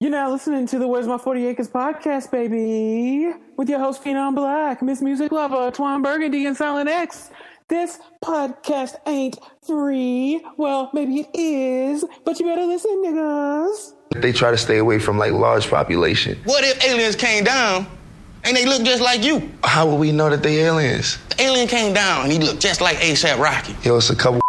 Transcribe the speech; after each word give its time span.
You're 0.00 0.12
now 0.12 0.30
listening 0.30 0.64
to 0.68 0.78
the 0.78 0.86
Where's 0.86 1.08
My 1.08 1.18
40 1.18 1.44
Acres 1.48 1.68
podcast, 1.68 2.30
baby, 2.30 3.32
with 3.56 3.68
your 3.68 3.80
host, 3.80 4.04
Phenom 4.04 4.36
Black, 4.36 4.80
Miss 4.80 5.02
Music 5.02 5.32
Lover, 5.32 5.72
Twan 5.72 6.04
Burgundy, 6.04 6.46
and 6.46 6.56
Silent 6.56 6.88
X. 6.88 7.30
This 7.66 7.98
podcast 8.22 8.94
ain't 9.08 9.40
free. 9.66 10.40
Well, 10.56 10.90
maybe 10.94 11.22
it 11.22 11.30
is, 11.34 12.04
but 12.24 12.38
you 12.38 12.46
better 12.46 12.64
listen, 12.64 12.92
niggas. 13.04 13.94
They 14.14 14.30
try 14.30 14.52
to 14.52 14.56
stay 14.56 14.78
away 14.78 15.00
from 15.00 15.18
like 15.18 15.32
large 15.32 15.68
population. 15.68 16.38
What 16.44 16.62
if 16.62 16.80
aliens 16.84 17.16
came 17.16 17.42
down 17.42 17.84
and 18.44 18.56
they 18.56 18.66
look 18.66 18.84
just 18.84 19.02
like 19.02 19.24
you? 19.24 19.50
How 19.64 19.84
would 19.88 19.98
we 19.98 20.12
know 20.12 20.30
that 20.30 20.44
they 20.44 20.60
aliens? 20.60 21.18
The 21.30 21.42
alien 21.42 21.66
came 21.66 21.92
down 21.92 22.22
and 22.22 22.30
he 22.30 22.38
looked 22.38 22.60
just 22.60 22.80
like 22.80 22.98
ASAP 22.98 23.40
Rocky. 23.40 23.74
Yo, 23.82 23.96
it's 23.96 24.10
a 24.10 24.14
couple 24.14 24.40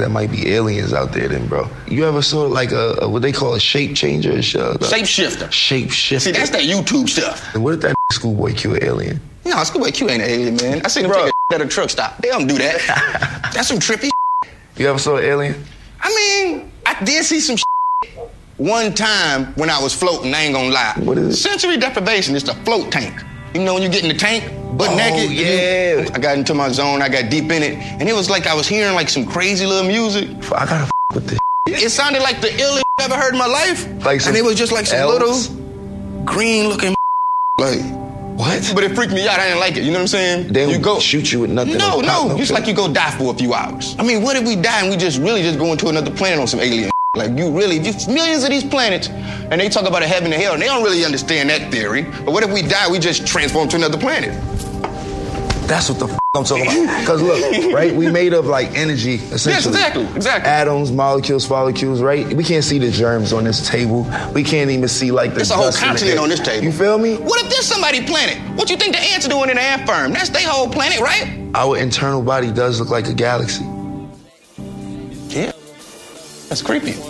that 0.00 0.10
might 0.10 0.30
be 0.30 0.52
aliens 0.52 0.92
out 0.92 1.12
there 1.12 1.28
then, 1.28 1.46
bro. 1.46 1.68
You 1.86 2.06
ever 2.06 2.22
saw 2.22 2.42
like 2.42 2.72
a, 2.72 2.98
a 3.00 3.08
what 3.08 3.22
they 3.22 3.32
call 3.32 3.54
a 3.54 3.60
shape 3.60 3.94
changer? 3.94 4.32
Uh, 4.32 4.76
Shapeshifter. 4.78 4.90
Shape 4.90 5.06
shifter. 5.06 5.50
Shape 5.52 5.90
shifter. 5.90 6.24
See, 6.24 6.32
that's 6.32 6.50
that 6.50 6.62
YouTube 6.62 7.08
stuff. 7.08 7.54
And 7.54 7.62
what 7.62 7.74
if 7.74 7.80
that 7.80 7.96
schoolboy 8.10 8.54
Q 8.54 8.74
an 8.74 8.84
alien? 8.84 9.20
No, 9.44 9.62
Schoolboy 9.64 9.90
Q 9.90 10.08
ain't 10.10 10.22
an 10.22 10.28
alien, 10.28 10.56
man. 10.56 10.82
I 10.84 10.88
seen 10.88 11.04
him 11.04 11.10
Bro. 11.10 11.26
take 11.26 11.34
a 11.50 11.54
at 11.54 11.60
a 11.62 11.66
truck 11.68 11.90
stop. 11.90 12.18
They 12.18 12.28
don't 12.28 12.46
do 12.46 12.58
that. 12.58 13.50
that's 13.54 13.68
some 13.68 13.78
trippy 13.78 14.10
You 14.76 14.88
ever 14.88 14.98
saw 14.98 15.16
an 15.16 15.24
alien? 15.24 15.64
I 16.00 16.08
mean, 16.08 16.72
I 16.86 17.02
did 17.04 17.24
see 17.24 17.40
some 17.40 17.56
one 18.56 18.94
time 18.94 19.46
when 19.54 19.70
I 19.70 19.82
was 19.82 19.94
floating, 19.94 20.34
I 20.34 20.42
ain't 20.42 20.54
gonna 20.54 20.68
lie. 20.68 20.92
What 20.98 21.16
is 21.16 21.34
it? 21.34 21.36
Sensory 21.36 21.78
deprivation 21.78 22.34
is 22.36 22.44
the 22.44 22.54
float 22.56 22.92
tank. 22.92 23.22
You 23.54 23.62
know 23.64 23.74
when 23.74 23.82
you 23.82 23.88
get 23.88 24.02
in 24.02 24.08
the 24.08 24.14
tank, 24.14 24.44
butt 24.78 24.90
Oh, 24.90 24.96
naked? 24.96 25.30
yeah. 25.32 26.08
I 26.14 26.18
got 26.18 26.38
into 26.38 26.54
my 26.54 26.68
zone, 26.70 27.02
I 27.02 27.08
got 27.08 27.30
deep 27.30 27.50
in 27.50 27.62
it, 27.62 27.74
and 27.78 28.08
it 28.08 28.14
was 28.14 28.30
like 28.30 28.46
I 28.46 28.54
was 28.54 28.68
hearing 28.68 28.94
like 28.94 29.08
some 29.08 29.26
crazy 29.26 29.66
little 29.66 29.88
music. 29.88 30.28
I 30.52 30.66
gotta 30.66 30.84
f- 30.84 30.92
with 31.14 31.26
this. 31.26 31.38
It 31.66 31.90
sounded 31.90 32.22
like 32.22 32.40
the 32.40 32.48
illest 32.48 32.82
I've 32.98 33.10
ever 33.10 33.20
heard 33.20 33.32
in 33.32 33.38
my 33.38 33.46
life. 33.46 33.86
Like 34.04 34.20
some 34.20 34.30
and 34.30 34.38
it 34.38 34.44
was 34.44 34.56
just 34.56 34.72
like 34.72 34.86
some 34.86 35.08
little 35.08 35.34
green 36.24 36.68
looking 36.68 36.94
like 37.58 37.80
What? 38.38 38.72
but 38.74 38.84
it 38.84 38.94
freaked 38.94 39.12
me 39.12 39.26
out. 39.28 39.40
I 39.40 39.46
didn't 39.48 39.60
like 39.60 39.76
it. 39.76 39.82
You 39.82 39.90
know 39.90 39.98
what 39.98 40.02
I'm 40.02 40.08
saying? 40.08 40.52
They 40.52 40.70
you 40.70 40.80
don't 40.80 41.02
shoot 41.02 41.32
you 41.32 41.40
with 41.40 41.50
nothing. 41.50 41.76
No, 41.76 42.00
no. 42.00 42.36
It's 42.38 42.50
like 42.52 42.66
you 42.66 42.74
go 42.74 42.92
die 42.92 43.10
for 43.12 43.34
a 43.34 43.36
few 43.36 43.52
hours. 43.54 43.96
I 43.98 44.04
mean, 44.04 44.22
what 44.22 44.36
if 44.36 44.46
we 44.46 44.54
die 44.56 44.80
and 44.82 44.90
we 44.90 44.96
just 44.96 45.18
really 45.18 45.42
just 45.42 45.58
go 45.58 45.72
into 45.72 45.88
another 45.88 46.10
planet 46.12 46.38
on 46.38 46.46
some 46.46 46.60
alien? 46.60 46.90
Like 47.16 47.36
you 47.36 47.50
really, 47.50 47.78
you, 47.78 47.92
millions 48.06 48.44
of 48.44 48.50
these 48.50 48.62
planets, 48.62 49.08
and 49.08 49.60
they 49.60 49.68
talk 49.68 49.84
about 49.84 50.00
a 50.04 50.06
heaven 50.06 50.32
and 50.32 50.40
hell, 50.40 50.52
and 50.52 50.62
they 50.62 50.66
don't 50.66 50.84
really 50.84 51.04
understand 51.04 51.50
that 51.50 51.72
theory. 51.72 52.02
But 52.02 52.26
what 52.30 52.44
if 52.44 52.52
we 52.52 52.62
die? 52.62 52.88
We 52.88 53.00
just 53.00 53.26
transform 53.26 53.68
to 53.70 53.76
another 53.76 53.98
planet. 53.98 54.30
That's 55.66 55.88
what 55.88 55.98
the 55.98 56.06
f- 56.06 56.18
I'm 56.36 56.44
talking 56.44 56.66
about. 56.84 57.00
Because 57.00 57.20
look, 57.20 57.74
right? 57.74 57.92
We 57.92 58.08
made 58.12 58.32
of 58.32 58.46
like 58.46 58.76
energy, 58.76 59.14
essentially. 59.16 59.54
Yes, 59.54 59.66
exactly, 59.66 60.04
exactly. 60.14 60.48
Atoms, 60.48 60.92
molecules, 60.92 61.44
follicles, 61.44 62.00
right? 62.00 62.32
We 62.32 62.44
can't 62.44 62.62
see 62.62 62.78
the 62.78 62.92
germs 62.92 63.32
on 63.32 63.42
this 63.42 63.68
table. 63.68 64.04
We 64.32 64.44
can't 64.44 64.70
even 64.70 64.86
see 64.86 65.10
like 65.10 65.30
the. 65.30 65.36
There's 65.38 65.50
a 65.50 65.54
whole 65.54 65.72
the 65.72 65.76
continent 65.76 66.20
on 66.20 66.28
this 66.28 66.38
table. 66.38 66.62
You 66.64 66.70
feel 66.70 66.96
me? 66.96 67.16
What 67.16 67.42
if 67.44 67.50
there's 67.50 67.66
somebody 67.66 68.06
planet? 68.06 68.38
What 68.56 68.70
you 68.70 68.76
think 68.76 68.94
the 68.94 69.02
ants 69.02 69.26
are 69.26 69.30
doing 69.30 69.50
in 69.50 69.56
the 69.56 69.62
ant 69.62 69.84
farm? 69.84 70.12
That's 70.12 70.28
their 70.28 70.46
whole 70.48 70.68
planet, 70.68 71.00
right? 71.00 71.40
Our 71.56 71.76
internal 71.76 72.22
body 72.22 72.52
does 72.52 72.78
look 72.78 72.90
like 72.90 73.08
a 73.08 73.14
galaxy. 73.14 73.64
That's 76.50 76.62
creepy. 76.62 77.09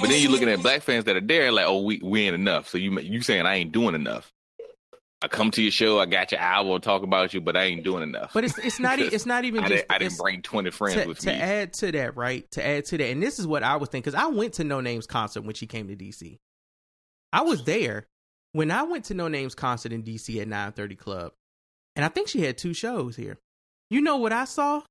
But 0.00 0.08
then 0.08 0.22
you're 0.22 0.30
looking 0.30 0.48
at 0.48 0.62
black 0.62 0.82
fans 0.82 1.04
that 1.04 1.16
are 1.16 1.20
there, 1.20 1.52
like, 1.52 1.66
oh, 1.66 1.82
we 1.82 2.00
we 2.02 2.22
ain't 2.22 2.34
enough. 2.34 2.68
So 2.68 2.78
you 2.78 2.98
you 3.00 3.22
saying 3.22 3.46
I 3.46 3.56
ain't 3.56 3.72
doing 3.72 3.94
enough? 3.94 4.32
I 5.22 5.28
come 5.28 5.50
to 5.50 5.62
your 5.62 5.70
show, 5.70 6.00
I 6.00 6.06
got 6.06 6.32
your 6.32 6.40
album, 6.40 6.80
talk 6.80 7.02
about 7.02 7.34
you, 7.34 7.42
but 7.42 7.54
I 7.54 7.64
ain't 7.64 7.84
doing 7.84 8.02
enough. 8.02 8.32
But 8.32 8.44
it's 8.44 8.56
it's 8.58 8.80
not 8.80 8.98
it's 9.00 9.26
not 9.26 9.44
even 9.44 9.62
I 9.62 9.68
just 9.68 9.80
didn't, 9.82 9.92
I 9.92 9.98
didn't 9.98 10.18
bring 10.18 10.42
twenty 10.42 10.70
friends 10.70 11.02
to, 11.02 11.08
with 11.08 11.18
to 11.20 11.26
me. 11.26 11.32
To 11.34 11.42
add 11.42 11.72
to 11.74 11.92
that, 11.92 12.16
right? 12.16 12.50
To 12.52 12.66
add 12.66 12.86
to 12.86 12.98
that, 12.98 13.04
and 13.04 13.22
this 13.22 13.38
is 13.38 13.46
what 13.46 13.62
I 13.62 13.76
was 13.76 13.90
thinking 13.90 14.10
because 14.10 14.20
I 14.20 14.28
went 14.28 14.54
to 14.54 14.64
No 14.64 14.80
Name's 14.80 15.06
concert 15.06 15.42
when 15.42 15.54
she 15.54 15.66
came 15.66 15.88
to 15.88 15.96
DC. 15.96 16.38
I 17.32 17.42
was 17.42 17.64
there 17.64 18.06
when 18.52 18.70
I 18.70 18.84
went 18.84 19.04
to 19.06 19.14
No 19.14 19.28
Name's 19.28 19.54
concert 19.54 19.92
in 19.92 20.02
DC 20.02 20.40
at 20.40 20.48
930 20.48 20.96
Club, 20.96 21.32
and 21.96 22.04
I 22.04 22.08
think 22.08 22.28
she 22.28 22.40
had 22.40 22.56
two 22.56 22.72
shows 22.72 23.14
here. 23.14 23.38
You 23.90 24.00
know 24.00 24.16
what 24.16 24.32
I 24.32 24.46
saw? 24.46 24.82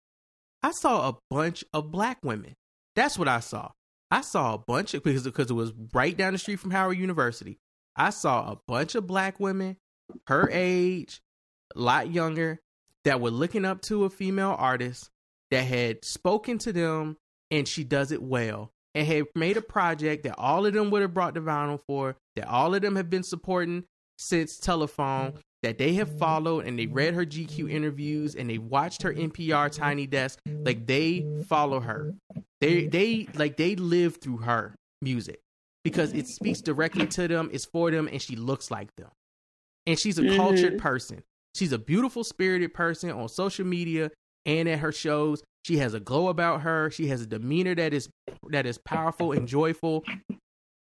I 0.62 0.72
saw 0.72 1.10
a 1.10 1.18
bunch 1.30 1.64
of 1.74 1.92
black 1.92 2.20
women. 2.24 2.56
That's 2.96 3.18
what 3.18 3.28
I 3.28 3.40
saw. 3.40 3.72
I 4.12 4.22
saw 4.22 4.56
a 4.56 4.58
bunch 4.58 4.94
of 4.94 5.04
because 5.04 5.24
because 5.24 5.50
it 5.50 5.54
was 5.54 5.72
right 5.94 6.16
down 6.16 6.34
the 6.34 6.40
street 6.40 6.60
from 6.60 6.72
Howard 6.72 6.98
University. 6.98 7.58
I 7.96 8.10
saw 8.10 8.52
a 8.52 8.60
bunch 8.68 8.96
of 8.96 9.08
black 9.08 9.40
women, 9.40 9.78
her 10.28 10.50
age, 10.52 11.22
a 11.76 11.80
lot 11.80 12.12
younger, 12.12 12.60
that 13.06 13.22
were 13.22 13.30
looking 13.30 13.66
up 13.66 13.82
to 13.84 14.06
a 14.06 14.10
female 14.10 14.56
artist 14.58 15.10
that 15.52 15.64
had 15.64 16.04
spoken 16.04 16.58
to 16.60 16.74
them 16.74 17.18
and 17.52 17.68
she 17.68 17.84
does 17.84 18.12
it 18.12 18.22
well 18.22 18.72
and 18.96 19.08
had 19.08 19.26
made 19.36 19.58
a 19.58 19.62
project 19.62 20.24
that 20.24 20.36
all 20.38 20.66
of 20.66 20.74
them 20.74 20.90
would 20.92 21.02
have 21.02 21.14
brought 21.14 21.34
the 21.34 21.40
vinyl 21.40 21.80
for, 21.88 22.18
that 22.36 22.48
all 22.48 22.74
of 22.74 22.82
them 22.82 22.96
have 22.96 23.10
been 23.10 23.24
supporting 23.24 23.84
since 24.18 24.58
telephone, 24.58 25.32
mm-hmm. 25.32 25.40
That 25.64 25.78
they 25.78 25.94
have 25.94 26.18
followed 26.18 26.66
and 26.66 26.80
they 26.80 26.88
read 26.88 27.14
her 27.14 27.26
GQ 27.26 27.70
interviews 27.70 28.36
and 28.36 28.50
they 28.50 28.58
watched 28.58 29.04
her 29.04 29.14
NPR 29.14 29.72
Tiny 29.72 30.08
Desk. 30.08 30.40
Like 30.48 30.86
they 30.86 31.26
follow 31.48 31.80
her. 31.80 32.14
They 32.62 32.88
they 32.88 33.28
like 33.36 33.58
they 33.58 33.76
live 33.76 34.18
through 34.22 34.38
her 34.38 34.76
music 35.02 35.40
because 35.84 36.14
it 36.14 36.28
speaks 36.28 36.62
directly 36.62 37.08
to 37.08 37.28
them, 37.28 37.50
it's 37.54 37.66
for 37.66 37.92
them, 37.92 38.08
and 38.12 38.22
she 38.22 38.36
looks 38.36 38.70
like 38.70 38.90
them. 38.96 39.10
And 39.86 39.98
she's 39.98 40.20
a 40.20 40.24
mm-hmm. 40.24 40.36
cultured 40.36 40.78
person. 40.78 41.24
She's 41.56 41.72
a 41.72 41.80
beautiful 41.80 42.24
spirited 42.24 42.74
person 42.74 43.12
on 43.12 43.28
social 43.28 43.66
media 43.66 44.12
and 44.46 44.68
at 44.70 44.80
her 44.80 44.92
shows. 44.92 45.42
She 45.66 45.78
has 45.78 45.94
a 45.94 46.00
glow 46.00 46.28
about 46.28 46.62
her. 46.62 46.92
She 46.92 47.08
has 47.08 47.22
a 47.22 47.26
demeanor 47.26 47.76
that 47.76 47.94
is 47.94 48.10
that 48.50 48.66
is 48.66 48.78
powerful 48.78 49.32
and 49.32 49.48
joyful. 49.48 50.04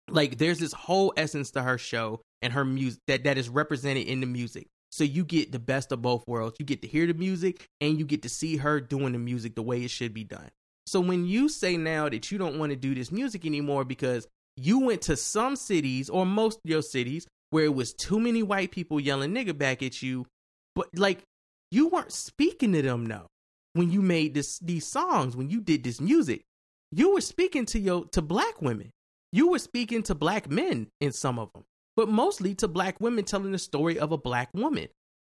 Like 0.10 0.38
there's 0.38 0.60
this 0.60 0.74
whole 0.74 1.14
essence 1.18 1.52
to 1.52 1.64
her 1.64 1.78
show 1.78 2.22
and 2.46 2.54
her 2.54 2.64
music 2.64 3.02
that 3.08 3.24
that 3.24 3.38
is 3.40 3.50
represented 3.50 4.08
in 4.08 4.22
the 4.22 4.28
music. 4.28 4.68
So 4.92 5.04
you 5.04 5.26
get 5.26 5.52
the 5.52 5.60
best 5.60 5.92
of 5.92 6.04
both 6.04 6.26
worlds. 6.28 6.58
You 6.60 6.66
get 6.66 6.84
to 6.84 6.88
hear 6.88 7.08
the 7.08 7.16
music 7.16 7.68
and 7.82 7.98
you 7.98 8.06
get 8.06 8.22
to 8.22 8.30
see 8.30 8.58
her 8.58 8.80
doing 8.80 9.14
the 9.14 9.20
music 9.20 9.56
the 9.56 9.64
way 9.64 9.84
it 9.84 9.90
should 9.90 10.14
be 10.14 10.24
done. 10.24 10.50
So 10.86 11.00
when 11.00 11.26
you 11.26 11.50
say 11.50 11.76
now 11.76 12.08
that 12.08 12.32
you 12.32 12.38
don't 12.38 12.60
want 12.60 12.70
to 12.70 12.76
do 12.76 12.94
this 12.94 13.12
music 13.12 13.46
anymore 13.46 13.84
because 13.84 14.28
you 14.56 14.80
went 14.80 15.02
to 15.04 15.18
some 15.18 15.56
cities 15.56 16.10
or 16.10 16.26
most 16.26 16.60
of 16.64 16.70
your 16.70 16.84
cities 16.84 17.26
where 17.50 17.66
it 17.66 17.74
was 17.74 17.94
too 17.94 18.20
many 18.20 18.44
white 18.44 18.70
people 18.70 19.00
yelling 19.00 19.34
nigga 19.34 19.58
back 19.58 19.82
at 19.82 20.04
you, 20.04 20.28
but 20.76 20.88
like 20.96 21.24
you 21.72 21.88
weren't 21.88 22.12
speaking 22.12 22.74
to 22.74 22.82
them 22.82 23.06
no 23.06 23.28
when 23.74 23.92
you 23.92 24.02
made 24.02 24.34
this 24.36 24.60
these 24.60 24.86
songs 24.86 25.36
when 25.36 25.50
you 25.50 25.60
did 25.62 25.84
this 25.84 26.00
music 26.00 26.44
you 26.92 27.14
were 27.14 27.22
speaking 27.22 27.66
to 27.66 27.80
your 27.80 28.06
to 28.06 28.22
black 28.22 28.62
women 28.62 28.92
you 29.32 29.50
were 29.50 29.60
speaking 29.60 30.04
to 30.04 30.16
black 30.16 30.50
men 30.50 30.88
in 31.02 31.12
some 31.12 31.40
of 31.40 31.52
them 31.54 31.64
but 31.96 32.10
mostly 32.10 32.56
to 32.56 32.68
black 32.68 33.00
women 33.00 33.26
telling 33.26 33.52
the 33.52 33.60
story 33.60 33.98
of 33.98 34.12
a 34.12 34.18
black 34.18 34.50
woman. 34.54 34.88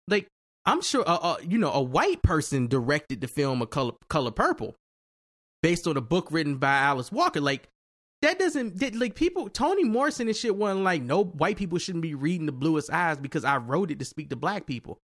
Like 0.08 0.28
i'm 0.66 0.82
sure 0.82 1.02
uh, 1.06 1.36
you 1.42 1.56
know 1.56 1.72
a 1.72 1.80
white 1.80 2.22
person 2.22 2.66
directed 2.66 3.22
the 3.22 3.28
film 3.28 3.62
a 3.62 3.66
color 3.66 3.92
color 4.08 4.30
purple 4.30 4.74
based 5.62 5.86
on 5.86 5.96
a 5.96 6.02
book 6.02 6.28
written 6.30 6.56
by 6.56 6.76
alice 6.76 7.10
walker. 7.10 7.40
Like 7.40 7.68
that 8.22 8.38
doesn't 8.38 8.78
that, 8.80 8.94
like 8.94 9.14
people 9.14 9.48
toni 9.48 9.84
morrison 9.84 10.28
and 10.28 10.36
shit 10.36 10.56
wasn't 10.56 10.84
like 10.84 11.02
no 11.02 11.24
white 11.24 11.56
people 11.56 11.78
shouldn't 11.78 12.02
be 12.02 12.14
reading 12.14 12.46
the 12.46 12.52
bluest 12.52 12.90
eyes 12.90 13.16
because 13.18 13.44
i 13.44 13.56
wrote 13.56 13.90
it 13.90 13.98
to 13.98 14.04
speak 14.04 14.30
to 14.30 14.36
black 14.36 14.66
people. 14.66 14.98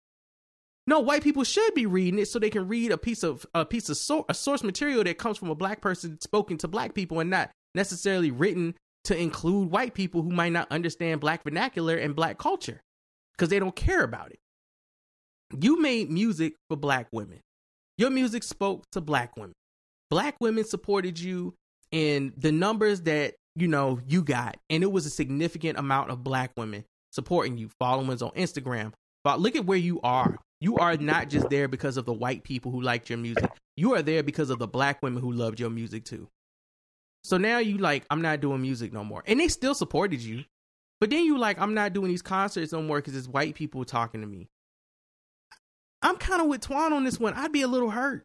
No, 0.87 1.00
white 1.00 1.23
people 1.23 1.44
should 1.44 1.75
be 1.75 1.87
reading 1.87 2.20
it 2.20 2.29
so 2.29 2.38
they 2.38 2.50
can 2.50 2.69
read 2.69 2.93
a 2.93 2.99
piece 2.99 3.23
of 3.23 3.46
a 3.55 3.64
piece 3.64 3.88
of 3.88 3.96
sor- 3.96 4.26
a 4.29 4.34
source 4.34 4.62
material 4.62 5.02
that 5.05 5.19
comes 5.19 5.38
from 5.38 5.49
a 5.50 5.55
black 5.55 5.81
person 5.81 6.20
spoken 6.20 6.58
to 6.58 6.69
black 6.69 6.94
people 6.94 7.20
and 7.20 7.31
not 7.31 7.50
necessarily 7.75 8.31
written 8.31 8.75
to 9.05 9.17
include 9.17 9.71
white 9.71 9.95
people 9.95 10.23
who 10.23 10.31
might 10.31 10.53
not 10.53 10.71
understand 10.71 11.21
black 11.21 11.45
vernacular 11.45 11.97
and 11.97 12.17
black 12.17 12.39
culture 12.39 12.81
because 13.33 13.49
they 13.49 13.59
don't 13.59 13.77
care 13.77 14.03
about 14.03 14.31
it. 14.31 14.39
You 15.61 15.81
made 15.81 16.11
music 16.11 16.55
for 16.69 16.77
black 16.77 17.09
women. 17.12 17.41
Your 17.99 18.11
music 18.11 18.43
spoke 18.43 18.85
to 18.93 19.01
black 19.01 19.37
women. 19.37 19.53
Black 20.11 20.37
women 20.41 20.65
supported 20.65 21.19
you 21.19 21.55
in 21.93 22.33
the 22.37 22.51
numbers 22.51 23.03
that 23.03 23.35
you 23.55 23.69
know 23.69 24.01
you 24.06 24.23
got, 24.23 24.56
and 24.69 24.83
it 24.83 24.91
was 24.91 25.06
a 25.06 25.11
significant 25.11 25.79
amount 25.79 26.11
of 26.11 26.25
black 26.25 26.51
women 26.56 26.85
supporting 27.12 27.56
you, 27.56 27.69
followers 27.79 28.23
on 28.23 28.31
Instagram, 28.33 28.93
But 29.23 29.41
look 29.41 29.56
at 29.56 29.65
where 29.65 29.79
you 29.79 30.01
are. 30.03 30.37
You 30.61 30.77
are 30.77 30.97
not 30.97 31.29
just 31.29 31.49
there 31.49 31.69
because 31.69 31.97
of 31.97 32.05
the 32.05 32.12
white 32.12 32.43
people 32.43 32.73
who 32.73 32.81
liked 32.81 33.09
your 33.09 33.19
music. 33.19 33.49
You 33.77 33.95
are 33.95 34.03
there 34.03 34.23
because 34.23 34.51
of 34.51 34.59
the 34.59 34.67
black 34.67 35.03
women 35.03 35.23
who 35.23 35.33
loved 35.33 35.61
your 35.61 35.71
music 35.71 36.05
too. 36.05 36.29
So 37.25 37.38
now 37.38 37.59
you 37.59 37.79
like, 37.79 38.05
I'm 38.11 38.23
not 38.23 38.41
doing 38.41 38.61
music 38.61 38.93
no 38.93 39.03
more. 39.03 39.25
And 39.26 39.41
they 39.41 39.49
still 39.49 39.75
supported 39.75 40.21
you. 40.21 40.44
But 41.00 41.11
then 41.11 41.25
you 41.25 41.38
like, 41.38 41.59
I'm 41.61 41.75
not 41.75 41.93
doing 41.93 42.09
these 42.09 42.23
concerts 42.23 42.73
no 42.73 42.82
more 42.82 42.99
because 42.99 43.17
it's 43.17 43.26
white 43.26 43.55
people 43.55 43.85
talking 43.85 44.21
to 44.21 44.26
me. 44.26 44.47
I'm 46.03 46.17
kind 46.17 46.43
of 46.43 46.49
with 46.49 46.61
Twan 46.61 46.93
on 46.93 47.05
this 47.05 47.19
one. 47.19 47.32
I'd 47.35 47.53
be 47.53 47.62
a 47.62 47.67
little 47.67 47.91
hurt. 47.91 48.25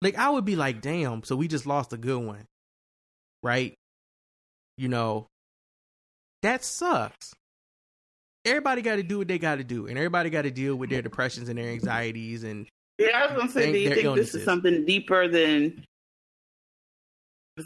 Like 0.00 0.16
I 0.16 0.30
would 0.30 0.44
be 0.44 0.56
like, 0.56 0.80
damn, 0.80 1.22
so 1.22 1.36
we 1.36 1.46
just 1.46 1.66
lost 1.66 1.92
a 1.92 1.98
good 1.98 2.22
one. 2.22 2.46
Right? 3.42 3.74
You 4.78 4.88
know, 4.88 5.26
that 6.42 6.64
sucks. 6.64 7.34
Everybody 8.44 8.80
got 8.80 8.96
to 8.96 9.02
do 9.02 9.18
what 9.18 9.28
they 9.28 9.38
got 9.38 9.56
to 9.56 9.64
do, 9.64 9.86
and 9.86 9.98
everybody 9.98 10.30
got 10.30 10.42
to 10.42 10.50
deal 10.50 10.76
with 10.76 10.88
their 10.88 11.02
depressions 11.02 11.48
and 11.48 11.58
their 11.58 11.70
anxieties. 11.70 12.44
And 12.44 12.66
Yeah, 12.96 13.18
I 13.18 13.26
was 13.26 13.36
gonna 13.36 13.52
say, 13.52 13.72
do 13.72 13.78
you 13.78 13.94
think 13.94 14.16
this 14.16 14.34
is 14.34 14.44
something 14.44 14.86
deeper 14.86 15.28
than? 15.28 15.84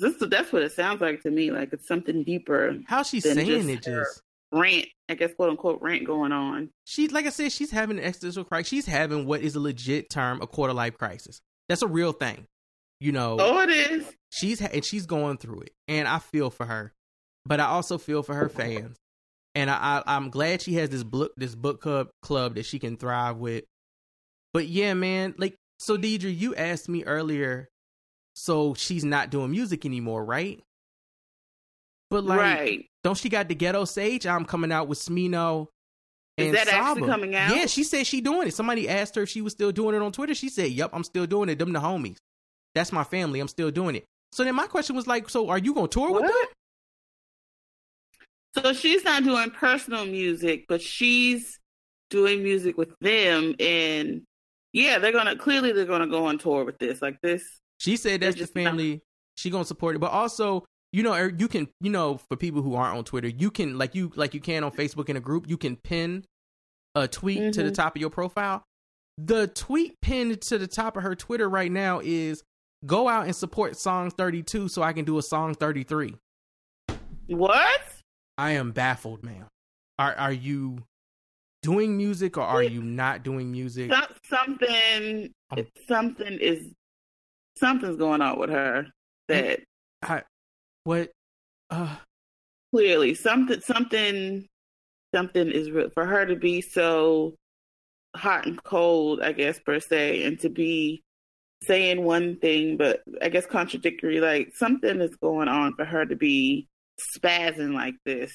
This 0.01 0.15
that's 0.19 0.53
what 0.53 0.63
it 0.63 0.73
sounds 0.73 1.01
like 1.01 1.23
to 1.23 1.31
me. 1.31 1.51
Like 1.51 1.73
it's 1.73 1.87
something 1.87 2.23
deeper. 2.25 2.79
how 2.87 3.03
she's 3.03 3.25
saying 3.25 3.47
just 3.47 3.69
it 3.69 3.83
just 3.83 4.23
Rant, 4.55 4.87
I 5.09 5.15
guess, 5.15 5.33
quote 5.35 5.49
unquote, 5.51 5.81
rant 5.81 6.05
going 6.05 6.31
on. 6.33 6.69
she 6.85 7.09
like 7.09 7.25
I 7.27 7.31
said, 7.31 7.53
she's 7.53 7.71
having 7.71 7.99
an 7.99 8.05
existential 8.05 8.45
crisis. 8.45 8.69
She's 8.69 8.87
having 8.87 9.25
what 9.27 9.41
is 9.41 9.55
a 9.57 9.61
legit 9.61 10.11
term, 10.11 10.43
a 10.43 10.47
quarter 10.47 10.75
life 10.75 10.99
crisis. 10.99 11.41
That's 11.69 11.81
a 11.83 11.87
real 11.87 12.13
thing. 12.13 12.47
You 13.01 13.13
know, 13.13 13.37
Oh, 13.41 13.61
it 13.63 13.71
is. 13.71 14.07
she's 14.31 14.61
ha- 14.61 14.69
and 14.73 14.85
she's 14.85 15.07
going 15.07 15.39
through 15.39 15.61
it, 15.63 15.73
and 15.89 16.07
I 16.07 16.19
feel 16.19 16.51
for 16.51 16.67
her, 16.67 16.93
but 17.47 17.59
I 17.61 17.65
also 17.65 17.99
feel 17.99 18.23
for 18.23 18.35
her 18.35 18.49
fans, 18.49 18.97
and 19.55 19.69
I, 19.71 20.03
I 20.07 20.17
I'm 20.17 20.29
glad 20.31 20.61
she 20.63 20.75
has 20.75 20.91
this 20.91 21.03
book 21.03 21.33
this 21.37 21.55
book 21.55 21.81
club 21.81 22.11
club 22.21 22.55
that 22.57 22.67
she 22.67 22.79
can 22.79 22.97
thrive 22.97 23.39
with. 23.39 23.65
But 24.53 24.67
yeah, 24.69 24.93
man, 24.95 25.35
like 25.39 25.57
so, 25.79 25.97
Deidre, 25.97 26.37
you 26.37 26.55
asked 26.55 26.89
me 26.89 27.03
earlier, 27.05 27.69
so 28.35 28.75
she's 28.75 29.05
not 29.05 29.31
doing 29.31 29.51
music 29.51 29.85
anymore, 29.85 30.25
right? 30.25 30.63
But 32.11 32.25
like, 32.25 32.39
right. 32.39 32.87
don't 33.03 33.17
she 33.17 33.29
got 33.29 33.49
the 33.49 33.55
Ghetto 33.55 33.85
Sage 33.85 34.27
I'm 34.27 34.45
coming 34.45 34.71
out 34.71 34.89
with 34.89 34.99
Smino? 34.99 35.69
Is 36.37 36.47
and 36.47 36.57
that 36.57 36.69
actually 36.69 37.09
coming 37.09 37.35
out? 37.35 37.55
Yeah, 37.55 37.67
she 37.67 37.85
said 37.85 38.07
she 38.07 38.21
doing 38.21 38.49
it. 38.49 38.55
Somebody 38.55 38.89
asked 38.89 39.15
her 39.17 39.23
if 39.23 39.29
she 39.29 39.43
was 39.43 39.53
still 39.53 39.73
doing 39.73 39.95
it 39.95 40.03
on 40.03 40.13
Twitter. 40.13 40.35
She 40.35 40.49
said, 40.49 40.71
"Yep, 40.71 40.91
I'm 40.93 41.05
still 41.05 41.27
doing 41.27 41.49
it. 41.49 41.59
Them 41.59 41.73
the 41.73 41.81
homies. 41.81 42.17
That's 42.75 42.93
my 42.93 43.05
family. 43.05 43.41
I'm 43.41 43.49
still 43.49 43.71
doing 43.71 43.97
it." 43.97 44.05
So 44.33 44.45
then 44.45 44.55
my 44.55 44.67
question 44.67 44.97
was 44.97 45.07
like, 45.07 45.29
"So 45.29 45.49
are 45.51 45.59
you 45.59 45.75
gonna 45.75 45.89
tour 45.89 46.11
with 46.11 46.23
them?" 46.23 46.33
So 48.55 48.73
she's 48.73 49.05
not 49.05 49.25
doing 49.25 49.51
personal 49.51 50.05
music, 50.05 50.67
but 50.69 50.83
she's 50.83 51.59
doing 52.11 52.43
music 52.43 52.77
with 52.77 52.93
them, 53.01 53.55
and 53.59 54.23
yeah, 54.73 54.99
they're 54.99 55.13
gonna 55.13 55.37
clearly 55.37 55.73
they're 55.73 55.87
gonna 55.87 56.07
go 56.07 56.27
on 56.27 56.39
tour 56.39 56.65
with 56.65 56.79
this. 56.79 57.01
Like 57.03 57.21
this, 57.23 57.43
She 57.83 57.97
said 57.97 58.21
that's 58.21 58.37
the 58.37 58.41
just 58.43 58.55
not- 58.55 58.65
family. 58.65 59.03
She 59.37 59.51
gonna 59.51 59.65
support 59.65 59.97
it, 59.97 59.99
but 59.99 60.13
also, 60.13 60.65
you 60.93 61.03
know, 61.03 61.15
er, 61.15 61.33
you 61.37 61.49
can, 61.49 61.69
you 61.81 61.91
know, 61.91 62.19
for 62.29 62.37
people 62.37 62.63
who 62.63 62.75
aren't 62.75 62.97
on 62.97 63.03
Twitter, 63.05 63.27
you 63.29 63.51
can 63.51 63.77
like 63.77 63.95
you 63.97 64.13
like 64.15 64.35
you 64.35 64.41
can 64.41 64.63
on 64.63 64.71
Facebook 64.71 65.09
in 65.09 65.17
a 65.17 65.21
group, 65.21 65.49
you 65.49 65.57
can 65.57 65.77
pin 65.77 66.25
a 66.95 67.09
tweet 67.09 67.55
to 67.55 67.63
the 67.63 67.71
Mhm. 67.71 67.75
top 67.75 67.97
of 67.97 68.01
your 68.01 68.11
profile. 68.11 68.63
The 69.19 69.47
tweet 69.49 70.01
pinned 70.01 70.41
to 70.43 70.59
the 70.59 70.67
top 70.69 70.97
of 70.97 71.03
her 71.03 71.15
Twitter 71.17 71.49
right 71.49 71.73
now 71.73 72.01
is 72.05 72.45
go 72.87 73.09
out 73.09 73.25
and 73.25 73.35
support 73.35 73.77
song 73.77 74.11
32 74.11 74.69
so 74.69 74.83
I 74.83 74.93
can 74.93 75.05
do 75.05 75.19
a 75.19 75.23
song 75.23 75.55
33. 75.55 76.15
what? 77.27 77.81
I 78.39 78.53
am 78.53 78.73
baffled, 78.73 79.23
ma'am. 79.25 79.47
Are 79.99 80.15
are 80.15 80.33
you 80.33 80.85
doing 81.63 81.97
music 81.97 82.37
or 82.37 82.43
are 82.43 82.63
you 82.63 82.83
not 82.83 83.23
doing 83.23 83.51
music? 83.53 83.91
Something, 84.29 85.33
Um, 85.51 85.67
something 85.89 86.39
is 86.41 86.73
something's 87.63 87.97
going 87.97 88.21
on 88.21 88.39
with 88.39 88.51
her 88.51 88.87
that 89.29 89.61
I, 90.03 90.23
what? 90.85 91.11
Uh, 91.71 91.97
clearly 92.75 93.15
something, 93.15 93.61
something, 93.61 94.47
something 95.15 95.51
is 95.51 95.71
real 95.71 95.89
for 95.95 96.05
her 96.05 96.27
to 96.27 96.37
be 96.37 96.61
so 96.61 97.37
hot 98.17 98.47
and 98.47 98.63
cold, 98.63 99.23
I 99.23 99.33
guess 99.33 99.61
per 99.61 99.79
se, 99.79 100.25
and 100.25 100.39
to 100.41 100.49
be 100.49 101.03
saying 101.63 102.03
one 102.03 102.37
thing 102.41 102.77
but 102.77 103.03
I 103.23 103.29
guess 103.29 103.47
contradictory. 103.47 104.21
Like 104.21 104.51
something 104.57 105.01
is 105.01 105.15
going 105.17 105.49
on 105.49 105.75
for 105.77 105.85
her 105.85 106.05
to 106.05 106.17
be 106.17 106.67
spazzing 107.17 107.75
like 107.75 107.95
this. 108.05 108.33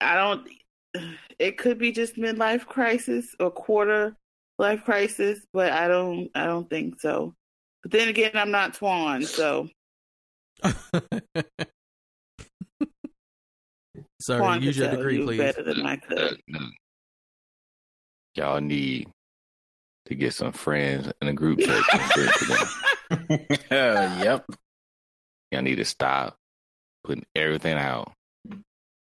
I 0.00 0.14
don't. 0.16 0.48
It 1.38 1.56
could 1.56 1.78
be 1.78 1.90
just 1.90 2.16
midlife 2.16 2.66
crisis 2.66 3.24
or 3.40 3.50
quarter 3.50 4.14
life 4.60 4.84
crisis, 4.84 5.40
but 5.52 5.72
I 5.72 5.88
don't. 5.88 6.30
I 6.34 6.44
don't 6.44 6.68
think 6.70 7.00
so. 7.00 7.34
But 7.82 7.92
then 7.92 8.08
again, 8.08 8.32
I'm 8.34 8.50
not 8.50 8.74
Twan, 8.74 9.24
so 9.24 9.68
Sorry, 14.20 14.40
Twan 14.42 14.60
use 14.62 14.76
your 14.76 14.90
degree, 14.90 15.16
you 15.18 15.24
please. 15.24 15.38
better 15.38 15.62
than 15.62 15.84
I 15.86 15.96
could. 15.96 16.18
Look, 16.18 16.40
look. 16.48 16.72
Y'all 18.34 18.60
need 18.60 19.08
to 20.06 20.14
get 20.14 20.34
some 20.34 20.52
friends 20.52 21.10
in 21.22 21.28
a 21.28 21.32
group 21.32 21.58
chat. 21.60 21.82
and 21.92 22.02
send 22.12 22.28
it 22.28 22.34
to 22.38 22.46
them. 22.46 22.68
Uh, 23.70 24.22
yep. 24.22 24.44
Y'all 25.50 25.62
need 25.62 25.76
to 25.76 25.84
stop 25.84 26.36
putting 27.04 27.24
everything 27.34 27.76
out 27.78 28.12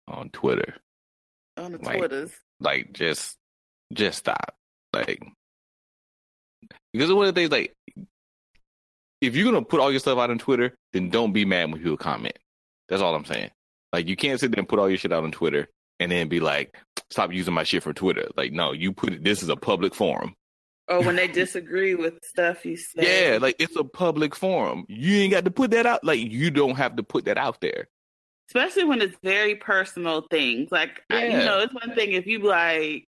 on 0.07 0.29
Twitter. 0.29 0.75
On 1.57 1.71
the 1.73 1.79
Like- 1.79 1.97
Twitters. 1.97 2.31
Like, 2.61 2.93
just, 2.93 3.35
just 3.93 4.19
stop. 4.19 4.55
Like, 4.93 5.21
because 6.93 7.11
one 7.11 7.27
of 7.27 7.35
the 7.35 7.39
things, 7.39 7.51
like, 7.51 7.73
if 9.21 9.35
you're 9.35 9.51
gonna 9.51 9.65
put 9.65 9.79
all 9.79 9.91
your 9.91 9.99
stuff 9.99 10.17
out 10.17 10.29
on 10.29 10.39
Twitter, 10.39 10.75
then 10.93 11.09
don't 11.09 11.33
be 11.33 11.45
mad 11.45 11.71
when 11.71 11.81
people 11.81 11.97
comment. 11.97 12.37
That's 12.87 13.01
all 13.01 13.15
I'm 13.15 13.25
saying. 13.25 13.51
Like, 13.93 14.07
you 14.07 14.15
can't 14.15 14.39
sit 14.39 14.51
there 14.51 14.59
and 14.59 14.69
put 14.69 14.79
all 14.79 14.89
your 14.89 14.97
shit 14.97 15.13
out 15.13 15.23
on 15.23 15.31
Twitter 15.31 15.67
and 15.99 16.11
then 16.11 16.29
be 16.29 16.39
like, 16.39 16.75
stop 17.09 17.33
using 17.33 17.53
my 17.53 17.63
shit 17.63 17.83
for 17.83 17.93
Twitter. 17.93 18.27
Like, 18.37 18.51
no, 18.51 18.71
you 18.71 18.93
put 18.93 19.13
it. 19.13 19.23
This 19.23 19.43
is 19.43 19.49
a 19.49 19.55
public 19.55 19.93
forum. 19.93 20.35
Or 20.87 21.03
when 21.03 21.15
they 21.15 21.27
disagree 21.27 21.93
with 21.93 22.15
stuff 22.23 22.65
you 22.65 22.75
say. 22.75 23.31
Yeah, 23.31 23.37
like 23.37 23.55
it's 23.59 23.75
a 23.75 23.83
public 23.83 24.35
forum. 24.35 24.85
You 24.87 25.17
ain't 25.17 25.31
got 25.33 25.45
to 25.45 25.51
put 25.51 25.69
that 25.71 25.85
out. 25.85 26.03
Like 26.03 26.19
you 26.19 26.49
don't 26.49 26.77
have 26.77 26.95
to 26.95 27.03
put 27.03 27.25
that 27.25 27.37
out 27.37 27.61
there. 27.61 27.87
especially 28.49 28.83
when 28.83 29.01
it's 29.01 29.15
very 29.23 29.55
personal 29.55 30.25
things. 30.31 30.69
Like 30.71 31.01
I, 31.09 31.25
you 31.27 31.37
know, 31.37 31.59
it's 31.59 31.73
one 31.73 31.93
thing 31.93 32.13
if 32.13 32.25
you 32.25 32.39
like, 32.39 33.05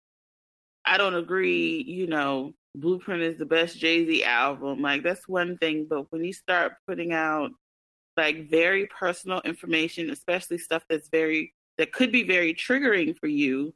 I 0.85 0.99
don't 0.99 1.15
agree. 1.15 1.83
You 1.83 2.07
know, 2.07 2.53
Blueprint 2.75 3.23
is 3.23 3.39
the 3.39 3.47
best 3.47 3.79
Jay 3.79 4.07
Z 4.07 4.25
album. 4.25 4.81
Like 4.83 5.03
that's 5.03 5.29
one 5.29 5.59
thing, 5.59 5.87
but 5.89 6.11
when 6.13 6.25
you 6.25 6.33
start 6.33 6.75
putting 6.87 7.13
out 7.13 7.51
like 8.17 8.51
very 8.51 8.87
personal 8.87 9.41
information, 9.45 10.11
especially 10.11 10.59
stuff 10.59 10.85
that's 10.89 11.09
very 11.09 11.55
that 11.79 11.93
could 11.93 12.13
be 12.13 12.23
very 12.25 12.55
triggering 12.55 13.17
for 13.19 13.27
you, 13.27 13.75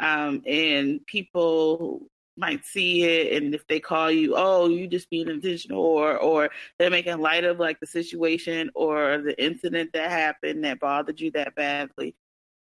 um, 0.00 0.42
and 0.46 1.04
people 1.06 2.02
might 2.36 2.64
see 2.64 3.02
it 3.02 3.42
and 3.42 3.52
if 3.52 3.66
they 3.66 3.80
call 3.80 4.08
you 4.12 4.34
oh 4.36 4.68
you 4.68 4.86
just 4.86 5.10
being 5.10 5.28
intentional 5.28 5.82
or 5.82 6.16
or 6.18 6.48
they're 6.78 6.88
making 6.88 7.18
light 7.18 7.42
of 7.42 7.58
like 7.58 7.80
the 7.80 7.86
situation 7.86 8.70
or 8.76 9.18
the 9.18 9.44
incident 9.44 9.90
that 9.92 10.08
happened 10.08 10.62
that 10.62 10.78
bothered 10.78 11.20
you 11.20 11.32
that 11.32 11.52
badly. 11.56 12.14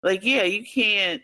Like, 0.06 0.24
yeah, 0.24 0.44
you 0.44 0.64
can't. 0.64 1.22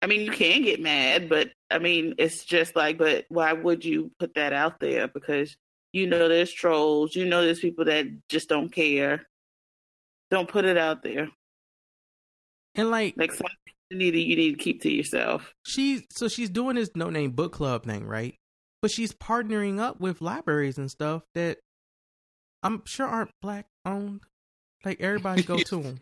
I 0.00 0.06
mean, 0.06 0.20
you 0.20 0.30
can 0.30 0.62
get 0.62 0.80
mad, 0.80 1.28
but 1.28 1.50
I 1.70 1.78
mean, 1.78 2.14
it's 2.18 2.44
just 2.44 2.76
like, 2.76 2.98
but 2.98 3.24
why 3.28 3.52
would 3.52 3.84
you 3.84 4.10
put 4.18 4.34
that 4.34 4.52
out 4.52 4.78
there? 4.80 5.08
Because 5.08 5.56
you 5.92 6.06
know 6.06 6.28
there's 6.28 6.52
trolls, 6.52 7.16
you 7.16 7.24
know 7.24 7.42
there's 7.42 7.60
people 7.60 7.84
that 7.86 8.06
just 8.28 8.48
don't 8.48 8.70
care. 8.70 9.26
Don't 10.30 10.48
put 10.48 10.64
it 10.66 10.76
out 10.76 11.02
there. 11.02 11.28
And 12.74 12.90
like, 12.90 13.14
Like, 13.16 13.32
some 13.32 13.46
things 13.64 13.76
you 13.90 13.96
need 13.98 14.10
to, 14.12 14.20
you 14.20 14.36
need 14.36 14.50
to 14.52 14.62
keep 14.62 14.82
to 14.82 14.90
yourself. 14.92 15.52
she's 15.64 16.02
so 16.10 16.28
she's 16.28 16.50
doing 16.50 16.76
this 16.76 16.90
no 16.94 17.10
name 17.10 17.32
book 17.32 17.52
club 17.52 17.84
thing, 17.84 18.06
right? 18.06 18.34
But 18.82 18.90
she's 18.92 19.12
partnering 19.12 19.80
up 19.80 19.98
with 20.00 20.20
libraries 20.20 20.78
and 20.78 20.90
stuff 20.90 21.22
that 21.34 21.58
I'm 22.62 22.82
sure 22.84 23.06
aren't 23.06 23.32
black 23.42 23.66
owned. 23.84 24.20
Like 24.84 25.00
everybody 25.00 25.42
go 25.42 25.58
to 25.58 25.76
them. 25.82 26.00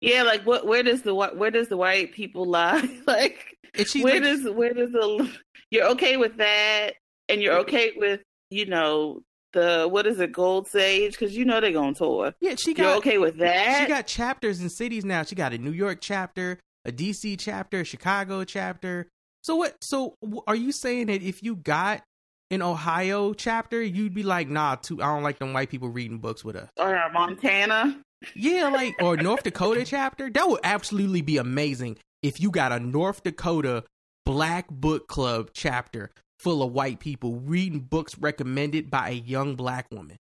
Yeah, 0.00 0.22
like 0.22 0.44
what? 0.44 0.66
Where 0.66 0.82
does 0.82 1.02
the 1.02 1.14
where 1.14 1.50
does 1.50 1.68
the 1.68 1.76
white 1.76 2.12
people 2.12 2.46
lie? 2.46 2.88
like, 3.06 3.56
where 4.00 4.14
like, 4.14 4.22
does 4.22 4.48
where 4.50 4.72
does 4.72 4.90
the 4.92 5.30
you're 5.70 5.88
okay 5.90 6.16
with 6.16 6.36
that 6.38 6.94
and 7.28 7.42
you're 7.42 7.58
okay 7.58 7.92
with 7.96 8.20
you 8.50 8.66
know 8.66 9.20
the 9.52 9.88
what 9.90 10.06
is 10.06 10.20
it 10.20 10.32
gold 10.32 10.68
sage 10.68 11.12
because 11.12 11.36
you 11.36 11.44
know 11.44 11.60
they're 11.60 11.72
going 11.72 11.94
tour 11.94 12.32
yeah, 12.40 12.54
she 12.56 12.72
you're 12.72 12.86
got 12.86 12.98
okay 12.98 13.18
with 13.18 13.38
that 13.38 13.80
she 13.80 13.88
got 13.88 14.06
chapters 14.06 14.60
in 14.60 14.68
cities 14.68 15.04
now. 15.04 15.22
She 15.22 15.34
got 15.34 15.52
a 15.52 15.58
New 15.58 15.72
York 15.72 15.98
chapter, 16.00 16.60
a 16.84 16.92
DC 16.92 17.38
chapter, 17.38 17.80
a 17.80 17.84
Chicago 17.84 18.44
chapter. 18.44 19.08
So 19.42 19.56
what? 19.56 19.76
So 19.80 20.14
are 20.46 20.56
you 20.56 20.72
saying 20.72 21.06
that 21.06 21.22
if 21.22 21.42
you 21.42 21.56
got 21.56 22.02
an 22.50 22.62
Ohio 22.62 23.32
chapter, 23.32 23.82
you'd 23.82 24.14
be 24.14 24.22
like, 24.22 24.48
nah, 24.48 24.76
too, 24.76 25.02
I 25.02 25.06
don't 25.06 25.22
like 25.22 25.38
them 25.38 25.52
white 25.52 25.70
people 25.70 25.88
reading 25.88 26.18
books 26.18 26.44
with 26.44 26.56
us. 26.56 26.68
or 26.78 27.10
montana 27.12 28.00
Yeah, 28.34 28.68
like 28.68 29.00
or 29.02 29.16
North 29.16 29.42
Dakota 29.42 29.84
chapter. 29.84 30.30
That 30.30 30.48
would 30.48 30.60
absolutely 30.64 31.22
be 31.22 31.36
amazing 31.36 31.98
if 32.22 32.40
you 32.40 32.50
got 32.50 32.72
a 32.72 32.80
North 32.80 33.22
Dakota 33.22 33.84
Black 34.24 34.68
Book 34.70 35.06
Club 35.06 35.50
chapter 35.52 36.10
full 36.38 36.62
of 36.62 36.72
white 36.72 37.00
people 37.00 37.36
reading 37.36 37.80
books 37.80 38.18
recommended 38.18 38.90
by 38.90 39.10
a 39.10 39.12
young 39.12 39.54
black 39.54 39.86
woman. 39.90 40.16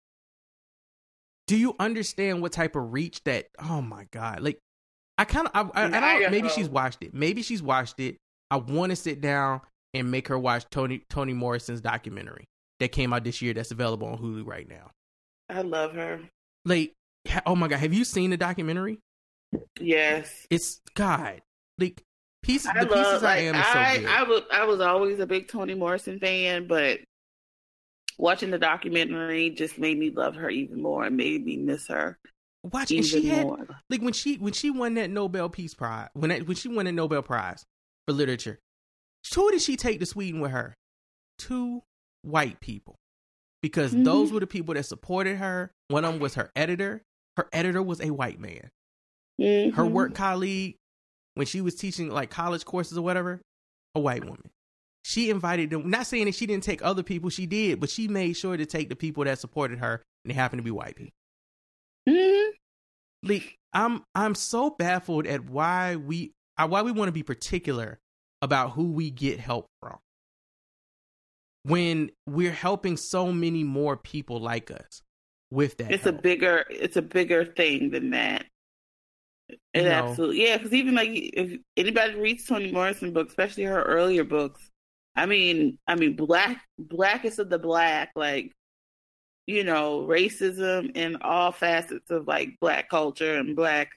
Do 1.47 1.57
you 1.57 1.75
understand 1.79 2.41
what 2.41 2.51
type 2.51 2.75
of 2.75 2.93
reach 2.93 3.23
that? 3.25 3.47
Oh 3.59 3.81
my 3.81 4.07
god! 4.11 4.41
Like, 4.41 4.59
I 5.17 5.25
kind 5.25 5.47
of, 5.53 5.71
I, 5.75 5.83
I, 5.83 5.85
I 5.85 6.19
don't. 6.19 6.31
Maybe 6.31 6.49
she's 6.49 6.69
watched 6.69 7.03
it. 7.03 7.13
Maybe 7.13 7.41
she's 7.43 7.61
watched 7.61 7.99
it. 7.99 8.17
I 8.49 8.57
want 8.57 8.91
to 8.91 8.95
sit 8.95 9.21
down 9.21 9.61
and 9.93 10.09
make 10.11 10.27
her 10.27 10.39
watch 10.39 10.65
Toni 10.71 11.03
Toni 11.09 11.33
Morrison's 11.33 11.81
documentary 11.81 12.45
that 12.79 12.91
came 12.91 13.13
out 13.13 13.23
this 13.23 13.41
year. 13.41 13.53
That's 13.53 13.71
available 13.71 14.07
on 14.07 14.17
Hulu 14.17 14.45
right 14.45 14.67
now. 14.67 14.89
I 15.49 15.61
love 15.61 15.93
her. 15.93 16.21
Like, 16.65 16.93
oh 17.45 17.55
my 17.55 17.67
god, 17.67 17.79
have 17.79 17.93
you 17.93 18.03
seen 18.05 18.29
the 18.29 18.37
documentary? 18.37 18.99
Yes. 19.79 20.45
It's 20.49 20.81
God. 20.95 21.41
Like 21.77 22.03
pieces, 22.43 22.71
I 22.73 22.83
the 22.83 22.89
love, 22.89 23.05
pieces 23.05 23.23
I 23.23 23.37
am 23.37 23.55
is 23.55 23.65
so 23.65 23.71
I, 23.79 23.97
good. 23.97 24.05
I 24.07 24.23
was 24.23 24.41
I 24.51 24.65
was 24.65 24.79
always 24.81 25.19
a 25.19 25.27
big 25.27 25.47
Toni 25.47 25.73
Morrison 25.73 26.19
fan, 26.19 26.67
but 26.67 26.99
watching 28.17 28.51
the 28.51 28.57
documentary 28.59 29.49
just 29.49 29.77
made 29.77 29.97
me 29.97 30.09
love 30.09 30.35
her 30.35 30.49
even 30.49 30.81
more 30.81 31.05
and 31.05 31.17
made 31.17 31.45
me 31.45 31.57
miss 31.57 31.87
her 31.87 32.17
Watch, 32.63 32.89
and 32.91 33.05
she 33.05 33.27
had 33.27 33.45
more. 33.45 33.67
like 33.89 34.01
when 34.01 34.13
she 34.13 34.37
when 34.37 34.53
she 34.53 34.71
won 34.71 34.95
that 34.95 35.09
Nobel 35.09 35.49
Peace 35.49 35.73
Prize 35.73 36.09
when 36.13 36.29
that, 36.29 36.47
when 36.47 36.55
she 36.55 36.67
won 36.69 36.85
the 36.85 36.91
Nobel 36.91 37.21
Prize 37.21 37.63
for 38.07 38.13
literature. 38.13 38.59
Who 39.33 39.51
did 39.51 39.61
she 39.61 39.75
take 39.75 39.99
to 39.99 40.05
Sweden 40.05 40.39
with 40.39 40.51
her? 40.51 40.75
Two 41.37 41.81
white 42.21 42.59
people, 42.61 42.95
because 43.61 43.93
Mhm. 43.93 44.05
those 44.05 44.31
were 44.31 44.39
the 44.39 44.47
people 44.47 44.73
that 44.75 44.83
supported 44.85 45.37
her. 45.37 45.71
One 45.89 46.05
of 46.05 46.13
them 46.13 46.21
was 46.21 46.35
her 46.35 46.51
editor. 46.55 47.01
Her 47.37 47.47
editor 47.51 47.83
was 47.83 47.99
a 48.01 48.11
white 48.11 48.39
man. 48.39 48.69
Her 49.37 49.83
Mhm. 49.83 49.91
work 49.91 50.15
colleague, 50.15 50.77
when 51.33 51.45
she 51.45 51.59
was 51.61 51.75
teaching 51.75 52.09
like 52.09 52.29
college 52.29 52.63
courses 52.63 52.97
or 52.97 53.01
whatever, 53.01 53.41
a 53.93 53.99
white 53.99 54.23
woman. 54.23 54.49
She 55.03 55.29
invited 55.29 55.69
them. 55.69 55.89
Not 55.89 56.07
saying 56.07 56.25
that 56.25 56.35
she 56.35 56.45
didn't 56.45 56.63
take 56.63 56.81
other 56.81 57.03
people, 57.03 57.29
she 57.29 57.45
did, 57.45 57.79
but 57.79 57.89
she 57.89 58.07
made 58.07 58.33
sure 58.33 58.55
to 58.57 58.65
take 58.65 58.89
the 58.89 58.95
people 58.95 59.23
that 59.25 59.37
supported 59.39 59.79
her, 59.79 60.01
and 60.23 60.31
they 60.31 60.33
happened 60.33 60.59
to 60.59 60.63
be 60.63 60.71
white 60.71 60.95
people. 60.95 61.13
Mhm. 62.07 62.51
Like 63.23 63.57
I'm, 63.73 64.03
I'm 64.15 64.35
so 64.35 64.69
baffled 64.69 65.27
at 65.27 65.49
why 65.49 65.97
we, 65.97 66.31
uh, 66.57 66.67
why 66.67 66.81
we 66.81 66.93
want 66.93 67.09
to 67.09 67.11
be 67.11 67.23
particular 67.23 67.99
about 68.41 68.71
who 68.71 68.91
we 68.91 69.11
get 69.11 69.39
help 69.39 69.67
from, 69.81 69.99
when 71.63 72.11
we're 72.25 72.51
helping 72.53 72.95
so 72.95 73.33
many 73.33 73.63
more 73.65 73.97
people 73.97 74.39
like 74.39 74.71
us 74.71 75.01
with 75.51 75.77
that. 75.77 75.91
It's 75.91 76.05
a 76.05 76.11
bigger 76.13 76.65
it's 76.69 76.97
a 76.97 77.01
bigger 77.01 77.45
thing 77.45 77.91
than 77.91 78.11
that. 78.11 78.45
It 79.73 79.83
No. 79.83 79.91
absolutely 79.91 80.43
yeah, 80.47 80.57
because 80.57 80.73
even 80.73 80.95
like 80.95 81.09
if 81.11 81.59
anybody 81.77 82.15
reads 82.15 82.45
Toni 82.45 82.71
Morrison 82.71 83.13
books, 83.13 83.29
especially 83.31 83.63
her 83.63 83.83
earlier 83.83 84.23
books, 84.23 84.69
I 85.15 85.25
mean, 85.25 85.77
I 85.87 85.95
mean, 85.95 86.15
black 86.15 86.61
blackest 86.77 87.39
of 87.39 87.49
the 87.49 87.59
black, 87.59 88.11
like 88.15 88.51
you 89.47 89.63
know, 89.63 90.05
racism 90.07 90.95
in 90.95 91.17
all 91.21 91.51
facets 91.51 92.09
of 92.09 92.27
like 92.27 92.57
black 92.59 92.89
culture 92.89 93.35
and 93.37 93.55
black 93.55 93.89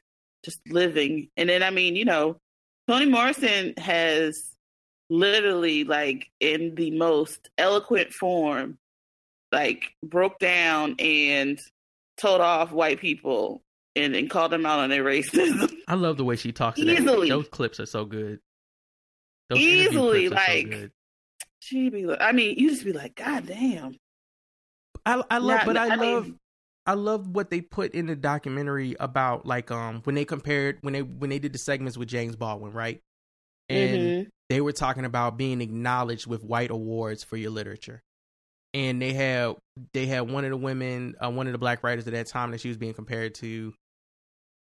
just 0.44 0.60
living. 0.68 1.30
And 1.36 1.48
then 1.48 1.62
I 1.62 1.70
mean, 1.70 1.96
you 1.96 2.04
know, 2.04 2.36
Toni 2.86 3.06
Morrison 3.06 3.74
has 3.78 4.50
literally 5.10 5.84
like 5.84 6.30
in 6.40 6.74
the 6.74 6.90
most 6.90 7.48
eloquent 7.56 8.12
form 8.12 8.78
like 9.52 9.92
broke 10.04 10.38
down 10.38 10.96
and 10.98 11.58
told 12.18 12.40
off 12.40 12.72
white 12.72 13.00
people 13.00 13.62
and, 13.96 14.14
and 14.14 14.28
called 14.30 14.52
them 14.52 14.66
out 14.66 14.78
on 14.80 14.90
their 14.90 15.04
racism. 15.04 15.72
I 15.86 15.94
love 15.94 16.16
the 16.16 16.24
way 16.24 16.36
she 16.36 16.52
talks. 16.52 16.78
to 16.78 16.84
that. 16.84 17.00
Easily. 17.00 17.28
those 17.28 17.48
clips 17.48 17.80
are 17.80 17.86
so 17.86 18.04
good. 18.04 18.40
Those 19.50 19.58
Easily, 19.60 20.28
clips 20.28 20.42
are 20.42 20.46
so 20.46 20.52
like- 20.68 20.90
She'd 21.60 21.92
be 21.92 22.06
like, 22.06 22.20
I 22.20 22.32
mean, 22.32 22.56
you 22.58 22.70
just 22.70 22.84
be 22.84 22.92
like, 22.92 23.14
God 23.16 23.46
damn. 23.46 23.96
I 25.04 25.22
I 25.30 25.38
love, 25.38 25.58
Not- 25.58 25.66
but 25.66 25.76
I, 25.76 25.88
I 25.92 25.96
mean- 25.96 26.14
love, 26.14 26.32
I 26.86 26.92
love 26.94 27.28
what 27.28 27.50
they 27.50 27.60
put 27.60 27.92
in 27.94 28.06
the 28.06 28.16
documentary 28.16 28.96
about 28.98 29.44
like 29.44 29.70
um 29.70 30.00
when 30.04 30.14
they 30.14 30.24
compared 30.24 30.78
when 30.80 30.94
they 30.94 31.02
when 31.02 31.28
they 31.30 31.38
did 31.38 31.52
the 31.52 31.58
segments 31.58 31.98
with 31.98 32.08
James 32.08 32.36
Baldwin, 32.36 32.72
right? 32.72 33.00
And 33.68 33.96
Mhm. 33.98 34.28
they 34.48 34.60
were 34.62 34.72
talking 34.72 35.04
about 35.04 35.36
being 35.36 35.60
acknowledged 35.60 36.26
with 36.26 36.42
white 36.42 36.70
awards 36.70 37.24
for 37.24 37.36
your 37.36 37.50
literature. 37.50 38.02
And 38.74 39.00
they 39.00 39.12
had 39.12 39.54
they 39.92 40.06
had 40.06 40.30
one 40.30 40.44
of 40.44 40.50
the 40.50 40.56
women, 40.56 41.14
uh, 41.24 41.30
one 41.30 41.46
of 41.46 41.52
the 41.52 41.58
black 41.58 41.82
writers 41.82 42.06
at 42.06 42.12
that 42.12 42.26
time 42.26 42.50
that 42.50 42.60
she 42.60 42.68
was 42.68 42.76
being 42.76 42.94
compared 42.94 43.34
to, 43.36 43.72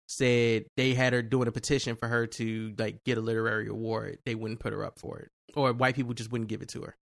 said 0.06 0.66
they 0.76 0.94
had 0.94 1.12
her 1.12 1.22
doing 1.22 1.48
a 1.48 1.52
petition 1.52 1.96
for 1.96 2.06
her 2.06 2.26
to 2.26 2.74
like 2.78 3.04
get 3.04 3.18
a 3.18 3.22
literary 3.22 3.68
award. 3.68 4.18
They 4.26 4.34
wouldn't 4.34 4.60
put 4.60 4.72
her 4.72 4.84
up 4.84 4.98
for 4.98 5.18
it, 5.20 5.30
or 5.54 5.72
white 5.72 5.96
people 5.96 6.14
just 6.14 6.30
wouldn't 6.30 6.50
give 6.50 6.62
it 6.62 6.68
to 6.70 6.82
her, 6.82 6.96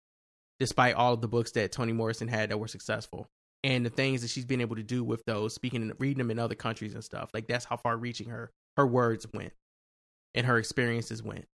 despite 0.59 0.97
all 0.97 1.14
of 1.14 1.20
the 1.20 1.28
books 1.28 1.52
that 1.52 1.73
Toni 1.73 1.92
Morrison 1.92 2.28
had 2.28 2.50
that 2.50 2.59
were 2.59 2.68
successful 2.68 3.28
and 3.62 3.85
the 3.85 3.90
things 3.90 4.23
that 4.23 4.30
she's 4.30 4.44
been 4.44 4.61
able 4.61 4.76
to 4.76 4.82
do 4.82 5.04
with 5.04 5.25
those, 5.26 5.54
speaking 5.54 5.82
and 5.82 5.92
reading 5.99 6.18
them 6.18 6.30
in 6.30 6.38
other 6.38 6.54
countries 6.54 6.94
and 6.94 7.04
stuff. 7.04 7.30
Like 7.35 7.47
that's 7.47 7.64
how 7.64 7.76
far 7.76 7.97
reaching 7.97 8.30
her 8.30 8.50
her 8.76 8.87
words 8.87 9.26
went 9.32 9.52
and 10.35 10.47
her 10.47 10.59
experiences 10.59 11.23
went. 11.23 11.47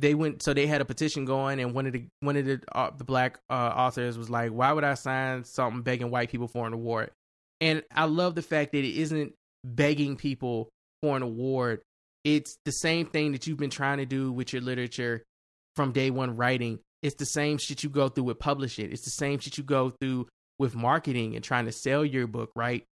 They 0.00 0.14
went 0.14 0.42
so 0.42 0.54
they 0.54 0.66
had 0.66 0.80
a 0.80 0.86
petition 0.86 1.26
going, 1.26 1.60
and 1.60 1.74
one 1.74 1.86
of 1.86 1.92
the 1.92 2.06
one 2.20 2.36
of 2.36 2.46
the 2.46 2.60
uh, 2.72 2.90
the 2.96 3.04
black 3.04 3.38
uh, 3.50 3.72
authors 3.76 4.16
was 4.16 4.30
like, 4.30 4.50
"Why 4.50 4.72
would 4.72 4.84
I 4.84 4.94
sign 4.94 5.44
something 5.44 5.82
begging 5.82 6.10
white 6.10 6.30
people 6.30 6.48
for 6.48 6.66
an 6.66 6.72
award?" 6.72 7.10
And 7.60 7.82
I 7.94 8.06
love 8.06 8.34
the 8.34 8.42
fact 8.42 8.72
that 8.72 8.78
it 8.78 8.98
isn't 8.98 9.34
begging 9.64 10.16
people 10.16 10.70
for 11.02 11.16
an 11.16 11.22
award. 11.22 11.82
It's 12.24 12.56
the 12.64 12.72
same 12.72 13.06
thing 13.06 13.32
that 13.32 13.46
you've 13.46 13.58
been 13.58 13.70
trying 13.70 13.98
to 13.98 14.06
do 14.06 14.32
with 14.32 14.54
your 14.54 14.62
literature 14.62 15.22
from 15.76 15.92
day 15.92 16.10
one 16.10 16.36
writing. 16.36 16.80
It's 17.02 17.16
the 17.16 17.26
same 17.26 17.58
shit 17.58 17.82
you 17.82 17.90
go 17.90 18.08
through 18.08 18.24
with 18.24 18.38
publishing. 18.38 18.90
It's 18.90 19.04
the 19.04 19.10
same 19.10 19.38
shit 19.38 19.58
you 19.58 19.64
go 19.64 19.90
through 19.90 20.28
with 20.58 20.74
marketing 20.74 21.34
and 21.34 21.44
trying 21.44 21.66
to 21.66 21.72
sell 21.72 22.04
your 22.04 22.26
book, 22.26 22.50
right? 22.54 22.84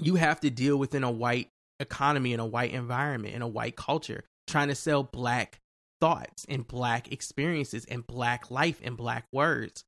You 0.00 0.16
have 0.16 0.40
to 0.40 0.50
deal 0.50 0.76
within 0.76 1.04
a 1.04 1.10
white 1.10 1.48
economy 1.80 2.32
in 2.32 2.40
a 2.40 2.46
white 2.46 2.72
environment 2.72 3.34
in 3.34 3.42
a 3.42 3.48
white 3.48 3.76
culture, 3.76 4.24
trying 4.46 4.68
to 4.68 4.74
sell 4.74 5.02
black 5.02 5.58
thoughts 6.04 6.44
and 6.48 6.66
black 6.68 7.10
experiences 7.12 7.86
and 7.86 8.06
black 8.06 8.50
life 8.50 8.78
and 8.84 8.96
black 8.96 9.24
words. 9.32 9.84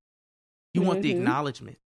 You 0.72 0.82
want 0.82 1.02
the 1.02 1.12
Mhm. 1.12 1.16
acknowledgement. 1.18 1.78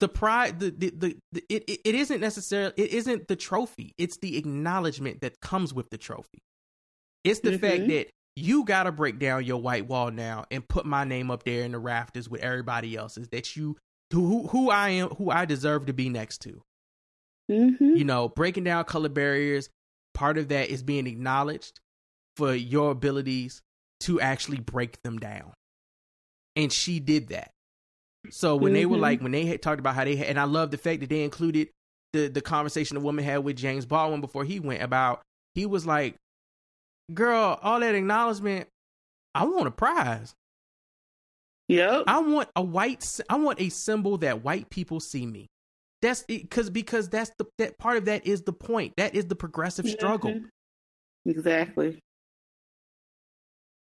The 0.00 0.08
pride, 0.08 0.60
the, 0.60 0.70
the, 0.70 0.90
the, 0.90 1.16
the 1.32 1.44
it, 1.48 1.64
it, 1.84 1.94
isn't 1.96 2.20
necessarily, 2.20 2.72
it 2.76 2.92
isn't 2.92 3.26
the 3.26 3.34
trophy. 3.34 3.94
It's 3.98 4.18
the 4.18 4.36
acknowledgement 4.36 5.22
that 5.22 5.40
comes 5.40 5.74
with 5.74 5.90
the 5.90 5.98
trophy. 5.98 6.38
It's 7.24 7.40
the 7.40 7.58
fact 7.58 7.82
Mhm. 7.82 7.88
that 7.88 8.10
you 8.36 8.64
got 8.64 8.84
to 8.84 8.92
break 8.92 9.18
down 9.18 9.44
your 9.44 9.60
white 9.60 9.88
wall 9.88 10.12
now 10.12 10.44
and 10.52 10.66
put 10.68 10.86
my 10.86 11.02
name 11.02 11.28
up 11.30 11.42
there 11.42 11.64
in 11.64 11.72
the 11.72 11.80
rafters 11.80 12.28
with 12.28 12.40
everybody 12.42 12.94
else's 12.94 13.28
that 13.30 13.56
you, 13.56 13.76
who, 14.12 14.46
who 14.46 14.70
I 14.70 14.90
am, 14.90 15.08
who 15.10 15.30
I 15.30 15.44
deserve 15.46 15.86
to 15.86 15.92
be 15.92 16.08
next 16.08 16.38
to 16.42 16.62
Mhm. 17.50 17.96
you 17.98 18.04
know, 18.04 18.28
breaking 18.28 18.64
down 18.64 18.84
color 18.84 19.08
barriers, 19.08 19.68
part 20.14 20.38
of 20.38 20.48
that 20.48 20.68
is 20.68 20.82
being 20.84 21.06
acknowledged 21.08 21.80
for 22.38 22.54
your 22.54 22.92
abilities 22.92 23.60
to 24.00 24.20
actually 24.20 24.60
break 24.60 25.02
them 25.02 25.18
down. 25.18 25.52
And 26.54 26.72
she 26.72 27.00
did 27.00 27.28
that. 27.30 27.50
So 28.30 28.54
when 28.56 28.72
they 28.72 28.86
were 28.86 28.96
Mhm. 28.96 29.00
like, 29.00 29.20
when 29.20 29.32
they 29.32 29.44
had 29.44 29.60
talked 29.60 29.80
about 29.80 29.96
how 29.96 30.04
they 30.04 30.14
had, 30.14 30.28
and 30.28 30.38
I 30.38 30.44
love 30.44 30.70
the 30.70 30.78
fact 30.78 31.00
that 31.00 31.08
they 31.10 31.24
included 31.24 31.68
the 32.12 32.28
the 32.28 32.40
conversation 32.40 32.94
the 32.94 33.00
woman 33.00 33.24
had 33.24 33.38
with 33.38 33.56
James 33.56 33.86
Baldwin 33.86 34.20
before 34.20 34.44
he 34.44 34.60
went 34.60 34.82
about, 34.82 35.20
he 35.54 35.66
was 35.66 35.84
like, 35.84 36.14
girl, 37.12 37.58
all 37.60 37.80
that 37.80 37.94
acknowledgement, 37.94 38.68
I 39.34 39.44
want 39.44 39.66
a 39.66 39.70
prize. 39.72 40.32
Yep. 41.68 42.04
I 42.06 42.20
want 42.20 42.48
a 42.56 42.62
white. 42.62 43.20
I 43.28 43.36
want 43.36 43.60
a 43.60 43.68
symbol 43.68 44.16
that 44.18 44.42
white 44.44 44.70
people 44.70 45.00
see 45.00 45.26
me. 45.26 45.48
That's 46.02 46.22
because 46.22 46.70
because 46.70 47.08
that's 47.08 47.30
the 47.38 47.46
that 47.58 47.78
part 47.78 47.96
of 47.98 48.04
that 48.06 48.26
is 48.26 48.42
the 48.42 48.52
point. 48.52 48.94
That 48.96 49.14
is 49.16 49.26
the 49.26 49.34
progressive 49.36 49.86
struggle, 49.88 50.34
Mhm. 50.34 50.48
Exactly. 51.26 51.98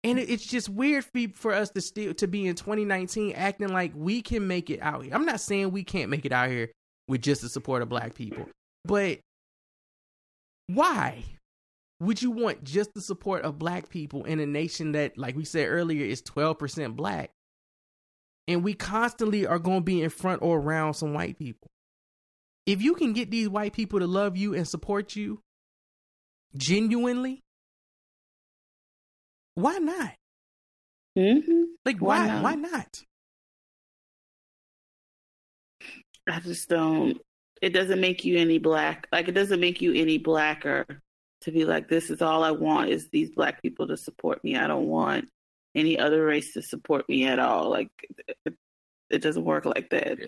And 0.04 0.18
it, 0.18 0.30
it's 0.30 0.44
just 0.44 0.68
weird 0.68 1.04
for, 1.04 1.20
for 1.34 1.52
us 1.52 1.70
to 1.70 1.80
still 1.80 2.14
to 2.14 2.26
be 2.26 2.46
in 2.46 2.54
2019 2.56 3.32
acting 3.32 3.68
like 3.68 3.92
we 3.94 4.22
can 4.22 4.46
make 4.46 4.70
it 4.70 4.80
out 4.82 5.04
here. 5.04 5.14
I'm 5.14 5.24
not 5.24 5.40
saying 5.40 5.70
we 5.70 5.84
can't 5.84 6.10
make 6.10 6.24
it 6.24 6.32
out 6.32 6.48
here 6.48 6.70
with 7.08 7.22
just 7.22 7.42
the 7.42 7.48
support 7.48 7.82
of 7.82 7.88
black 7.88 8.14
people, 8.14 8.48
but 8.84 9.18
why 10.66 11.24
would 12.00 12.20
you 12.20 12.30
want 12.30 12.64
just 12.64 12.94
the 12.94 13.00
support 13.00 13.44
of 13.44 13.58
black 13.58 13.88
people 13.88 14.24
in 14.24 14.40
a 14.40 14.46
nation 14.46 14.92
that, 14.92 15.16
like 15.16 15.36
we 15.36 15.44
said 15.44 15.68
earlier, 15.68 16.04
is 16.04 16.22
12% 16.22 16.96
black? 16.96 17.30
And 18.48 18.64
we 18.64 18.74
constantly 18.74 19.46
are 19.46 19.60
going 19.60 19.78
to 19.78 19.84
be 19.84 20.02
in 20.02 20.10
front 20.10 20.42
or 20.42 20.58
around 20.58 20.94
some 20.94 21.14
white 21.14 21.38
people. 21.38 21.68
If 22.66 22.82
you 22.82 22.94
can 22.94 23.12
get 23.12 23.30
these 23.30 23.48
white 23.48 23.72
people 23.72 24.00
to 24.00 24.06
love 24.06 24.36
you 24.36 24.54
and 24.54 24.66
support 24.66 25.14
you 25.14 25.40
genuinely, 26.56 27.40
why 29.54 29.78
not? 29.78 30.12
hmm 31.16 31.62
Like 31.84 31.98
Why 31.98 32.18
why 32.18 32.26
not? 32.26 32.42
why 32.42 32.54
not? 32.54 33.02
I 36.28 36.40
just 36.40 36.68
don't. 36.68 37.20
It 37.60 37.70
doesn't 37.70 38.00
make 38.00 38.24
you 38.24 38.38
any 38.38 38.58
black. 38.58 39.06
Like 39.12 39.28
it 39.28 39.32
doesn't 39.32 39.60
make 39.60 39.80
you 39.80 39.92
any 39.94 40.18
blacker 40.18 40.86
to 41.42 41.52
be 41.52 41.64
like, 41.64 41.88
this 41.88 42.10
is 42.10 42.22
all 42.22 42.44
I 42.44 42.52
want 42.52 42.90
is 42.90 43.08
these 43.08 43.30
black 43.30 43.62
people 43.62 43.88
to 43.88 43.96
support 43.96 44.42
me. 44.44 44.56
I 44.56 44.66
don't 44.66 44.86
want 44.86 45.28
any 45.74 45.98
other 45.98 46.24
race 46.24 46.52
to 46.54 46.62
support 46.62 47.08
me 47.08 47.26
at 47.26 47.38
all. 47.38 47.70
Like 47.70 47.88
it, 48.28 48.54
it 49.10 49.22
doesn't 49.22 49.44
work 49.44 49.64
like 49.64 49.90
that. 49.90 50.18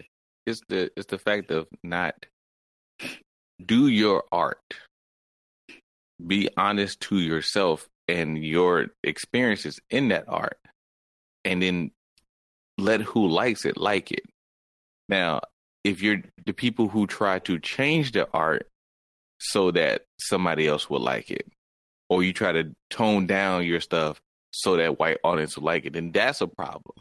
It's 0.47 0.61
the 0.69 0.91
it's 0.97 1.07
the 1.07 1.19
fact 1.19 1.51
of 1.51 1.67
not 1.83 2.27
do 3.65 3.89
your 3.89 4.25
art. 4.31 4.59
Be 6.25 6.49
honest 6.57 7.01
to 7.03 7.19
yourself 7.19 7.89
and 8.09 8.43
your 8.43 8.89
experiences 9.03 9.81
in 9.91 10.09
that 10.09 10.25
art, 10.29 10.59
and 11.45 11.63
then 11.63 11.91
let 12.79 13.01
who 13.01 13.29
likes 13.29 13.65
it 13.65 13.77
like 13.77 14.11
it. 14.11 14.25
Now, 15.09 15.41
if 15.85 16.03
you're 16.03 16.23
the 16.47 16.53
people 16.53 16.89
who 16.89 17.07
try 17.07 17.39
to 17.41 17.59
change 17.59 18.13
the 18.13 18.29
art 18.33 18.69
so 19.39 19.71
that 19.73 20.03
somebody 20.19 20.67
else 20.67 20.89
will 20.89 21.01
like 21.01 21.31
it, 21.31 21.47
or 22.09 22.23
you 22.23 22.33
try 22.33 22.53
to 22.53 22.75
tone 22.91 23.27
down 23.27 23.65
your 23.65 23.81
stuff 23.81 24.21
so 24.51 24.77
that 24.77 24.99
white 24.99 25.19
audience 25.25 25.57
will 25.57 25.65
like 25.65 25.85
it, 25.85 25.93
then 25.93 26.13
that's 26.13 26.41
a 26.41 26.47
problem. 26.47 26.97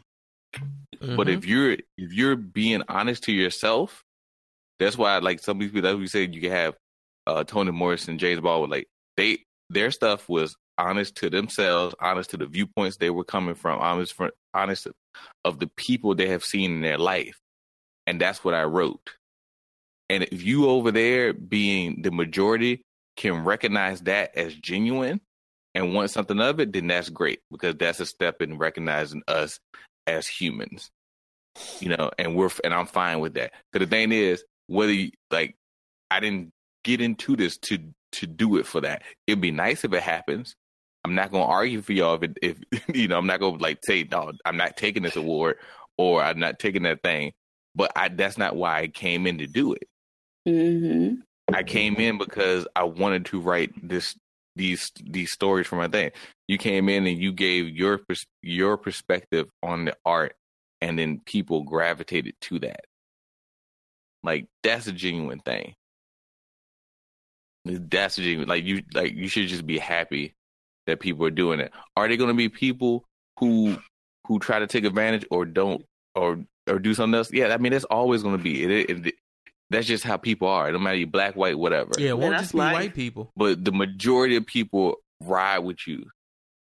Mm-hmm. 0.54 1.16
But 1.16 1.28
if 1.28 1.46
you're 1.46 1.72
if 1.72 2.12
you're 2.12 2.36
being 2.36 2.82
honest 2.88 3.24
to 3.24 3.32
yourself, 3.32 4.02
that's 4.78 4.98
why 4.98 5.18
like 5.18 5.40
some 5.40 5.58
people 5.58 5.82
that 5.82 5.98
we 5.98 6.06
said 6.06 6.34
you 6.34 6.40
can 6.40 6.50
have 6.50 6.74
uh 7.26 7.44
Toni 7.44 7.72
Morrison, 7.72 8.18
James 8.18 8.40
Baldwin, 8.40 8.70
like 8.70 8.88
they 9.16 9.38
their 9.70 9.90
stuff 9.90 10.28
was 10.28 10.56
honest 10.78 11.16
to 11.16 11.30
themselves, 11.30 11.94
honest 12.00 12.30
to 12.30 12.36
the 12.36 12.46
viewpoints 12.46 12.96
they 12.96 13.10
were 13.10 13.24
coming 13.24 13.54
from, 13.54 13.80
honest 13.80 14.14
for, 14.14 14.30
honest 14.52 14.88
of 15.44 15.58
the 15.58 15.70
people 15.76 16.14
they 16.14 16.28
have 16.28 16.44
seen 16.44 16.72
in 16.72 16.80
their 16.80 16.98
life. 16.98 17.38
And 18.06 18.20
that's 18.20 18.44
what 18.44 18.54
I 18.54 18.64
wrote. 18.64 19.10
And 20.10 20.24
if 20.24 20.42
you 20.42 20.68
over 20.68 20.90
there 20.90 21.32
being 21.32 22.02
the 22.02 22.10
majority 22.10 22.82
can 23.16 23.44
recognize 23.44 24.02
that 24.02 24.36
as 24.36 24.54
genuine 24.54 25.20
and 25.74 25.94
want 25.94 26.10
something 26.10 26.40
of 26.40 26.60
it, 26.60 26.72
then 26.72 26.88
that's 26.88 27.08
great 27.08 27.40
because 27.50 27.76
that's 27.76 28.00
a 28.00 28.06
step 28.06 28.42
in 28.42 28.58
recognizing 28.58 29.22
us 29.26 29.58
as 30.06 30.26
humans. 30.26 30.90
You 31.80 31.96
know, 31.96 32.10
and 32.18 32.34
we're 32.36 32.50
and 32.64 32.74
I'm 32.74 32.86
fine 32.86 33.20
with 33.20 33.34
that. 33.34 33.52
Because 33.72 33.88
the 33.88 33.90
thing 33.90 34.12
is, 34.12 34.44
whether 34.66 34.92
you, 34.92 35.12
like 35.30 35.54
I 36.10 36.20
didn't 36.20 36.50
get 36.82 37.00
into 37.00 37.36
this 37.36 37.58
to 37.58 37.78
to 38.12 38.26
do 38.26 38.56
it 38.56 38.66
for 38.66 38.80
that. 38.80 39.02
It'd 39.26 39.40
be 39.40 39.50
nice 39.50 39.84
if 39.84 39.92
it 39.92 40.02
happens. 40.02 40.54
I'm 41.04 41.14
not 41.14 41.30
gonna 41.30 41.44
argue 41.44 41.82
for 41.82 41.92
y'all 41.92 42.14
if, 42.14 42.22
it, 42.22 42.38
if 42.42 42.86
you 42.96 43.08
know 43.08 43.18
I'm 43.18 43.26
not 43.26 43.40
gonna 43.40 43.58
like 43.58 43.78
say 43.84 44.06
no, 44.10 44.32
I'm 44.44 44.56
not 44.56 44.76
taking 44.76 45.02
this 45.02 45.16
award 45.16 45.56
or 45.98 46.22
I'm 46.22 46.38
not 46.38 46.58
taking 46.58 46.84
that 46.84 47.02
thing. 47.02 47.32
But 47.74 47.92
I 47.96 48.08
that's 48.08 48.38
not 48.38 48.56
why 48.56 48.80
I 48.80 48.88
came 48.88 49.26
in 49.26 49.38
to 49.38 49.46
do 49.46 49.74
it. 49.74 49.88
Mm-hmm. 50.48 51.20
I 51.54 51.62
came 51.62 51.96
in 51.96 52.18
because 52.18 52.66
I 52.74 52.84
wanted 52.84 53.26
to 53.26 53.40
write 53.40 53.72
this 53.86 54.16
these 54.56 54.92
these 55.02 55.32
stories 55.32 55.66
for 55.66 55.76
my 55.76 55.88
thing. 55.88 56.12
You 56.48 56.56
came 56.58 56.88
in 56.88 57.06
and 57.06 57.18
you 57.18 57.32
gave 57.32 57.68
your 57.68 58.00
your 58.42 58.78
perspective 58.78 59.48
on 59.62 59.86
the 59.86 59.96
art, 60.04 60.34
and 60.80 60.98
then 60.98 61.20
people 61.26 61.64
gravitated 61.64 62.34
to 62.42 62.60
that. 62.60 62.84
Like 64.22 64.46
that's 64.62 64.86
a 64.86 64.92
genuine 64.92 65.40
thing. 65.40 65.74
That's 67.64 68.16
a 68.18 68.22
genuine. 68.22 68.48
Like 68.48 68.64
you 68.64 68.82
like 68.94 69.14
you 69.14 69.28
should 69.28 69.48
just 69.48 69.66
be 69.66 69.78
happy 69.78 70.34
that 70.86 71.00
people 71.00 71.24
are 71.26 71.30
doing 71.30 71.60
it. 71.60 71.72
Are 71.96 72.08
they 72.08 72.16
going 72.16 72.28
to 72.28 72.34
be 72.34 72.48
people 72.48 73.04
who 73.38 73.76
who 74.26 74.38
try 74.38 74.58
to 74.58 74.66
take 74.66 74.84
advantage 74.84 75.26
or 75.30 75.44
don't 75.44 75.84
or 76.14 76.44
or 76.68 76.78
do 76.78 76.94
something 76.94 77.16
else? 77.16 77.32
Yeah, 77.32 77.48
I 77.48 77.58
mean 77.58 77.72
that's 77.72 77.84
always 77.84 78.22
going 78.22 78.36
to 78.36 78.42
be 78.42 78.64
it, 78.64 78.70
it, 78.70 79.06
it 79.06 79.14
that's 79.70 79.86
just 79.86 80.04
how 80.04 80.16
people 80.16 80.48
are. 80.48 80.70
No 80.70 80.78
matter 80.78 80.96
you 80.96 81.06
black, 81.06 81.36
white, 81.36 81.58
whatever. 81.58 81.90
Yeah, 81.98 82.10
it 82.10 82.18
won't 82.18 82.36
just 82.36 82.52
be 82.52 82.58
life. 82.58 82.74
white 82.74 82.94
people. 82.94 83.32
But 83.36 83.64
the 83.64 83.72
majority 83.72 84.36
of 84.36 84.46
people 84.46 84.96
ride 85.22 85.60
with 85.60 85.86
you, 85.86 86.04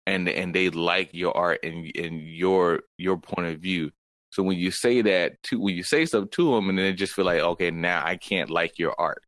and 0.05 0.29
and 0.29 0.53
they 0.53 0.69
like 0.69 1.09
your 1.13 1.35
art 1.35 1.59
and 1.63 1.91
and 1.95 2.21
your 2.21 2.81
your 2.97 3.17
point 3.17 3.47
of 3.47 3.59
view. 3.59 3.91
So 4.31 4.43
when 4.43 4.57
you 4.57 4.71
say 4.71 5.01
that 5.01 5.41
to 5.43 5.59
when 5.59 5.75
you 5.75 5.83
say 5.83 6.05
stuff 6.05 6.29
to 6.31 6.51
them, 6.55 6.69
and 6.69 6.77
then 6.77 6.85
they 6.85 6.93
just 6.93 7.13
feel 7.13 7.25
like, 7.25 7.41
okay, 7.41 7.71
now 7.71 8.01
I 8.05 8.15
can't 8.15 8.49
like 8.49 8.79
your 8.79 8.95
art. 8.97 9.23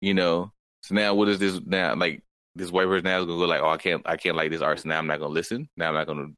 You 0.00 0.14
know. 0.14 0.52
So 0.82 0.94
now 0.94 1.14
what 1.14 1.28
is 1.28 1.38
this 1.38 1.60
now? 1.64 1.94
Like 1.94 2.22
this 2.60 2.70
white 2.70 2.86
person 2.86 3.04
now 3.04 3.20
is 3.20 3.26
gonna 3.26 3.38
go 3.38 3.46
like, 3.46 3.62
oh, 3.62 3.70
I 3.70 3.76
can't, 3.76 4.02
I 4.04 4.16
can't 4.16 4.36
like 4.36 4.50
this 4.50 4.60
art. 4.60 4.80
So 4.80 4.88
now 4.88 4.98
I'm 4.98 5.06
not 5.06 5.18
gonna 5.18 5.32
listen. 5.32 5.68
Now 5.76 5.88
I'm 5.88 5.94
not 5.94 6.06
gonna 6.06 6.28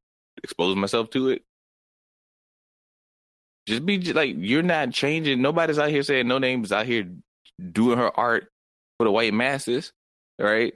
expose 0.43 0.77
myself 0.77 1.11
to 1.11 1.31
it. 1.31 1.43
Just 3.67 3.87
be 3.87 3.99
like 4.13 4.35
you're 4.39 4.63
not 4.63 4.91
changing. 4.93 5.41
Nobody's 5.41 5.79
out 5.79 5.91
here 5.91 6.03
saying 6.03 6.27
no 6.27 6.39
names 6.39 6.73
out 6.73 6.87
here 6.87 7.09
doing 7.71 7.99
her 7.99 8.19
art 8.19 8.49
for 8.99 9.05
the 9.05 9.13
white 9.13 9.35
masses, 9.35 9.93
right? 10.39 10.73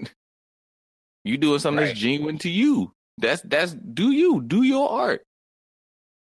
You 1.24 1.37
doing 1.37 1.59
something 1.59 1.82
right. 1.82 1.88
that's 1.88 1.98
genuine 1.98 2.38
to 2.38 2.50
you. 2.50 2.92
That's 3.18 3.42
that's 3.42 3.72
do 3.74 4.12
you 4.12 4.42
do 4.42 4.62
your 4.62 4.88
art. 4.88 5.22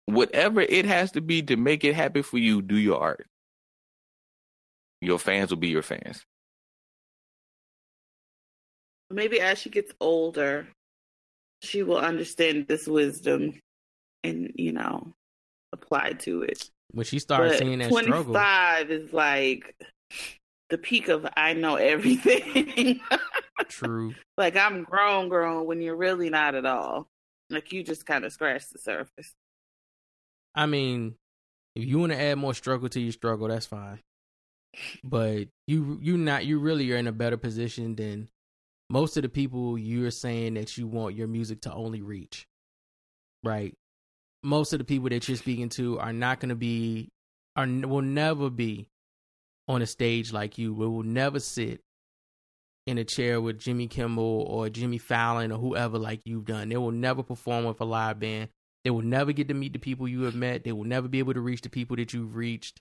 Whatever 0.06 0.62
it 0.62 0.86
has 0.86 1.12
to 1.12 1.20
be 1.20 1.42
to 1.42 1.56
make 1.56 1.84
it 1.84 1.94
happen 1.94 2.22
for 2.22 2.38
you, 2.38 2.62
do 2.62 2.76
your 2.76 2.98
art. 2.98 3.26
Your 5.02 5.18
fans 5.18 5.50
will 5.50 5.58
be 5.58 5.68
your 5.68 5.82
fans. 5.82 6.24
Maybe 9.10 9.40
as 9.40 9.58
she 9.58 9.70
gets 9.70 9.92
older, 10.00 10.68
she 11.62 11.82
will 11.82 11.98
understand 11.98 12.66
this 12.68 12.86
wisdom 12.86 13.60
and 14.24 14.52
you 14.54 14.72
know 14.72 15.14
apply 15.72 16.12
to 16.12 16.42
it. 16.42 16.70
When 16.92 17.04
she 17.04 17.18
started 17.18 17.50
but 17.50 17.58
seeing 17.58 17.78
that 17.78 17.90
25 17.90 18.22
struggle, 18.22 18.36
is 18.90 19.12
like 19.12 19.74
the 20.70 20.78
peak 20.78 21.08
of 21.08 21.26
I 21.36 21.54
know 21.54 21.76
everything. 21.76 23.00
True. 23.68 24.14
like 24.36 24.56
I'm 24.56 24.84
grown, 24.84 25.28
grown 25.28 25.66
when 25.66 25.82
you're 25.82 25.96
really 25.96 26.30
not 26.30 26.54
at 26.54 26.64
all. 26.64 27.08
Like 27.50 27.72
you 27.72 27.82
just 27.82 28.06
kind 28.06 28.24
of 28.24 28.32
scratch 28.32 28.68
the 28.70 28.78
surface. 28.78 29.34
I 30.54 30.66
mean, 30.66 31.14
if 31.74 31.84
you 31.84 31.98
want 31.98 32.12
to 32.12 32.20
add 32.20 32.38
more 32.38 32.54
struggle 32.54 32.88
to 32.90 33.00
your 33.00 33.12
struggle, 33.12 33.48
that's 33.48 33.66
fine. 33.66 34.00
But 35.02 35.48
you 35.66 35.98
you 36.02 36.16
not 36.16 36.44
you 36.44 36.58
really 36.58 36.90
are 36.92 36.96
in 36.96 37.06
a 37.06 37.12
better 37.12 37.36
position 37.36 37.94
than 37.94 38.28
most 38.90 39.16
of 39.16 39.22
the 39.22 39.28
people 39.28 39.78
you're 39.78 40.10
saying 40.10 40.54
that 40.54 40.76
you 40.78 40.86
want 40.86 41.14
your 41.14 41.28
music 41.28 41.62
to 41.62 41.72
only 41.72 42.02
reach. 42.02 42.46
Right? 43.44 43.74
most 44.42 44.72
of 44.72 44.78
the 44.78 44.84
people 44.84 45.08
that 45.08 45.28
you're 45.28 45.36
speaking 45.36 45.68
to 45.68 45.98
are 45.98 46.12
not 46.12 46.40
going 46.40 46.50
to 46.50 46.54
be 46.54 47.10
are 47.56 47.66
will 47.66 48.02
never 48.02 48.50
be 48.50 48.88
on 49.66 49.82
a 49.82 49.86
stage 49.86 50.32
like 50.32 50.58
you. 50.58 50.72
We 50.72 50.86
will 50.86 51.02
never 51.02 51.40
sit 51.40 51.80
in 52.86 52.98
a 52.98 53.04
chair 53.04 53.40
with 53.40 53.58
Jimmy 53.58 53.86
Kimmel 53.86 54.46
or 54.48 54.68
Jimmy 54.68 54.98
Fallon 54.98 55.52
or 55.52 55.58
whoever 55.58 55.98
like 55.98 56.20
you've 56.24 56.46
done. 56.46 56.68
They 56.68 56.76
will 56.76 56.92
never 56.92 57.22
perform 57.22 57.64
with 57.64 57.80
a 57.80 57.84
live 57.84 58.20
band. 58.20 58.48
They 58.84 58.90
will 58.90 59.02
never 59.02 59.32
get 59.32 59.48
to 59.48 59.54
meet 59.54 59.72
the 59.72 59.78
people 59.78 60.08
you 60.08 60.22
have 60.22 60.34
met. 60.34 60.64
They 60.64 60.72
will 60.72 60.84
never 60.84 61.08
be 61.08 61.18
able 61.18 61.34
to 61.34 61.40
reach 61.40 61.62
the 61.62 61.68
people 61.68 61.96
that 61.96 62.14
you've 62.14 62.36
reached. 62.36 62.80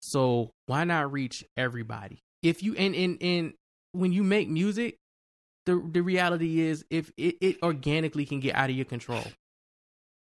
So 0.00 0.52
why 0.66 0.84
not 0.84 1.12
reach 1.12 1.44
everybody? 1.56 2.22
If 2.42 2.62
you 2.62 2.74
and 2.76 2.94
and 2.94 3.18
and 3.20 3.52
when 3.92 4.12
you 4.12 4.22
make 4.22 4.48
music, 4.48 4.96
the 5.66 5.82
the 5.92 6.02
reality 6.02 6.60
is 6.60 6.84
if 6.90 7.12
it, 7.16 7.36
it 7.40 7.62
organically 7.62 8.24
can 8.24 8.40
get 8.40 8.54
out 8.54 8.70
of 8.70 8.76
your 8.76 8.84
control 8.84 9.24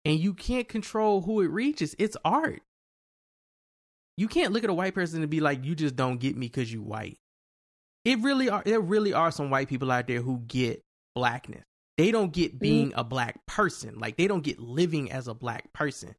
and 0.04 0.18
you 0.18 0.34
can't 0.34 0.68
control 0.68 1.22
who 1.22 1.40
it 1.40 1.50
reaches. 1.50 1.94
It's 1.98 2.16
art. 2.24 2.62
You 4.16 4.28
can't 4.28 4.52
look 4.52 4.64
at 4.64 4.70
a 4.70 4.74
white 4.74 4.94
person 4.94 5.22
and 5.22 5.30
be 5.30 5.40
like, 5.40 5.64
"You 5.64 5.74
just 5.74 5.96
don't 5.96 6.18
get 6.18 6.36
me 6.36 6.46
because 6.46 6.72
you 6.72 6.82
white." 6.82 7.18
It 8.04 8.18
really 8.18 8.50
are. 8.50 8.62
There 8.64 8.80
really 8.80 9.12
are 9.12 9.30
some 9.30 9.50
white 9.50 9.68
people 9.68 9.90
out 9.90 10.06
there 10.06 10.20
who 10.20 10.38
get 10.46 10.82
blackness. 11.14 11.64
They 11.98 12.10
don't 12.10 12.32
get 12.32 12.58
being 12.58 12.90
mm. 12.90 12.94
a 12.96 13.04
black 13.04 13.46
person. 13.46 13.98
Like 13.98 14.16
they 14.16 14.26
don't 14.26 14.42
get 14.42 14.58
living 14.58 15.10
as 15.12 15.28
a 15.28 15.34
black 15.34 15.72
person, 15.72 16.14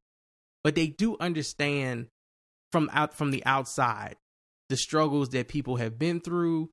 but 0.64 0.76
they 0.76 0.88
do 0.88 1.18
understand 1.20 2.08
from 2.72 2.90
out 2.94 3.14
from 3.14 3.32
the 3.32 3.46
outside 3.46 4.16
the 4.70 4.78
struggles 4.78 5.30
that 5.30 5.48
people 5.48 5.76
have 5.76 6.00
been 6.00 6.20
through. 6.20 6.70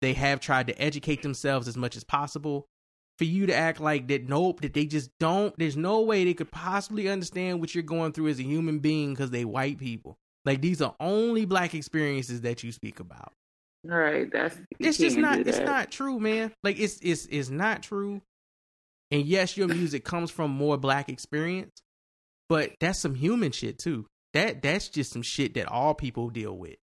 They 0.00 0.14
have 0.14 0.40
tried 0.40 0.68
to 0.68 0.80
educate 0.80 1.22
themselves 1.22 1.68
as 1.68 1.76
much 1.76 1.96
as 1.96 2.04
possible 2.04 2.66
for 3.18 3.24
you 3.24 3.46
to 3.46 3.54
act 3.54 3.80
like 3.80 4.08
that 4.08 4.28
nope 4.28 4.62
that 4.62 4.72
they 4.72 4.86
just 4.86 5.10
don't 5.18 5.54
there's 5.58 5.76
no 5.76 6.00
way 6.00 6.24
they 6.24 6.32
could 6.32 6.50
possibly 6.50 7.06
understand 7.06 7.60
what 7.60 7.74
you're 7.74 7.82
going 7.82 8.12
through 8.12 8.28
as 8.28 8.38
a 8.38 8.44
human 8.44 8.78
being 8.78 9.12
because 9.12 9.30
they 9.30 9.44
white 9.44 9.78
people. 9.78 10.16
Like 10.46 10.62
these 10.62 10.80
are 10.80 10.94
only 10.98 11.44
black 11.44 11.74
experiences 11.74 12.40
that 12.40 12.62
you 12.62 12.72
speak 12.72 12.98
about. 12.98 13.32
Right 13.84 14.30
that's 14.32 14.56
it's 14.78 14.96
just 14.96 15.18
not 15.18 15.38
it's 15.40 15.58
not 15.58 15.90
true 15.90 16.18
man. 16.18 16.52
Like 16.64 16.80
it's 16.80 16.98
it's 17.02 17.26
it's 17.26 17.50
not 17.50 17.82
true. 17.82 18.22
And 19.10 19.26
yes 19.26 19.54
your 19.56 19.68
music 19.68 20.02
comes 20.04 20.30
from 20.30 20.50
more 20.50 20.78
black 20.78 21.10
experience 21.10 21.82
but 22.48 22.72
that's 22.80 22.98
some 22.98 23.14
human 23.14 23.52
shit 23.52 23.78
too. 23.78 24.06
That 24.32 24.62
that's 24.62 24.88
just 24.88 25.12
some 25.12 25.22
shit 25.22 25.54
that 25.54 25.68
all 25.68 25.94
people 25.94 26.30
deal 26.30 26.56
with 26.56 26.76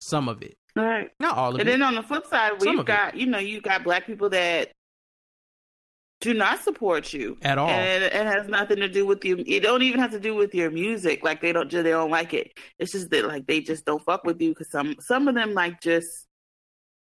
some 0.00 0.28
of 0.28 0.42
it 0.42 0.56
right 0.76 1.10
not 1.18 1.36
all 1.36 1.54
of 1.54 1.60
and 1.60 1.68
it 1.68 1.72
and 1.72 1.82
then 1.82 1.88
on 1.88 1.94
the 1.94 2.02
flip 2.02 2.26
side 2.26 2.52
we've 2.60 2.84
got 2.84 3.14
it. 3.14 3.20
you 3.20 3.26
know 3.26 3.38
you 3.38 3.60
got 3.60 3.82
black 3.82 4.06
people 4.06 4.28
that 4.28 4.70
do 6.20 6.32
not 6.32 6.62
support 6.62 7.12
you 7.12 7.36
at 7.42 7.58
all, 7.58 7.68
and 7.68 8.02
it, 8.02 8.12
it, 8.14 8.26
has 8.26 8.48
nothing 8.48 8.78
to 8.78 8.88
do 8.88 9.04
with 9.04 9.22
you. 9.22 9.44
It 9.46 9.62
don't 9.62 9.82
even 9.82 10.00
have 10.00 10.12
to 10.12 10.18
do 10.18 10.34
with 10.34 10.54
your 10.54 10.70
music. 10.70 11.22
Like 11.22 11.42
they 11.42 11.52
don't, 11.52 11.70
they 11.70 11.82
don't 11.82 12.10
like 12.10 12.32
it. 12.32 12.58
It's 12.78 12.92
just 12.92 13.10
that 13.10 13.26
like 13.26 13.46
they 13.46 13.60
just 13.60 13.84
don't 13.84 14.02
fuck 14.02 14.24
with 14.24 14.40
you 14.40 14.50
because 14.50 14.70
some 14.70 14.96
some 14.98 15.28
of 15.28 15.34
them 15.34 15.52
like 15.52 15.80
just 15.82 16.26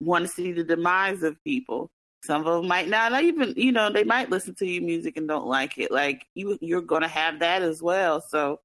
want 0.01 0.27
to 0.27 0.29
see 0.29 0.53
the 0.53 0.65
demise 0.65 1.23
of 1.23 1.43
people. 1.45 1.91
Some 2.25 2.47
of 2.47 2.63
them 2.63 2.69
might 2.69 2.89
not 2.89 3.23
even, 3.23 3.53
you 3.57 3.71
know, 3.71 3.91
they 3.91 4.05
might 4.05 4.31
listen 4.31 4.55
to 4.57 4.67
your 4.67 4.83
music 4.83 5.17
and 5.17 5.29
don't 5.29 5.47
like 5.47 5.77
it. 5.79 5.91
Like 5.91 6.27
you, 6.35 6.59
you're 6.61 6.81
going 6.81 7.03
to 7.03 7.09
have 7.09 7.41
that 7.41 7.63
as 7.63 7.83
well. 7.83 8.23
So 8.31 8.61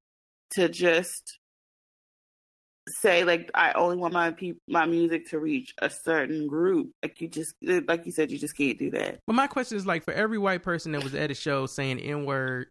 to 0.52 0.68
just 0.68 1.38
say 2.90 3.24
like 3.24 3.50
I 3.54 3.72
only 3.72 3.96
want 3.96 4.14
my 4.14 4.30
pe- 4.32 4.54
my 4.68 4.86
music 4.86 5.28
to 5.30 5.38
reach 5.38 5.74
a 5.78 5.90
certain 5.90 6.46
group, 6.46 6.90
like 7.02 7.20
you 7.20 7.28
just 7.28 7.54
like 7.62 8.06
you 8.06 8.12
said, 8.12 8.30
you 8.30 8.38
just 8.38 8.56
can't 8.56 8.78
do 8.78 8.90
that. 8.90 9.20
But 9.26 9.34
my 9.34 9.46
question 9.46 9.76
is 9.76 9.86
like 9.86 10.04
for 10.04 10.12
every 10.12 10.38
white 10.38 10.62
person 10.62 10.92
that 10.92 11.02
was 11.02 11.14
at 11.14 11.30
a 11.30 11.34
show 11.34 11.66
saying 11.66 12.00
N 12.00 12.24
word 12.24 12.68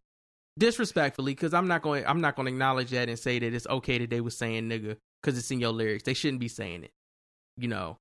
disrespectfully, 0.57 1.33
because 1.33 1.53
I'm 1.53 1.67
not 1.67 1.81
going 1.81 2.05
I'm 2.05 2.21
not 2.21 2.35
going 2.35 2.45
to 2.45 2.51
acknowledge 2.51 2.91
that 2.91 3.09
and 3.09 3.17
say 3.17 3.39
that 3.39 3.53
it's 3.53 3.67
okay 3.67 3.97
that 3.97 4.09
they 4.09 4.21
was 4.21 4.37
saying 4.37 4.69
nigga 4.69 4.97
because 5.21 5.37
it's 5.37 5.51
in 5.51 5.59
your 5.59 5.71
lyrics. 5.71 6.03
They 6.03 6.13
shouldn't 6.13 6.41
be 6.41 6.49
saying 6.49 6.83
it, 6.83 6.91
you 7.57 7.67
know. 7.67 7.97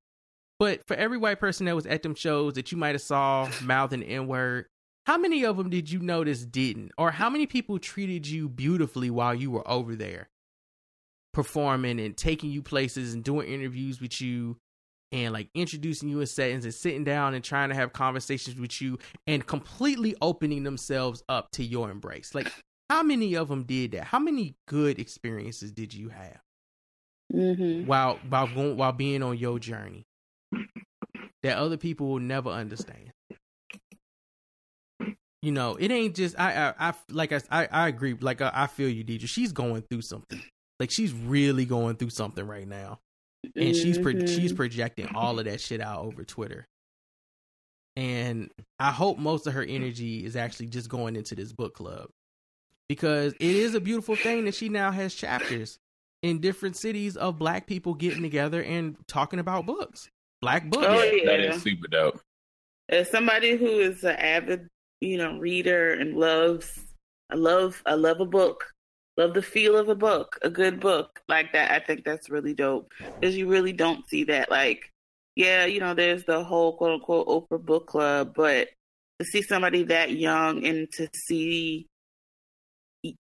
But 0.59 0.87
for 0.89 0.97
every 0.97 1.19
white 1.19 1.39
person 1.39 1.67
that 1.67 1.77
was 1.77 1.87
at 1.87 2.03
them 2.03 2.15
shows 2.15 2.55
that 2.55 2.73
you 2.73 2.79
might 2.79 2.95
have 2.95 3.03
saw 3.03 3.49
mouthing 3.63 4.03
N 4.03 4.27
word, 4.27 4.67
how 5.07 5.17
many 5.17 5.45
of 5.45 5.57
them 5.57 5.71
did 5.71 5.91
you 5.91 6.01
notice 6.01 6.45
didn't, 6.45 6.93
or 6.99 7.13
how 7.13 7.31
many 7.31 7.47
people 7.47 7.79
treated 7.79 8.27
you 8.27 8.49
beautifully 8.49 9.09
while 9.09 9.35
you 9.35 9.51
were 9.51 9.67
over 9.71 9.95
there? 9.95 10.29
Performing 11.39 12.01
and 12.01 12.17
taking 12.17 12.51
you 12.51 12.61
places 12.61 13.15
and 13.15 13.23
doing 13.23 13.47
interviews 13.47 14.01
with 14.01 14.21
you 14.21 14.57
and 15.13 15.33
like 15.33 15.49
introducing 15.55 16.09
you 16.09 16.19
in 16.19 16.27
settings 16.27 16.65
and 16.65 16.75
sitting 16.75 17.05
down 17.05 17.33
and 17.33 17.45
trying 17.45 17.69
to 17.69 17.77
have 17.77 17.93
conversations 17.93 18.59
with 18.59 18.83
you 18.83 18.99
and 19.29 19.47
completely 19.47 20.17
opening 20.21 20.65
themselves 20.65 21.23
up 21.29 21.53
to 21.53 21.63
your 21.63 21.93
embrace. 21.93 22.35
Like, 22.35 22.53
how 22.91 23.05
many 23.05 23.37
of 23.37 23.47
them 23.47 23.63
did 23.63 23.93
that? 23.93 24.03
How 24.03 24.19
many 24.19 24.57
good 24.67 24.99
experiences 24.99 25.71
did 25.71 25.95
you 25.95 26.09
have 26.09 26.41
Mm-hmm. 27.33 27.87
while 27.87 28.19
while 28.29 28.49
going 28.49 28.77
while 28.77 28.91
being 28.91 29.23
on 29.23 29.39
your 29.39 29.61
journey 29.61 30.07
that 31.45 31.57
other 31.57 31.77
people 31.77 32.09
will 32.09 32.19
never 32.19 32.51
understand? 32.51 33.13
You 35.43 35.53
know, 35.53 35.77
it 35.77 35.93
ain't 35.93 36.17
just 36.17 36.37
I 36.37 36.75
I, 36.77 36.89
I 36.89 36.95
like 37.11 37.33
I 37.33 37.69
I, 37.71 37.87
agree. 37.87 38.17
Like 38.21 38.41
I, 38.41 38.51
I 38.53 38.67
feel 38.67 38.89
you, 38.89 39.05
Deidre. 39.05 39.29
She's 39.29 39.53
going 39.53 39.83
through 39.83 40.03
something. 40.03 40.43
Like 40.81 40.91
she's 40.91 41.13
really 41.13 41.65
going 41.65 41.97
through 41.97 42.11
something 42.11 42.47
right 42.47 42.69
now, 42.69 43.01
and 43.57 43.75
she's 43.75 43.99
pro- 43.99 44.13
she's 44.13 44.39
mm-hmm. 44.39 44.57
projecting 44.57 45.15
all 45.15 45.39
of 45.39 45.45
that 45.47 45.61
shit 45.61 45.81
out 45.81 46.05
over 46.05 46.25
Twitter. 46.25 46.67
And 47.97 48.51
I 48.79 48.93
hope 48.93 49.19
most 49.19 49.49
of 49.49 49.55
her 49.55 49.65
energy 49.65 50.25
is 50.25 50.37
actually 50.37 50.67
just 50.67 50.89
going 50.89 51.17
into 51.17 51.35
this 51.35 51.53
book 51.53 51.75
club 51.75 52.11
because 52.89 53.33
it 53.35 53.57
is 53.57 53.75
a 53.75 53.81
beautiful 53.81 54.15
thing 54.15 54.45
that 54.45 54.55
she 54.55 54.69
now 54.69 54.93
has 54.93 55.15
chapters 55.15 55.79
in 56.23 56.41
different 56.41 56.77
cities 56.77 57.17
of 57.17 57.39
black 57.39 57.67
people 57.67 57.95
getting 57.95 58.23
together 58.23 58.63
and 58.63 58.97
talking 59.09 59.41
about 59.41 59.67
books, 59.67 60.09
black 60.41 60.71
books. 60.71 60.87
Oh, 60.89 61.03
yeah. 61.03 61.25
That 61.27 61.41
is 61.41 61.63
super 61.63 61.89
dope. 61.89 62.21
As 62.89 63.11
somebody 63.11 63.57
who 63.57 63.67
is 63.67 64.05
an 64.05 64.17
avid, 64.17 64.69
you 65.01 65.19
know, 65.19 65.39
reader 65.39 65.93
and 65.95 66.17
loves, 66.17 66.79
I 67.31 67.35
love, 67.35 67.83
I 67.85 67.95
love 67.95 68.21
a 68.21 68.27
book. 68.27 68.65
Love 69.19 69.35
the 69.35 69.43
feel 69.43 69.77
of 69.77 69.89
a 69.89 69.97
book, 69.97 70.39
a 70.43 70.49
good 70.49 70.79
book 70.79 71.21
like 71.29 71.53
that. 71.53 71.73
I 71.73 71.85
think 71.85 72.05
that's 72.05 72.31
really 72.31 72.55
dope 72.55 72.93
because 73.21 73.37
you 73.37 73.49
really 73.49 73.73
don't 73.73 74.09
see 74.09 74.23
that. 74.25 74.49
Like, 74.49 74.93
yeah, 75.35 75.67
you 75.67 75.81
know, 75.81 75.93
there's 75.93 76.23
the 76.23 76.45
whole 76.45 76.77
quote 76.77 76.93
unquote 76.93 77.27
Oprah 77.27 77.61
book 77.61 77.89
club, 77.89 78.33
but 78.37 78.69
to 79.19 79.25
see 79.25 79.43
somebody 79.43 79.83
that 79.83 80.13
young 80.13 80.65
and 80.65 80.87
to 80.93 81.09
see 81.13 81.89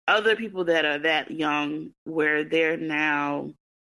other 0.05 0.36
people 0.36 0.65
that 0.65 0.84
are 0.84 0.99
that 0.99 1.31
young 1.31 1.91
where 2.03 2.43
they're 2.43 2.75
now 2.75 3.51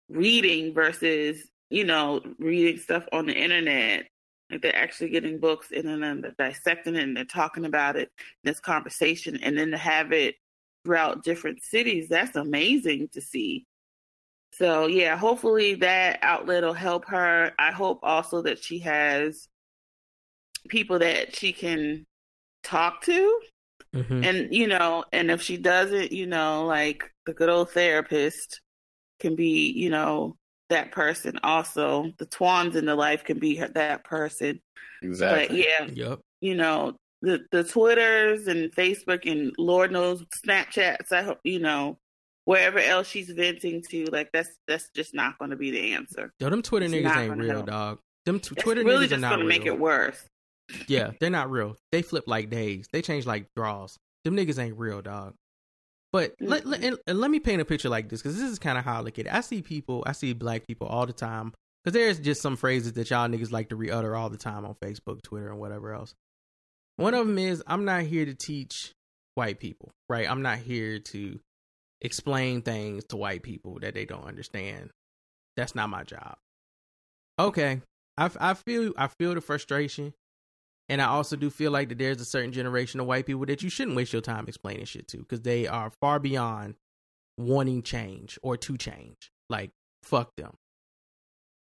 reading 0.10 0.73
versus, 0.73 1.49
you 1.69 1.86
know, 1.86 2.19
reading 2.39 2.77
stuff 2.77 3.05
on 3.13 3.25
the 3.25 3.34
internet 3.34 4.05
like 4.51 4.62
they're 4.62 4.75
actually 4.75 5.10
getting 5.10 5.39
books 5.39 5.67
and 5.75 5.88
then 5.88 6.21
they're 6.21 6.36
dissecting 6.38 6.95
it 6.95 7.03
and 7.03 7.17
they're 7.17 7.25
talking 7.25 7.65
about 7.65 7.95
it 7.95 8.10
in 8.43 8.51
this 8.51 8.60
conversation 8.60 9.39
and 9.41 9.58
then 9.58 9.71
to 9.71 9.77
have 9.77 10.12
it 10.12 10.36
throughout 10.86 11.24
different 11.24 11.62
cities 11.63 12.08
that's 12.08 12.36
amazing 12.38 13.10
to 13.13 13.19
see. 13.19 13.65
So 14.54 14.88
yeah 14.88 15.17
hopefully 15.17 15.76
that 15.76 16.19
outlet 16.21 16.63
will 16.63 16.74
help 16.74 17.06
her. 17.06 17.52
I 17.60 17.71
hope 17.71 18.00
also 18.04 18.41
that 18.43 18.63
she 18.63 18.80
has 18.80 19.50
people 20.69 21.00
that 21.00 21.36
she 21.36 21.52
can 21.52 22.06
talk 22.63 23.02
to. 23.04 23.39
Mhm. 23.93 24.26
and 24.26 24.54
you 24.54 24.67
know 24.67 25.06
and 25.13 25.32
if 25.32 25.41
she 25.41 25.56
doesn't 25.58 26.12
you 26.12 26.26
know 26.28 26.65
like 26.65 27.10
the 27.26 27.34
good 27.34 27.48
old 27.50 27.69
therapist 27.71 28.60
can 29.21 29.36
be 29.38 29.71
you 29.71 29.89
know 29.89 30.36
that 30.69 30.91
person 30.91 31.39
also. 31.43 32.12
The 32.17 32.26
twans 32.26 32.76
in 32.76 32.86
the 32.86 32.95
life 32.95 33.24
can 33.24 33.38
be 33.39 33.56
her, 33.58 33.67
that 33.69 34.04
person. 34.04 34.62
But 35.02 35.52
yeah 35.52 35.86
Yep. 35.93 36.19
you 36.41 36.56
know 36.56 36.95
the 37.21 37.43
the 37.51 37.63
twitters 37.63 38.47
and 38.47 38.71
facebook 38.75 39.30
and 39.30 39.54
lord 39.58 39.91
knows 39.91 40.23
snapchats 40.45 41.12
i 41.12 41.21
hope 41.21 41.39
you 41.43 41.60
know 41.60 41.97
wherever 42.45 42.78
else 42.80 43.08
she's 43.08 43.30
venting 43.32 43.82
to 43.89 44.06
like 44.12 44.30
that's 44.32 44.49
that's 44.67 44.89
just 44.95 45.13
not 45.13 45.38
going 45.39 45.49
to 45.51 45.58
be 45.58 45.71
the 45.71 45.93
answer 45.93 46.32
Yo, 46.39 46.49
them 46.49 46.62
Twitter 46.62 46.86
It's 46.86 46.93
niggas 46.93 47.17
ain't 47.17 47.38
real, 47.38 47.54
help. 47.54 47.65
dog. 47.67 47.99
Them 48.25 48.39
t- 48.39 48.54
Twitter 48.56 48.84
really 48.84 49.06
niggas 49.06 49.08
are 49.08 49.10
just 49.10 49.21
not 49.21 49.30
going 49.30 49.39
to 49.41 49.45
real. 49.45 49.58
make 49.60 49.65
it 49.65 49.80
worse 49.80 50.23
Yeah, 50.88 51.12
they're 51.19 51.30
not 51.30 51.49
real. 51.49 51.75
They 51.91 52.01
flip 52.01 52.25
like 52.28 52.49
days. 52.49 52.88
They 52.91 53.01
change 53.01 53.25
like 53.25 53.47
draws. 53.56 53.97
Them 54.23 54.36
niggas 54.36 54.58
ain't 54.60 54.78
real, 54.78 55.01
dog. 55.01 55.34
But 56.12 56.34
let, 56.39 56.65
let, 56.65 56.84
and, 56.84 56.97
and 57.08 57.19
let 57.19 57.30
me 57.30 57.39
paint 57.39 57.62
a 57.62 57.65
picture 57.65 57.89
like 57.89 58.10
this 58.10 58.21
because 58.21 58.36
this 58.39 58.49
is 58.49 58.58
kind 58.60 58.78
of 58.78 58.86
how 58.86 58.97
I 58.97 59.01
look 59.01 59.19
at 59.19 59.25
it. 59.28 59.34
I 59.34 59.41
see 59.41 59.62
people, 59.62 60.04
I 60.08 60.13
see 60.13 60.34
black 60.34 60.65
people 60.67 60.88
all 60.88 61.06
the 61.06 61.13
time 61.13 61.54
because 61.84 61.93
there's 61.93 62.19
just 62.19 62.41
some 62.41 62.56
phrases 62.56 62.93
that 62.93 63.10
y'all 63.10 63.28
niggas 63.28 63.51
like 63.51 63.69
to 63.69 63.75
re-utter 63.75 64.15
all 64.15 64.30
the 64.30 64.38
time 64.38 64.65
on 64.65 64.75
Facebook, 64.75 65.21
Twitter, 65.23 65.49
and 65.49 65.60
whatever 65.60 65.93
else. 65.93 66.13
One 66.97 67.13
of 67.13 67.27
them 67.27 67.38
is 67.38 67.63
I'm 67.67 67.86
not 67.86 68.03
here 68.03 68.25
to 68.25 68.34
teach 68.34 68.93
white 69.36 69.60
people, 69.60 69.91
right? 70.10 70.29
I'm 70.29 70.41
not 70.41 70.60
here 70.60 70.99
to 70.99 71.39
explain 72.01 72.62
things 72.62 73.03
to 73.05 73.17
white 73.17 73.43
people 73.43 73.79
that 73.81 73.93
they 73.93 74.05
don't 74.05 74.25
understand. 74.25 74.91
That's 75.58 75.75
not 75.75 75.89
my 75.89 76.03
job. 76.03 76.38
Okay, 77.38 77.81
I, 78.17 78.29
I 78.39 78.53
feel 78.53 78.93
I 78.97 79.08
feel 79.08 79.34
the 79.36 79.41
frustration. 79.41 80.13
And 80.88 81.01
I 81.01 81.05
also 81.05 81.36
do 81.36 81.49
feel 81.49 81.71
like 81.71 81.89
that 81.89 81.97
there's 81.97 82.21
a 82.21 82.25
certain 82.25 82.51
generation 82.51 82.99
of 82.99 83.08
white 83.08 83.25
people 83.25 83.45
that 83.47 83.63
you 83.63 83.69
shouldn't 83.69 83.97
waste 83.97 84.13
your 84.13 84.21
time 84.21 84.45
explaining 84.47 84.86
shit 84.86 85.08
to 85.10 85.17
because 85.17 85.41
they 85.41 85.65
are 85.65 85.91
far 85.99 86.19
beyond 86.19 86.75
wanting 87.38 87.81
change 87.81 88.38
or 88.43 88.55
to 88.55 88.77
change. 88.77 89.31
Like, 89.49 89.71
fuck 90.03 90.36
them. 90.38 90.53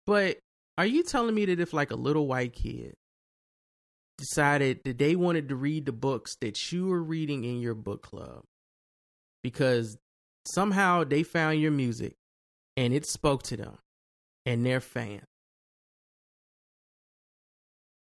But 0.05 0.39
are 0.77 0.85
you 0.85 1.01
telling 1.01 1.33
me 1.33 1.45
that 1.45 1.61
if, 1.61 1.71
like, 1.71 1.91
a 1.91 1.95
little 1.95 2.27
white 2.27 2.51
kid 2.51 2.95
decided 4.17 4.81
that 4.85 4.97
they 4.97 5.15
wanted 5.15 5.49
to 5.49 5.55
read 5.55 5.85
the 5.85 5.91
books 5.91 6.37
that 6.41 6.71
you 6.71 6.87
were 6.87 7.03
reading 7.03 7.43
in 7.43 7.59
your 7.59 7.75
book 7.75 8.01
club 8.01 8.43
because 9.43 9.97
somehow 10.45 11.03
they 11.03 11.23
found 11.23 11.59
your 11.59 11.71
music 11.71 12.15
and 12.77 12.93
it 12.93 13.05
spoke 13.05 13.43
to 13.43 13.57
them 13.57 13.77
and 14.45 14.65
they're 14.65 14.79
fans? 14.79 15.25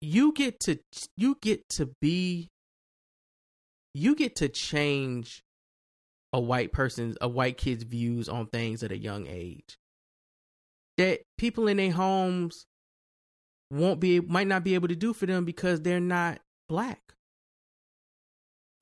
you 0.03 0.33
get 0.33 0.59
to 0.59 0.79
you 1.16 1.38
get 1.40 1.68
to 1.68 1.87
be 2.01 2.51
you 3.94 4.16
get 4.16 4.35
to 4.37 4.48
change 4.48 5.44
a 6.33 6.40
white 6.40 6.72
person's 6.72 7.16
a 7.20 7.29
white 7.29 7.57
kid's 7.57 7.85
views 7.85 8.29
on 8.29 8.46
things 8.46 8.83
at 8.83 8.90
a 8.90 8.98
young 8.98 9.29
age 9.29 9.79
that 10.98 11.20
people 11.38 11.68
in 11.68 11.77
their 11.77 11.92
homes 11.92 12.66
won't 13.72 14.00
be 14.00 14.20
might 14.20 14.46
not 14.46 14.64
be 14.64 14.74
able 14.74 14.88
to 14.88 14.96
do 14.96 15.12
for 15.12 15.26
them 15.26 15.44
because 15.44 15.80
they're 15.80 15.98
not 15.98 16.40
black. 16.68 17.00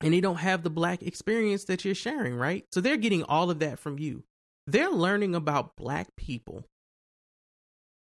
And 0.01 0.13
they 0.13 0.19
don't 0.21 0.37
have 0.37 0.63
the 0.63 0.69
black 0.69 1.01
experience 1.03 1.65
that 1.65 1.85
you're 1.85 1.95
sharing 1.95 2.35
right? 2.35 2.65
So 2.71 2.81
they're 2.81 2.97
getting 2.97 3.23
all 3.23 3.49
of 3.49 3.59
that 3.59 3.79
from 3.79 3.99
you. 3.99 4.23
They're 4.67 4.91
learning 4.91 5.33
about 5.33 5.75
black 5.75 6.15
people 6.17 6.65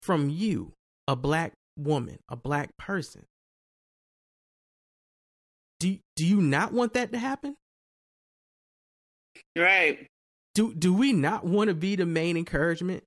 from 0.02 0.30
you 0.30 0.72
a 1.06 1.16
black 1.16 1.52
woman, 1.76 2.18
a 2.28 2.36
black 2.36 2.76
person. 2.78 3.26
Do 5.78 5.98
do 6.16 6.26
you 6.26 6.40
not 6.40 6.72
want 6.72 6.94
that 6.94 7.12
to 7.12 7.18
happen? 7.18 7.56
right. 9.56 10.06
Do 10.54 10.74
do 10.74 10.94
we 10.94 11.12
not 11.12 11.44
want 11.44 11.68
to 11.68 11.74
be 11.74 11.96
the 11.96 12.06
main 12.06 12.36
encouragement 12.36 13.04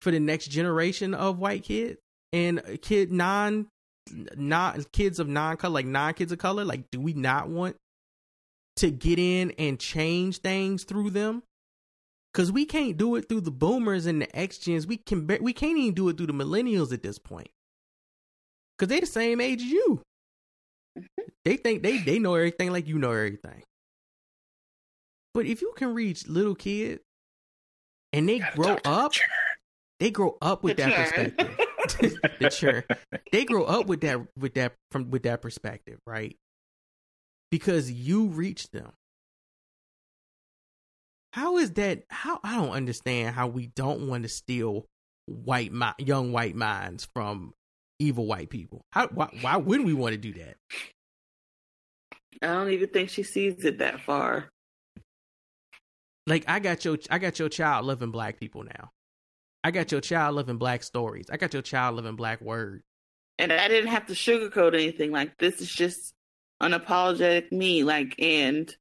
for 0.00 0.10
the 0.10 0.20
next 0.20 0.46
generation 0.46 1.12
of 1.12 1.38
white 1.38 1.64
kids 1.64 1.98
and 2.32 2.78
kid 2.82 3.12
non 3.12 3.66
non 4.36 4.84
kids 4.92 5.18
of 5.18 5.28
non 5.28 5.56
color 5.56 5.74
like 5.74 5.86
non 5.86 6.14
kids 6.14 6.32
of 6.32 6.38
color? 6.38 6.64
Like, 6.64 6.90
do 6.90 7.00
we 7.00 7.12
not 7.12 7.48
want 7.48 7.76
to 8.76 8.90
get 8.90 9.18
in 9.18 9.52
and 9.52 9.78
change 9.78 10.38
things 10.38 10.84
through 10.84 11.10
them? 11.10 11.42
Cause 12.32 12.52
we 12.52 12.64
can't 12.64 12.96
do 12.96 13.16
it 13.16 13.28
through 13.28 13.40
the 13.40 13.50
boomers 13.50 14.06
and 14.06 14.22
the 14.22 14.36
X 14.36 14.58
gens. 14.58 14.86
We 14.86 14.98
can 14.98 15.26
ba- 15.26 15.38
we 15.40 15.52
can't 15.52 15.76
even 15.76 15.94
do 15.94 16.08
it 16.08 16.16
through 16.16 16.28
the 16.28 16.32
millennials 16.32 16.92
at 16.92 17.02
this 17.02 17.18
point. 17.18 17.48
Cause 18.78 18.88
they 18.88 19.00
the 19.00 19.06
same 19.06 19.40
age 19.40 19.62
as 19.62 19.68
you. 19.68 20.00
They 21.44 21.56
think 21.56 21.82
they 21.82 21.98
they 21.98 22.20
know 22.20 22.34
everything 22.34 22.70
like 22.70 22.86
you 22.86 22.98
know 22.98 23.10
everything. 23.10 23.64
But 25.34 25.46
if 25.46 25.60
you 25.60 25.72
can 25.76 25.94
reach 25.94 26.28
little 26.28 26.54
kids 26.54 27.02
and 28.12 28.28
they 28.28 28.38
grow 28.38 28.78
up, 28.84 29.12
they 29.98 30.10
grow 30.10 30.36
up 30.40 30.62
with 30.62 30.76
that 30.76 30.94
perspective. 30.94 31.66
the. 32.40 32.84
They 33.32 33.44
grow 33.44 33.64
up 33.64 33.86
with 33.86 34.00
that 34.02 34.20
with 34.36 34.54
that 34.54 34.74
from 34.90 35.10
with 35.10 35.24
that 35.24 35.42
perspective, 35.42 35.98
right? 36.06 36.36
Because 37.50 37.90
you 37.90 38.26
reach 38.26 38.70
them. 38.70 38.92
How 41.32 41.58
is 41.58 41.72
that? 41.72 42.04
How 42.08 42.40
I 42.42 42.56
don't 42.56 42.70
understand 42.70 43.34
how 43.34 43.46
we 43.46 43.66
don't 43.68 44.08
want 44.08 44.24
to 44.24 44.28
steal 44.28 44.86
white 45.26 45.72
mi- 45.72 45.92
young 45.98 46.32
white 46.32 46.56
minds 46.56 47.08
from 47.14 47.54
evil 47.98 48.26
white 48.26 48.50
people. 48.50 48.84
How 48.92 49.08
why, 49.08 49.28
why 49.40 49.56
wouldn't 49.56 49.86
we 49.86 49.94
want 49.94 50.12
to 50.12 50.18
do 50.18 50.32
that? 50.34 50.56
I 52.42 52.46
don't 52.46 52.70
even 52.70 52.88
think 52.88 53.10
she 53.10 53.22
sees 53.22 53.64
it 53.64 53.78
that 53.78 54.00
far. 54.00 54.48
Like 56.26 56.44
I 56.48 56.58
got 56.58 56.84
your 56.84 56.98
I 57.10 57.18
got 57.18 57.38
your 57.38 57.48
child 57.48 57.86
loving 57.86 58.10
black 58.10 58.38
people 58.40 58.64
now. 58.64 58.90
I 59.62 59.70
got 59.70 59.92
your 59.92 60.00
child 60.00 60.36
loving 60.36 60.58
black 60.58 60.82
stories. 60.82 61.26
I 61.30 61.36
got 61.36 61.52
your 61.52 61.62
child 61.62 61.96
loving 61.96 62.16
black 62.16 62.40
words. 62.40 62.82
And 63.38 63.52
I 63.52 63.68
didn't 63.68 63.90
have 63.90 64.06
to 64.06 64.14
sugarcoat 64.14 64.74
anything. 64.74 65.12
Like 65.12 65.36
this 65.38 65.60
is 65.60 65.68
just 65.68 66.14
unapologetic 66.62 67.52
me. 67.52 67.84
Like 67.84 68.14
and 68.18 68.74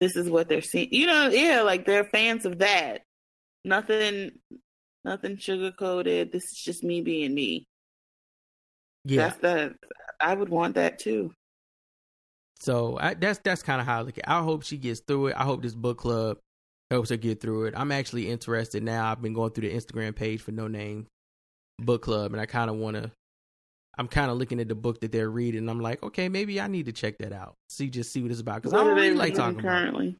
this 0.00 0.16
is 0.16 0.28
what 0.28 0.48
they're 0.48 0.62
seeing. 0.62 0.88
You 0.92 1.06
know, 1.06 1.28
yeah, 1.28 1.62
like 1.62 1.86
they're 1.86 2.04
fans 2.04 2.44
of 2.44 2.58
that. 2.58 3.02
Nothing 3.64 4.32
nothing 5.04 5.36
sugarcoated. 5.36 6.32
This 6.32 6.44
is 6.44 6.60
just 6.64 6.82
me 6.82 7.00
being 7.00 7.34
me. 7.34 7.66
Yeah. 9.04 9.28
That's 9.28 9.38
the 9.38 9.74
I 10.20 10.34
would 10.34 10.48
want 10.48 10.74
that 10.76 10.98
too. 10.98 11.32
So 12.60 12.96
I, 13.00 13.14
that's 13.14 13.40
that's 13.40 13.62
kind 13.62 13.80
of 13.80 13.86
how 13.86 13.98
I 13.98 14.02
look 14.02 14.18
at. 14.18 14.24
It. 14.24 14.28
I 14.28 14.42
hope 14.42 14.62
she 14.62 14.76
gets 14.76 15.00
through 15.00 15.28
it. 15.28 15.36
I 15.36 15.44
hope 15.44 15.62
this 15.62 15.74
book 15.74 15.98
club 15.98 16.38
helps 16.92 17.10
her 17.10 17.16
get 17.16 17.40
through 17.40 17.64
it. 17.64 17.74
I'm 17.76 17.90
actually 17.90 18.30
interested 18.30 18.82
now. 18.82 19.10
I've 19.10 19.22
been 19.22 19.32
going 19.32 19.50
through 19.52 19.68
the 19.68 19.74
Instagram 19.74 20.14
page 20.14 20.42
for 20.42 20.52
No 20.52 20.68
Name 20.68 21.06
Book 21.78 22.02
Club, 22.02 22.32
and 22.32 22.40
I 22.40 22.46
kind 22.46 22.70
of 22.70 22.76
want 22.76 22.96
to. 22.96 23.10
I'm 23.98 24.08
kind 24.08 24.30
of 24.30 24.38
looking 24.38 24.60
at 24.60 24.68
the 24.68 24.74
book 24.74 25.00
that 25.00 25.12
they're 25.12 25.28
reading. 25.28 25.60
And 25.60 25.70
I'm 25.70 25.80
like, 25.80 26.02
okay, 26.02 26.28
maybe 26.28 26.60
I 26.60 26.66
need 26.66 26.86
to 26.86 26.92
check 26.92 27.18
that 27.18 27.32
out. 27.32 27.54
See, 27.68 27.90
just 27.90 28.12
see 28.12 28.22
what 28.22 28.30
it's 28.30 28.40
about 28.40 28.62
because 28.62 28.72
I 28.72 28.84
don't 28.84 28.94
really 28.94 29.14
like 29.14 29.34
talking 29.34 29.60
currently? 29.60 30.16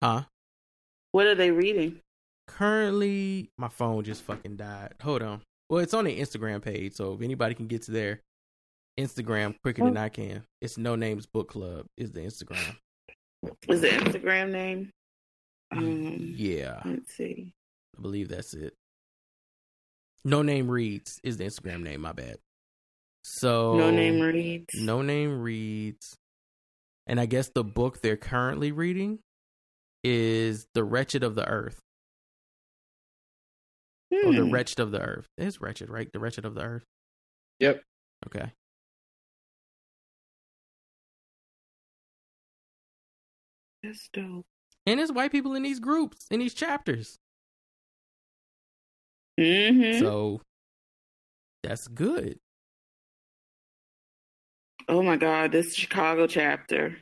about. 0.00 0.20
Huh? 0.20 0.24
What 1.12 1.26
are 1.26 1.34
they 1.34 1.50
reading? 1.50 2.00
Currently, 2.48 3.50
my 3.58 3.68
phone 3.68 4.04
just 4.04 4.22
fucking 4.22 4.56
died. 4.56 4.94
Hold 5.02 5.22
on. 5.22 5.42
Well, 5.68 5.80
it's 5.80 5.94
on 5.94 6.04
the 6.04 6.18
Instagram 6.18 6.62
page, 6.62 6.94
so 6.94 7.14
if 7.14 7.22
anybody 7.22 7.54
can 7.54 7.66
get 7.66 7.82
to 7.82 7.90
their 7.90 8.20
Instagram 8.98 9.54
quicker 9.62 9.84
than 9.84 9.96
oh. 9.96 10.02
I 10.02 10.08
can, 10.08 10.42
it's 10.60 10.76
No 10.76 10.96
Names 10.96 11.26
Book 11.26 11.48
Club 11.50 11.86
is 11.96 12.12
the 12.12 12.20
Instagram. 12.20 12.76
Is 13.68 13.80
the 13.80 13.88
Instagram 13.88 14.50
name? 14.50 14.90
Um, 15.72 16.34
Yeah, 16.36 16.80
let's 16.84 17.14
see. 17.14 17.54
I 17.98 18.02
believe 18.02 18.28
that's 18.28 18.54
it. 18.54 18.74
No 20.24 20.42
Name 20.42 20.70
Reads 20.70 21.18
is 21.24 21.36
the 21.38 21.44
Instagram 21.44 21.82
name. 21.82 22.00
My 22.02 22.12
bad. 22.12 22.38
So 23.24 23.74
No 23.76 23.90
name 23.90 24.20
reads. 24.20 24.74
No 24.74 25.00
Name 25.02 25.40
Reads, 25.40 26.16
and 27.06 27.20
I 27.20 27.26
guess 27.26 27.50
the 27.54 27.62
book 27.64 28.00
they're 28.00 28.16
currently 28.16 28.72
reading 28.72 29.20
is 30.02 30.66
The 30.74 30.82
Wretched 30.82 31.22
of 31.22 31.34
the 31.36 31.46
Earth. 31.48 31.78
Or 34.10 34.32
The 34.32 34.42
Hmm. 34.44 34.50
Wretched 34.50 34.80
of 34.80 34.90
the 34.90 35.00
Earth. 35.00 35.28
It's 35.38 35.60
Wretched, 35.60 35.88
right? 35.88 36.12
The 36.12 36.18
Wretched 36.18 36.44
of 36.44 36.54
the 36.54 36.62
Earth. 36.62 36.84
Yep. 37.60 37.82
Okay. 38.26 38.52
That's 43.82 44.08
dope. 44.12 44.46
And 44.86 44.98
there's 44.98 45.12
white 45.12 45.30
people 45.32 45.54
in 45.54 45.62
these 45.62 45.78
groups, 45.80 46.26
in 46.30 46.40
these 46.40 46.54
chapters. 46.54 47.18
Mm-hmm. 49.38 50.00
So 50.00 50.40
that's 51.62 51.88
good. 51.88 52.38
oh 54.88 55.02
my 55.02 55.16
god, 55.16 55.52
this 55.52 55.74
Chicago 55.74 56.26
chapter. 56.26 56.96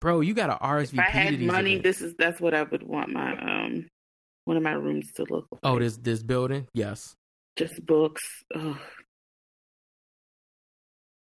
Bro, 0.00 0.20
you 0.22 0.32
got 0.34 0.46
to 0.46 0.64
RSVP 0.64 0.94
If 0.94 0.98
I 0.98 1.02
had 1.10 1.40
money, 1.40 1.72
events. 1.74 1.82
this 2.00 2.00
is 2.08 2.14
that's 2.18 2.40
what 2.40 2.54
I 2.54 2.62
would 2.62 2.82
want 2.82 3.10
my 3.10 3.32
um 3.38 3.86
one 4.46 4.56
of 4.56 4.62
my 4.62 4.72
rooms 4.72 5.12
to 5.16 5.24
look 5.28 5.46
like. 5.52 5.60
Oh, 5.62 5.78
this 5.78 5.98
this 5.98 6.22
building? 6.22 6.66
Yes. 6.72 7.14
just 7.56 7.84
books. 7.84 8.22
Oh, 8.54 8.78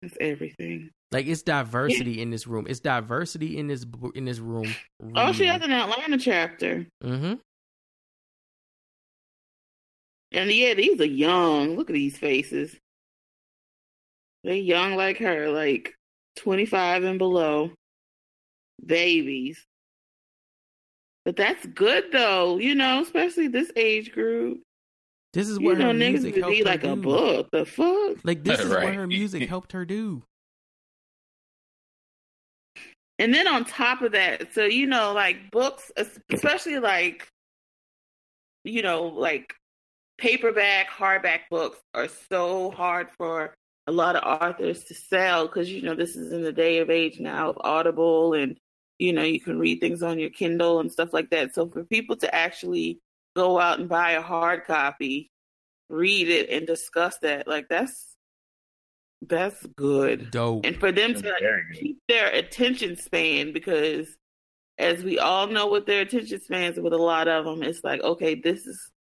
that's 0.02 0.16
everything. 0.22 0.90
Like 1.12 1.26
it's 1.28 1.42
diversity 1.42 2.22
in 2.22 2.30
this 2.30 2.46
room. 2.48 2.66
It's 2.70 2.80
diversity 2.80 3.58
in 3.58 3.68
this 3.68 3.86
in 4.16 4.26
this 4.26 4.40
room. 4.40 4.74
Oh, 5.16 5.32
she 5.34 5.46
has 5.46 5.62
an 5.64 5.72
Atlanta 5.72 6.18
chapter, 6.18 6.86
Mm-hmm. 7.04 7.34
and 10.32 10.52
yeah, 10.52 10.74
these 10.76 11.00
are 11.02 11.06
young. 11.06 11.76
Look 11.76 11.90
at 11.90 11.94
these 11.94 12.18
faces. 12.18 12.76
They 14.44 14.60
young 14.60 14.96
like 14.96 15.18
her, 15.18 15.50
like 15.50 15.94
twenty 16.38 16.66
five 16.66 17.04
and 17.04 17.18
below, 17.18 17.72
babies. 18.86 19.66
But 21.26 21.36
that's 21.36 21.66
good 21.66 22.06
though, 22.12 22.58
you 22.60 22.76
know, 22.76 23.02
especially 23.02 23.48
this 23.48 23.72
age 23.76 24.12
group. 24.12 24.62
This 25.34 25.48
is 25.50 25.60
You 25.60 25.66
what 25.68 25.78
know, 25.78 25.88
her 25.88 25.94
niggas 25.94 26.22
music 26.24 26.36
would 26.36 26.42
helped 26.44 26.54
be 26.54 26.60
her 26.60 26.66
like 26.66 26.84
a 26.84 26.96
do. 26.96 27.02
book. 27.02 27.48
The 27.52 27.66
fuck? 27.66 28.18
Like 28.24 28.44
this 28.44 28.60
is 28.62 28.70
what 28.70 28.94
her 28.94 29.06
music 29.08 29.48
helped 29.50 29.74
her 29.74 29.86
do. 29.86 30.24
And 33.20 33.34
then 33.34 33.48
on 33.48 33.66
top 33.66 34.02
of 34.02 34.14
that, 34.14 34.54
so 34.54 34.64
you 34.64 34.88
know, 34.88 35.14
like 35.14 35.52
books, 35.52 35.92
especially 36.32 36.80
like, 36.80 37.28
you 38.64 38.82
know, 38.82 39.04
like 39.04 39.54
paperback, 40.18 40.90
hardback 40.90 41.42
books 41.52 41.78
are 41.94 42.08
so 42.30 42.72
hard 42.72 43.10
for 43.12 43.54
a 43.88 43.92
lot 43.92 44.16
of 44.16 44.24
authors 44.24 44.84
to 44.86 44.94
sell 44.94 45.48
because 45.48 45.70
you 45.70 45.82
know 45.82 45.96
this 45.96 46.16
is 46.16 46.32
in 46.32 46.44
the 46.44 46.54
day 46.54 46.78
of 46.78 46.90
age 46.90 47.20
now 47.20 47.50
of 47.50 47.58
Audible 47.62 48.34
and 48.34 48.58
you 49.00 49.12
know 49.12 49.24
you 49.24 49.40
can 49.40 49.58
read 49.58 49.80
things 49.80 50.04
on 50.04 50.20
your 50.20 50.30
Kindle 50.30 50.80
and 50.80 50.92
stuff 50.92 51.12
like 51.12 51.30
that. 51.32 51.54
So 51.56 51.68
for 51.68 51.84
people 51.84 52.16
to 52.18 52.34
actually 52.34 53.00
go 53.36 53.60
out 53.60 53.80
and 53.80 53.90
buy 53.90 54.12
a 54.12 54.22
hard 54.22 54.66
copy, 54.66 55.32
read 55.90 56.30
it, 56.30 56.50
and 56.50 56.68
discuss 56.68 57.18
that, 57.20 57.48
like 57.48 57.68
that's 57.68 58.16
that's 59.28 59.66
good 59.76 60.32
Dope. 60.32 60.66
and 60.66 60.78
for 60.78 60.92
them 60.92 61.14
to 61.14 61.28
like, 61.28 61.44
keep 61.74 62.00
their 62.08 62.30
attention 62.30 62.96
span 62.96 63.52
because 63.52 64.08
as 64.78 65.04
we 65.04 65.20
all 65.20 65.48
know 65.48 65.68
with 65.68 65.86
their 65.86 66.02
attention 66.02 66.40
spans 66.42 66.80
with 66.80 66.94
a 66.94 66.98
lot 66.98 67.28
of 67.28 67.44
them 67.46 67.62
it's 67.64 67.84
like 67.84 68.02
okay 68.02 68.36
this 68.36 68.66
is 68.66 68.92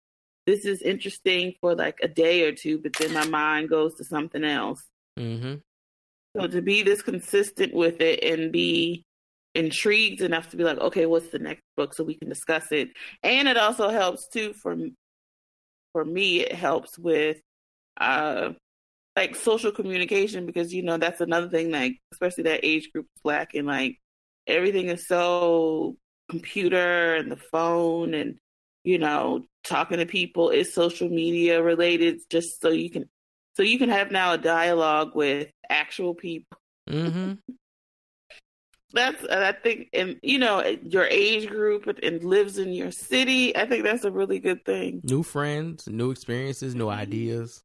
this 0.47 0.65
is 0.65 0.83
interesting 0.83 1.55
for 1.61 1.75
like 1.77 1.99
a 2.03 2.09
day 2.09 2.43
or 2.45 2.53
two 2.53 2.79
but 2.79 2.93
then 2.95 3.13
my 3.13 3.27
mind 3.29 3.69
goes 3.69 3.95
to 3.97 4.05
something 4.05 4.45
else 4.45 4.83
Mm-hmm. 5.19 5.55
so 6.37 6.47
to 6.47 6.63
be 6.63 6.83
this 6.85 7.03
consistent 7.03 7.75
with 7.75 8.01
it 8.01 8.23
and 8.23 8.53
be 8.53 9.05
intrigued 9.57 10.21
enough 10.21 10.49
to 10.51 10.57
be 10.57 10.63
like 10.63 10.79
okay 10.79 11.07
what's 11.07 11.31
the 11.31 11.41
next 11.41 11.63
book 11.77 11.93
so 11.93 12.05
we 12.05 12.15
can 12.15 12.29
discuss 12.29 12.71
it 12.71 12.91
and 13.25 13.49
it 13.49 13.57
also 13.57 13.89
helps 13.89 14.29
too 14.29 14.53
for 14.53 14.77
for 15.93 16.05
me 16.05 16.41
it 16.41 16.53
helps 16.53 16.97
with 16.99 17.41
uh 18.01 18.51
like 19.19 19.35
social 19.35 19.73
communication 19.73 20.47
because 20.47 20.73
you 20.73 20.83
know 20.83 20.97
that's 20.97 21.21
another 21.21 21.49
thing 21.49 21.71
like 21.71 22.01
especially 22.13 22.45
that 22.45 22.65
age 22.65 22.91
group 22.93 23.07
is 23.17 23.21
lacking 23.25 23.67
like 23.67 23.99
everything 24.47 24.89
is 24.89 25.07
so 25.07 25.97
computer 26.31 27.17
and 27.17 27.33
the 27.33 27.37
phone 27.37 28.15
and 28.15 28.39
you 28.85 28.99
know 28.99 29.45
talking 29.65 29.99
to 29.99 30.07
people 30.07 30.51
is 30.51 30.73
social 30.73 31.09
media 31.09 31.63
related 31.63 32.21
just 32.31 32.61
so 32.61 32.69
you 32.69 32.91
can 32.91 33.09
so 33.55 33.65
you 33.65 33.79
can 33.79 33.89
have 33.89 34.13
now 34.13 34.35
a 34.35 34.39
dialogue 34.39 35.17
with 35.17 35.49
actual 35.69 36.15
people. 36.15 36.59
Mm-hmm. 36.89 37.33
that's 38.93 39.23
I 39.25 39.53
think 39.53 39.89
and 39.93 40.19
you 40.23 40.39
know 40.39 40.65
your 40.83 41.05
age 41.05 41.49
group 41.49 41.87
and 42.03 42.23
lives 42.25 42.57
in 42.57 42.73
your 42.73 42.91
city 42.91 43.55
I 43.55 43.67
think 43.67 43.85
that's 43.85 44.05
a 44.05 44.13
really 44.13 44.39
good 44.39 44.65
thing. 44.65 45.01
New 45.03 45.23
friends, 45.23 45.89
new 45.89 46.11
experiences, 46.11 46.75
new 46.75 46.89
ideas, 46.89 47.65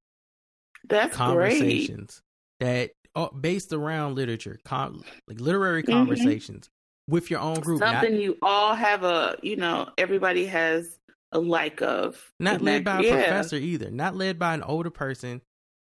that's 0.88 1.16
great 1.16 1.18
conversations 1.18 2.22
that 2.60 2.92
are 3.16 3.32
based 3.32 3.74
around 3.74 4.16
literature, 4.16 4.60
con- 4.66 5.04
like 5.28 5.40
literary 5.40 5.84
Mhm. 5.84 5.92
conversations 5.92 6.70
with 7.08 7.30
your 7.30 7.40
own 7.40 7.60
group, 7.60 7.80
not, 7.80 8.02
something 8.02 8.20
you 8.20 8.38
all 8.42 8.76
have 8.76 9.04
a 9.04 9.38
you 9.44 9.56
know 9.56 9.90
everybody 9.98 10.46
has 10.46 10.98
a 11.32 11.40
like 11.40 11.82
of 11.82 12.32
not 12.40 12.62
led 12.62 12.84
by 12.84 13.00
a 13.00 13.04
yeah. 13.04 13.12
professor 13.12 13.56
either, 13.58 13.90
not 13.92 14.16
led 14.16 14.38
by 14.40 14.54
an 14.54 14.64
older 14.64 14.90
person 14.90 15.42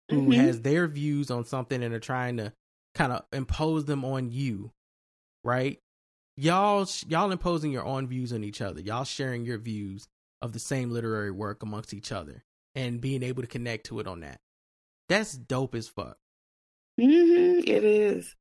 who 0.09 0.27
Mhm. 0.27 0.35
has 0.35 0.61
their 0.61 0.87
views 0.87 1.29
on 1.31 1.43
something 1.45 1.83
and 1.83 1.93
are 1.93 1.99
trying 1.99 2.37
to 2.37 2.53
kind 2.95 3.11
of 3.11 3.25
impose 3.33 3.85
them 3.85 4.05
on 4.05 4.31
you, 4.31 4.71
right? 5.43 5.79
Y'all, 6.35 6.87
y'all 7.07 7.31
imposing 7.31 7.71
your 7.71 7.83
own 7.85 8.07
views 8.07 8.31
on 8.31 8.43
each 8.43 8.61
other. 8.61 8.79
Y'all 8.79 9.03
sharing 9.03 9.43
your 9.43 9.57
views 9.57 10.07
of 10.41 10.53
the 10.53 10.59
same 10.59 10.91
literary 10.91 11.31
work 11.31 11.63
amongst 11.63 11.93
each 11.93 12.11
other 12.11 12.43
and 12.75 13.01
being 13.01 13.23
able 13.23 13.41
to 13.41 13.47
connect 13.47 13.85
to 13.87 13.99
it 13.99 14.07
on 14.07 14.19
that. 14.19 14.39
That's 15.09 15.33
dope 15.33 15.75
as 15.75 15.87
fuck. 15.87 16.17
hmm 16.97 17.03
It 17.65 17.83
is. 17.83 18.35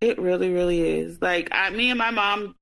It 0.00 0.18
really, 0.18 0.50
really 0.52 0.80
is. 1.00 1.20
Like 1.22 1.48
I, 1.52 1.70
me 1.70 1.90
and 1.90 1.98
my 1.98 2.10
mom, 2.10 2.56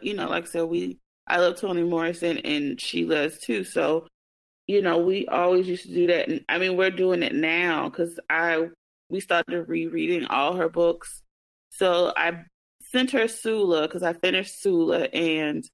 you 0.00 0.14
know, 0.14 0.28
like 0.28 0.44
I 0.44 0.46
said, 0.46 0.64
we 0.64 0.98
I 1.26 1.38
love 1.38 1.56
Toni 1.60 1.82
Morrison 1.82 2.38
and 2.38 2.80
she 2.80 3.04
loves 3.04 3.38
too. 3.38 3.64
So 3.64 4.06
you 4.66 4.80
know, 4.82 4.98
we 4.98 5.26
always 5.28 5.68
used 5.68 5.84
to 5.84 5.94
do 5.94 6.06
that. 6.08 6.28
And 6.28 6.44
I 6.48 6.58
mean, 6.58 6.76
we're 6.76 6.90
doing 6.90 7.22
it 7.22 7.34
now 7.34 7.88
because 7.88 8.18
I 8.30 8.68
we 9.10 9.20
started 9.20 9.68
rereading 9.68 10.26
all 10.26 10.54
her 10.56 10.68
books. 10.68 11.22
So 11.70 12.12
I 12.16 12.44
sent 12.82 13.10
her 13.12 13.28
Sula 13.28 13.82
because 13.82 14.02
I 14.02 14.12
finished 14.14 14.60
Sula, 14.62 15.04
and 15.12 15.68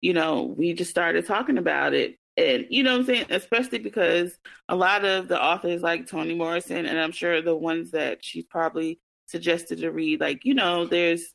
you 0.00 0.12
know, 0.14 0.54
we 0.56 0.74
just 0.74 0.90
started 0.90 1.26
talking 1.26 1.58
about 1.58 1.94
it. 1.94 2.16
And 2.36 2.66
you 2.68 2.82
know 2.82 2.92
what 2.92 3.00
I'm 3.00 3.06
saying? 3.06 3.26
Especially 3.30 3.78
because 3.78 4.38
a 4.68 4.76
lot 4.76 5.04
of 5.04 5.28
the 5.28 5.42
authors 5.42 5.82
like 5.82 6.06
Toni 6.06 6.34
Morrison, 6.34 6.84
and 6.84 6.98
I'm 6.98 7.12
sure 7.12 7.40
the 7.40 7.56
ones 7.56 7.92
that 7.92 8.22
she's 8.22 8.44
probably 8.44 9.00
suggested 9.26 9.78
to 9.78 9.90
read, 9.90 10.20
like, 10.20 10.44
you 10.44 10.54
know, 10.54 10.86
there's 10.86 11.32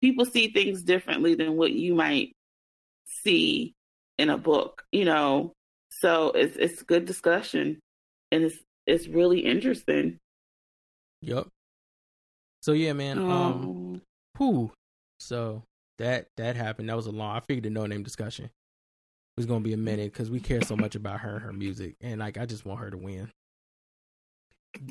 people 0.00 0.24
see 0.24 0.48
things 0.48 0.82
differently 0.82 1.34
than 1.34 1.56
what 1.56 1.72
you 1.72 1.94
might 1.94 2.32
see 3.06 3.74
in 4.18 4.30
a 4.30 4.38
book, 4.38 4.84
you 4.92 5.04
know. 5.04 5.52
So 5.90 6.30
it's 6.32 6.56
it's 6.56 6.82
good 6.82 7.04
discussion 7.04 7.80
and 8.30 8.44
it's 8.44 8.58
it's 8.86 9.08
really 9.08 9.40
interesting. 9.40 10.18
Yep. 11.22 11.48
So 12.62 12.72
yeah, 12.72 12.92
man. 12.92 13.18
Um, 13.18 13.30
Um, 13.30 14.02
whew. 14.38 14.70
So 15.18 15.64
that 15.98 16.26
that 16.36 16.56
happened. 16.56 16.88
That 16.88 16.96
was 16.96 17.06
a 17.06 17.12
long. 17.12 17.36
I 17.36 17.40
figured 17.40 17.66
a 17.66 17.70
no 17.70 17.86
name 17.86 18.02
discussion 18.02 18.50
was 19.36 19.46
gonna 19.46 19.60
be 19.60 19.72
a 19.72 19.78
minute 19.78 20.12
because 20.12 20.30
we 20.30 20.40
care 20.40 20.62
so 20.62 20.76
much 20.76 20.94
about 20.94 21.20
her 21.20 21.36
and 21.36 21.42
her 21.42 21.52
music, 21.52 21.96
and 22.00 22.20
like 22.20 22.38
I 22.38 22.46
just 22.46 22.64
want 22.64 22.80
her 22.80 22.90
to 22.90 22.96
win. 22.96 23.30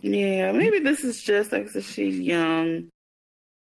yeah, 0.02 0.52
maybe 0.52 0.80
this 0.80 1.04
is 1.04 1.22
just 1.22 1.52
like 1.52 1.70
said, 1.70 1.84
she's 1.84 2.20
young. 2.20 2.90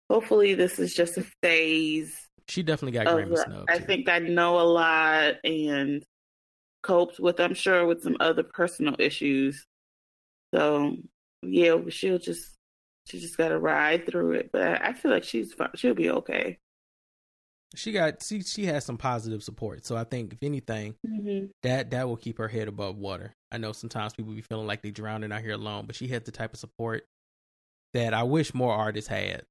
Hopefully, 0.09 0.55
this 0.55 0.79
is 0.79 0.93
just 0.93 1.17
a 1.17 1.25
phase. 1.41 2.15
She 2.47 2.63
definitely 2.63 2.99
got 2.99 3.07
Grammy 3.07 3.37
snub. 3.37 3.65
I 3.69 3.79
think 3.79 4.09
I 4.09 4.19
know 4.19 4.59
a 4.59 4.63
lot 4.63 5.35
and 5.43 6.03
coped 6.83 7.19
with. 7.19 7.39
I'm 7.39 7.53
sure 7.53 7.85
with 7.85 8.01
some 8.01 8.17
other 8.19 8.43
personal 8.43 8.95
issues. 8.99 9.65
So 10.53 10.97
yeah, 11.43 11.77
she'll 11.89 12.19
just 12.19 12.57
she 13.05 13.19
just 13.19 13.37
got 13.37 13.49
to 13.49 13.59
ride 13.59 14.05
through 14.05 14.33
it. 14.33 14.49
But 14.51 14.63
I, 14.63 14.89
I 14.89 14.93
feel 14.93 15.11
like 15.11 15.23
she's 15.23 15.53
fine. 15.53 15.69
She'll 15.75 15.93
be 15.93 16.09
okay. 16.09 16.57
She 17.75 17.91
got 17.91 18.21
she 18.23 18.41
she 18.41 18.65
has 18.65 18.83
some 18.85 18.97
positive 18.97 19.43
support. 19.43 19.85
So 19.85 19.95
I 19.95 20.03
think 20.03 20.33
if 20.33 20.39
anything, 20.43 20.95
Mm-hmm. 21.07 21.47
that 21.63 21.91
that 21.91 22.07
will 22.07 22.17
keep 22.17 22.37
her 22.37 22.47
head 22.47 22.67
above 22.67 22.97
water. 22.97 23.33
I 23.51 23.57
know 23.57 23.71
sometimes 23.71 24.13
people 24.13 24.33
be 24.33 24.41
feeling 24.41 24.67
like 24.67 24.81
they 24.81 24.91
drowning 24.91 25.31
out 25.31 25.41
here 25.41 25.53
alone, 25.53 25.85
but 25.85 25.95
she 25.95 26.07
had 26.07 26.25
the 26.25 26.31
type 26.31 26.53
of 26.53 26.59
support 26.59 27.05
that 27.93 28.13
I 28.13 28.23
wish 28.23 28.53
more 28.53 28.73
artists 28.73 29.09
had. 29.09 29.43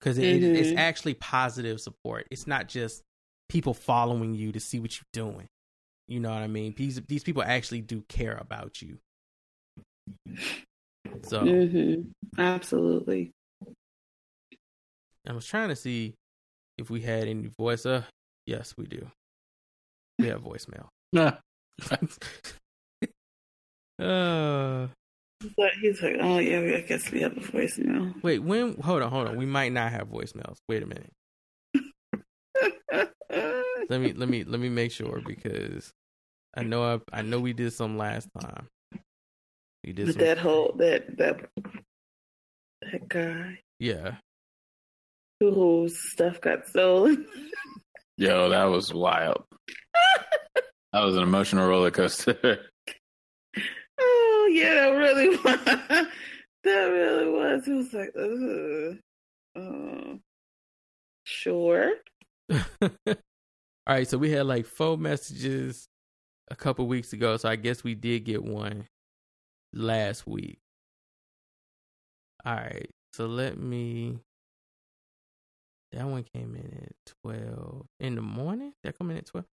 Because 0.00 0.18
it, 0.18 0.24
it- 0.42 0.56
it's 0.56 0.78
actually 0.78 1.14
positive 1.14 1.80
support. 1.80 2.26
It's 2.30 2.46
not 2.46 2.68
just 2.68 3.02
people 3.48 3.72
following 3.74 4.34
you 4.34 4.50
to 4.52 4.60
see 4.60 4.78
what 4.80 4.96
you're 4.96 5.04
doing. 5.12 5.46
You 6.08 6.20
know 6.20 6.30
what 6.30 6.42
I 6.42 6.48
mean? 6.48 6.74
These 6.76 7.00
these 7.08 7.22
people 7.24 7.42
actually 7.42 7.80
do 7.82 8.02
care 8.08 8.36
about 8.36 8.82
you. 8.82 8.98
So 11.22 11.42
Mm-hmm. 11.42 12.40
Absolutely. 12.40 13.30
I 15.28 15.32
was 15.32 15.46
trying 15.46 15.68
to 15.68 15.76
see 15.76 16.14
if 16.78 16.90
we 16.90 17.00
had 17.00 17.28
any 17.28 17.48
voice. 17.58 17.86
Uh, 17.86 18.02
yes, 18.46 18.74
we 18.76 18.86
do. 18.86 19.06
We 20.18 20.28
have 20.28 20.42
voicemail. 20.42 20.88
Nah. 21.12 21.32
uh, 23.98 24.88
But 25.56 25.72
he's 25.80 26.00
like, 26.02 26.16
oh 26.20 26.38
yeah, 26.38 26.60
I 26.76 26.80
guess 26.82 27.10
we 27.10 27.20
have 27.22 27.36
a 27.36 27.40
voicemail. 27.40 28.14
wait. 28.22 28.38
When? 28.40 28.74
Hold 28.80 29.02
on, 29.02 29.10
hold 29.10 29.28
on. 29.28 29.36
We 29.36 29.46
might 29.46 29.72
not 29.72 29.90
have 29.92 30.08
voicemails. 30.08 30.56
Wait 30.68 30.82
a 30.82 30.86
minute. 30.86 31.12
Let 33.88 34.00
me 34.00 34.12
let 34.12 34.28
me 34.28 34.44
let 34.44 34.60
me 34.60 34.68
make 34.68 34.92
sure 34.92 35.20
because 35.26 35.92
I 36.56 36.62
know 36.62 36.84
I 37.12 37.18
I 37.18 37.22
know 37.22 37.40
we 37.40 37.52
did 37.52 37.72
some 37.72 37.98
last 37.98 38.28
time. 38.40 38.68
We 39.84 39.92
did 39.92 40.06
With 40.06 40.14
some. 40.16 40.24
that 40.24 40.38
whole 40.38 40.72
that 40.78 41.16
that 41.18 41.48
that 42.82 43.08
guy 43.08 43.58
Yeah. 43.80 44.16
Whose 45.50 45.98
stuff 46.12 46.40
got 46.40 46.66
stolen. 46.66 47.26
Yo, 48.16 48.50
that 48.50 48.64
was 48.64 48.92
wild. 48.92 49.42
that 50.92 51.02
was 51.02 51.16
an 51.16 51.22
emotional 51.22 51.66
roller 51.66 51.90
coaster. 51.90 52.60
oh 53.98 54.50
yeah, 54.52 54.74
that 54.74 54.90
really 54.90 55.28
was. 55.44 56.06
That 56.64 56.84
really 56.84 57.28
was. 57.28 57.66
It 57.66 57.74
was 57.74 57.92
like, 57.92 58.12
uh, 58.16 59.60
uh, 59.60 60.16
sure. 61.24 61.94
All 62.52 63.96
right, 63.96 64.06
so 64.06 64.18
we 64.18 64.30
had 64.30 64.46
like 64.46 64.66
four 64.66 64.96
messages 64.96 65.88
a 66.50 66.54
couple 66.54 66.86
weeks 66.86 67.12
ago, 67.12 67.36
so 67.36 67.48
I 67.48 67.56
guess 67.56 67.82
we 67.82 67.96
did 67.96 68.24
get 68.24 68.44
one 68.44 68.86
last 69.72 70.26
week. 70.26 70.58
All 72.44 72.54
right, 72.54 72.88
so 73.12 73.26
let 73.26 73.58
me. 73.58 74.18
That 75.92 76.06
one 76.06 76.24
came 76.34 76.54
in 76.54 76.84
at 76.84 77.14
twelve 77.22 77.86
in 78.00 78.14
the 78.14 78.22
morning. 78.22 78.72
That 78.82 78.96
come 78.96 79.10
in 79.10 79.18
at 79.18 79.26
twelve. 79.26 79.46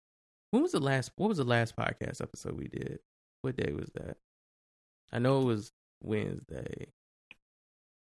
When 0.50 0.62
was 0.62 0.72
the 0.72 0.80
last? 0.80 1.10
What 1.16 1.28
was 1.28 1.38
the 1.38 1.44
last 1.44 1.76
podcast 1.76 2.22
episode 2.22 2.56
we 2.56 2.68
did? 2.68 3.00
What 3.42 3.56
day 3.56 3.72
was 3.72 3.90
that? 3.94 4.16
I 5.12 5.18
know 5.18 5.42
it 5.42 5.44
was 5.44 5.72
Wednesday, 6.02 6.88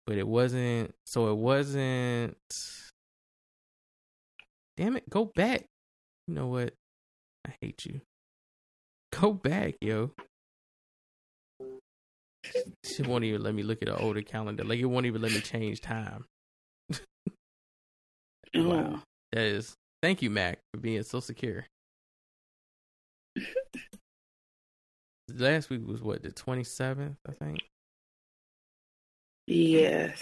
but 0.05 0.17
it 0.17 0.27
wasn't. 0.27 0.93
So 1.05 1.31
it 1.31 1.37
wasn't. 1.37 2.37
Damn 4.77 4.97
it! 4.97 5.09
Go 5.09 5.25
back. 5.25 5.65
You 6.27 6.33
know 6.33 6.47
what? 6.47 6.73
I 7.47 7.53
hate 7.61 7.85
you. 7.85 8.01
Go 9.13 9.31
back, 9.31 9.75
yo. 9.79 10.11
She 12.83 13.01
won't 13.01 13.23
even 13.23 13.41
let 13.41 13.55
me 13.55 13.63
look 13.63 13.81
at 13.81 13.87
an 13.87 13.95
older 13.95 14.21
calendar. 14.21 14.63
Like 14.63 14.79
it 14.79 14.85
won't 14.85 15.05
even 15.05 15.21
let 15.21 15.31
me 15.31 15.39
change 15.39 15.81
time. 15.81 16.25
Wow. 18.53 19.01
That 19.31 19.43
is 19.43 19.75
thank 20.01 20.21
you, 20.21 20.29
Mac, 20.29 20.59
for 20.73 20.79
being 20.79 21.03
so 21.03 21.19
secure. 21.19 21.65
Last 25.33 25.69
week 25.69 25.81
was 25.85 26.01
what, 26.01 26.23
the 26.23 26.31
twenty 26.31 26.63
seventh, 26.63 27.17
I 27.27 27.33
think? 27.33 27.59
yes. 29.47 30.21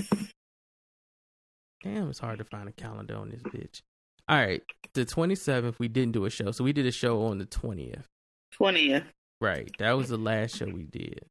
Damn, 1.83 2.09
it's 2.09 2.19
hard 2.19 2.39
to 2.39 2.45
find 2.45 2.69
a 2.69 2.71
calendar 2.71 3.17
on 3.17 3.29
this 3.29 3.41
bitch. 3.41 3.81
All 4.29 4.37
right. 4.37 4.63
The 4.93 5.05
twenty 5.05 5.35
seventh 5.35 5.79
we 5.79 5.87
didn't 5.89 6.13
do 6.13 6.25
a 6.25 6.29
show. 6.29 6.51
So 6.51 6.63
we 6.63 6.73
did 6.73 6.85
a 6.85 6.91
show 6.91 7.25
on 7.25 7.39
the 7.39 7.45
twentieth. 7.45 8.07
Twentieth. 8.53 9.03
Right. 9.41 9.69
That 9.79 9.91
was 9.97 10.07
the 10.07 10.17
last 10.17 10.55
show 10.55 10.65
we 10.65 10.83
did. 10.83 11.25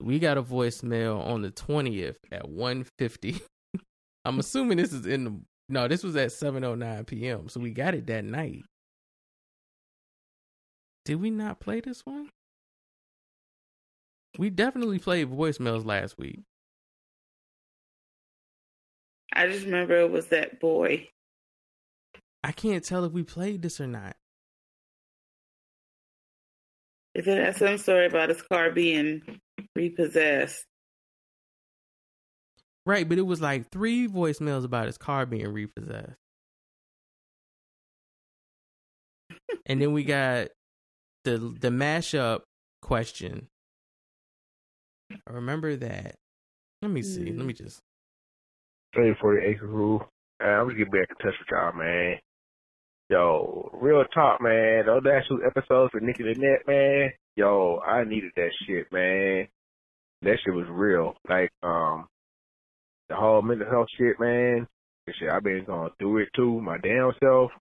We 0.00 0.18
got 0.18 0.36
a 0.36 0.42
voicemail 0.42 1.24
on 1.24 1.42
the 1.42 1.50
20th 1.50 2.16
at 2.32 2.42
1.50. 2.44 3.40
I'm 4.24 4.40
assuming 4.40 4.78
this 4.78 4.92
is 4.92 5.06
in 5.06 5.24
the 5.24 5.40
no, 5.68 5.88
this 5.88 6.02
was 6.02 6.16
at 6.16 6.28
7:09 6.30 7.06
p.m. 7.06 7.48
So 7.48 7.60
we 7.60 7.72
got 7.72 7.94
it 7.94 8.06
that 8.06 8.24
night. 8.24 8.64
Did 11.04 11.20
we 11.20 11.30
not 11.30 11.60
play 11.60 11.80
this 11.80 12.04
one? 12.04 12.30
We 14.38 14.50
definitely 14.50 14.98
played 14.98 15.30
voicemails 15.30 15.84
last 15.84 16.18
week. 16.18 16.40
I 19.32 19.46
just 19.46 19.64
remember 19.64 19.96
it 19.96 20.10
was 20.10 20.28
that 20.28 20.60
boy. 20.60 21.08
I 22.42 22.52
can't 22.52 22.84
tell 22.84 23.04
if 23.04 23.12
we 23.12 23.22
played 23.22 23.62
this 23.62 23.80
or 23.80 23.86
not. 23.86 24.16
If 27.14 27.26
it 27.26 27.56
some 27.56 27.78
story 27.78 28.06
about 28.06 28.28
his 28.28 28.42
car 28.42 28.70
being 28.70 29.22
repossessed. 29.74 30.64
Right, 32.86 33.08
but 33.08 33.18
it 33.18 33.26
was 33.26 33.40
like 33.40 33.68
three 33.70 34.06
voicemails 34.06 34.64
about 34.64 34.86
his 34.86 34.96
car 34.96 35.26
being 35.26 35.52
repossessed. 35.52 36.14
and 39.66 39.82
then 39.82 39.92
we 39.92 40.04
got 40.04 40.48
the 41.24 41.38
the 41.60 41.68
mashup 41.68 42.42
question. 42.82 43.48
I 45.10 45.32
remember 45.32 45.74
that. 45.76 46.14
Let 46.80 46.92
me 46.92 47.02
see. 47.02 47.32
Let 47.32 47.44
me 47.44 47.52
just 47.52 47.80
Three 48.94 49.14
forty 49.20 49.44
acre 49.44 49.66
rule. 49.66 50.08
I'm 50.40 50.68
gonna 50.68 50.78
get 50.78 50.90
back 50.92 51.08
in 51.10 51.16
touch 51.16 51.34
with 51.38 51.48
y'all, 51.50 51.72
man. 51.72 52.18
Yo, 53.10 53.70
real 53.74 54.04
talk, 54.14 54.40
man. 54.40 54.86
Those 54.86 55.02
actual 55.12 55.40
episodes 55.44 55.92
with 55.92 56.02
Nicky 56.02 56.22
Lynette, 56.24 56.66
man. 56.66 57.10
Yo, 57.36 57.80
I 57.86 58.04
needed 58.04 58.32
that 58.36 58.50
shit, 58.66 58.90
man. 58.92 59.48
That 60.22 60.38
shit 60.44 60.54
was 60.54 60.66
real. 60.68 61.14
Like, 61.28 61.50
um, 61.62 62.06
the 63.08 63.16
whole 63.16 63.42
mental 63.42 63.70
health 63.70 63.88
shit, 63.98 64.20
man. 64.20 64.66
Shit, 65.08 65.28
I've 65.30 65.44
been 65.44 65.64
going 65.64 65.90
through 65.98 66.18
it 66.18 66.28
too, 66.34 66.60
my 66.60 66.78
damn 66.78 67.12
self. 67.22 67.52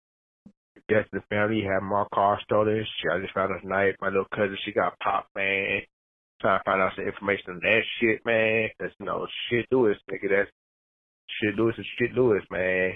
Death 0.89 1.07
the 1.11 1.21
family, 1.29 1.63
had 1.63 1.81
my 1.83 2.05
car 2.13 2.39
stolen. 2.43 2.85
Shit, 3.01 3.11
I 3.11 3.21
just 3.21 3.33
found 3.33 3.53
out 3.53 3.61
tonight, 3.61 3.95
my 4.01 4.07
little 4.07 4.25
cousin, 4.33 4.57
she 4.65 4.71
got 4.71 4.99
popped, 4.99 5.35
man. 5.35 5.81
Trying 6.41 6.59
to 6.59 6.63
find 6.65 6.81
out 6.81 6.91
some 6.95 7.05
information 7.05 7.51
on 7.51 7.59
that 7.63 7.81
shit, 7.99 8.25
man. 8.25 8.69
That's, 8.79 8.93
you 8.99 9.05
know, 9.05 9.27
shit 9.49 9.65
Lewis, 9.71 9.97
nigga. 10.11 10.29
That's 10.29 10.51
shit 11.41 11.55
Lewis 11.55 11.75
and 11.77 11.85
shit 11.97 12.13
Lewis, 12.15 12.43
man. 12.51 12.93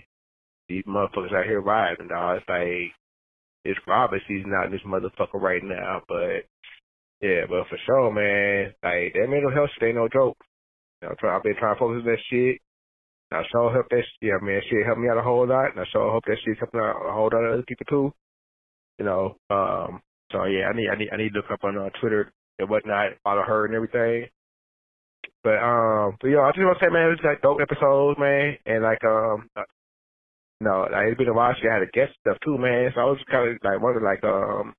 These 0.69 0.83
motherfuckers 0.85 1.33
out 1.33 1.45
here 1.45 1.61
riding, 1.61 2.07
dog. 2.09 2.37
It's 2.39 2.49
like, 2.49 2.93
it's 3.65 3.79
robber 3.87 4.21
season 4.27 4.53
out 4.53 4.67
in 4.67 4.71
this 4.71 4.81
motherfucker 4.85 5.41
right 5.41 5.63
now, 5.63 6.01
but 6.07 6.45
Yeah, 7.21 7.45
but 7.49 7.67
for 7.67 7.77
sure, 7.85 8.11
man, 8.13 8.73
like 8.83 9.13
that 9.13 9.27
mental 9.29 9.51
health 9.51 9.69
shit 9.73 9.89
ain't 9.89 9.97
no 9.97 10.07
joke. 10.07 10.37
Know, 11.01 11.15
try, 11.19 11.35
I've 11.35 11.43
been 11.43 11.55
trying 11.57 11.75
to 11.75 11.79
focus 11.79 12.01
on 12.01 12.05
that 12.05 12.19
shit. 12.29 12.59
I 13.31 13.43
sure 13.51 13.71
hope 13.71 13.87
that 13.89 14.01
shit, 14.01 14.29
yeah, 14.29 14.41
man, 14.41 14.61
shit 14.69 14.85
helped 14.85 14.99
me 14.99 15.07
out 15.07 15.17
a 15.17 15.21
whole 15.21 15.47
lot, 15.47 15.71
and 15.71 15.79
I 15.79 15.85
sure 15.91 16.11
hope 16.11 16.25
that 16.25 16.37
shit 16.43 16.57
helping 16.57 16.79
out 16.79 17.07
a 17.07 17.13
whole 17.13 17.29
lot 17.31 17.45
of 17.45 17.53
other 17.53 17.63
people 17.67 17.85
too. 17.85 18.13
You 18.97 19.05
know, 19.05 19.37
um, 19.49 20.01
so 20.31 20.45
yeah, 20.45 20.67
I 20.67 20.75
need, 20.75 20.89
I 20.89 20.95
need, 20.97 21.09
I 21.13 21.17
need 21.17 21.33
to 21.33 21.39
look 21.39 21.51
up 21.51 21.63
on 21.63 21.77
uh, 21.77 21.89
Twitter 22.01 22.31
and 22.57 22.69
whatnot, 22.69 23.13
follow 23.23 23.43
her 23.43 23.65
and 23.65 23.75
everything. 23.75 24.27
But 25.43 25.63
um, 25.63 26.17
but 26.19 26.27
yo, 26.27 26.41
I 26.41 26.51
just 26.51 26.65
want 26.65 26.79
to 26.79 26.85
say, 26.85 26.91
man, 26.91 27.07
it 27.07 27.15
was 27.15 27.23
like 27.23 27.41
dope 27.41 27.61
episodes, 27.61 28.19
man, 28.19 28.57
and 28.65 28.83
like 28.83 29.03
um, 29.05 29.47
uh, 29.55 29.63
you 30.59 30.67
know, 30.67 30.87
like 30.91 31.07
it's 31.07 31.17
been 31.17 31.29
a 31.29 31.33
while. 31.33 31.55
She 31.61 31.67
had 31.67 31.81
a 31.81 31.91
guest 31.93 32.11
stuff 32.19 32.37
too, 32.43 32.57
man. 32.57 32.91
So 32.93 33.01
I 33.01 33.05
was 33.05 33.19
kind 33.31 33.49
of 33.49 33.57
like 33.63 33.79
wondering, 33.79 34.03
like 34.03 34.23
um, 34.25 34.73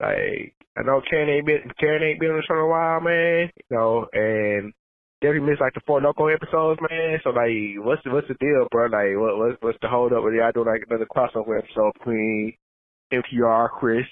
like 0.00 0.54
I 0.76 0.82
know 0.82 1.00
Karen 1.08 1.30
ain't 1.30 1.46
been 1.46 1.70
Karen 1.78 2.02
ain't 2.02 2.18
been 2.18 2.30
on 2.30 2.36
the 2.38 2.42
show 2.42 2.54
in 2.54 2.60
a 2.60 2.66
while, 2.66 3.00
man. 3.00 3.50
You 3.70 3.76
know, 3.76 4.06
and 4.12 4.72
definitely 5.20 5.48
missed 5.50 5.60
like 5.60 5.74
the 5.74 5.80
four 5.86 6.00
Loko 6.00 6.32
episodes, 6.32 6.80
man. 6.90 7.18
So 7.24 7.30
like, 7.30 7.52
what's 7.84 8.02
the 8.04 8.10
what's 8.10 8.28
the 8.28 8.34
deal, 8.34 8.68
bro? 8.70 8.86
Like, 8.86 9.16
what 9.18 9.38
what's 9.38 9.62
what's 9.62 9.78
the 9.82 9.88
hold 9.88 10.12
up 10.12 10.24
with 10.24 10.34
y'all 10.34 10.52
doing 10.52 10.68
like 10.68 10.84
another 10.88 11.06
crossover 11.06 11.58
episode 11.58 11.92
between 11.98 12.54
MTR, 13.12 13.70
Chris, 13.70 14.06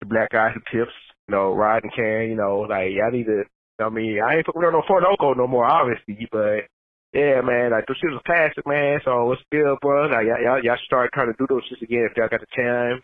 the 0.00 0.06
Black 0.06 0.30
Guys 0.30 0.52
and 0.54 0.64
Tips, 0.70 0.94
you 1.28 1.34
know, 1.34 1.52
Rod 1.52 1.82
and 1.82 1.94
Karen, 1.94 2.30
you 2.30 2.36
know, 2.36 2.60
like 2.68 2.92
y'all 2.92 3.10
need 3.10 3.26
to. 3.26 3.44
I 3.80 3.88
mean, 3.88 4.20
I 4.20 4.36
ain't 4.36 4.46
fucking 4.46 4.60
with 4.60 4.72
no 4.72 4.82
four 4.86 5.00
Loko 5.00 5.36
no 5.36 5.46
more, 5.46 5.64
obviously, 5.64 6.28
but 6.30 6.68
yeah, 7.12 7.40
man, 7.40 7.72
like 7.72 7.86
those 7.86 7.96
shit 7.96 8.12
was 8.12 8.22
classic, 8.24 8.62
man. 8.66 9.00
So 9.04 9.24
what's 9.24 9.42
deal, 9.50 9.76
bro? 9.80 10.06
Like 10.06 10.26
y'all, 10.26 10.62
y'all, 10.62 10.76
start 10.86 11.10
trying 11.12 11.32
to 11.32 11.38
do 11.38 11.46
those 11.48 11.62
shits 11.66 11.82
again 11.82 12.06
if 12.08 12.16
y'all 12.16 12.28
got 12.28 12.40
the 12.40 12.52
time. 12.54 13.02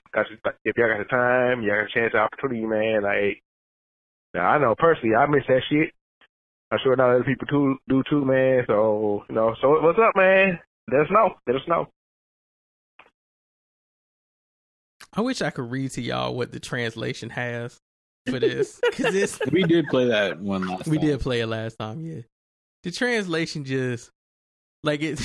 If 0.64 0.77
y'all 0.77 0.89
got 0.89 0.99
the 1.03 1.11
time, 1.11 1.62
y'all 1.62 1.81
got 1.81 1.91
a 1.91 1.95
chance, 1.95 2.14
opportunity, 2.14 2.66
man. 2.66 3.03
Like, 3.03 3.43
now 4.35 4.47
I 4.47 4.59
know 4.59 4.77
personally, 4.79 5.16
I 5.16 5.27
miss 5.27 5.43
that 5.49 5.62
shit. 5.68 5.95
I'm 6.71 6.79
sure 6.83 6.97
not 6.97 7.11
other 7.14 7.25
people 7.25 7.47
too 7.47 7.77
do 7.89 8.03
too, 8.11 8.25
man. 8.25 8.64
So 8.67 9.25
you 9.29 9.35
know, 9.35 9.55
so 9.61 9.81
what's 9.81 9.99
up, 9.99 10.17
man? 10.17 10.59
Let 10.91 11.03
us 11.03 11.07
know. 11.11 11.35
Let 11.47 11.57
us 11.57 11.62
know. 11.69 11.89
I 15.12 15.21
wish 15.21 15.41
I 15.43 15.51
could 15.51 15.71
read 15.71 15.93
to 15.93 16.03
y'all 16.03 16.35
what 16.35 16.53
the 16.53 16.61
translation 16.61 17.31
has 17.31 17.79
for 18.29 18.39
this 18.39 18.81
because 18.83 19.12
this 19.12 19.39
We 19.53 19.62
did 19.62 19.87
play 19.87 20.09
that 20.09 20.41
one 20.41 20.67
last 20.67 20.89
we 20.89 20.99
time. 20.99 21.07
did 21.07 21.21
play 21.21 21.41
it 21.41 21.47
last 21.47 21.79
time. 21.79 22.01
Yeah, 22.05 22.23
the 22.83 22.91
translation 22.91 23.64
just 23.64 24.11
like 24.83 25.03
it. 25.03 25.21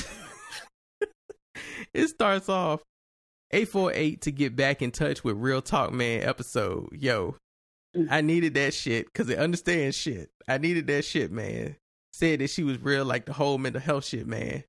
it 1.93 2.07
starts 2.07 2.49
off 2.49 2.81
eight 3.51 3.67
four 3.67 3.91
eight 3.93 4.21
to 4.21 4.31
get 4.31 4.55
back 4.55 4.81
in 4.81 4.91
touch 4.91 5.23
with 5.23 5.37
Real 5.37 5.61
Talk 5.61 5.91
Man 5.91 6.21
episode. 6.21 6.89
Yo, 6.93 7.35
Mm. 7.95 8.07
I 8.09 8.21
needed 8.21 8.53
that 8.55 8.73
shit 8.73 9.05
because 9.05 9.29
it 9.29 9.37
understands 9.37 9.97
shit. 9.97 10.29
I 10.47 10.57
needed 10.57 10.87
that 10.87 11.05
shit, 11.05 11.31
man. 11.31 11.75
Said 12.13 12.39
that 12.39 12.49
she 12.49 12.63
was 12.63 12.81
real, 12.81 13.05
like 13.05 13.25
the 13.25 13.33
whole 13.33 13.57
mental 13.57 13.81
health 13.81 14.05
shit, 14.05 14.27
man. 14.27 14.63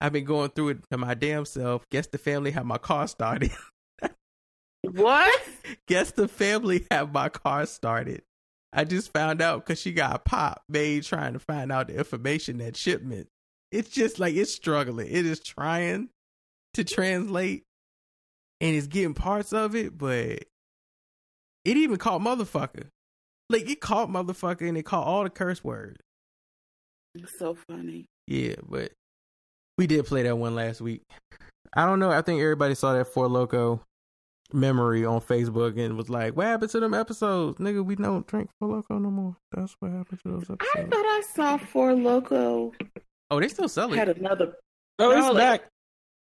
I've 0.00 0.12
been 0.12 0.24
going 0.24 0.50
through 0.50 0.70
it 0.70 0.90
to 0.90 0.98
my 0.98 1.14
damn 1.14 1.44
self. 1.44 1.88
Guess 1.90 2.08
the 2.08 2.18
family 2.18 2.50
had 2.50 2.66
my 2.66 2.78
car 2.78 3.08
started. 3.08 3.52
What? 4.92 5.42
Guess 5.88 6.12
the 6.12 6.28
family 6.28 6.86
have 6.90 7.12
my 7.12 7.28
car 7.28 7.66
started. 7.66 8.22
I 8.72 8.84
just 8.84 9.12
found 9.12 9.40
out 9.40 9.64
because 9.64 9.80
she 9.80 9.92
got 9.92 10.24
pop 10.24 10.62
made 10.68 11.02
trying 11.02 11.32
to 11.32 11.38
find 11.38 11.72
out 11.72 11.88
the 11.88 11.96
information 11.96 12.58
that 12.58 12.76
shipment. 12.76 13.28
It's 13.72 13.88
just 13.88 14.18
like 14.18 14.34
it's 14.34 14.52
struggling. 14.52 15.08
It 15.08 15.26
is 15.26 15.40
trying 15.40 16.10
to 16.74 16.84
translate 16.84 17.64
and 18.60 18.76
it's 18.76 18.86
getting 18.86 19.14
parts 19.14 19.52
of 19.52 19.74
it, 19.74 19.96
but 19.96 20.44
it 21.66 21.76
even 21.76 21.96
caught 21.96 22.20
motherfucker. 22.20 22.86
Like 23.50 23.68
it 23.70 23.80
caught 23.80 24.08
motherfucker 24.08 24.68
and 24.68 24.76
it 24.78 24.84
caught 24.84 25.06
all 25.06 25.22
the 25.24 25.30
curse 25.30 25.62
words. 25.62 25.98
It's 27.14 27.38
so 27.38 27.56
funny. 27.68 28.06
Yeah, 28.26 28.56
but 28.68 28.92
we 29.78 29.86
did 29.86 30.04
play 30.06 30.22
that 30.24 30.36
one 30.36 30.54
last 30.54 30.80
week. 30.80 31.02
I 31.74 31.86
don't 31.86 31.98
know. 31.98 32.10
I 32.10 32.22
think 32.22 32.40
everybody 32.40 32.74
saw 32.74 32.92
that 32.94 33.06
Four 33.08 33.28
Loko 33.28 33.80
memory 34.52 35.04
on 35.04 35.20
Facebook 35.20 35.78
and 35.78 35.96
was 35.96 36.08
like, 36.08 36.36
"What 36.36 36.46
happened 36.46 36.70
to 36.72 36.80
them 36.80 36.94
episodes, 36.94 37.58
nigga? 37.58 37.84
We 37.84 37.96
don't 37.96 38.26
drink 38.26 38.50
Four 38.58 38.68
Loko 38.68 39.00
no 39.00 39.10
more. 39.10 39.36
That's 39.52 39.74
what 39.80 39.90
happened 39.92 40.20
to 40.24 40.28
those 40.32 40.50
episodes." 40.50 40.70
I 40.74 40.82
thought 40.84 41.04
I 41.04 41.22
saw 41.34 41.56
Four 41.56 41.92
Loko 41.92 42.74
Oh, 43.30 43.40
they 43.40 43.48
still 43.48 43.68
sell 43.68 43.92
it. 43.92 43.96
had 43.96 44.08
another. 44.08 44.54
Oh, 44.98 45.10
No, 45.10 45.16
it's 45.18 45.26
like- 45.34 45.62
back. 45.62 45.68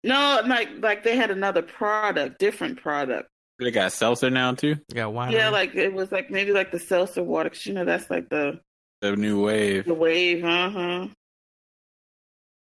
No, 0.03 0.41
like 0.47 0.69
like 0.79 1.03
they 1.03 1.15
had 1.15 1.29
another 1.31 1.61
product, 1.61 2.39
different 2.39 2.81
product. 2.81 3.27
They 3.59 3.71
got 3.71 3.91
seltzer 3.91 4.29
now 4.29 4.53
too. 4.53 4.75
They 4.87 4.95
got 4.95 5.13
wine. 5.13 5.31
Yeah, 5.33 5.49
like 5.49 5.75
it 5.75 5.93
was 5.93 6.11
like 6.11 6.31
maybe 6.31 6.51
like 6.53 6.71
the 6.71 6.79
seltzer 6.79 7.21
water. 7.23 7.49
'cause 7.49 7.65
you 7.65 7.73
know 7.73 7.83
that's 7.85 8.09
like 8.09 8.29
the 8.29 8.59
The 9.01 9.15
new 9.15 9.43
wave. 9.43 9.85
the 9.85 9.93
wave. 9.93 10.43
Uh 10.45 10.69
huh. 10.69 11.07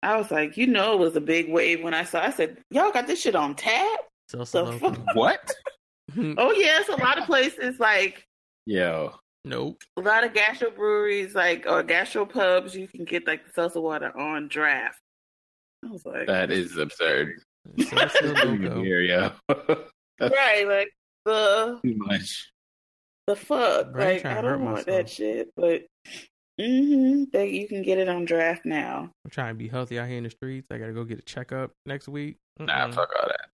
I 0.03 0.17
was 0.17 0.31
like, 0.31 0.57
you 0.57 0.67
know, 0.67 0.93
it 0.95 0.99
was 1.01 1.17
a 1.17 1.21
big 1.21 1.51
wave 1.51 1.83
when 1.83 1.93
I 1.95 2.05
saw. 2.05 2.23
I 2.23 2.31
said, 2.31 2.59
y'all 2.71 2.93
got 2.93 3.07
this 3.07 3.21
shit 3.21 3.35
on 3.35 3.55
tap. 3.57 4.01
Seltzer 4.29 4.65
The 4.65 4.73
Loco. 4.73 5.05
What? 5.15 5.51
Oh 6.39 6.53
yes, 6.53 6.89
a 6.89 6.97
lot 6.97 7.19
of 7.19 7.25
places 7.25 7.79
like 7.81 8.25
Yo, 8.65 9.13
nope. 9.45 9.83
a 9.97 10.01
lot 10.01 10.25
of 10.25 10.33
gastro 10.33 10.71
breweries, 10.71 11.35
like 11.35 11.67
or 11.69 11.83
gastro 11.83 12.25
pubs, 12.25 12.75
you 12.77 12.87
can 12.89 13.05
get 13.05 13.27
like 13.27 13.45
the 13.45 13.53
seltzer 13.53 13.81
water 13.81 14.17
on 14.17 14.47
draft. 14.49 14.99
I 15.85 15.89
was 15.91 16.07
like, 16.07 16.29
that 16.29 16.51
is 16.53 16.77
absurd. 16.79 17.43
Seltzer 17.89 18.33
Loco. 18.47 18.83
Here, 18.83 19.01
yo. 19.03 19.33
right, 20.21 20.67
like 20.67 20.93
the 21.25 21.81
Too 21.85 21.95
much. 21.97 22.51
the 23.27 23.37
fuck, 23.37 23.93
Bro, 23.93 24.03
I 24.05 24.11
ain't 24.13 24.25
like 24.25 24.37
I 24.37 24.41
don't 24.41 24.63
want 24.65 24.77
myself. 24.77 24.87
that 24.87 25.11
shit, 25.11 25.49
but 25.57 25.83
mm-hmm, 26.61 27.25
that 27.33 27.51
you 27.51 27.69
can 27.69 27.83
get 27.83 27.99
it 27.99 28.09
on 28.09 28.25
draft 28.25 28.65
now. 28.65 29.11
I'm 29.25 29.31
trying 29.31 29.55
to 29.55 29.59
be 29.59 29.69
healthy 29.69 29.99
out 29.99 30.09
here 30.09 30.19
in 30.19 30.25
the 30.25 30.31
streets. 30.31 30.69
I 30.71 30.79
gotta 30.79 30.93
go 30.93 31.05
get 31.05 31.19
a 31.19 31.23
checkup 31.23 31.73
next 31.85 32.09
week. 32.09 32.37
Nah, 32.59 32.87
Mm-mm. 32.89 32.95
fuck 32.95 33.11
all 33.21 33.29
that. 33.29 33.49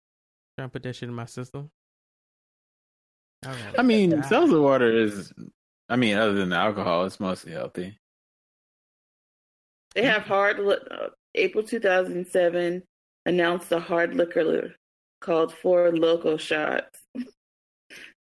Trying 0.58 0.70
to 0.70 0.72
put 0.74 0.84
that 0.84 0.96
shit 0.96 1.10
in 1.10 1.16
my 1.16 1.26
system. 1.26 1.70
I, 3.46 3.56
I 3.78 3.82
mean, 3.84 4.10
die. 4.10 4.22
seltzer 4.28 4.60
water 4.60 4.92
is. 4.92 5.32
I 5.88 5.96
mean, 5.96 6.18
other 6.18 6.34
than 6.34 6.50
the 6.50 6.56
alcohol, 6.58 7.06
it's 7.06 7.20
mostly 7.20 7.54
healthy. 7.54 7.98
They 9.96 10.04
have 10.04 10.24
hard 10.24 10.60
li- 10.60 10.76
uh, 10.92 11.08
April 11.36 11.64
2007 11.64 12.84
announced 13.26 13.72
a 13.72 13.80
hard 13.80 14.14
liquor 14.16 14.44
called 15.20 15.54
Four 15.54 15.92
Loko 15.92 16.40
Shots. 16.40 17.00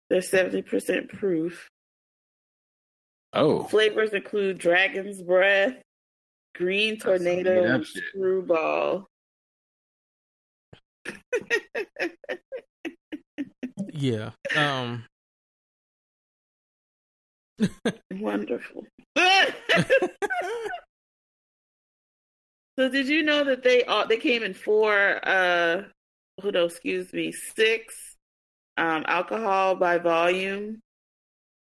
They're 0.09 0.21
70% 0.21 1.09
proof. 1.09 1.69
Oh, 3.33 3.63
Flavors 3.65 4.13
include 4.13 4.59
Dragon's 4.59 5.23
Breath, 5.23 5.75
Green 6.57 6.99
Tornado, 6.99 7.63
and. 7.63 7.87
Screwball. 7.87 9.07
yeah. 13.93 14.31
Um. 14.57 15.05
Wonderful. 18.11 18.85
so 22.79 22.89
did 22.89 23.07
you 23.07 23.23
know 23.23 23.45
that 23.45 23.63
they 23.63 23.85
all 23.85 24.09
they 24.09 24.17
came 24.17 24.43
in 24.43 24.55
four 24.55 25.21
uh 25.23 25.83
no, 26.45 26.65
excuse 26.65 27.13
me, 27.13 27.33
six 27.33 28.17
um 28.77 29.05
alcohol 29.07 29.75
by 29.75 29.99
volume, 29.99 30.81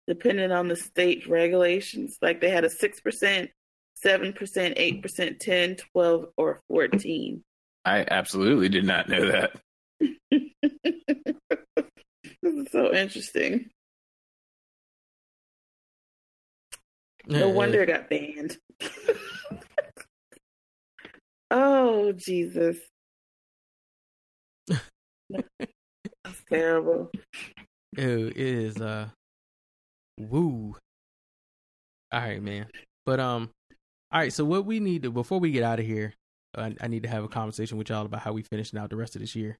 depending 0.07 0.51
on 0.51 0.67
the 0.67 0.75
state 0.75 1.27
regulations. 1.27 2.17
Like 2.21 2.41
they 2.41 2.49
had 2.49 2.65
a 2.65 2.69
six 2.69 2.99
percent, 2.99 3.51
seven 3.95 4.33
percent, 4.33 4.73
eight 4.77 5.01
percent, 5.01 5.39
10, 5.39 5.77
12, 5.93 6.25
or 6.37 6.61
fourteen. 6.67 7.43
I 7.85 8.05
absolutely 8.09 8.69
did 8.69 8.83
not 8.83 9.07
know 9.07 9.31
that. 9.31 9.51
this 10.31 10.51
is 12.43 12.71
so 12.71 12.93
interesting. 12.93 13.69
No 17.27 17.49
wonder 17.49 17.81
it 17.81 17.87
got 17.87 18.09
banned. 18.09 18.57
oh 21.51 22.11
Jesus. 22.11 22.77
That's 25.29 26.43
terrible. 26.49 27.11
Ew, 27.97 28.27
it 28.27 28.37
is 28.37 28.77
uh 28.81 29.07
woo. 30.19 30.75
All 32.11 32.19
right, 32.19 32.41
man. 32.41 32.67
But 33.05 33.19
um 33.19 33.49
all 34.11 34.19
right, 34.21 34.33
so 34.33 34.45
what 34.45 34.65
we 34.65 34.79
need 34.79 35.03
to 35.03 35.11
before 35.11 35.39
we 35.39 35.51
get 35.51 35.63
out 35.63 35.79
of 35.79 35.85
here, 35.85 36.13
I, 36.55 36.75
I 36.81 36.87
need 36.87 37.03
to 37.03 37.09
have 37.09 37.23
a 37.23 37.27
conversation 37.27 37.77
with 37.77 37.89
y'all 37.89 38.05
about 38.05 38.21
how 38.21 38.33
we 38.33 38.43
finishing 38.43 38.79
out 38.79 38.89
the 38.89 38.95
rest 38.95 39.15
of 39.15 39.21
this 39.21 39.35
year. 39.35 39.57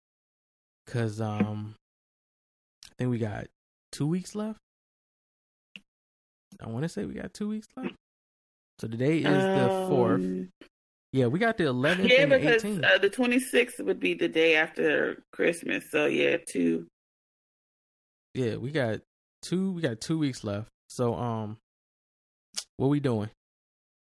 Cause 0.88 1.20
um 1.22 1.76
I 2.86 2.93
think 2.97 3.11
we 3.11 3.18
got 3.18 3.47
two 3.91 4.07
weeks 4.07 4.36
left. 4.36 4.59
I 6.61 6.70
want 6.70 6.84
to 6.84 6.89
say 6.89 7.03
we 7.05 7.16
got 7.16 7.34
two 7.34 7.49
weeks 7.49 7.68
left. 7.76 7.95
So 8.80 8.88
today 8.88 9.18
is 9.20 9.43
the 9.55 9.70
fourth. 9.89 10.22
Yeah, 11.16 11.28
we 11.28 11.39
got 11.39 11.57
the 11.57 11.63
eleventh 11.68 12.11
Yeah, 12.11 12.24
and 12.24 12.32
the 12.34 12.39
because 12.39 12.66
eighteenth. 12.66 12.84
uh, 12.84 12.97
the 12.97 13.09
26th 13.09 13.80
would 13.86 14.01
be 14.01 14.16
the 14.16 14.28
day 14.28 14.57
after 14.57 15.24
Christmas. 15.32 15.89
So 15.89 16.07
yeah, 16.07 16.36
two. 16.45 16.88
Yeah, 18.34 18.57
we 18.57 18.72
got 18.72 18.99
two. 19.41 19.72
We 19.72 19.82
got 19.82 20.01
two 20.01 20.18
weeks 20.20 20.43
left. 20.43 20.68
So 20.89 21.16
um, 21.16 21.55
what 22.76 22.89
we 22.89 22.99
doing? 22.99 23.30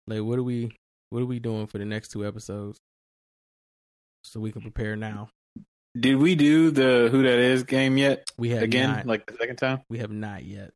Like, 0.07 0.23
what 0.23 0.39
are 0.39 0.43
we 0.43 0.75
what 1.11 1.21
are 1.21 1.27
we 1.27 1.39
doing 1.39 1.67
for 1.67 1.77
the 1.77 1.85
next 1.85 2.13
two 2.13 2.27
episodes? 2.27 2.79
So 4.25 4.41
we 4.41 4.51
can 4.51 4.63
prepare 4.63 4.97
now. 4.97 5.29
Did 6.01 6.17
we 6.17 6.35
do 6.35 6.71
the 6.71 7.09
Who 7.13 7.23
That 7.25 7.39
Is 7.39 7.63
game 7.65 7.99
yet? 7.99 8.27
We 8.39 8.49
have 8.51 8.63
Again, 8.63 8.89
not, 8.91 9.07
like 9.07 9.27
the 9.27 9.37
second 9.39 9.57
time? 9.57 9.83
we 9.91 9.99
have 9.99 10.11
not 10.11 10.45
yet. 10.47 10.71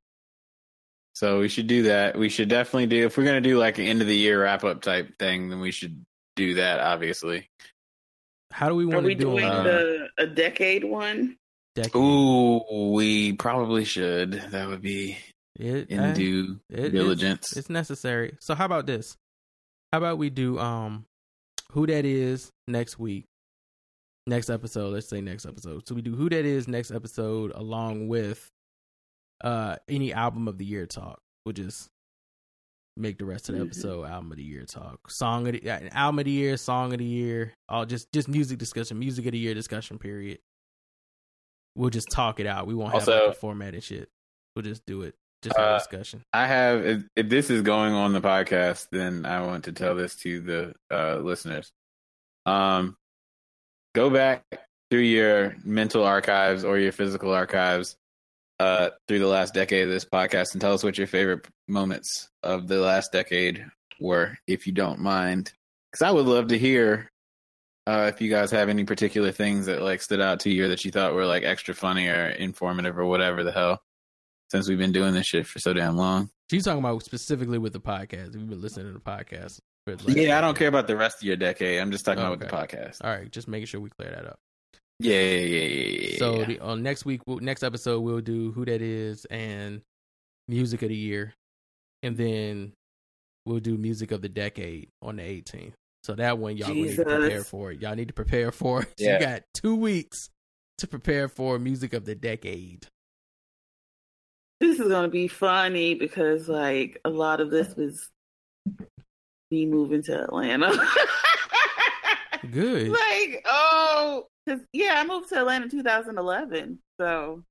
So 1.14 1.40
we 1.40 1.48
should 1.48 1.66
do 1.66 1.84
that. 1.84 2.18
We 2.18 2.28
should 2.28 2.50
definitely 2.50 2.88
do 2.88 3.06
if 3.06 3.16
we're 3.16 3.24
gonna 3.24 3.40
do 3.40 3.58
like 3.58 3.78
an 3.78 3.86
end 3.86 4.02
of 4.02 4.06
the 4.06 4.16
year 4.16 4.42
wrap 4.42 4.64
up 4.64 4.82
type 4.82 5.18
thing, 5.18 5.48
then 5.48 5.60
we 5.60 5.70
should 5.70 6.04
do 6.48 6.54
that, 6.54 6.80
obviously. 6.80 7.48
How 8.52 8.68
do 8.68 8.74
we 8.74 8.84
Are 8.84 8.88
want 8.88 9.04
we 9.06 9.14
to 9.14 9.20
do 9.20 9.30
doing 9.30 9.44
it? 9.44 9.50
uh, 9.50 9.62
the 9.62 10.08
a 10.18 10.26
decade 10.26 10.84
one? 10.84 11.36
Decade? 11.74 11.94
Ooh, 11.94 12.92
we 12.92 13.32
probably 13.34 13.84
should. 13.84 14.32
That 14.32 14.66
would 14.68 14.82
be 14.82 15.16
It- 15.58 15.88
in 15.88 16.00
eh, 16.00 16.14
due 16.14 16.60
it- 16.68 16.78
it's- 16.78 16.92
diligence. 16.92 17.56
It's, 17.56 17.70
necessary. 17.70 18.36
So 18.40 18.54
how 18.54 18.64
about 18.64 18.86
this? 18.86 19.16
How 19.92 19.98
about 19.98 20.18
we 20.18 20.30
do 20.30 20.58
um 20.58 21.06
who 21.72 21.86
that 21.86 22.04
is 22.04 22.50
next 22.66 22.98
week? 22.98 23.26
Next 24.26 24.50
episode, 24.50 24.92
let's 24.92 25.08
say 25.08 25.20
next 25.20 25.46
episode. 25.46 25.86
So 25.88 25.94
we 25.94 26.02
do 26.02 26.14
who 26.14 26.28
that 26.28 26.44
is 26.44 26.66
next 26.68 26.90
episode 26.90 27.52
along 27.54 28.08
with 28.08 28.50
uh 29.42 29.76
any 29.88 30.12
album 30.12 30.48
of 30.48 30.58
the 30.58 30.64
year 30.64 30.86
talk. 30.86 31.20
We'll 31.44 31.52
just 31.54 31.88
make 33.00 33.18
the 33.18 33.24
rest 33.24 33.48
of 33.48 33.54
the 33.56 33.62
Mhm. 33.62 33.66
episode 33.66 34.04
album 34.04 34.30
of 34.30 34.36
the 34.36 34.42
year 34.44 34.64
talk. 34.66 35.10
Song 35.10 35.46
of 35.46 35.52
the 35.54 35.68
album 35.96 36.18
of 36.20 36.24
the 36.26 36.30
year, 36.30 36.56
song 36.56 36.92
of 36.92 36.98
the 36.98 37.04
year, 37.04 37.54
all 37.68 37.86
just 37.86 38.12
just 38.12 38.28
music 38.28 38.58
discussion, 38.58 38.98
music 38.98 39.26
of 39.26 39.32
the 39.32 39.38
year 39.38 39.54
discussion 39.54 39.98
period. 39.98 40.38
We'll 41.76 41.90
just 41.90 42.08
talk 42.10 42.40
it 42.40 42.46
out. 42.46 42.66
We 42.66 42.74
won't 42.74 42.92
have 42.92 43.02
Also- 43.02 43.26
like 43.28 43.36
a 43.36 43.38
format 43.38 43.74
and 43.74 43.82
shit. 43.82 44.08
We'll 44.54 44.64
just 44.64 44.84
do 44.86 45.02
it. 45.02 45.14
Just 45.42 45.56
have 45.56 45.66
a 45.66 45.70
Uh, 45.70 45.78
discussion. 45.78 46.22
I 46.32 46.46
have 46.46 46.84
if, 46.84 47.02
if 47.16 47.28
this 47.28 47.48
is 47.50 47.62
going 47.62 47.94
on 47.94 48.12
the 48.12 48.20
podcast, 48.20 48.88
then 48.90 49.24
I 49.24 49.46
want 49.46 49.64
to 49.64 49.72
tell 49.72 49.94
this 49.94 50.16
to 50.16 50.40
the 50.40 50.74
uh, 50.90 51.16
listeners. 51.18 51.72
Um, 52.44 52.96
go 53.94 54.10
back 54.10 54.44
through 54.90 55.00
your 55.00 55.56
mental 55.64 56.04
archives 56.04 56.64
or 56.64 56.78
your 56.78 56.92
physical 56.92 57.32
archives 57.32 57.96
uh, 58.60 58.90
through 59.08 59.18
the 59.18 59.26
last 59.26 59.54
decade 59.54 59.84
of 59.84 59.88
this 59.88 60.04
podcast 60.04 60.52
and 60.52 60.60
tell 60.60 60.74
us 60.74 60.84
what 60.84 60.98
your 60.98 61.06
favorite 61.06 61.48
moments 61.66 62.28
of 62.42 62.68
the 62.68 62.78
last 62.78 63.10
decade 63.10 63.64
were, 63.98 64.36
if 64.46 64.66
you 64.66 64.72
don't 64.74 65.00
mind. 65.00 65.50
Because 65.90 66.06
I 66.06 66.10
would 66.10 66.26
love 66.26 66.48
to 66.48 66.58
hear 66.58 67.10
uh, 67.86 68.10
if 68.12 68.20
you 68.20 68.28
guys 68.28 68.50
have 68.50 68.68
any 68.68 68.84
particular 68.84 69.32
things 69.32 69.64
that 69.64 69.80
like 69.80 70.02
stood 70.02 70.20
out 70.20 70.40
to 70.40 70.50
you 70.50 70.66
or 70.66 70.68
that 70.68 70.84
you 70.84 70.90
thought 70.90 71.14
were 71.14 71.24
like 71.24 71.42
extra 71.42 71.74
funny 71.74 72.06
or 72.08 72.26
informative 72.26 72.98
or 72.98 73.06
whatever 73.06 73.42
the 73.42 73.50
hell. 73.50 73.80
Since 74.50 74.68
we've 74.68 74.78
been 74.78 74.92
doing 74.92 75.14
this 75.14 75.26
shit 75.26 75.46
for 75.46 75.58
so 75.58 75.72
damn 75.72 75.96
long. 75.96 76.28
She's 76.50 76.64
talking 76.64 76.80
about 76.80 77.02
specifically 77.02 77.58
with 77.58 77.72
the 77.72 77.80
podcast. 77.80 78.34
We've 78.34 78.46
been 78.46 78.60
listening 78.60 78.88
to 78.88 78.92
the 78.92 79.00
podcast. 79.00 79.58
for 79.86 79.96
the 79.96 80.20
Yeah, 80.20 80.36
I 80.36 80.42
don't 80.42 80.58
care 80.58 80.68
about 80.68 80.86
the 80.86 80.96
rest 80.96 81.22
of 81.22 81.22
your 81.22 81.36
decade. 81.36 81.80
I'm 81.80 81.92
just 81.92 82.04
talking 82.04 82.20
about 82.20 82.38
with 82.38 82.48
the 82.50 82.54
podcast. 82.54 82.96
All 83.02 83.10
right, 83.10 83.30
just 83.30 83.48
making 83.48 83.66
sure 83.66 83.80
we 83.80 83.88
clear 83.88 84.10
that 84.10 84.26
up. 84.26 84.38
Yeah, 85.00 85.20
yeah, 85.20 85.38
yeah, 85.38 85.62
yeah. 85.62 86.08
yeah, 86.10 86.18
So 86.18 86.40
yeah. 86.40 86.44
the, 86.44 86.60
on 86.60 86.82
next 86.82 87.04
week, 87.04 87.22
next 87.26 87.62
episode, 87.62 88.00
we'll 88.00 88.20
do 88.20 88.52
who 88.52 88.64
that 88.66 88.82
is 88.82 89.24
and 89.26 89.80
music 90.48 90.82
of 90.82 90.88
the 90.88 90.96
year, 90.96 91.34
and 92.02 92.16
then 92.16 92.72
we'll 93.46 93.60
do 93.60 93.78
music 93.78 94.12
of 94.12 94.20
the 94.22 94.28
decade 94.28 94.88
on 95.02 95.16
the 95.16 95.22
18th. 95.22 95.72
So 96.02 96.14
that 96.14 96.38
one, 96.38 96.56
y'all 96.56 96.68
will 96.68 96.76
need 96.76 96.96
to 96.96 97.04
prepare 97.04 97.44
for 97.44 97.72
it. 97.72 97.82
Y'all 97.82 97.94
need 97.94 98.08
to 98.08 98.14
prepare 98.14 98.52
for 98.52 98.82
it. 98.82 98.88
Yeah. 98.98 99.14
You 99.14 99.20
got 99.20 99.42
two 99.54 99.76
weeks 99.76 100.30
to 100.78 100.86
prepare 100.86 101.28
for 101.28 101.58
music 101.58 101.94
of 101.94 102.04
the 102.04 102.14
decade. 102.14 102.86
This 104.60 104.78
is 104.78 104.88
gonna 104.88 105.08
be 105.08 105.28
funny 105.28 105.94
because 105.94 106.48
like 106.48 107.00
a 107.04 107.10
lot 107.10 107.40
of 107.40 107.50
this 107.50 107.74
was 107.76 108.10
me 109.50 109.64
moving 109.66 110.02
to 110.04 110.22
Atlanta. 110.22 110.70
Good. 112.50 112.88
like, 112.88 113.44
oh, 113.46 113.69
'cause, 114.46 114.60
yeah, 114.72 114.94
I 114.98 115.06
moved 115.06 115.28
to 115.30 115.38
Atlanta 115.38 115.64
in 115.64 115.70
2011. 115.70 116.80
So, 117.00 117.44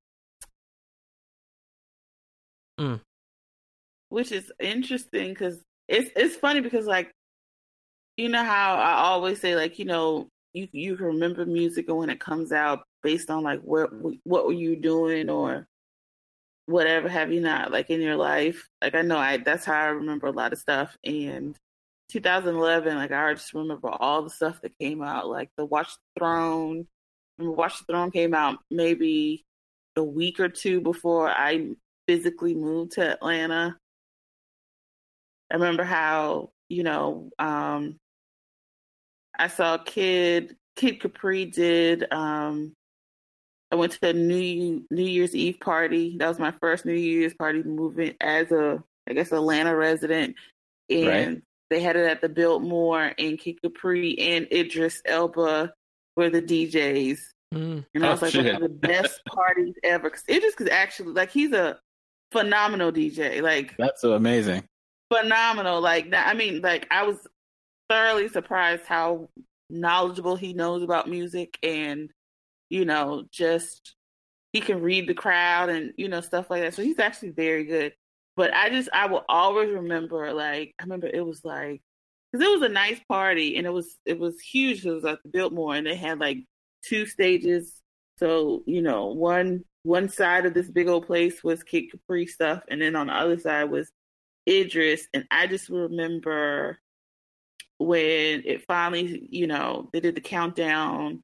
Mm. 2.80 3.02
which 4.10 4.32
is 4.32 4.52
interesting 4.60 5.30
because 5.30 5.64
it's 5.88 6.12
it's 6.16 6.36
funny 6.36 6.62
because 6.62 6.86
like, 6.86 7.12
you 8.18 8.30
know 8.30 8.43
how 8.43 8.76
I 8.76 8.93
always 8.93 9.39
say 9.41 9.56
like, 9.56 9.80
you 9.80 9.86
know, 9.86 10.28
you 10.54 10.68
you 10.72 10.95
can 10.97 11.06
remember 11.08 11.45
music 11.45 11.89
and 11.89 11.97
when 11.97 12.10
it 12.10 12.20
comes 12.20 12.52
out 12.52 12.84
based 13.04 13.30
on 13.30 13.43
like 13.43 13.62
where 13.62 13.88
what 14.24 14.45
were 14.45 14.54
you 14.54 14.76
doing 14.76 15.30
or 15.30 15.68
whatever 16.68 17.10
have 17.10 17.32
you 17.34 17.41
not 17.41 17.72
like 17.72 17.89
in 17.89 18.02
your 18.02 18.16
life. 18.16 18.68
Like 18.82 18.95
I 18.95 19.02
know 19.02 19.18
I 19.18 19.38
that's 19.38 19.66
how 19.66 19.74
I 19.76 19.88
remember 19.88 20.28
a 20.28 20.32
lot 20.32 20.54
of 20.54 20.60
stuff 20.60 20.97
and 21.04 21.56
2011, 22.10 22.95
like 22.95 23.12
I 23.12 23.34
just 23.34 23.53
remember 23.53 23.89
all 23.89 24.24
the 24.24 24.30
stuff 24.30 24.62
that 24.62 24.78
came 24.80 25.01
out, 25.01 25.28
like 25.28 25.49
the 25.57 25.66
Watch 25.66 25.89
the 25.89 26.20
Throne. 26.20 26.88
Remember 27.38 27.55
Watch 27.55 27.80
the 27.80 27.86
Throne 27.86 28.12
came 28.12 28.34
out 28.34 28.60
maybe 28.70 29.45
a 29.95 30.03
week 30.03 30.39
or 30.39 30.49
two 30.49 30.82
before 30.82 31.30
I 31.30 31.70
physically 32.07 32.55
moved 32.55 32.93
to 32.93 33.12
Atlanta. 33.12 33.78
I 35.51 35.55
remember 35.55 35.84
how, 35.84 36.51
you 36.68 36.84
know, 36.84 37.30
um, 37.39 37.97
I 39.38 39.47
saw 39.47 39.78
Kid 39.78 40.55
Kid 40.76 40.99
Capri 40.99 41.45
did 41.45 42.05
um 42.12 42.74
I 43.72 43.76
went 43.76 43.93
to 43.93 44.10
a 44.10 44.14
New 44.14 44.86
New 44.91 45.03
Year's 45.03 45.36
Eve 45.36 45.60
party. 45.62 46.18
That 46.18 46.28
was 46.28 46.39
my 46.39 46.51
first 46.60 46.86
New 46.86 46.93
Year's 46.93 47.34
party 47.34 47.64
moving 47.64 48.16
as 48.20 48.51
a 48.51 48.84
I 49.07 49.14
guess 49.14 49.32
Atlanta 49.32 49.76
resident. 49.76 50.36
And 50.89 51.07
Right. 51.07 51.41
They 51.70 51.80
had 51.82 51.96
it 51.96 52.06
at 52.08 52.22
the 52.22 52.30
Biltmore 52.30 53.14
and 53.18 53.38
Kid 53.38 53.62
Capri 53.62 54.18
and 54.20 54.48
Idris 54.52 55.02
Elba 55.06 55.74
were 56.16 56.30
the 56.30 56.42
DJs. 56.42 57.20
Mm. 57.54 57.86
And 57.94 58.06
I 58.06 58.10
Oh, 58.10 58.12
was 58.12 58.22
like 58.22 58.34
one 58.36 58.48
of 58.48 58.62
the 58.62 58.70
best 58.70 59.22
parties 59.28 59.76
ever. 59.84 60.10
'Cause 60.10 60.24
Idris 60.30 60.56
is 60.60 60.70
actually 60.70 61.14
like 61.14 61.32
he's 61.32 61.52
a 61.52 61.80
phenomenal 62.32 62.92
DJ. 62.92 63.42
Like 63.42 63.76
That's 63.78 64.02
so 64.02 64.14
amazing. 64.14 64.64
phenomenal. 65.12 65.82
Like 65.82 66.14
I 66.14 66.34
mean, 66.34 66.62
like 66.62 66.88
I 66.92 67.04
was 67.04 67.26
thoroughly 67.90 68.28
surprised 68.30 68.86
how 68.86 69.30
knowledgeable 69.70 70.36
he 70.36 70.54
knows 70.54 70.82
about 70.84 71.08
music 71.10 71.58
and 71.64 72.12
you 72.70 72.86
know 72.86 73.26
just 73.32 73.96
he 74.54 74.62
can 74.62 74.82
read 74.82 75.08
the 75.08 75.14
crowd 75.14 75.70
and 75.70 75.94
you 75.98 76.08
know 76.08 76.22
stuff 76.22 76.50
like 76.50 76.62
that. 76.62 76.74
So 76.74 76.84
he's 76.84 77.00
actually 77.00 77.30
very 77.32 77.64
good. 77.66 77.94
But 78.40 78.54
I 78.54 78.70
just 78.70 78.88
I 78.94 79.08
will 79.08 79.26
always 79.28 79.70
remember 79.70 80.32
like 80.32 80.74
I 80.80 80.84
remember 80.84 81.08
it 81.08 81.26
was 81.26 81.44
like 81.44 81.82
because 82.32 82.48
it 82.48 82.50
was 82.50 82.62
a 82.62 82.72
nice 82.74 82.98
party 83.10 83.58
and 83.58 83.68
it 83.68 83.70
was 83.70 83.98
it 84.06 84.18
was 84.18 84.40
huge. 84.40 84.86
It 84.86 84.92
was 84.92 85.04
at 85.04 85.22
the 85.24 85.30
Biltmore 85.30 85.76
and 85.76 85.86
they 85.86 85.98
had 85.98 86.22
like 86.22 86.38
two 86.82 87.06
stages. 87.06 87.82
So 88.16 88.64
you 88.66 88.82
know 88.82 89.08
one 89.08 89.66
one 89.84 90.08
side 90.08 90.46
of 90.46 90.54
this 90.54 90.72
big 90.72 90.88
old 90.88 91.06
place 91.06 91.44
was 91.44 91.64
Kid 91.64 91.92
Capri 91.92 92.28
stuff, 92.28 92.64
and 92.70 92.82
then 92.82 92.96
on 92.96 93.08
the 93.08 93.14
other 93.14 93.38
side 93.38 93.66
was 93.66 93.92
Idris, 94.48 95.06
and 95.14 95.26
I 95.30 95.48
just 95.48 95.68
remember 95.68 96.80
when 97.78 98.44
it 98.46 98.64
finally, 98.66 99.28
you 99.32 99.48
know, 99.48 99.90
they 99.92 100.00
did 100.00 100.16
the 100.16 100.22
countdown 100.22 101.24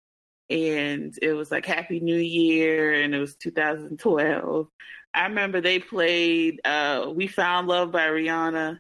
and 0.50 1.18
it 1.22 1.32
was 1.32 1.50
like 1.50 1.66
Happy 1.66 2.02
New 2.02 2.18
Year 2.18 2.94
and 2.94 3.16
it 3.16 3.20
was 3.20 3.38
2012. 3.38 4.68
I 5.16 5.28
remember 5.28 5.62
they 5.62 5.80
played 5.80 6.60
uh 6.66 7.12
We 7.14 7.28
Found 7.28 7.68
Love 7.68 7.92
by 7.92 8.08
Rihanna 8.08 8.80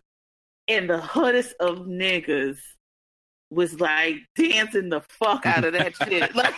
and 0.67 0.89
the 0.89 0.99
hoodest 0.99 1.55
of 1.59 1.79
niggas 1.79 2.57
was 3.49 3.79
like 3.79 4.17
dancing 4.35 4.89
the 4.89 5.01
fuck 5.01 5.45
out 5.45 5.63
of 5.63 5.73
that 5.73 5.95
shit. 5.95 6.35
Like 6.35 6.53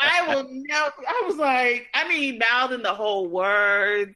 I 0.00 0.34
will 0.34 0.48
never 0.50 0.92
I 1.06 1.22
was 1.26 1.36
like, 1.36 1.88
I 1.94 2.08
mean, 2.08 2.38
mouthing 2.38 2.82
the 2.82 2.94
whole 2.94 3.28
word, 3.28 4.14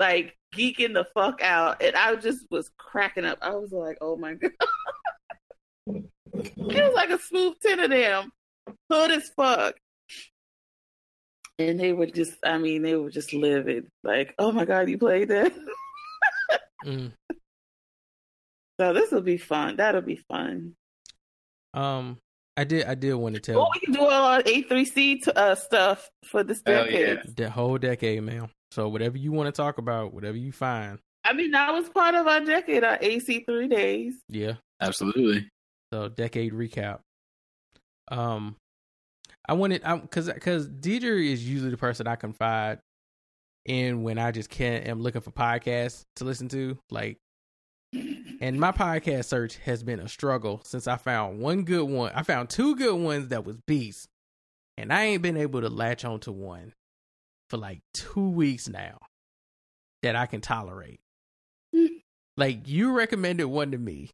like 0.00 0.36
geeking 0.54 0.94
the 0.94 1.06
fuck 1.14 1.40
out. 1.42 1.82
And 1.82 1.94
I 1.96 2.14
just 2.16 2.44
was 2.50 2.70
cracking 2.76 3.24
up. 3.24 3.38
I 3.40 3.54
was 3.54 3.72
like, 3.72 3.98
oh 4.00 4.16
my 4.16 4.34
god. 4.34 4.50
it 5.86 6.04
was 6.56 6.94
like 6.94 7.10
a 7.10 7.18
smooth 7.18 7.54
ten 7.62 7.80
of 7.80 7.90
them. 7.90 8.32
Hood 8.90 9.12
as 9.12 9.30
fuck. 9.36 9.76
And 11.58 11.78
they 11.78 11.92
were 11.92 12.06
just 12.06 12.34
I 12.44 12.58
mean, 12.58 12.82
they 12.82 12.96
were 12.96 13.10
just 13.10 13.32
livid. 13.32 13.86
Like, 14.02 14.34
oh 14.38 14.50
my 14.52 14.64
god, 14.64 14.88
you 14.88 14.98
played 14.98 15.28
that? 15.28 15.52
Mm. 16.84 17.12
So 18.78 18.92
this 18.92 19.10
will 19.10 19.22
be 19.22 19.38
fun. 19.38 19.76
That'll 19.76 20.02
be 20.02 20.16
fun. 20.28 20.74
Um, 21.72 22.18
I 22.58 22.64
did. 22.64 22.84
I 22.84 22.94
did 22.94 23.14
want 23.14 23.36
to 23.36 23.40
tell 23.40 23.56
Well, 23.56 23.70
we 23.72 23.80
can 23.80 23.94
do 23.94 24.00
all 24.00 24.10
our 24.10 24.42
A3C 24.42 24.94
t- 25.22 25.30
uh, 25.34 25.54
stuff 25.54 26.10
for 26.26 26.44
this 26.44 26.60
Hell 26.66 26.84
decade. 26.84 27.08
yeah. 27.24 27.32
the 27.36 27.48
whole 27.48 27.78
decade, 27.78 28.22
man. 28.22 28.50
So 28.70 28.88
whatever 28.90 29.16
you 29.16 29.32
want 29.32 29.46
to 29.46 29.52
talk 29.52 29.78
about, 29.78 30.12
whatever 30.12 30.36
you 30.36 30.52
find, 30.52 30.98
I 31.24 31.32
mean, 31.32 31.52
that 31.52 31.72
was 31.72 31.88
part 31.88 32.14
of 32.16 32.26
our 32.26 32.40
decade, 32.40 32.84
our 32.84 32.98
AC3 32.98 33.70
days. 33.70 34.14
yeah. 34.28 34.54
Absolutely. 34.80 35.48
So 35.92 36.08
decade 36.10 36.52
recap. 36.52 36.98
Um, 38.08 38.56
I 39.46 39.52
wanted, 39.54 39.84
I 39.84 39.96
because 39.98 40.30
because 40.30 40.68
Deidre 40.68 41.30
is 41.30 41.46
usually 41.48 41.70
the 41.70 41.76
person 41.76 42.06
I 42.06 42.16
confide 42.16 42.78
in 43.64 44.02
when 44.02 44.18
I 44.18 44.30
just 44.30 44.50
can't 44.50 44.86
am 44.86 45.00
looking 45.00 45.20
for 45.20 45.30
podcasts 45.30 46.02
to 46.16 46.24
listen 46.24 46.48
to, 46.48 46.78
like 46.90 47.18
and 48.40 48.58
my 48.58 48.72
podcast 48.72 49.26
search 49.26 49.56
has 49.58 49.82
been 49.82 50.00
a 50.00 50.08
struggle 50.08 50.60
since 50.64 50.86
I 50.86 50.96
found 50.96 51.40
one 51.40 51.64
good 51.64 51.88
one. 51.88 52.12
I 52.14 52.22
found 52.22 52.50
two 52.50 52.76
good 52.76 52.96
ones 52.96 53.28
that 53.28 53.44
was 53.44 53.56
beast. 53.66 54.08
And 54.76 54.92
I 54.92 55.04
ain't 55.04 55.22
been 55.22 55.36
able 55.36 55.60
to 55.60 55.68
latch 55.68 56.04
onto 56.04 56.32
one 56.32 56.72
for 57.48 57.56
like 57.56 57.80
two 57.92 58.28
weeks 58.28 58.68
now 58.68 58.98
that 60.02 60.16
I 60.16 60.26
can 60.26 60.40
tolerate. 60.40 61.00
like 62.36 62.66
you 62.66 62.92
recommended 62.92 63.46
one 63.46 63.70
to 63.70 63.78
me. 63.78 64.10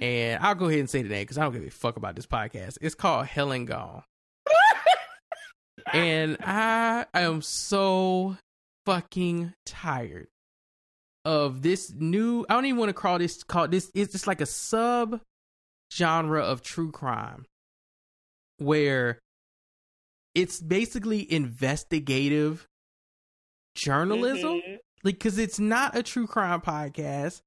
And 0.00 0.42
I'll 0.42 0.54
go 0.54 0.66
ahead 0.66 0.80
and 0.80 0.90
say 0.90 1.02
the 1.02 1.08
name 1.08 1.22
because 1.22 1.38
I 1.38 1.42
don't 1.42 1.52
give 1.52 1.64
a 1.64 1.70
fuck 1.70 1.96
about 1.96 2.14
this 2.16 2.26
podcast. 2.26 2.78
It's 2.80 2.94
called 2.94 3.26
Hell 3.26 3.52
and 3.52 3.66
Gone. 3.66 4.02
and 5.92 6.36
I 6.40 7.06
am 7.14 7.42
so 7.42 8.36
fucking 8.86 9.52
tired 9.66 10.28
of 11.24 11.62
this 11.62 11.92
new 11.94 12.46
I 12.48 12.54
don't 12.54 12.64
even 12.66 12.78
want 12.78 12.88
to 12.90 12.94
call 12.94 13.18
this 13.18 13.42
call 13.42 13.68
this 13.68 13.90
it's 13.94 14.12
just 14.12 14.26
like 14.26 14.40
a 14.40 14.46
sub 14.46 15.20
genre 15.92 16.42
of 16.42 16.62
true 16.62 16.90
crime 16.90 17.44
where 18.58 19.18
it's 20.34 20.60
basically 20.60 21.30
investigative 21.30 22.66
journalism 23.74 24.60
Mhm. 24.66 24.78
like 25.04 25.20
cuz 25.20 25.36
it's 25.38 25.58
not 25.58 25.96
a 25.96 26.02
true 26.02 26.26
crime 26.26 26.60
podcast 26.62 27.42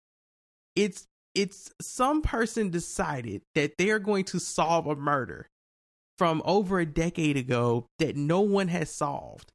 it's 0.76 1.08
it's 1.34 1.71
some 1.82 2.21
person 2.21 2.69
decided 2.69 3.41
that 3.55 3.77
they're 3.77 3.99
going 3.99 4.25
to 4.25 4.39
solve 4.39 4.88
a 4.88 4.95
murder 4.95 5.47
from 6.17 6.41
over 6.45 6.79
a 6.79 6.86
decade 6.86 7.38
ago 7.38 7.88
that 7.99 8.15
no 8.15 8.41
one 8.41 8.67
has 8.67 8.89
solved 8.89 9.51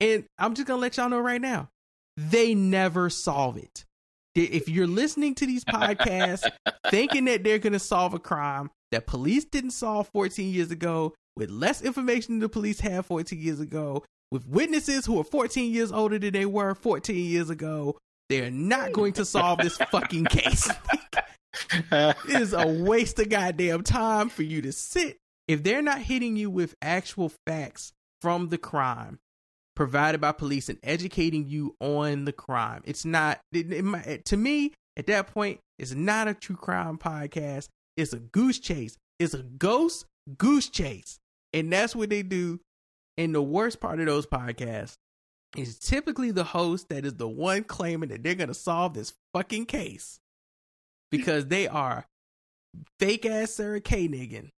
and 0.00 0.24
I'm 0.38 0.54
just 0.54 0.66
going 0.66 0.78
to 0.78 0.82
let 0.82 0.96
y'all 0.96 1.08
know 1.08 1.20
right 1.20 1.40
now 1.40 1.68
they 2.16 2.54
never 2.54 3.10
solve 3.10 3.56
it. 3.56 3.84
If 4.34 4.68
you're 4.68 4.86
listening 4.86 5.34
to 5.36 5.46
these 5.46 5.64
podcasts 5.64 6.48
thinking 6.90 7.26
that 7.26 7.44
they're 7.44 7.58
going 7.58 7.72
to 7.72 7.78
solve 7.78 8.14
a 8.14 8.18
crime 8.18 8.70
that 8.90 9.06
police 9.06 9.44
didn't 9.44 9.70
solve 9.70 10.08
14 10.08 10.52
years 10.52 10.70
ago, 10.70 11.14
with 11.36 11.50
less 11.50 11.82
information 11.82 12.34
than 12.34 12.40
the 12.40 12.48
police 12.48 12.80
had 12.80 13.06
14 13.06 13.40
years 13.40 13.60
ago, 13.60 14.04
with 14.30 14.46
witnesses 14.46 15.06
who 15.06 15.18
are 15.20 15.24
14 15.24 15.72
years 15.72 15.92
older 15.92 16.18
than 16.18 16.32
they 16.32 16.46
were 16.46 16.74
14 16.74 17.16
years 17.16 17.50
ago, 17.50 17.96
they're 18.28 18.50
not 18.50 18.92
going 18.92 19.12
to 19.14 19.24
solve 19.24 19.58
this 19.58 19.76
fucking 19.76 20.26
case. 20.26 20.68
it 21.92 22.16
is 22.28 22.52
a 22.52 22.66
waste 22.66 23.18
of 23.18 23.28
goddamn 23.28 23.82
time 23.82 24.28
for 24.28 24.42
you 24.42 24.62
to 24.62 24.72
sit. 24.72 25.18
If 25.46 25.62
they're 25.62 25.82
not 25.82 25.98
hitting 25.98 26.36
you 26.36 26.50
with 26.50 26.74
actual 26.80 27.32
facts 27.46 27.92
from 28.22 28.48
the 28.48 28.58
crime, 28.58 29.18
provided 29.76 30.20
by 30.20 30.32
police 30.32 30.68
and 30.68 30.78
educating 30.82 31.48
you 31.48 31.74
on 31.80 32.24
the 32.24 32.32
crime. 32.32 32.82
It's 32.84 33.04
not 33.04 33.40
it, 33.52 33.72
it 33.72 34.24
to 34.26 34.36
me 34.36 34.72
at 34.96 35.06
that 35.08 35.28
point. 35.28 35.60
It's 35.78 35.92
not 35.92 36.28
a 36.28 36.34
true 36.34 36.56
crime 36.56 36.98
podcast. 36.98 37.68
It's 37.96 38.12
a 38.12 38.18
goose 38.18 38.58
chase. 38.58 38.96
It's 39.18 39.34
a 39.34 39.42
ghost 39.42 40.06
goose 40.38 40.68
chase, 40.68 41.18
and 41.52 41.72
that's 41.72 41.94
what 41.94 42.10
they 42.10 42.22
do. 42.22 42.60
And 43.16 43.34
the 43.34 43.42
worst 43.42 43.80
part 43.80 44.00
of 44.00 44.06
those 44.06 44.26
podcasts 44.26 44.94
is 45.56 45.78
typically 45.78 46.30
the 46.30 46.44
host 46.44 46.88
that 46.88 47.04
is 47.04 47.14
the 47.14 47.28
one 47.28 47.64
claiming 47.64 48.08
that 48.10 48.22
they're 48.22 48.34
gonna 48.34 48.54
solve 48.54 48.94
this 48.94 49.14
fucking 49.32 49.66
case 49.66 50.18
because 51.10 51.46
they 51.46 51.68
are 51.68 52.06
fake 52.98 53.26
ass 53.26 53.52
Sarah 53.52 53.80
Koenig. 53.80 54.50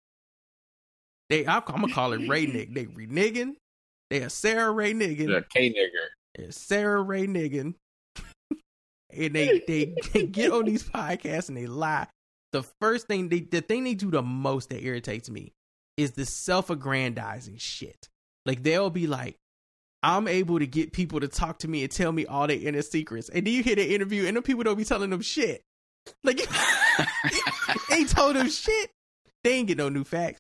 They 1.29 1.47
I'm, 1.47 1.63
I'm 1.67 1.81
gonna 1.81 1.93
call 1.93 2.13
it 2.13 2.29
Ray 2.29 2.47
Nig. 2.47 2.75
They 2.75 2.87
reneging. 2.87 3.55
They 4.11 4.23
are 4.23 4.29
Sarah 4.29 4.71
Ray 4.71 4.95
niggin. 4.95 5.27
The 5.27 5.45
K 5.49 5.71
nigger. 5.73 6.53
Sarah 6.53 7.03
Ray 7.03 7.27
Niggin. 7.27 7.75
and 9.11 9.35
they, 9.35 9.63
they 9.67 9.95
they 10.13 10.27
get 10.27 10.53
on 10.53 10.65
these 10.65 10.85
podcasts 10.85 11.49
and 11.49 11.57
they 11.57 11.67
lie. 11.67 12.07
The 12.53 12.63
first 12.81 13.07
thing 13.07 13.29
they 13.29 13.41
the 13.41 13.61
thing 13.61 13.85
they 13.85 13.95
do 13.95 14.11
the 14.11 14.23
most 14.23 14.71
that 14.71 14.83
irritates 14.83 15.29
me 15.29 15.53
is 15.97 16.13
the 16.13 16.27
self-aggrandizing 16.27 17.57
shit. 17.57 18.09
Like 18.45 18.63
they'll 18.63 18.91
be 18.91 19.07
like, 19.07 19.37
I'm 20.07 20.29
able 20.29 20.61
to 20.61 20.69
get 20.69 20.93
people 20.93 21.19
to 21.19 21.27
talk 21.27 21.59
to 21.59 21.69
me 21.69 21.83
and 21.83 21.91
tell 21.91 22.13
me 22.13 22.27
all 22.27 22.47
their 22.47 22.61
inner 22.61 22.83
secrets. 22.83 23.29
And 23.29 23.45
then 23.45 23.53
you 23.53 23.65
hear 23.65 23.75
the 23.75 23.93
interview 23.93 24.27
and 24.27 24.37
the 24.37 24.43
people 24.43 24.63
don't 24.63 24.79
be 24.79 24.85
telling 24.85 25.11
them 25.11 25.21
shit. 25.21 25.63
Like 26.23 26.39
ain't 27.91 28.11
told 28.11 28.37
them 28.37 28.49
shit. 28.49 28.91
They 29.43 29.55
ain't 29.55 29.67
get 29.67 29.79
no 29.79 29.89
new 29.89 30.05
facts. 30.05 30.39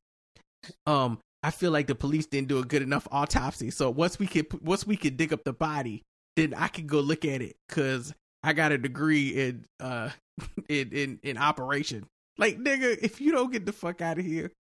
Um, 0.87 1.19
I 1.43 1.51
feel 1.51 1.73
like 1.73 1.89
the 1.89 1.97
police 1.97 2.27
didn't 2.27 2.47
do 2.47 2.61
a 2.61 2.65
good 2.65 2.83
enough 2.83 3.09
autopsy. 3.11 3.73
So 3.73 3.91
once 3.91 4.21
we 4.21 4.29
could 4.29 4.47
once 4.63 4.87
we 4.87 4.97
could 4.97 5.17
dig 5.17 5.33
up 5.33 5.43
the 5.43 5.53
body, 5.53 6.03
then 6.37 6.55
I 6.55 6.69
could 6.69 6.87
go 6.87 7.01
look 7.01 7.25
at 7.25 7.43
it 7.43 7.57
because 7.69 8.15
I 8.45 8.53
got 8.53 8.71
a 8.71 8.79
degree 8.79 9.31
in 9.31 9.65
uh 9.81 10.11
in 10.69 10.93
in, 10.93 11.19
in 11.25 11.39
operation. 11.39 12.07
Like 12.39 12.57
nigga, 12.57 12.97
if 13.03 13.21
you 13.21 13.33
don't 13.33 13.53
get 13.53 13.67
the 13.67 13.73
fuck 13.73 14.01
out 14.01 14.21
of 14.21 14.25
here. 14.25 14.53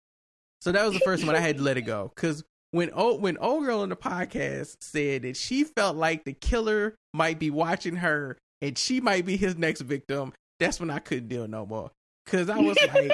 So 0.62 0.72
that 0.72 0.84
was 0.84 0.96
the 0.96 1.02
first 1.02 1.28
one 1.28 1.36
I 1.36 1.42
had 1.42 1.58
to 1.58 1.64
let 1.64 1.78
it 1.78 1.84
go 1.84 2.12
because 2.16 2.44
when 2.76 2.92
old 2.92 3.22
when 3.22 3.38
old 3.38 3.64
girl 3.64 3.80
on 3.80 3.90
the 3.90 3.96
podcast 3.96 4.76
said 4.82 5.22
that 5.22 5.38
she 5.38 5.64
felt 5.64 5.96
like 5.96 6.26
the 6.26 6.34
killer 6.34 6.94
might 7.14 7.40
be 7.40 7.50
watching 7.50 7.96
her 7.96 8.38
and 8.62 8.78
she 8.78 9.00
might 9.00 9.26
be 9.26 9.38
his 9.38 9.56
next 9.56 9.80
victim, 9.80 10.34
that's 10.60 10.78
when 10.78 10.90
I 10.90 11.00
couldn't 11.00 11.30
deal 11.30 11.48
no 11.48 11.66
more. 11.66 11.92
Cause 12.26 12.50
I 12.50 12.58
was 12.58 12.78
like, 12.94 13.14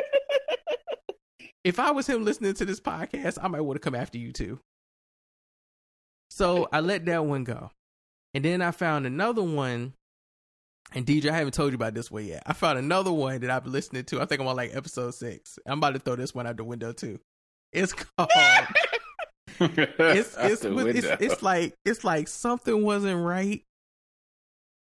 if 1.63 1.79
I 1.79 1.91
was 1.91 2.07
him 2.07 2.25
listening 2.25 2.55
to 2.55 2.65
this 2.65 2.79
podcast, 2.79 3.37
I 3.39 3.49
might 3.49 3.61
want 3.61 3.75
to 3.75 3.83
come 3.83 3.93
after 3.93 4.17
you 4.17 4.31
too. 4.31 4.59
So 6.31 6.67
I 6.73 6.79
let 6.79 7.05
that 7.05 7.23
one 7.23 7.43
go. 7.43 7.69
And 8.33 8.43
then 8.43 8.63
I 8.63 8.71
found 8.71 9.05
another 9.05 9.43
one. 9.43 9.93
And 10.93 11.05
DJ, 11.05 11.29
I 11.29 11.37
haven't 11.37 11.53
told 11.53 11.71
you 11.71 11.75
about 11.75 11.93
this 11.93 12.09
one 12.09 12.25
yet. 12.25 12.41
I 12.47 12.53
found 12.53 12.79
another 12.79 13.11
one 13.11 13.39
that 13.41 13.51
I've 13.51 13.63
been 13.63 13.73
listening 13.73 14.05
to. 14.05 14.21
I 14.21 14.25
think 14.25 14.41
I'm 14.41 14.47
on 14.47 14.55
like 14.55 14.75
episode 14.75 15.13
six. 15.13 15.59
I'm 15.67 15.77
about 15.77 15.93
to 15.93 15.99
throw 15.99 16.15
this 16.15 16.33
one 16.33 16.47
out 16.47 16.57
the 16.57 16.63
window 16.63 16.93
too. 16.93 17.19
It's 17.71 17.93
called 18.17 18.29
it's 19.61 20.35
it's, 20.39 20.65
it's 20.65 21.07
it's 21.21 21.43
like 21.43 21.75
it's 21.85 22.03
like 22.03 22.27
something 22.27 22.83
wasn't 22.83 23.23
right. 23.23 23.63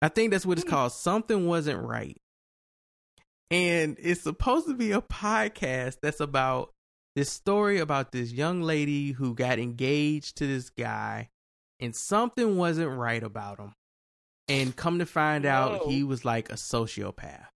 I 0.01 0.09
think 0.09 0.31
that's 0.31 0.45
what 0.45 0.59
it's 0.59 0.69
called. 0.69 0.91
Something 0.91 1.47
wasn't 1.47 1.81
right. 1.81 2.17
And 3.49 3.95
it's 3.99 4.21
supposed 4.21 4.67
to 4.67 4.73
be 4.73 4.91
a 4.91 5.01
podcast 5.01 5.97
that's 6.01 6.19
about 6.19 6.73
this 7.15 7.31
story 7.31 7.79
about 7.79 8.11
this 8.11 8.31
young 8.31 8.61
lady 8.61 9.11
who 9.11 9.33
got 9.33 9.57
engaged 9.57 10.37
to 10.37 10.47
this 10.47 10.69
guy 10.69 11.29
and 11.79 11.95
something 11.95 12.57
wasn't 12.57 12.91
right 12.91 13.23
about 13.23 13.59
him. 13.59 13.73
And 14.49 14.75
come 14.75 14.99
to 14.99 15.05
find 15.05 15.45
out 15.45 15.87
he 15.87 16.03
was 16.03 16.23
like 16.23 16.49
a 16.49 16.55
sociopath. 16.55 17.47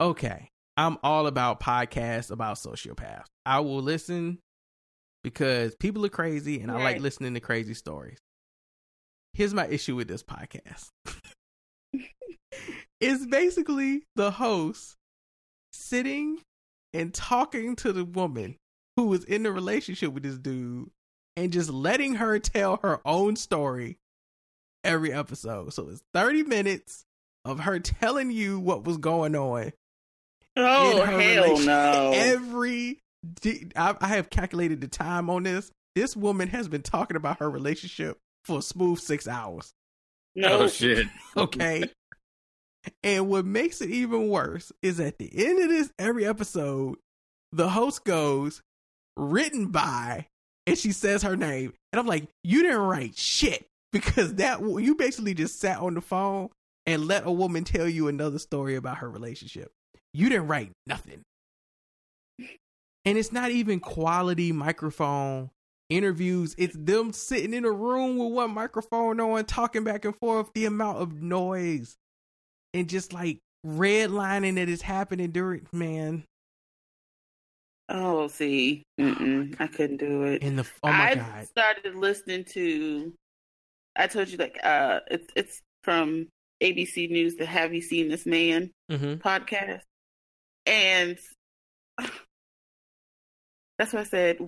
Okay. 0.00 0.50
I'm 0.76 0.98
all 1.02 1.26
about 1.26 1.60
podcasts 1.60 2.30
about 2.30 2.56
sociopaths. 2.56 3.26
I 3.44 3.60
will 3.60 3.82
listen 3.82 4.38
because 5.28 5.74
people 5.76 6.04
are 6.06 6.10
crazy 6.10 6.60
and 6.60 6.70
I 6.70 6.82
like 6.82 7.00
listening 7.00 7.34
to 7.34 7.40
crazy 7.40 7.74
stories. 7.74 8.18
Here's 9.34 9.52
my 9.52 9.66
issue 9.66 9.94
with 9.94 10.08
this 10.08 10.22
podcast. 10.22 10.88
it's 13.00 13.26
basically 13.26 14.04
the 14.16 14.30
host 14.30 14.96
sitting 15.72 16.38
and 16.94 17.12
talking 17.12 17.76
to 17.76 17.92
the 17.92 18.04
woman 18.04 18.56
who 18.96 19.08
was 19.08 19.24
in 19.24 19.42
the 19.42 19.52
relationship 19.52 20.12
with 20.12 20.22
this 20.22 20.38
dude 20.38 20.90
and 21.36 21.52
just 21.52 21.70
letting 21.70 22.14
her 22.14 22.38
tell 22.38 22.78
her 22.82 23.00
own 23.04 23.36
story 23.36 23.98
every 24.82 25.12
episode. 25.12 25.74
So 25.74 25.88
it's 25.90 26.02
30 26.14 26.44
minutes 26.44 27.04
of 27.44 27.60
her 27.60 27.78
telling 27.78 28.30
you 28.30 28.58
what 28.58 28.84
was 28.84 28.96
going 28.96 29.36
on 29.36 29.72
Oh 30.58 31.04
hell 31.04 31.58
no! 31.60 32.12
Every 32.14 32.98
I, 33.76 33.96
I 34.00 34.08
have 34.08 34.30
calculated 34.30 34.80
the 34.80 34.88
time 34.88 35.30
on 35.30 35.42
this. 35.44 35.70
This 35.94 36.16
woman 36.16 36.48
has 36.48 36.68
been 36.68 36.82
talking 36.82 37.16
about 37.16 37.40
her 37.40 37.50
relationship 37.50 38.18
for 38.44 38.58
a 38.58 38.62
smooth 38.62 38.98
six 39.00 39.26
hours. 39.26 39.72
no, 40.34 40.60
Oh 40.60 40.68
shit. 40.68 41.06
Okay. 41.36 41.84
and 43.02 43.28
what 43.28 43.44
makes 43.44 43.80
it 43.80 43.90
even 43.90 44.28
worse 44.28 44.72
is 44.82 45.00
at 45.00 45.18
the 45.18 45.30
end 45.46 45.60
of 45.62 45.68
this 45.68 45.90
every 45.98 46.24
episode, 46.24 46.96
the 47.52 47.68
host 47.68 48.04
goes, 48.04 48.62
written 49.16 49.66
by, 49.68 50.26
and 50.66 50.78
she 50.78 50.92
says 50.92 51.22
her 51.22 51.36
name. 51.36 51.72
And 51.92 51.98
I'm 52.00 52.06
like, 52.06 52.28
you 52.44 52.62
didn't 52.62 52.78
write 52.78 53.16
shit 53.18 53.66
because 53.92 54.34
that 54.34 54.60
you 54.60 54.94
basically 54.94 55.34
just 55.34 55.58
sat 55.58 55.78
on 55.80 55.94
the 55.94 56.00
phone 56.00 56.50
and 56.86 57.06
let 57.06 57.26
a 57.26 57.32
woman 57.32 57.64
tell 57.64 57.88
you 57.88 58.08
another 58.08 58.38
story 58.38 58.76
about 58.76 58.98
her 58.98 59.10
relationship. 59.10 59.70
You 60.14 60.28
didn't 60.28 60.46
write 60.46 60.72
nothing. 60.86 61.22
And 63.04 63.16
it's 63.16 63.32
not 63.32 63.50
even 63.50 63.80
quality 63.80 64.52
microphone 64.52 65.50
interviews. 65.88 66.54
It's 66.58 66.76
them 66.76 67.12
sitting 67.12 67.54
in 67.54 67.64
a 67.64 67.70
room 67.70 68.18
with 68.18 68.32
one 68.32 68.52
microphone 68.52 69.20
on, 69.20 69.44
talking 69.46 69.84
back 69.84 70.04
and 70.04 70.16
forth, 70.16 70.50
the 70.54 70.66
amount 70.66 70.98
of 70.98 71.22
noise 71.22 71.96
and 72.74 72.88
just 72.88 73.12
like 73.12 73.38
redlining 73.66 74.56
that 74.56 74.68
is 74.68 74.82
happening 74.82 75.30
during 75.30 75.66
man. 75.72 76.24
Oh, 77.88 78.28
see, 78.28 78.82
Mm-mm, 79.00 79.56
I 79.58 79.66
couldn't 79.66 79.96
do 79.96 80.24
it. 80.24 80.42
In 80.42 80.56
the 80.56 80.66
oh 80.82 80.92
my 80.92 81.14
God. 81.14 81.22
I 81.22 81.30
god. 81.38 81.48
started 81.48 81.94
listening 81.94 82.44
to 82.50 83.14
I 83.96 84.06
told 84.06 84.28
you 84.28 84.36
like 84.36 84.58
uh 84.62 85.00
it's 85.10 85.26
it's 85.34 85.60
from 85.82 86.28
ABC 86.62 87.10
News 87.10 87.36
the 87.36 87.46
Have 87.46 87.72
You 87.72 87.80
Seen 87.80 88.08
This 88.08 88.26
Man 88.26 88.70
hmm 88.90 89.14
podcast. 89.14 89.82
And 90.66 91.18
that's 93.78 93.92
why 93.92 94.00
I 94.00 94.04
said. 94.04 94.38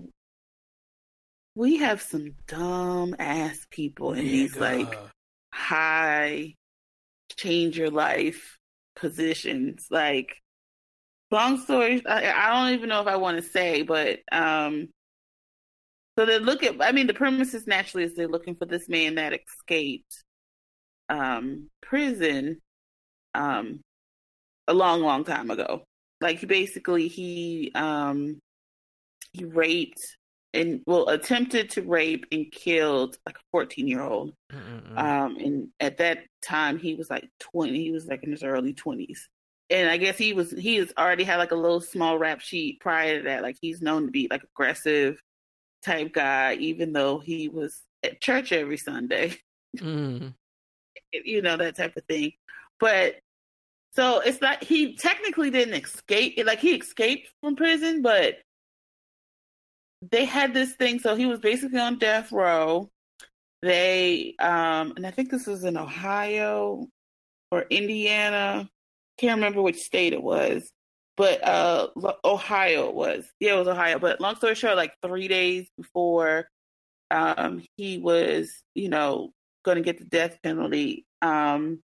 We 1.54 1.78
have 1.78 2.00
some 2.00 2.34
dumb 2.46 3.16
ass 3.18 3.66
people 3.70 4.12
in 4.12 4.24
these 4.24 4.56
like 4.56 4.96
high 5.52 6.54
change 7.36 7.78
your 7.78 7.90
life 7.90 8.58
positions. 8.96 9.86
Like 9.90 10.36
long 11.30 11.58
story 11.58 12.02
I, 12.06 12.32
I 12.32 12.50
don't 12.50 12.74
even 12.74 12.88
know 12.88 13.00
if 13.00 13.06
I 13.06 13.16
want 13.16 13.36
to 13.36 13.42
say, 13.42 13.82
but 13.82 14.20
um 14.32 14.88
so 16.18 16.26
they 16.26 16.38
look 16.38 16.62
at 16.62 16.76
I 16.80 16.92
mean 16.92 17.06
the 17.06 17.14
premises 17.14 17.66
naturally 17.66 18.04
is 18.04 18.14
they're 18.14 18.28
looking 18.28 18.56
for 18.56 18.66
this 18.66 18.88
man 18.88 19.16
that 19.16 19.32
escaped 19.32 20.24
um 21.08 21.68
prison 21.82 22.60
um 23.34 23.80
a 24.68 24.74
long, 24.74 25.02
long 25.02 25.24
time 25.24 25.50
ago. 25.50 25.84
Like 26.20 26.46
basically 26.46 27.08
he 27.08 27.72
um 27.74 28.40
he 29.32 29.44
raped 29.44 30.00
and 30.52 30.80
well 30.86 31.08
attempted 31.08 31.70
to 31.70 31.82
rape 31.82 32.26
and 32.32 32.50
killed 32.50 33.16
like 33.24 33.36
a 33.36 33.42
14 33.52 33.86
year 33.86 34.02
old 34.02 34.32
um 34.96 35.36
and 35.36 35.68
at 35.78 35.98
that 35.98 36.18
time 36.42 36.78
he 36.78 36.94
was 36.94 37.08
like 37.08 37.28
20 37.38 37.80
he 37.80 37.92
was 37.92 38.06
like 38.06 38.24
in 38.24 38.32
his 38.32 38.42
early 38.42 38.74
20s 38.74 39.18
and 39.70 39.88
i 39.88 39.96
guess 39.96 40.18
he 40.18 40.32
was 40.32 40.50
he 40.50 40.76
has 40.76 40.92
already 40.98 41.22
had 41.22 41.36
like 41.36 41.52
a 41.52 41.56
little 41.56 41.80
small 41.80 42.18
rap 42.18 42.40
sheet 42.40 42.80
prior 42.80 43.18
to 43.18 43.24
that 43.24 43.42
like 43.42 43.56
he's 43.60 43.80
known 43.80 44.06
to 44.06 44.10
be 44.10 44.26
like 44.28 44.42
aggressive 44.42 45.20
type 45.84 46.12
guy 46.12 46.54
even 46.54 46.92
though 46.92 47.18
he 47.18 47.48
was 47.48 47.82
at 48.02 48.20
church 48.20 48.52
every 48.52 48.76
sunday. 48.76 49.36
Mm. 49.76 50.34
you 51.12 51.42
know 51.42 51.56
that 51.56 51.76
type 51.76 51.96
of 51.96 52.04
thing. 52.04 52.32
But 52.78 53.16
so 53.92 54.20
it's 54.20 54.40
not 54.40 54.62
he 54.62 54.96
technically 54.96 55.50
didn't 55.50 55.82
escape 55.82 56.40
like 56.44 56.60
he 56.60 56.74
escaped 56.74 57.28
from 57.40 57.56
prison 57.56 58.02
but 58.02 58.36
they 60.02 60.24
had 60.24 60.54
this 60.54 60.74
thing 60.74 60.98
so 60.98 61.14
he 61.14 61.26
was 61.26 61.40
basically 61.40 61.80
on 61.80 61.98
death 61.98 62.32
row. 62.32 62.88
They 63.62 64.34
um 64.38 64.94
and 64.96 65.06
i 65.06 65.10
think 65.10 65.30
this 65.30 65.46
was 65.46 65.64
in 65.64 65.76
ohio 65.76 66.86
or 67.50 67.62
indiana. 67.70 68.68
Can't 69.18 69.36
remember 69.36 69.60
which 69.60 69.80
state 69.80 70.12
it 70.14 70.22
was 70.22 70.70
but 71.16 71.46
uh 71.46 71.88
ohio 72.24 72.88
it 72.88 72.94
was. 72.94 73.26
Yeah 73.40 73.54
it 73.54 73.58
was 73.58 73.68
ohio 73.68 73.98
but 73.98 74.20
long 74.20 74.36
story 74.36 74.54
short 74.54 74.76
like 74.76 74.94
three 75.02 75.28
days 75.28 75.68
before 75.76 76.48
um 77.10 77.62
he 77.76 77.98
was 77.98 78.50
you 78.74 78.88
know 78.88 79.30
going 79.64 79.76
to 79.76 79.82
get 79.82 79.98
the 79.98 80.04
death 80.06 80.38
penalty 80.42 81.04
um 81.20 81.82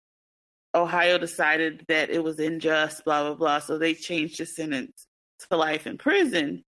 ohio 0.74 1.16
decided 1.18 1.84
that 1.88 2.10
it 2.10 2.22
was 2.22 2.38
unjust 2.38 3.04
blah 3.04 3.22
blah 3.22 3.34
blah 3.34 3.58
so 3.58 3.78
they 3.78 3.94
changed 3.94 4.38
the 4.38 4.46
sentence 4.46 5.06
to 5.48 5.56
life 5.56 5.86
in 5.86 5.96
prison 5.96 6.62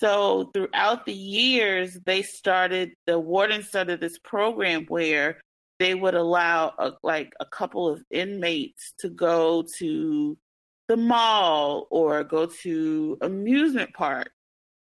so 0.00 0.50
throughout 0.54 1.04
the 1.04 1.12
years, 1.12 1.98
they 2.06 2.22
started 2.22 2.92
the 3.06 3.18
warden 3.18 3.62
started 3.62 4.00
this 4.00 4.18
program 4.18 4.86
where 4.88 5.40
they 5.78 5.94
would 5.94 6.14
allow 6.14 6.72
a, 6.78 6.92
like 7.02 7.32
a 7.38 7.44
couple 7.44 7.86
of 7.86 8.02
inmates 8.10 8.94
to 9.00 9.10
go 9.10 9.64
to 9.78 10.38
the 10.88 10.96
mall 10.96 11.86
or 11.90 12.24
go 12.24 12.46
to 12.46 13.18
amusement 13.20 13.92
park, 13.92 14.30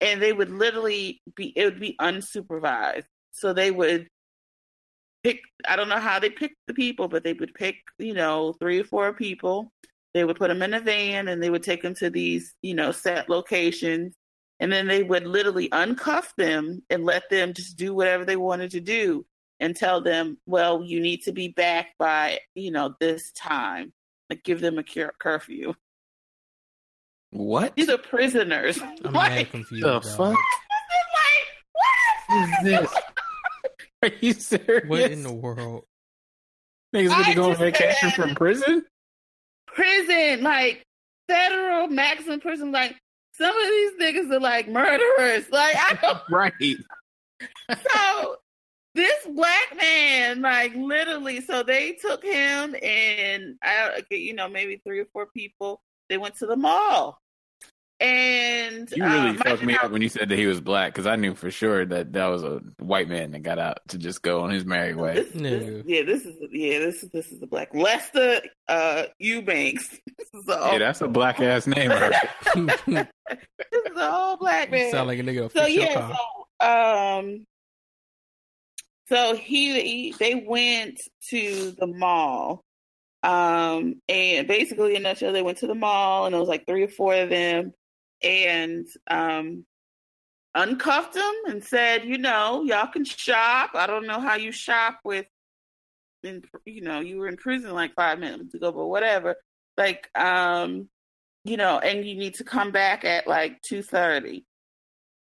and 0.01 0.21
they 0.21 0.33
would 0.33 0.49
literally 0.49 1.21
be 1.35 1.53
it 1.55 1.65
would 1.65 1.79
be 1.79 1.95
unsupervised. 2.01 3.05
So 3.31 3.53
they 3.53 3.69
would 3.69 4.07
pick. 5.23 5.39
I 5.67 5.75
don't 5.75 5.89
know 5.89 5.99
how 5.99 6.17
they 6.17 6.31
picked 6.31 6.57
the 6.65 6.73
people, 6.73 7.07
but 7.09 7.23
they 7.23 7.33
would 7.33 7.53
pick 7.53 7.75
you 7.99 8.15
know 8.15 8.53
three 8.59 8.79
or 8.79 8.85
four 8.85 9.13
people. 9.13 9.71
They 10.15 10.23
would 10.23 10.37
put 10.37 10.47
them 10.47 10.63
in 10.63 10.73
a 10.73 10.79
van 10.79 11.27
and 11.27 11.43
they 11.43 11.49
would 11.51 11.63
take 11.63 11.83
them 11.83 11.93
to 11.95 12.09
these 12.09 12.55
you 12.63 12.73
know 12.73 12.91
set 12.91 13.29
locations 13.29 14.15
and 14.59 14.71
then 14.71 14.87
they 14.87 15.03
would 15.03 15.25
literally 15.27 15.69
uncuff 15.69 16.33
them 16.37 16.81
and 16.89 17.03
let 17.03 17.29
them 17.29 17.53
just 17.53 17.77
do 17.77 17.93
whatever 17.93 18.23
they 18.25 18.35
wanted 18.37 18.71
to 18.71 18.79
do 18.81 19.25
and 19.59 19.75
tell 19.75 20.01
them 20.01 20.37
well 20.45 20.83
you 20.83 20.99
need 20.99 21.21
to 21.23 21.31
be 21.31 21.47
back 21.49 21.87
by 21.99 22.39
you 22.55 22.71
know 22.71 22.93
this 22.99 23.31
time 23.33 23.91
like 24.29 24.43
give 24.43 24.59
them 24.61 24.77
a 24.77 24.83
cur- 24.83 25.13
curfew 25.19 25.73
What 27.31 27.75
these 27.75 27.89
are 27.89 27.97
prisoners 27.97 28.79
I'm 28.81 28.95
like, 29.13 29.31
mad 29.31 29.51
confused. 29.51 29.83
the 29.83 29.87
dog. 29.99 30.05
fuck 30.05 30.37
like, 32.29 32.43
is 32.43 32.63
this? 32.63 32.93
Are 34.03 34.09
you 34.19 34.33
serious? 34.33 34.87
What 34.89 35.11
in 35.11 35.23
the 35.23 35.31
world? 35.31 35.83
Niggas 36.95 37.09
gonna 37.09 37.23
I 37.29 37.33
go 37.33 37.49
on 37.51 37.55
vacation 37.57 38.11
from 38.11 38.35
prison? 38.35 38.83
prison 39.67 40.41
like 40.43 40.83
federal 41.27 41.87
maximum 41.87 42.39
prison 42.39 42.71
like 42.71 42.95
some 43.37 43.55
of 43.55 43.67
these 43.67 43.91
niggas 43.99 44.31
are 44.31 44.39
like 44.39 44.67
murderers 44.67 45.49
like 45.51 45.75
i 45.75 45.97
don't 46.01 46.21
Right. 46.29 46.77
so 47.93 48.37
this 48.95 49.27
black 49.27 49.75
man, 49.75 50.41
like 50.41 50.73
literally, 50.73 51.41
so 51.41 51.63
they 51.63 51.91
took 51.93 52.23
him 52.23 52.75
and 52.81 53.55
I, 53.61 54.01
you 54.09 54.33
know, 54.33 54.47
maybe 54.47 54.81
three 54.85 54.99
or 54.99 55.05
four 55.11 55.27
people. 55.27 55.81
They 56.07 56.17
went 56.17 56.35
to 56.37 56.45
the 56.45 56.55
mall, 56.55 57.19
and 57.99 58.91
You 58.91 59.03
really 59.03 59.29
um, 59.29 59.37
fucked 59.37 59.61
me 59.61 59.73
mind 59.73 59.85
up 59.85 59.91
when 59.91 60.01
you 60.01 60.09
said 60.09 60.29
that 60.29 60.37
he 60.37 60.45
was 60.45 60.59
black 60.59 60.93
because 60.93 61.07
I 61.07 61.15
knew 61.15 61.33
for 61.33 61.49
sure 61.49 61.85
that 61.85 62.13
that 62.13 62.25
was 62.27 62.43
a 62.43 62.61
white 62.79 63.07
man 63.07 63.31
that 63.31 63.43
got 63.43 63.57
out 63.57 63.79
to 63.89 63.97
just 63.97 64.21
go 64.21 64.41
on 64.41 64.49
his 64.49 64.65
merry 64.65 64.93
way. 64.93 65.15
This, 65.15 65.31
this, 65.31 65.83
yeah, 65.85 66.03
this 66.03 66.25
is 66.25 66.35
yeah, 66.51 66.79
this 66.79 67.03
is 67.03 67.09
this 67.11 67.31
is 67.31 67.39
the 67.39 67.47
black 67.47 67.73
Lester 67.73 68.41
uh, 68.67 69.03
Eubanks. 69.19 69.89
This 70.17 70.29
is 70.33 70.47
Yeah, 70.47 70.79
that's 70.79 71.01
a 71.01 71.07
black 71.07 71.39
ass 71.39 71.67
name. 71.67 71.91
right 71.91 72.13
this 72.55 73.07
is 73.85 73.97
a 73.97 74.11
whole 74.11 74.37
black 74.37 74.71
man. 74.71 74.91
Sound 74.91 75.07
like 75.07 75.19
a 75.19 75.23
nigga. 75.23 75.51
so 75.51 75.59
So 75.59 75.65
yeah, 75.67 76.15
so 76.59 76.65
um, 76.65 77.45
so 79.07 79.35
he, 79.35 79.81
he 79.81 80.15
they 80.17 80.35
went 80.35 80.99
to 81.29 81.71
the 81.71 81.87
mall, 81.87 82.63
um, 83.23 84.01
and 84.09 84.47
basically 84.47 84.95
in 84.95 85.05
a 85.05 85.09
nutshell, 85.09 85.31
they 85.31 85.41
went 85.41 85.59
to 85.59 85.67
the 85.67 85.75
mall, 85.75 86.25
and 86.25 86.35
it 86.35 86.39
was 86.39 86.49
like 86.49 86.65
three 86.65 86.83
or 86.83 86.87
four 86.87 87.13
of 87.13 87.29
them, 87.29 87.73
and 88.23 88.87
um, 89.09 89.65
uncuffed 90.53 91.15
him 91.15 91.33
and 91.47 91.63
said, 91.63 92.05
you 92.05 92.17
know, 92.17 92.63
y'all 92.63 92.87
can 92.87 93.05
shop. 93.05 93.71
I 93.73 93.87
don't 93.87 94.07
know 94.07 94.19
how 94.19 94.35
you 94.35 94.51
shop 94.51 94.99
with, 95.03 95.25
in, 96.23 96.43
you 96.65 96.81
know, 96.81 97.01
you 97.01 97.17
were 97.17 97.27
in 97.27 97.37
prison 97.37 97.73
like 97.73 97.93
five 97.95 98.19
minutes 98.19 98.53
ago, 98.55 98.71
but 98.71 98.87
whatever. 98.87 99.35
Like, 99.77 100.09
um, 100.17 100.89
you 101.43 101.57
know, 101.57 101.77
and 101.79 102.05
you 102.05 102.15
need 102.15 102.35
to 102.35 102.43
come 102.43 102.71
back 102.71 103.05
at 103.05 103.27
like 103.27 103.61
two 103.61 103.83
thirty. 103.83 104.45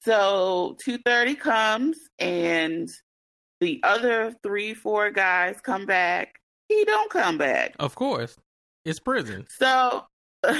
So 0.00 0.76
two 0.82 0.98
thirty 0.98 1.34
comes, 1.34 1.98
and 2.18 2.88
the 3.60 3.80
other 3.84 4.34
three, 4.42 4.74
four 4.74 5.10
guys 5.10 5.60
come 5.62 5.86
back. 5.86 6.40
He 6.68 6.84
don't 6.84 7.10
come 7.10 7.38
back. 7.38 7.74
of 7.78 7.94
course, 7.94 8.36
it's 8.84 8.98
prison. 8.98 9.46
So, 9.48 10.04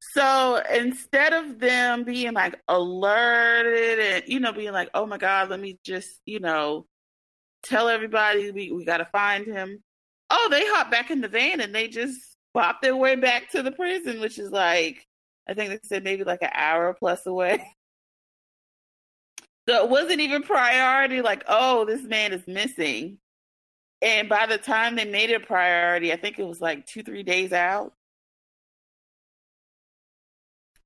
so 0.00 0.62
instead 0.72 1.32
of 1.32 1.58
them 1.58 2.04
being 2.04 2.32
like 2.32 2.60
alerted 2.68 3.98
and 3.98 4.24
you 4.26 4.40
know 4.40 4.52
being 4.52 4.72
like, 4.72 4.90
oh 4.94 5.06
my 5.06 5.18
god, 5.18 5.50
let 5.50 5.60
me 5.60 5.78
just 5.84 6.20
you 6.26 6.40
know 6.40 6.86
tell 7.62 7.88
everybody 7.88 8.50
we 8.50 8.72
we 8.72 8.84
got 8.84 8.98
to 8.98 9.06
find 9.06 9.46
him. 9.46 9.82
Oh, 10.30 10.48
they 10.50 10.62
hop 10.66 10.90
back 10.90 11.10
in 11.10 11.20
the 11.20 11.28
van 11.28 11.60
and 11.60 11.74
they 11.74 11.88
just 11.88 12.20
bop 12.54 12.82
their 12.82 12.96
way 12.96 13.16
back 13.16 13.50
to 13.52 13.62
the 13.62 13.72
prison, 13.72 14.20
which 14.20 14.38
is 14.38 14.50
like 14.50 15.06
I 15.48 15.54
think 15.54 15.70
they 15.70 15.80
said 15.88 16.04
maybe 16.04 16.24
like 16.24 16.42
an 16.42 16.50
hour 16.52 16.94
plus 16.94 17.26
away. 17.26 17.64
So 19.68 19.84
it 19.84 19.90
wasn't 19.90 20.20
even 20.20 20.44
priority, 20.44 21.20
like, 21.20 21.44
oh, 21.46 21.84
this 21.84 22.00
man 22.00 22.32
is 22.32 22.46
missing. 22.46 23.18
And 24.00 24.26
by 24.26 24.46
the 24.46 24.56
time 24.56 24.96
they 24.96 25.04
made 25.04 25.28
it 25.28 25.42
a 25.42 25.46
priority, 25.46 26.10
I 26.10 26.16
think 26.16 26.38
it 26.38 26.46
was 26.46 26.58
like 26.58 26.86
two, 26.86 27.02
three 27.02 27.22
days 27.22 27.52
out. 27.52 27.92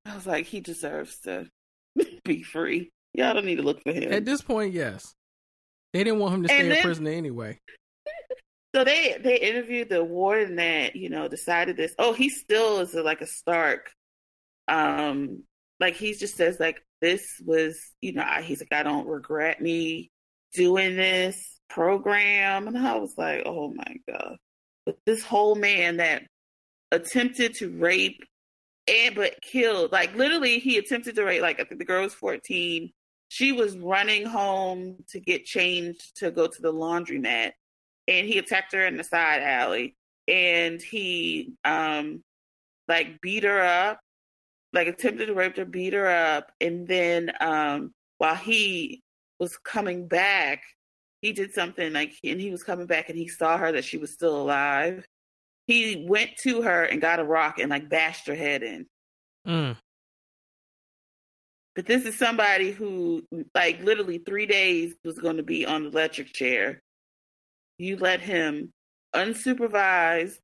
I 0.05 0.15
was 0.15 0.27
like, 0.27 0.47
he 0.47 0.61
deserves 0.61 1.19
to 1.21 1.49
be 2.25 2.43
free. 2.43 2.91
Y'all 3.15 3.35
don't 3.35 3.45
need 3.45 3.57
to 3.57 3.63
look 3.63 3.83
for 3.83 3.93
him. 3.93 4.13
At 4.13 4.25
this 4.25 4.43
point, 4.43 4.73
yes, 4.73 5.15
they 5.93 6.03
didn't 6.03 6.19
want 6.19 6.35
him 6.35 6.43
to 6.45 6.49
stay 6.49 6.69
then- 6.69 6.83
prison 6.83 7.07
anyway. 7.07 7.59
So 8.75 8.85
they 8.85 9.19
they 9.23 9.37
interviewed 9.37 9.91
the 9.91 10.03
warden 10.03 10.57
that 10.57 10.97
you 10.97 11.11
know 11.11 11.29
decided 11.29 11.77
this. 11.77 11.95
Oh, 11.99 12.15
he 12.15 12.31
still 12.31 12.81
is 12.81 12.95
like 12.95 13.21
a 13.21 13.27
Stark. 13.27 13.91
Um, 14.67 15.43
like 15.79 15.95
he 15.95 16.15
just 16.15 16.37
says 16.37 16.59
like 16.59 16.83
this 17.03 17.23
was 17.45 17.79
you 18.01 18.15
know 18.15 18.25
he's 18.43 18.61
like 18.61 18.73
I 18.73 18.83
don't 18.83 19.07
regret 19.07 19.61
me 19.61 20.11
doing 20.55 20.97
this 20.97 21.59
program, 21.69 22.67
and 22.67 22.79
I 22.79 22.97
was 22.97 23.13
like, 23.19 23.43
oh 23.45 23.75
my 23.75 23.97
god, 24.09 24.37
but 24.87 24.97
this 25.05 25.23
whole 25.23 25.55
man 25.55 25.99
that 25.99 26.23
attempted 26.91 27.57
to 27.57 27.69
rape 27.77 28.23
and 28.89 29.15
but 29.15 29.41
killed 29.43 29.93
like 29.93 30.15
literally 30.17 30.59
he 30.59 30.79
attempted 30.79 31.15
to 31.17 31.25
rape 31.25 31.43
like 31.43 31.61
I 31.61 31.65
think 31.65 31.79
the 31.79 31.85
girl 31.85 32.03
was 32.03 32.15
fourteen. 32.15 32.93
she 33.29 33.53
was 33.53 33.77
running 33.79 34.27
home 34.27 34.97
to 35.11 35.21
get 35.21 35.45
changed 35.45 36.17
to 36.19 36.31
go 36.31 36.47
to 36.47 36.63
the 36.63 36.73
laundromat, 36.73 37.53
and 38.09 38.27
he 38.27 38.39
attacked 38.39 38.73
her 38.75 38.87
in 38.87 38.97
the 38.97 39.05
side 39.05 39.43
alley, 39.43 39.97
and 40.29 40.83
he 40.83 41.55
um 41.65 42.23
like 42.89 43.21
beat 43.21 43.45
her 43.45 43.63
up, 43.63 44.01
like 44.73 44.89
attempted 44.89 45.27
to 45.27 45.35
rape 45.35 45.57
her, 45.57 45.65
beat 45.65 45.93
her 45.95 46.09
up, 46.09 46.53
and 46.61 46.87
then 46.89 47.33
um 47.41 47.93
while 48.19 48.37
he 48.37 49.03
was 49.39 49.57
coming 49.59 50.07
back, 50.07 50.63
he 51.23 51.33
did 51.33 51.53
something 51.53 51.93
like, 51.93 52.15
and 52.25 52.41
he 52.41 52.51
was 52.51 52.63
coming 52.63 52.87
back 52.87 53.09
and 53.09 53.19
he 53.19 53.29
saw 53.29 53.57
her 53.59 53.73
that 53.73 53.85
she 53.85 53.99
was 53.99 54.13
still 54.13 54.37
alive. 54.41 55.05
He 55.67 56.07
went 56.09 56.31
to 56.43 56.63
her 56.63 56.85
and 56.85 57.01
got 57.01 57.21
a 57.21 57.25
rock 57.25 57.59
and 57.59 57.71
like 57.71 57.89
bashed 57.89 58.27
her 58.27 58.35
head 58.35 58.63
in. 58.63 58.87
Mm. 59.47 59.77
But 61.75 61.87
this 61.87 62.05
is 62.05 62.19
somebody 62.19 62.71
who, 62.71 63.25
like, 63.55 63.83
literally 63.83 64.19
three 64.19 64.45
days 64.45 64.95
was 65.05 65.19
going 65.19 65.39
to 65.39 65.43
be 65.43 65.65
on 65.65 65.85
the 65.85 65.89
electric 65.89 66.33
chair. 66.33 66.83
You 67.79 67.97
let 67.97 68.21
him 68.21 68.73
unsupervised, 69.15 70.37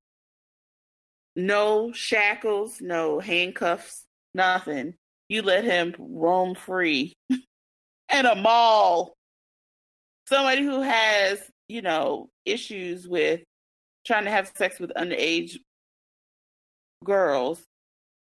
no 1.37 1.93
shackles, 1.93 2.81
no 2.81 3.21
handcuffs, 3.21 4.05
nothing. 4.35 4.95
You 5.29 5.43
let 5.43 5.64
him 5.64 5.95
roam 5.99 6.55
free 6.55 7.12
in 7.31 8.27
a 8.27 8.35
mall. 8.35 9.12
Somebody 10.27 10.62
who 10.62 10.81
has, 10.81 11.41
you 11.69 11.83
know, 11.83 12.31
issues 12.47 13.07
with 13.07 13.43
trying 14.09 14.25
to 14.25 14.31
have 14.31 14.51
sex 14.57 14.81
with 14.81 14.91
underage 14.97 15.59
girls. 17.05 17.63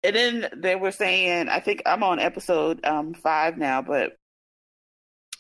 And 0.04 0.16
then 0.16 0.50
they 0.56 0.76
were 0.76 0.92
saying, 0.92 1.48
I 1.48 1.60
think 1.60 1.84
I'm 1.86 2.04
on 2.04 2.20
episode 2.20 2.84
um, 2.84 3.14
five 3.14 3.58
now, 3.58 3.82
but 3.82 4.18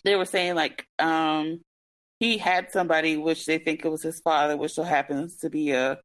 they 0.03 0.15
were 0.15 0.25
saying 0.25 0.55
like 0.55 0.85
um, 0.99 1.61
he 2.19 2.37
had 2.37 2.71
somebody 2.71 3.17
which 3.17 3.45
they 3.45 3.57
think 3.57 3.83
it 3.83 3.89
was 3.89 4.03
his 4.03 4.21
father, 4.23 4.55
which 4.55 4.73
so 4.73 4.83
happens 4.83 5.37
to 5.37 5.49
be 5.49 5.71
a 5.71 5.99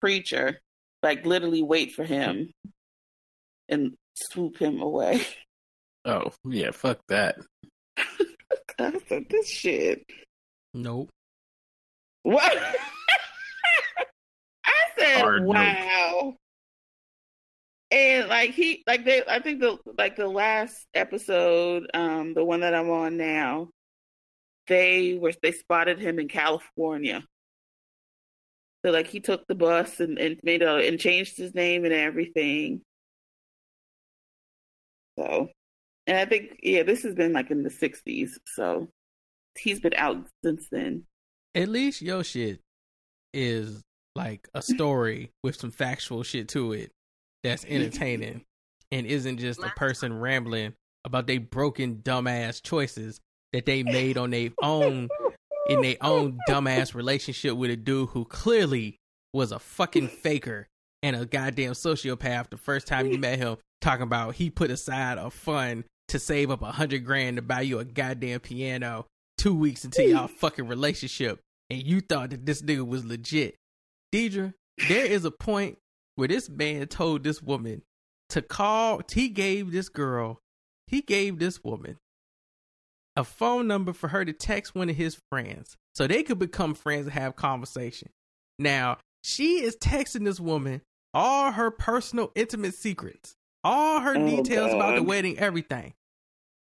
preacher, 0.00 0.60
like 1.02 1.24
literally 1.24 1.62
wait 1.62 1.92
for 1.92 2.04
him 2.04 2.50
and 3.68 3.92
swoop 4.14 4.58
him 4.58 4.80
away. 4.80 5.22
Oh 6.06 6.30
yeah, 6.44 6.70
fuck 6.70 6.98
that. 7.08 7.36
I 8.78 9.00
said 9.08 9.24
this 9.30 9.48
shit. 9.48 10.04
Nope. 10.74 11.08
What? 12.24 12.76
I 15.04 15.12
said, 15.12 15.20
Hard 15.20 15.46
note. 15.46 15.54
wow. 15.54 16.34
And 17.90 18.28
like 18.28 18.50
he, 18.52 18.82
like 18.86 19.04
they, 19.04 19.22
I 19.28 19.40
think 19.40 19.60
the 19.60 19.78
like 19.98 20.16
the 20.16 20.26
last 20.28 20.86
episode, 20.94 21.88
um, 21.94 22.34
the 22.34 22.44
one 22.44 22.60
that 22.60 22.74
I'm 22.74 22.90
on 22.90 23.16
now, 23.16 23.68
they 24.66 25.14
were 25.14 25.32
they 25.42 25.52
spotted 25.52 26.00
him 26.00 26.18
in 26.18 26.28
California. 26.28 27.24
So 28.84 28.90
like 28.90 29.06
he 29.06 29.20
took 29.20 29.46
the 29.46 29.54
bus 29.54 30.00
and, 30.00 30.18
and 30.18 30.40
made 30.42 30.62
a 30.62 30.86
and 30.86 30.98
changed 30.98 31.36
his 31.36 31.54
name 31.54 31.84
and 31.84 31.94
everything. 31.94 32.82
So, 35.18 35.48
and 36.06 36.16
I 36.16 36.24
think 36.24 36.58
yeah, 36.62 36.82
this 36.82 37.02
has 37.04 37.14
been 37.14 37.32
like 37.32 37.50
in 37.50 37.62
the 37.62 37.70
'60s, 37.70 38.30
so 38.46 38.88
he's 39.56 39.80
been 39.80 39.94
out 39.96 40.26
since 40.44 40.68
then. 40.70 41.04
At 41.54 41.68
least 41.68 42.02
your 42.02 42.24
shit 42.24 42.60
is 43.32 43.82
like 44.14 44.48
a 44.54 44.62
story 44.62 45.30
with 45.42 45.56
some 45.56 45.70
factual 45.70 46.22
shit 46.22 46.48
to 46.48 46.72
it 46.72 46.90
that's 47.42 47.64
entertaining 47.68 48.44
and 48.90 49.06
isn't 49.06 49.38
just 49.38 49.60
a 49.60 49.70
person 49.70 50.18
rambling 50.18 50.74
about 51.04 51.26
they 51.26 51.38
broken 51.38 51.96
dumbass 51.96 52.62
choices 52.62 53.20
that 53.52 53.66
they 53.66 53.82
made 53.82 54.16
on 54.16 54.30
their 54.30 54.50
own 54.62 55.08
in 55.68 55.80
their 55.80 55.96
own 56.00 56.38
dumbass 56.48 56.94
relationship 56.94 57.54
with 57.54 57.70
a 57.70 57.76
dude 57.76 58.08
who 58.10 58.24
clearly 58.24 58.96
was 59.32 59.52
a 59.52 59.58
fucking 59.58 60.08
faker 60.08 60.68
and 61.02 61.16
a 61.16 61.26
goddamn 61.26 61.72
sociopath 61.72 62.50
the 62.50 62.56
first 62.56 62.86
time 62.86 63.06
you 63.06 63.18
met 63.18 63.38
him 63.38 63.56
talking 63.80 64.02
about 64.02 64.34
he 64.34 64.50
put 64.50 64.70
aside 64.70 65.18
a 65.18 65.30
fund 65.30 65.84
to 66.08 66.18
save 66.18 66.50
up 66.50 66.62
a 66.62 66.72
hundred 66.72 67.04
grand 67.04 67.36
to 67.36 67.42
buy 67.42 67.60
you 67.60 67.78
a 67.78 67.84
goddamn 67.84 68.40
piano 68.40 69.06
two 69.38 69.54
weeks 69.54 69.84
into 69.84 70.04
y'all 70.04 70.28
fucking 70.28 70.68
relationship 70.68 71.40
and 71.70 71.82
you 71.82 72.00
thought 72.00 72.30
that 72.30 72.46
this 72.46 72.62
nigga 72.62 72.86
was 72.86 73.04
legit. 73.04 73.56
Deidre, 74.14 74.54
there 74.88 75.04
is 75.04 75.24
a 75.24 75.32
point 75.32 75.78
where 76.14 76.28
this 76.28 76.48
man 76.48 76.86
told 76.86 77.24
this 77.24 77.42
woman 77.42 77.82
to 78.28 78.42
call 78.42 79.02
he 79.12 79.28
gave 79.28 79.72
this 79.72 79.88
girl 79.88 80.38
he 80.86 81.02
gave 81.02 81.40
this 81.40 81.64
woman 81.64 81.96
a 83.16 83.24
phone 83.24 83.66
number 83.66 83.92
for 83.92 84.08
her 84.08 84.24
to 84.24 84.32
text 84.32 84.72
one 84.72 84.88
of 84.88 84.94
his 84.94 85.18
friends 85.30 85.76
so 85.96 86.06
they 86.06 86.22
could 86.22 86.38
become 86.38 86.74
friends 86.74 87.06
and 87.06 87.12
have 87.14 87.34
conversation. 87.34 88.08
Now, 88.56 88.98
she 89.24 89.62
is 89.62 89.76
texting 89.76 90.24
this 90.24 90.38
woman 90.38 90.82
all 91.12 91.50
her 91.50 91.72
personal 91.72 92.30
intimate 92.36 92.74
secrets, 92.74 93.34
all 93.64 94.00
her 94.00 94.16
Oh, 94.16 94.26
details 94.26 94.72
about 94.72 94.94
the 94.94 95.02
wedding, 95.02 95.38
everything. 95.38 95.94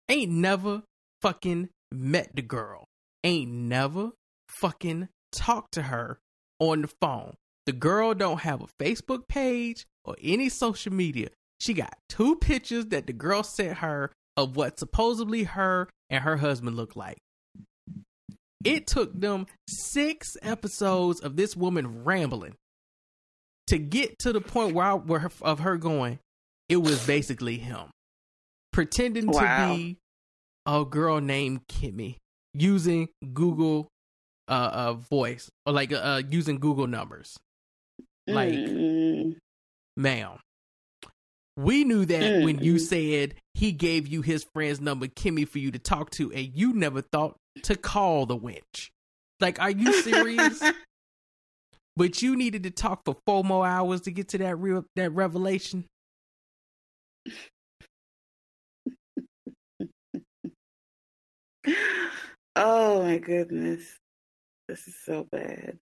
Ain't 0.08 0.32
never 0.32 0.84
fucking 1.20 1.68
met 1.92 2.34
the 2.34 2.42
girl. 2.42 2.86
Ain't 3.24 3.50
never 3.50 4.12
fucking 4.48 5.08
talked 5.32 5.72
to 5.74 5.82
her 5.82 6.18
on 6.58 6.82
the 6.82 6.88
phone. 6.88 7.34
The 7.66 7.72
girl 7.72 8.14
don't 8.14 8.40
have 8.40 8.62
a 8.62 8.66
Facebook 8.82 9.28
page 9.28 9.86
or 10.04 10.16
any 10.22 10.48
social 10.48 10.92
media. 10.92 11.28
She 11.60 11.74
got 11.74 11.96
two 12.08 12.36
pictures 12.36 12.86
that 12.86 13.06
the 13.06 13.12
girl 13.12 13.42
sent 13.42 13.78
her 13.78 14.10
of 14.36 14.56
what 14.56 14.78
supposedly 14.78 15.44
her 15.44 15.88
and 16.10 16.24
her 16.24 16.36
husband 16.38 16.76
look 16.76 16.96
like. 16.96 17.18
It 18.64 18.86
took 18.86 19.18
them 19.18 19.46
six 19.68 20.36
episodes 20.42 21.20
of 21.20 21.36
this 21.36 21.56
woman 21.56 22.04
rambling 22.04 22.54
to 23.68 23.78
get 23.78 24.18
to 24.20 24.32
the 24.32 24.40
point 24.40 24.74
where, 24.74 24.86
I, 24.86 24.94
where 24.94 25.20
her, 25.20 25.30
of 25.42 25.60
her 25.60 25.76
going. 25.76 26.18
It 26.68 26.76
was 26.76 27.04
basically 27.06 27.58
him 27.58 27.90
pretending 28.72 29.26
Wow. 29.26 29.68
to 29.72 29.76
be 29.76 29.98
a 30.66 30.84
girl 30.84 31.20
named 31.20 31.66
Kimmy 31.68 32.16
using 32.54 33.08
Google 33.32 33.88
uh, 34.48 34.70
uh 34.72 34.92
voice 34.94 35.48
or 35.66 35.72
like 35.72 35.92
uh 35.92 36.22
using 36.28 36.58
Google 36.58 36.86
numbers. 36.86 37.36
Like, 38.26 38.54
Mm. 38.54 39.36
ma'am, 39.96 40.38
we 41.56 41.84
knew 41.84 42.04
that 42.06 42.42
when 42.44 42.62
you 42.62 42.74
Mm. 42.74 42.80
said 42.80 43.34
he 43.54 43.72
gave 43.72 44.06
you 44.08 44.22
his 44.22 44.44
friend's 44.54 44.80
number, 44.80 45.06
Kimmy, 45.06 45.46
for 45.46 45.58
you 45.58 45.70
to 45.70 45.78
talk 45.78 46.10
to, 46.12 46.32
and 46.32 46.50
you 46.54 46.72
never 46.72 47.02
thought 47.02 47.36
to 47.64 47.76
call 47.76 48.26
the 48.26 48.36
wench. 48.38 48.90
Like, 49.40 49.60
are 49.60 49.70
you 49.70 49.92
serious? 49.92 50.62
but 51.96 52.22
you 52.22 52.36
needed 52.36 52.62
to 52.62 52.70
talk 52.70 53.02
for 53.04 53.16
four 53.26 53.44
more 53.44 53.66
hours 53.66 54.00
to 54.02 54.10
get 54.10 54.28
to 54.30 54.38
that 54.38 54.56
real 54.56 54.84
that 54.96 55.10
revelation. 55.12 55.84
Oh 62.54 63.02
my 63.02 63.16
goodness. 63.16 63.96
This 64.68 64.86
is 64.86 64.94
so 65.04 65.24
bad. 65.32 65.78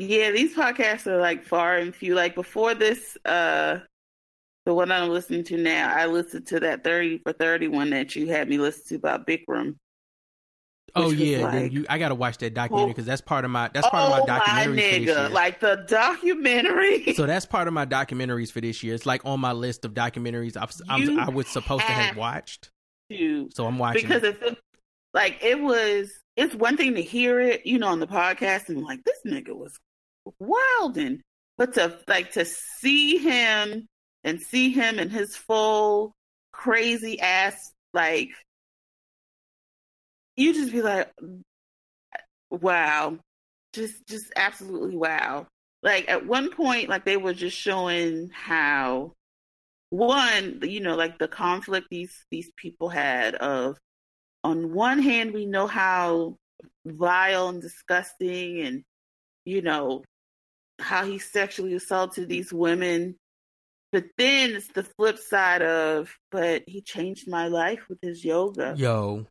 Yeah, 0.00 0.30
these 0.30 0.54
podcasts 0.54 1.06
are 1.06 1.20
like 1.20 1.44
far 1.44 1.76
and 1.76 1.94
few. 1.94 2.14
Like 2.14 2.34
before 2.34 2.74
this, 2.74 3.16
uh 3.24 3.80
the 4.66 4.74
one 4.74 4.90
I'm 4.92 5.08
listening 5.08 5.44
to 5.44 5.56
now, 5.56 5.92
I 5.94 6.06
listened 6.06 6.46
to 6.48 6.60
that 6.60 6.84
30 6.84 7.18
for 7.18 7.32
30 7.32 7.68
one 7.68 7.90
that 7.90 8.14
you 8.16 8.26
had 8.28 8.48
me 8.48 8.58
listen 8.58 8.84
to 8.88 8.94
about 8.96 9.26
Bikram. 9.26 9.76
Oh 10.96 11.10
yeah, 11.10 11.44
like- 11.46 11.72
you, 11.72 11.86
I 11.88 11.98
gotta 11.98 12.14
watch 12.16 12.38
that 12.38 12.52
documentary 12.54 12.86
Oh. 12.90 12.92
because 12.92 13.06
that's 13.06 13.20
part 13.20 13.44
of 13.44 13.50
my 13.52 13.70
that's 13.72 13.88
part 13.88 14.10
oh 14.10 14.20
of 14.22 14.28
my 14.28 14.38
documentaries 14.38 14.64
for 14.64 14.70
this 14.72 14.84
nigga, 14.94 15.04
year. 15.06 15.28
like 15.28 15.60
the 15.60 15.84
documentary. 15.88 17.14
so 17.14 17.26
that's 17.26 17.46
part 17.46 17.68
of 17.68 17.74
my 17.74 17.86
documentaries 17.86 18.50
for 18.50 18.60
this 18.60 18.82
year. 18.82 18.94
It's 18.94 19.06
like 19.06 19.24
on 19.24 19.38
my 19.40 19.52
list 19.52 19.84
of 19.84 19.94
documentaries 19.94 20.56
I've, 20.56 20.72
I'm, 20.88 21.18
I 21.20 21.28
was 21.28 21.46
supposed 21.48 21.82
to 21.86 21.92
have 21.92 22.06
have 22.06 22.16
watched. 22.16 22.70
to 23.10 23.48
So 23.54 23.66
I'm 23.66 23.78
watching. 23.78 24.02
because 24.08 24.22
it. 24.24 24.38
it's 24.42 24.60
like 25.14 25.38
it 25.42 25.60
was 25.60 26.10
it's 26.36 26.54
one 26.54 26.76
thing 26.76 26.94
to 26.96 27.02
hear 27.02 27.40
it 27.40 27.66
you 27.66 27.78
know 27.78 27.88
on 27.88 28.00
the 28.00 28.06
podcast 28.06 28.68
and 28.68 28.82
like 28.82 29.00
this 29.04 29.18
nigga 29.26 29.54
was 29.54 29.76
wilding 30.38 31.20
but 31.58 31.74
to 31.74 31.98
like 32.08 32.32
to 32.32 32.44
see 32.44 33.18
him 33.18 33.86
and 34.24 34.40
see 34.40 34.70
him 34.70 34.98
in 34.98 35.10
his 35.10 35.36
full 35.36 36.12
crazy 36.52 37.20
ass 37.20 37.72
like 37.92 38.30
you 40.36 40.54
just 40.54 40.72
be 40.72 40.82
like 40.82 41.12
wow. 42.50 43.18
Just 43.72 44.06
just 44.06 44.32
absolutely 44.36 44.96
wow. 44.96 45.46
Like 45.82 46.08
at 46.08 46.26
one 46.26 46.50
point 46.50 46.88
like 46.88 47.04
they 47.04 47.16
were 47.16 47.34
just 47.34 47.56
showing 47.56 48.30
how 48.32 49.12
one 49.90 50.60
you 50.62 50.80
know 50.80 50.94
like 50.94 51.18
the 51.18 51.28
conflict 51.28 51.88
these 51.90 52.14
these 52.30 52.50
people 52.56 52.88
had 52.88 53.34
of 53.36 53.76
on 54.44 54.72
one 54.72 55.00
hand 55.00 55.34
we 55.34 55.46
know 55.46 55.66
how 55.66 56.36
vile 56.86 57.48
and 57.48 57.60
disgusting 57.60 58.60
and 58.60 58.84
you 59.44 59.62
know 59.62 60.04
how 60.80 61.04
he 61.04 61.18
sexually 61.18 61.74
assaulted 61.74 62.28
these 62.28 62.52
women 62.52 63.16
But 63.92 64.04
then 64.16 64.50
it's 64.52 64.68
the 64.68 64.84
flip 64.84 65.18
side 65.18 65.62
of, 65.62 66.16
but 66.30 66.62
he 66.66 66.80
changed 66.80 67.28
my 67.28 67.48
life 67.48 67.88
with 67.88 67.98
his 68.02 68.24
yoga, 68.24 68.74
Yo, 68.76 69.26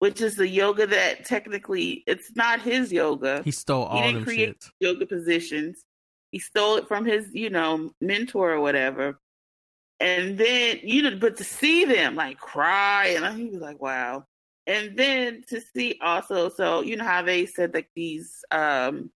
which 0.00 0.20
is 0.20 0.36
the 0.36 0.46
yoga 0.48 0.86
that 0.86 1.24
technically 1.24 2.04
it's 2.06 2.34
not 2.36 2.60
his 2.60 2.92
yoga. 2.92 3.42
he 3.42 3.50
stole 3.50 3.84
all 3.84 4.02
he 4.02 4.12
didn't 4.12 4.24
create 4.24 4.60
shits. 4.60 4.70
yoga 4.80 5.06
positions. 5.06 5.82
He 6.30 6.38
stole 6.40 6.76
it 6.76 6.88
from 6.88 7.06
his, 7.06 7.30
you 7.32 7.48
know, 7.48 7.90
mentor 8.02 8.52
or 8.52 8.60
whatever. 8.60 9.18
And 9.98 10.36
then, 10.36 10.80
you 10.82 11.00
know, 11.02 11.16
but 11.18 11.38
to 11.38 11.44
see 11.44 11.86
them 11.86 12.16
like 12.16 12.36
cry, 12.38 13.16
and 13.16 13.38
he 13.38 13.46
was 13.46 13.62
like, 13.62 13.80
wow. 13.80 14.24
And 14.66 14.94
then 14.98 15.42
to 15.48 15.60
see 15.60 15.98
also, 16.02 16.50
so 16.50 16.82
you 16.82 16.96
know 16.96 17.04
how 17.04 17.22
they 17.22 17.46
said 17.46 17.72
that 17.72 17.86
these, 17.94 18.44
um, 18.50 19.10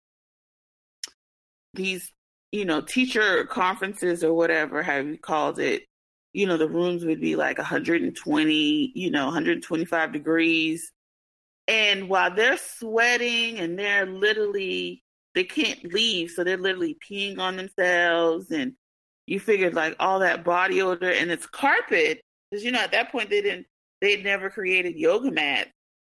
these, 1.79 2.11
you 2.51 2.65
know, 2.65 2.81
teacher 2.81 3.45
conferences 3.45 4.23
or 4.23 4.33
whatever, 4.33 4.83
have 4.83 5.07
you 5.07 5.17
called 5.17 5.59
it, 5.59 5.83
you 6.33 6.45
know, 6.45 6.57
the 6.57 6.69
rooms 6.69 7.05
would 7.05 7.21
be 7.21 7.35
like 7.35 7.57
120, 7.57 8.91
you 8.93 9.11
know, 9.11 9.25
125 9.25 10.11
degrees. 10.11 10.91
And 11.67 12.09
while 12.09 12.33
they're 12.33 12.57
sweating 12.57 13.59
and 13.59 13.77
they're 13.79 14.05
literally, 14.05 15.03
they 15.35 15.43
can't 15.43 15.93
leave. 15.93 16.31
So 16.31 16.43
they're 16.43 16.57
literally 16.57 16.97
peeing 17.07 17.39
on 17.39 17.55
themselves. 17.57 18.51
And 18.51 18.73
you 19.25 19.39
figured 19.39 19.73
like 19.75 19.95
all 19.99 20.19
that 20.19 20.43
body 20.43 20.81
odor 20.81 21.11
and 21.11 21.31
it's 21.31 21.47
carpet. 21.47 22.21
Because, 22.51 22.65
you 22.65 22.71
know, 22.71 22.79
at 22.79 22.91
that 22.91 23.11
point 23.11 23.29
they 23.29 23.41
didn't, 23.41 23.67
they'd 24.01 24.23
never 24.23 24.49
created 24.49 24.95
yoga 24.95 25.31
mats. 25.31 25.69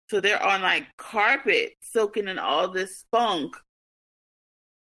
So 0.09 0.19
they're 0.19 0.41
on 0.41 0.61
like 0.61 0.87
carpet 0.97 1.73
soaking 1.81 2.27
in 2.27 2.39
all 2.39 2.69
this 2.69 3.05
funk. 3.11 3.55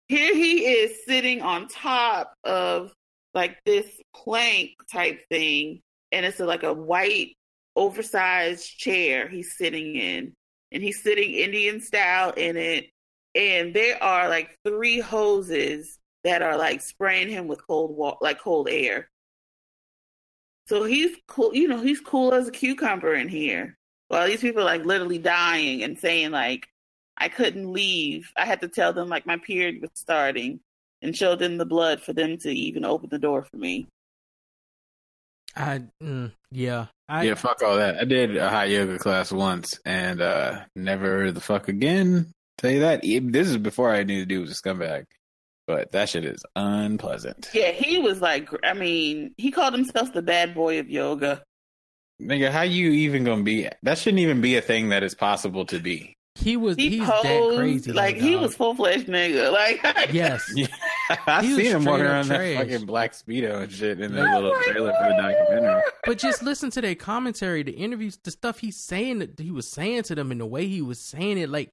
Here 0.07 0.35
he 0.35 0.65
is 0.65 1.05
sitting 1.05 1.41
on 1.41 1.67
top 1.67 2.33
of 2.43 2.93
like 3.33 3.57
this 3.65 3.87
plank 4.15 4.71
type 4.91 5.21
thing. 5.29 5.81
And 6.11 6.25
it's 6.25 6.39
like 6.39 6.63
a 6.63 6.73
white 6.73 7.35
oversized 7.75 8.77
chair 8.77 9.27
he's 9.27 9.57
sitting 9.57 9.95
in. 9.95 10.33
And 10.71 10.83
he's 10.83 11.01
sitting 11.01 11.31
Indian 11.31 11.81
style 11.81 12.31
in 12.31 12.57
it. 12.57 12.89
And 13.35 13.73
there 13.73 14.01
are 14.01 14.29
like 14.29 14.55
three 14.63 14.99
hoses 14.99 15.97
that 16.23 16.41
are 16.41 16.57
like 16.57 16.81
spraying 16.81 17.29
him 17.29 17.47
with 17.47 17.65
cold 17.65 17.95
water, 17.95 18.17
like 18.21 18.39
cold 18.39 18.69
air. 18.69 19.09
So 20.67 20.83
he's 20.85 21.15
cool, 21.27 21.53
you 21.53 21.67
know, 21.67 21.81
he's 21.81 21.99
cool 21.99 22.33
as 22.33 22.47
a 22.47 22.51
cucumber 22.51 23.13
in 23.13 23.27
here. 23.27 23.77
While 24.07 24.27
these 24.27 24.41
people 24.41 24.61
are 24.61 24.65
like 24.65 24.85
literally 24.85 25.17
dying 25.17 25.83
and 25.83 25.97
saying 25.97 26.31
like, 26.31 26.67
I 27.17 27.29
couldn't 27.29 27.71
leave. 27.71 28.31
I 28.35 28.45
had 28.45 28.61
to 28.61 28.67
tell 28.67 28.93
them 28.93 29.09
like 29.09 29.25
my 29.25 29.37
period 29.37 29.81
was 29.81 29.91
starting 29.93 30.59
and 31.01 31.15
show 31.15 31.35
them 31.35 31.57
the 31.57 31.65
blood 31.65 32.01
for 32.01 32.13
them 32.13 32.37
to 32.39 32.49
even 32.49 32.85
open 32.85 33.09
the 33.09 33.19
door 33.19 33.43
for 33.43 33.57
me. 33.57 33.87
I 35.55 35.83
mm, 36.01 36.31
yeah. 36.51 36.87
I 37.07 37.23
yeah, 37.23 37.35
fuck 37.35 37.61
all 37.61 37.77
that. 37.77 37.99
I 37.99 38.05
did 38.05 38.35
a 38.37 38.49
hot 38.49 38.69
yoga 38.69 38.97
class 38.97 39.31
once 39.31 39.79
and 39.85 40.21
uh 40.21 40.61
never 40.75 41.31
the 41.31 41.41
fuck 41.41 41.67
again. 41.67 42.31
Tell 42.57 42.71
you 42.71 42.79
that. 42.79 43.01
This 43.01 43.49
is 43.49 43.57
before 43.57 43.93
I 43.93 44.03
knew 44.03 44.21
the 44.21 44.25
dude 44.25 44.41
was 44.41 44.51
a 44.51 44.61
scumbag. 44.61 45.05
But 45.65 45.91
that 45.91 46.09
shit 46.09 46.25
is 46.25 46.43
unpleasant. 46.55 47.49
Yeah, 47.53 47.71
he 47.71 47.97
was 47.99 48.19
like, 48.19 48.49
I 48.65 48.73
mean, 48.73 49.33
he 49.37 49.49
called 49.49 49.73
himself 49.73 50.11
the 50.11 50.21
bad 50.21 50.53
boy 50.53 50.79
of 50.79 50.89
yoga. 50.89 51.41
Nigga, 52.21 52.51
how 52.51 52.63
you 52.63 52.91
even 52.91 53.23
gonna 53.23 53.43
be? 53.43 53.69
That 53.81 53.97
shouldn't 53.97 54.19
even 54.19 54.41
be 54.41 54.57
a 54.57 54.61
thing 54.61 54.89
that 54.89 55.03
is 55.03 55.15
possible 55.15 55.65
to 55.67 55.79
be. 55.79 56.15
He 56.35 56.57
was 56.57 56.75
He 56.77 56.89
he's 56.89 57.07
posed 57.07 57.23
that 57.25 57.55
crazy. 57.57 57.91
though, 57.91 57.97
like 57.97 58.15
he 58.15 58.31
dog. 58.33 58.41
was 58.41 58.55
full 58.55 58.73
fledged 58.75 59.07
nigga. 59.07 59.51
Like 59.51 59.81
Yes. 60.13 60.43
Yeah, 60.55 60.67
I 61.27 61.41
seen 61.45 61.59
him 61.65 61.85
walking 61.85 62.05
straight 62.05 62.07
up 62.07 62.11
around 62.11 62.27
that 62.29 62.57
fucking 62.57 62.85
black 62.87 63.13
speedo 63.13 63.61
and 63.63 63.71
shit 63.71 63.99
in 64.01 64.13
the 64.15 64.21
Yeah. 64.23 64.35
little 64.39 64.55
trailer 64.63 64.93
for 64.93 65.09
the 65.09 65.15
documentary. 65.15 65.81
But 66.05 66.17
just 66.17 66.41
listen 66.43 66.69
to 66.71 66.81
their 66.81 66.95
commentary, 66.95 67.61
the 67.63 67.71
interviews, 67.71 68.17
the 68.23 68.31
stuff 68.31 68.59
he's 68.59 68.77
saying 68.77 69.19
that 69.19 69.39
he 69.39 69.51
was 69.51 69.67
saying 69.67 70.03
to 70.03 70.15
them, 70.15 70.31
and 70.31 70.41
the 70.41 70.45
way 70.45 70.67
he 70.67 70.81
was 70.81 70.99
saying 70.99 71.37
it. 71.37 71.49
Like, 71.49 71.69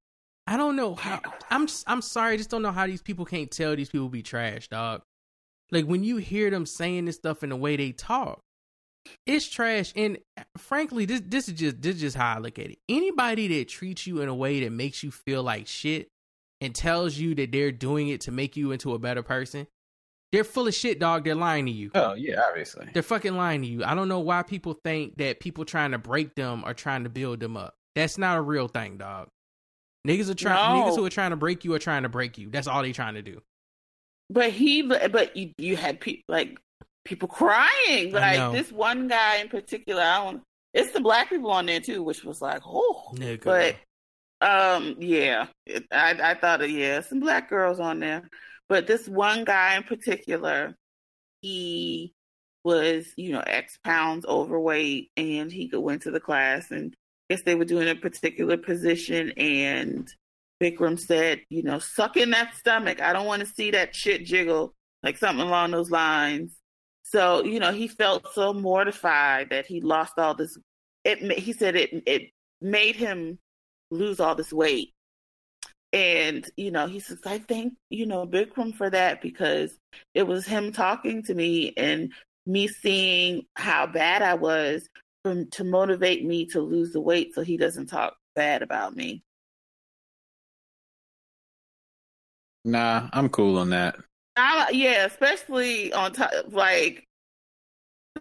I 0.47 0.57
don't 0.57 0.77
know 0.77 0.95
how. 0.95 1.21
I'm 1.51 1.67
just, 1.67 1.85
I'm 1.89 2.03
sorry, 2.03 2.35
I 2.35 2.37
just 2.37 2.51
don't 2.51 2.63
know 2.63 2.73
how 2.73 2.87
these 2.87 3.03
people 3.03 3.25
can't 3.25 3.51
tell 3.51 3.75
these 3.77 3.89
people 3.89 4.09
be 4.09 4.23
trash, 4.23 4.69
dog. 4.69 5.03
Like 5.73 5.87
when 5.87 6.03
you 6.05 6.17
hear 6.19 6.51
them 6.51 6.67
saying 6.67 7.05
this 7.07 7.17
stuff 7.17 7.43
in 7.43 7.51
the 7.51 7.57
way 7.57 7.77
they 7.77 7.93
talk, 7.93 8.41
it's 9.27 9.49
trash. 9.49 9.93
And 9.97 10.19
uh, 10.37 10.43
frankly, 10.57 11.05
this 11.05 11.23
this 11.25 11.49
is 11.49 11.55
just 11.55 11.83
this 11.83 11.97
is 11.97 12.01
just 12.01 12.17
how 12.17 12.37
I 12.37 12.39
look 12.39 12.59
at 12.59 12.71
it. 12.71 12.79
Anybody 12.89 13.49
that 13.59 13.69
treats 13.69 14.07
you 14.07 14.21
in 14.21 14.29
a 14.29 14.35
way 14.35 14.61
that 14.61 14.71
makes 14.71 15.03
you 15.03 15.11
feel 15.11 15.43
like 15.43 15.67
shit 15.67 16.09
and 16.61 16.75
tells 16.75 17.17
you 17.17 17.35
that 17.37 17.53
they're 17.53 17.73
doing 17.73 18.09
it 18.09 18.23
to 18.23 18.31
make 18.31 18.57
you 18.57 18.73
into 18.73 18.95
a 18.95 18.99
better 18.99 19.23
person, 19.23 19.67
they're 20.33 20.45
full 20.45 20.69
of 20.69 20.75
shit, 20.75 21.01
dog. 21.01 21.25
They're 21.25 21.35
lying 21.35 21.67
to 21.67 21.73
you. 21.73 21.91
Oh 21.95 22.15
yeah, 22.15 22.41
obviously. 22.49 22.89
They're 22.93 23.03
fucking 23.03 23.37
lying 23.37 23.63
to 23.63 23.69
you. 23.69 23.85
I 23.85 23.95
don't 23.95 24.09
know 24.09 24.21
why 24.21 24.43
people 24.43 24.79
think 24.85 25.17
that 25.19 25.41
people 25.41 25.65
trying 25.65 25.93
to 25.93 25.99
break 25.99 26.35
them 26.35 26.63
are 26.65 26.75
trying 26.75 27.05
to 27.05 27.11
build 27.11 27.41
them 27.41 27.57
up. 27.57 27.75
That's 27.95 28.19
not 28.19 28.39
a 28.39 28.43
real 28.43 28.69
thing, 28.69 28.99
dog. 28.99 29.29
Niggas 30.07 30.31
are 30.31 30.35
trying. 30.35 30.79
No. 30.79 30.85
Niggas 30.85 30.97
who 30.97 31.05
are 31.05 31.11
trying 31.11 31.31
to 31.31 31.37
break 31.37 31.65
you 31.65 31.75
are 31.75 31.79
trying 31.79 32.05
to 32.05 32.09
break 32.09 32.39
you. 32.39 32.49
That's 32.51 32.67
all 32.67 32.83
they're 32.83 32.93
trying 32.93 33.15
to 33.15 33.23
do. 33.23 33.43
But 34.31 34.51
he, 34.51 34.83
but 34.83 35.37
you, 35.37 35.53
you 35.59 35.77
had 35.77 35.99
people 35.99 36.23
like 36.29 36.61
people 37.05 37.29
crying. 37.29 38.13
Like 38.13 38.53
this 38.53 38.73
one 38.73 39.09
guy 39.09 39.39
in 39.39 39.49
particular. 39.49 40.03
I 40.03 40.25
don't. 40.25 40.43
It's 40.73 40.93
the 40.93 41.01
black 41.01 41.31
people 41.31 41.51
on 41.51 41.67
there 41.67 41.81
too, 41.81 42.03
which 42.03 42.25
was 42.25 42.41
like, 42.41 42.63
oh, 42.65 43.13
Nigga. 43.15 43.45
but 43.45 43.77
um, 44.41 44.97
yeah, 44.99 45.47
it, 45.67 45.85
I 45.93 46.17
I 46.23 46.35
thought, 46.35 46.63
it, 46.63 46.71
yeah, 46.71 47.01
some 47.01 47.21
black 47.21 47.51
girls 47.51 47.81
on 47.81 48.01
there, 48.01 48.29
but 48.69 48.87
this 48.87 49.09
one 49.09 49.45
guy 49.45 49.77
in 49.77 49.83
particular, 49.83 50.77
he 51.43 52.15
was 52.65 53.07
you 53.17 53.33
know 53.33 53.41
X 53.41 53.79
pounds 53.85 54.25
overweight, 54.27 55.11
and 55.17 55.51
he 55.51 55.69
could 55.69 55.81
went 55.81 56.03
to 56.03 56.11
the 56.11 56.21
class, 56.21 56.71
and 56.71 56.95
I 57.29 57.35
guess 57.35 57.43
they 57.43 57.55
were 57.55 57.65
doing 57.65 57.89
a 57.89 57.95
particular 57.97 58.57
position, 58.57 59.33
and 59.37 60.09
Bikram 60.63 60.99
said, 60.99 61.41
you 61.49 61.63
know, 61.63 61.79
suck 61.79 62.17
in 62.17 62.31
that 62.31 62.55
stomach. 62.55 63.01
I 63.01 63.13
don't 63.13 63.27
want 63.27 63.41
to 63.41 63.47
see 63.47 63.73
that 63.73 63.95
shit 63.95 64.25
jiggle, 64.25 64.75
like 65.03 65.17
something 65.17 65.47
along 65.47 65.73
those 65.73 65.91
lines. 65.91 66.55
So, 67.11 67.43
you 67.43 67.59
know, 67.59 67.73
he 67.73 67.89
felt 67.89 68.33
so 68.35 68.53
mortified 68.53 69.51
that 69.51 69.67
he 69.67 69.81
lost 69.81 70.13
all 70.17 70.35
this. 70.35 70.57
It, 71.05 71.19
he 71.39 71.53
said 71.53 71.75
it, 71.75 72.05
it 72.07 72.31
made 72.61 72.95
him 72.95 73.41
lose 73.91 74.21
all 74.21 74.37
this 74.37 74.53
weight. 74.53 74.95
And, 75.93 76.49
you 76.57 76.71
know, 76.71 76.87
he 76.87 77.01
says, 77.01 77.19
I 77.27 77.39
thank, 77.39 77.75
you 77.89 78.07
know, 78.07 78.29
Bikram 78.29 78.77
for 78.77 78.89
that 78.91 79.21
because 79.23 79.77
it 80.15 80.23
was 80.23 80.47
him 80.47 80.71
talking 80.71 81.25
to 81.25 81.35
me 81.35 81.73
and 81.77 82.13
me 82.47 82.69
seeing 82.69 83.47
how 83.57 83.89
bad 83.89 84.23
I 84.23 84.35
was 84.35 84.89
from 85.25 85.51
to 85.51 85.65
motivate 85.65 86.25
me 86.25 86.47
to 86.47 86.61
lose 86.61 86.93
the 86.93 87.01
weight 87.01 87.35
so 87.35 87.43
he 87.43 87.57
doesn't 87.57 87.87
talk 87.87 88.15
bad 88.37 88.63
about 88.63 88.95
me. 88.95 89.25
Nah, 92.65 93.09
I'm 93.13 93.29
cool 93.31 93.59
on 93.59 93.71
that. 93.71 93.97
I, 94.41 94.71
yeah, 94.73 95.05
especially 95.07 95.93
on 95.93 96.13
top, 96.13 96.31
like 96.49 97.05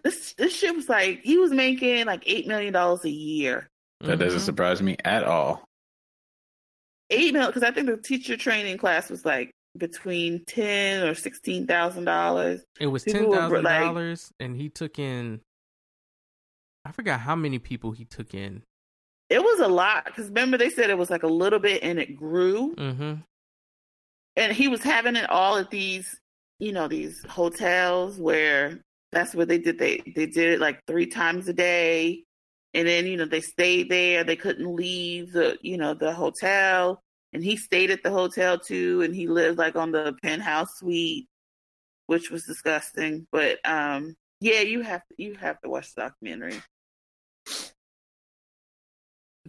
this. 0.04 0.34
This 0.34 0.54
shit 0.54 0.74
was 0.74 0.88
like 0.88 1.20
he 1.22 1.38
was 1.38 1.50
making 1.52 2.06
like 2.06 2.22
eight 2.26 2.46
million 2.46 2.72
dollars 2.72 3.04
a 3.04 3.10
year. 3.10 3.66
That 4.00 4.18
doesn't 4.18 4.40
Mhm. 4.40 4.44
surprise 4.44 4.82
me 4.82 4.96
at 5.04 5.24
all. 5.24 5.64
Eight 7.10 7.32
million 7.32 7.50
because 7.50 7.62
I 7.62 7.70
think 7.72 7.86
the 7.86 7.96
teacher 7.96 8.36
training 8.36 8.78
class 8.78 9.10
was 9.10 9.24
like 9.24 9.50
between 9.76 10.44
ten 10.46 11.06
or 11.06 11.14
sixteen 11.14 11.66
thousand 11.66 12.04
dollars. 12.04 12.62
It 12.78 12.86
was 12.86 13.04
People 13.04 13.20
ten 13.20 13.28
were, 13.30 13.36
thousand 13.36 13.62
like- 13.64 13.80
dollars, 13.80 14.30
and 14.40 14.56
he 14.56 14.68
took 14.68 14.98
in. 14.98 15.40
I 16.84 16.92
forgot 16.92 17.20
how 17.20 17.36
many 17.36 17.58
people 17.58 17.92
he 17.92 18.04
took 18.04 18.32
in. 18.34 18.62
It 19.28 19.42
was 19.42 19.60
a 19.60 19.68
lot 19.68 20.06
because 20.06 20.26
remember 20.28 20.56
they 20.56 20.70
said 20.70 20.90
it 20.90 20.98
was 20.98 21.10
like 21.10 21.22
a 21.22 21.28
little 21.28 21.58
bit 21.58 21.82
and 21.82 21.98
it 22.00 22.16
grew, 22.16 22.74
Mm-hmm. 22.76 23.14
And 24.36 24.52
he 24.52 24.68
was 24.68 24.82
having 24.82 25.16
it 25.16 25.28
all 25.28 25.56
at 25.56 25.70
these, 25.70 26.20
you 26.58 26.72
know, 26.72 26.88
these 26.88 27.24
hotels 27.28 28.18
where 28.18 28.80
that's 29.12 29.34
where 29.34 29.46
they 29.46 29.58
did 29.58 29.78
they 29.78 30.00
they 30.14 30.26
did 30.26 30.54
it 30.54 30.60
like 30.60 30.80
three 30.86 31.06
times 31.06 31.48
a 31.48 31.52
day, 31.52 32.24
and 32.74 32.86
then 32.86 33.06
you 33.06 33.16
know 33.16 33.24
they 33.26 33.40
stayed 33.40 33.90
there. 33.90 34.24
They 34.24 34.36
couldn't 34.36 34.74
leave 34.74 35.32
the 35.32 35.58
you 35.62 35.76
know 35.76 35.94
the 35.94 36.12
hotel, 36.12 37.02
and 37.32 37.42
he 37.42 37.56
stayed 37.56 37.90
at 37.90 38.02
the 38.02 38.10
hotel 38.10 38.58
too, 38.58 39.02
and 39.02 39.14
he 39.14 39.26
lived 39.26 39.58
like 39.58 39.76
on 39.76 39.90
the 39.92 40.14
penthouse 40.22 40.78
suite, 40.78 41.28
which 42.06 42.30
was 42.30 42.44
disgusting. 42.44 43.26
But 43.32 43.58
um, 43.64 44.14
yeah, 44.40 44.60
you 44.60 44.82
have 44.82 45.02
you 45.16 45.34
have 45.34 45.60
to 45.62 45.68
watch 45.68 45.94
the 45.94 46.02
documentary 46.02 46.60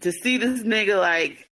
to 0.02 0.12
see 0.12 0.38
this 0.38 0.62
nigga 0.64 1.00
like 1.00 1.51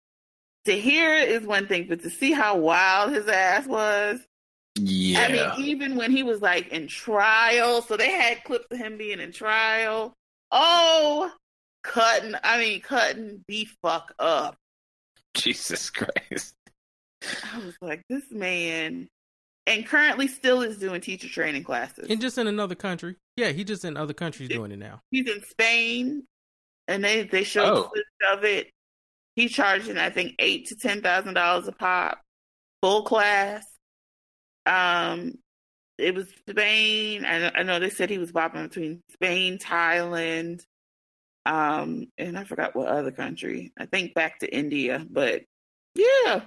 to 0.65 0.77
hear 0.79 1.15
it 1.15 1.29
is 1.29 1.43
one 1.45 1.67
thing, 1.67 1.87
but 1.87 2.01
to 2.03 2.09
see 2.09 2.31
how 2.31 2.57
wild 2.57 3.11
his 3.13 3.27
ass 3.27 3.65
was. 3.67 4.19
Yeah. 4.77 5.21
I 5.21 5.31
mean, 5.31 5.65
even 5.65 5.95
when 5.95 6.11
he 6.11 6.23
was 6.23 6.41
like 6.41 6.67
in 6.69 6.87
trial, 6.87 7.81
so 7.81 7.95
they 7.95 8.11
had 8.11 8.43
clips 8.43 8.65
of 8.71 8.77
him 8.77 8.97
being 8.97 9.19
in 9.19 9.31
trial. 9.31 10.13
Oh, 10.51 11.31
cutting, 11.83 12.35
I 12.43 12.59
mean, 12.59 12.81
cutting 12.81 13.43
the 13.47 13.67
fuck 13.81 14.13
up. 14.19 14.57
Jesus 15.33 15.89
Christ. 15.89 16.55
I 17.53 17.59
was 17.59 17.75
like, 17.81 18.03
this 18.09 18.23
man, 18.31 19.07
and 19.65 19.85
currently 19.87 20.27
still 20.27 20.61
is 20.61 20.77
doing 20.77 21.01
teacher 21.01 21.27
training 21.29 21.63
classes. 21.63 22.07
And 22.09 22.21
just 22.21 22.37
in 22.37 22.47
another 22.47 22.75
country. 22.75 23.15
Yeah, 23.37 23.49
he 23.51 23.63
just 23.63 23.85
in 23.85 23.97
other 23.97 24.13
countries 24.13 24.49
doing 24.49 24.71
it 24.71 24.79
now. 24.79 25.01
He's 25.11 25.27
in 25.27 25.41
Spain, 25.43 26.23
and 26.87 27.03
they 27.03 27.23
they 27.23 27.43
showed 27.43 27.65
Oh. 27.65 27.83
footage 27.83 28.05
of 28.31 28.43
it. 28.43 28.71
He's 29.35 29.51
charging, 29.51 29.97
I 29.97 30.09
think, 30.09 30.35
eight 30.39 30.67
to 30.67 30.75
ten 30.75 31.01
thousand 31.01 31.33
dollars 31.33 31.67
a 31.67 31.71
pop, 31.71 32.21
full 32.81 33.03
class. 33.03 33.65
Um, 34.65 35.35
it 35.97 36.15
was 36.15 36.27
Spain. 36.49 37.25
I 37.25 37.39
know, 37.39 37.51
I 37.55 37.63
know 37.63 37.79
they 37.79 37.89
said 37.89 38.09
he 38.09 38.17
was 38.17 38.31
bopping 38.31 38.69
between 38.69 39.01
Spain, 39.11 39.57
Thailand, 39.57 40.63
um, 41.45 42.07
and 42.17 42.37
I 42.37 42.43
forgot 42.43 42.75
what 42.75 42.87
other 42.87 43.11
country. 43.11 43.71
I 43.77 43.85
think 43.85 44.13
back 44.13 44.39
to 44.39 44.53
India, 44.53 45.05
but 45.09 45.43
yeah. 45.95 46.41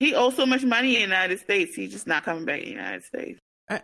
He 0.00 0.14
owes 0.14 0.36
so 0.36 0.44
much 0.44 0.64
money 0.64 0.88
in 0.88 0.94
the 0.94 1.00
United 1.00 1.38
States. 1.40 1.74
He's 1.74 1.92
just 1.92 2.06
not 2.06 2.24
coming 2.24 2.44
back 2.44 2.60
to 2.60 2.64
the 2.64 2.70
United 2.70 3.04
States. 3.04 3.38
I, 3.70 3.80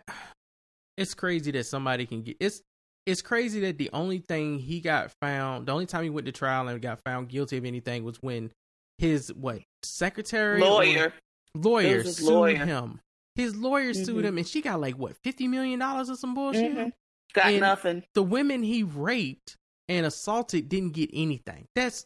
it's 0.97 1.13
crazy 1.13 1.51
that 1.51 1.65
somebody 1.65 2.05
can 2.05 2.21
get 2.21 2.37
it's 2.39 2.61
it's 3.05 3.21
crazy 3.21 3.59
that 3.61 3.77
the 3.77 3.89
only 3.93 4.19
thing 4.19 4.59
he 4.59 4.79
got 4.79 5.11
found 5.21 5.65
the 5.67 5.71
only 5.71 5.85
time 5.85 6.03
he 6.03 6.09
went 6.09 6.25
to 6.27 6.31
trial 6.31 6.67
and 6.67 6.81
got 6.81 6.99
found 7.03 7.29
guilty 7.29 7.57
of 7.57 7.65
anything 7.65 8.03
was 8.03 8.17
when 8.21 8.51
his 8.97 9.33
what 9.33 9.59
secretary 9.83 10.61
or 10.61 10.65
Lawyer. 10.65 11.13
lawyer 11.55 11.87
It 11.87 11.97
was 11.97 12.05
his 12.05 12.17
sued 12.17 12.27
lawyer. 12.27 12.65
him 12.65 12.99
his 13.35 13.55
lawyer 13.55 13.93
sued 13.93 14.23
Mhm. 14.23 14.27
him 14.27 14.37
and 14.37 14.47
she 14.47 14.61
got 14.61 14.79
like 14.79 14.97
what 14.97 15.15
50 15.23 15.47
million 15.47 15.79
dollars 15.79 16.09
or 16.09 16.15
some 16.15 16.33
bullshit 16.35 16.73
Mhm. 16.75 16.91
Got 17.33 17.45
And 17.47 17.59
nothing. 17.61 18.03
the 18.13 18.23
women 18.23 18.61
he 18.61 18.83
raped 18.83 19.55
and 19.87 20.05
assaulted 20.05 20.67
didn't 20.69 20.91
get 20.91 21.09
anything 21.13 21.65
that's 21.75 22.05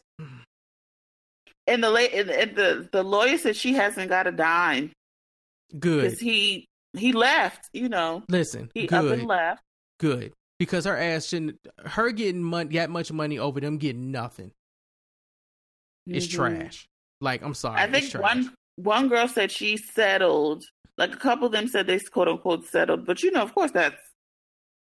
And 1.66 1.82
the 1.82 1.90
la- 1.90 1.98
and, 1.98 2.30
and 2.30 2.56
the 2.56 2.88
the 2.92 3.02
lawyer 3.02 3.36
said 3.38 3.56
she 3.56 3.72
hasn't 3.74 4.08
got 4.08 4.26
a 4.28 4.32
dime 4.32 4.92
good 5.78 6.02
because 6.04 6.20
he 6.20 6.64
he 6.96 7.12
left. 7.12 7.68
You 7.72 7.88
know, 7.88 8.22
listen 8.28 8.70
he 8.72 8.88
up 8.88 9.02
good 9.02 9.18
and 9.18 9.28
left. 9.28 9.62
good 9.98 10.32
because 10.58 10.84
her 10.84 10.96
ass 10.96 11.26
shouldn't 11.26 11.58
her 11.84 12.10
getting 12.12 12.42
money 12.42 12.74
that 12.76 12.90
much 12.90 13.12
money 13.12 13.38
over 13.38 13.60
them 13.60 13.78
getting 13.78 14.10
nothing 14.10 14.52
is 16.06 16.28
Mhm. 16.28 16.32
trash 16.34 16.88
like 17.20 17.42
i'm 17.42 17.54
sorry 17.54 17.80
I 17.80 17.84
it's 17.86 18.12
think 18.12 18.22
one 18.22 18.54
one 18.76 19.08
girl 19.08 19.26
said 19.26 19.50
she 19.50 19.76
settled. 19.76 20.64
Like 20.98 21.12
a 21.12 21.18
couple 21.18 21.46
of 21.46 21.52
them 21.52 21.66
said 21.68 21.86
they 21.86 21.98
quote 21.98 22.28
unquote 22.28 22.64
settled, 22.66 23.06
but 23.06 23.22
you 23.22 23.30
know, 23.30 23.42
of 23.42 23.54
course, 23.54 23.70
that's 23.70 24.00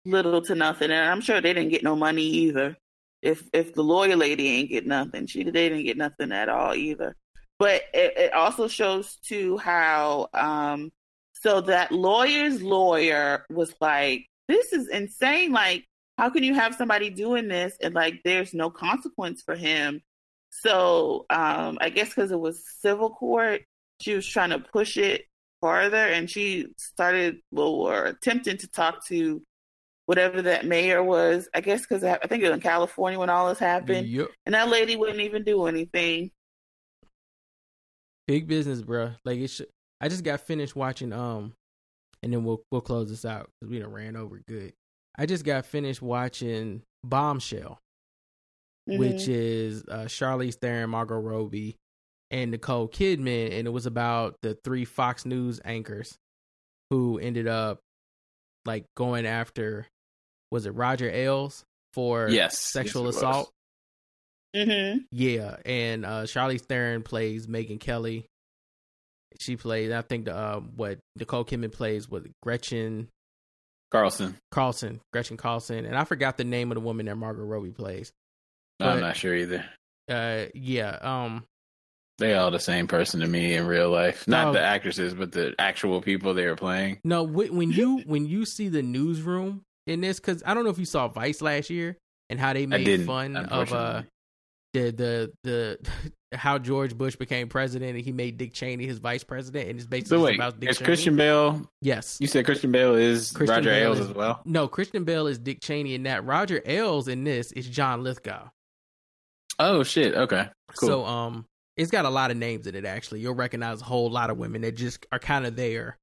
little 0.05 0.41
to 0.43 0.55
nothing, 0.55 0.91
and 0.91 1.09
I'm 1.09 1.21
sure 1.21 1.41
they 1.41 1.53
didn't 1.53 1.71
get 1.71 1.84
no 1.84 1.95
money 1.95 2.23
either. 2.23 2.78
If 3.21 3.43
if 3.53 3.73
the 3.73 3.84
lawyer 3.84 4.15
lady 4.15 4.47
ain't 4.47 4.69
get 4.69 4.86
nothing, 4.86 5.28
she 5.28 5.43
they 5.43 5.69
didn't 5.69 5.84
get 5.86 5.97
nothing 5.97 6.32
at 6.32 6.47
all 6.49 6.76
either. 6.76 7.15
But 7.57 7.84
it, 7.93 8.17
it 8.17 8.34
also 8.34 8.67
shows 8.67 9.15
too 9.17 9.57
how 9.57 10.28
um 10.34 10.91
so 11.34 11.61
that 11.61 11.91
lawyer's 11.91 12.61
lawyer 12.61 13.45
was 13.49 13.73
like, 13.82 14.28
"This 14.47 14.73
is 14.73 14.87
insane! 14.87 15.51
Like, 15.51 15.85
how 16.17 16.29
can 16.29 16.43
you 16.43 16.53
have 16.53 16.75
somebody 16.75 17.09
doing 17.09 17.47
this 17.47 17.75
and 17.81 17.93
like 17.93 18.21
there's 18.23 18.53
no 18.53 18.69
consequence 18.69 19.41
for 19.41 19.55
him?" 19.55 20.01
So 20.49 21.25
um, 21.29 21.77
I 21.81 21.89
guess 21.89 22.09
because 22.09 22.31
it 22.31 22.39
was 22.39 22.63
civil 22.81 23.09
court, 23.09 23.61
she 24.01 24.13
was 24.13 24.25
trying 24.27 24.51
to 24.51 24.59
push 24.59 24.97
it 24.97 25.23
farther, 25.61 25.97
and 25.97 26.29
she 26.29 26.67
started 26.77 27.37
well, 27.51 27.67
or 27.67 28.05
attempting 28.05 28.57
to 28.57 28.67
talk 28.67 29.05
to 29.07 29.41
whatever 30.05 30.41
that 30.43 30.65
mayor 30.65 31.03
was. 31.03 31.49
I 31.53 31.61
guess 31.61 31.81
because 31.81 32.03
I 32.03 32.17
think 32.19 32.43
it 32.43 32.47
was 32.47 32.55
in 32.55 32.61
California 32.61 33.19
when 33.19 33.29
all 33.29 33.49
this 33.49 33.59
happened, 33.59 34.07
Yup. 34.07 34.29
and 34.45 34.53
that 34.55 34.69
lady 34.69 34.95
wouldn't 34.95 35.19
even 35.21 35.43
do 35.43 35.65
anything. 35.65 36.31
big 38.27 38.47
business 38.47 38.81
bro 38.81 39.11
like 39.23 39.37
it 39.39 39.47
should 39.49 39.67
i 40.01 40.07
just 40.07 40.23
got 40.23 40.41
finished 40.41 40.75
watching 40.75 41.13
um 41.13 41.53
and 42.26 42.34
then 42.34 42.43
we'll 42.43 42.61
we'll 42.71 42.82
close 42.82 43.09
this 43.09 43.23
out 43.23 43.49
because 43.61 43.71
we 43.71 43.80
done 43.80 43.91
ran 43.93 44.17
over 44.17 44.41
good 44.47 44.73
i 45.17 45.26
just 45.26 45.45
got 45.45 45.65
finished 45.65 46.01
watching 46.01 46.82
bombshell 47.05 47.80
which 48.88 49.23
Mhm. 49.23 49.30
is 49.30 49.84
uh, 49.88 50.05
Charlize 50.05 50.55
Theron, 50.59 50.91
Margot 50.91 51.15
Robbie, 51.19 51.76
and 52.30 52.51
Nicole 52.51 52.88
Kidman, 52.88 53.57
and 53.57 53.67
it 53.67 53.71
was 53.71 53.88
about 53.88 54.36
the 54.43 54.53
three 54.63 54.86
Fox 54.86 55.26
News 55.26 55.59
anchors 55.65 56.19
who 56.91 57.17
ended 57.17 57.47
up 57.47 57.80
like 58.63 58.86
going 58.95 59.26
after 59.26 59.88
was 60.51 60.67
it 60.67 60.71
Roger 60.71 61.09
Ailes 61.09 61.63
for 61.93 62.30
Yes, 62.30 62.59
sexual 62.59 63.05
yes, 63.05 63.15
assault? 63.15 63.51
Mm-hmm. 64.55 64.99
Yeah, 65.11 65.57
and 65.65 66.05
uh, 66.05 66.23
Charlize 66.26 66.61
Theron 66.61 67.01
plays 67.01 67.47
Megyn 67.47 67.80
Kelly. 67.80 68.28
She 69.39 69.55
plays, 69.57 69.91
I 69.91 70.01
think, 70.01 70.25
the 70.25 70.36
uh, 70.36 70.59
what 70.59 70.99
Nicole 71.15 71.45
Kidman 71.45 71.71
plays 71.71 72.09
with 72.09 72.27
Gretchen 72.41 73.09
Carlson. 73.91 74.36
Carlson, 74.51 74.99
Gretchen 75.13 75.38
Carlson, 75.38 75.86
and 75.86 75.95
I 75.97 76.03
forgot 76.03 76.38
the 76.38 76.43
name 76.43 76.71
of 76.71 76.75
the 76.75 76.81
woman 76.81 77.05
that 77.05 77.15
Margot 77.15 77.43
Robbie 77.43 77.71
plays. 77.71 78.11
I'm 78.79 78.99
not 78.99 79.15
sure 79.15 79.33
either. 79.36 79.65
Uh, 80.09 80.45
yeah, 80.53 80.97
um, 81.01 81.45
They 82.17 82.33
all 82.33 82.51
the 82.51 82.59
same 82.59 82.88
person 82.88 83.21
to 83.21 83.27
me 83.27 83.53
in 83.55 83.65
real 83.67 83.89
life. 83.89 84.27
Not 84.27 84.47
No. 84.47 84.53
the 84.53 84.61
actresses, 84.61 85.13
but 85.13 85.31
the 85.31 85.53
actual 85.59 86.01
people 86.01 86.33
they 86.33 86.45
were 86.47 86.55
playing. 86.55 86.99
No, 87.03 87.25
wh- 87.25 87.53
when 87.53 87.71
you 87.71 87.99
when 88.05 88.25
you 88.25 88.45
see 88.45 88.67
the 88.67 88.83
newsroom 88.83 89.61
in 89.88 90.01
this, 90.01 90.19
because 90.19 90.43
I 90.45 90.53
don't 90.53 90.63
know 90.65 90.69
if 90.71 90.79
you 90.79 90.86
saw 90.86 91.07
Vice 91.07 91.41
last 91.41 91.69
year 91.69 91.95
and 92.29 92.39
how 92.39 92.53
they 92.53 92.65
made 92.65 93.05
fun 93.05 93.38
of 93.38 93.71
uh. 93.71 94.01
The 94.76 94.91
the 94.91 95.32
the 95.43 95.80
how 96.38 96.57
George 96.57 96.97
Bush 96.97 97.15
became 97.15 97.47
president 97.47 97.95
and 97.95 98.03
he 98.03 98.11
made 98.11 98.38
Dick 98.38 98.53
Cheney 98.53 98.86
his 98.86 98.97
vice 98.99 99.23
president 99.23 99.69
and 99.69 99.80
it's 99.80 99.88
basically 99.88 100.17
So 100.17 100.23
wait, 100.23 100.36
about 100.36 100.59
Dick 100.59 100.69
is 100.69 100.78
Cheney. 100.78 100.86
Christian 100.86 101.15
Bale? 101.15 101.69
Yes, 101.82 102.17
You 102.19 102.28
said 102.28 102.43
Christian 102.45 102.71
Bale 102.71 102.95
is 102.95 103.32
Christian 103.32 103.55
Roger 103.57 103.69
Bale 103.69 103.84
Ailes 103.84 103.99
is- 103.99 104.09
as 104.09 104.15
well. 104.15 104.41
No, 104.45 104.67
Christian 104.67 105.05
Bale 105.05 105.28
is 105.28 105.39
Dick 105.39 105.61
Cheney 105.61 105.95
in 105.95 106.03
that. 106.03 106.26
Roger 106.26 106.61
Ailes 106.65 107.07
in 107.07 107.23
this 107.23 107.51
is 107.53 107.67
John 107.67 108.03
Lithgow. 108.03 108.49
Oh 109.59 109.84
shit! 109.84 110.13
Okay, 110.13 110.49
cool. 110.78 110.89
So 110.89 111.05
um, 111.05 111.45
it's 111.78 111.89
got 111.91 112.03
a 112.05 112.09
lot 112.09 112.30
of 112.32 112.36
names 112.38 112.67
in 112.67 112.76
it. 112.76 112.86
Actually, 112.86 113.21
you'll 113.21 113.36
recognize 113.36 113.82
a 113.82 113.86
whole 113.86 114.09
lot 114.09 114.30
of 114.30 114.38
women 114.38 114.61
that 114.63 114.76
just 114.76 115.05
are 115.13 115.19
kind 115.19 115.45
of 115.45 115.55
there 115.55 115.97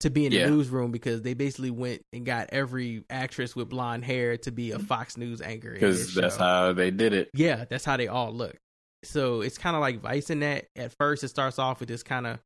to 0.00 0.10
be 0.10 0.26
in 0.26 0.32
the 0.32 0.38
Yeah. 0.38 0.48
newsroom 0.50 0.92
because 0.92 1.22
they 1.22 1.34
basically 1.34 1.70
went 1.70 2.02
and 2.12 2.24
got 2.24 2.50
every 2.52 3.04
actress 3.10 3.56
with 3.56 3.68
blonde 3.68 4.04
hair 4.04 4.36
to 4.38 4.50
be 4.52 4.70
a 4.70 4.78
Fox 4.78 5.16
News 5.16 5.40
anchor. 5.40 5.72
because 5.72 6.14
that's 6.14 6.36
show. 6.36 6.42
how 6.42 6.72
they 6.72 6.90
did 6.90 7.12
it. 7.12 7.30
Yeah, 7.34 7.64
that's 7.68 7.84
how 7.84 7.96
they 7.96 8.06
all 8.08 8.32
look. 8.32 8.56
So 9.04 9.40
it's 9.42 9.58
kind 9.58 9.74
of 9.76 9.80
like 9.80 10.00
Vice 10.00 10.30
in 10.30 10.40
that. 10.40 10.66
At 10.76 10.92
first, 10.92 11.24
it 11.24 11.28
starts 11.28 11.58
off 11.58 11.80
with 11.80 11.88
this 11.88 12.02
kind 12.02 12.26
of 12.26 12.38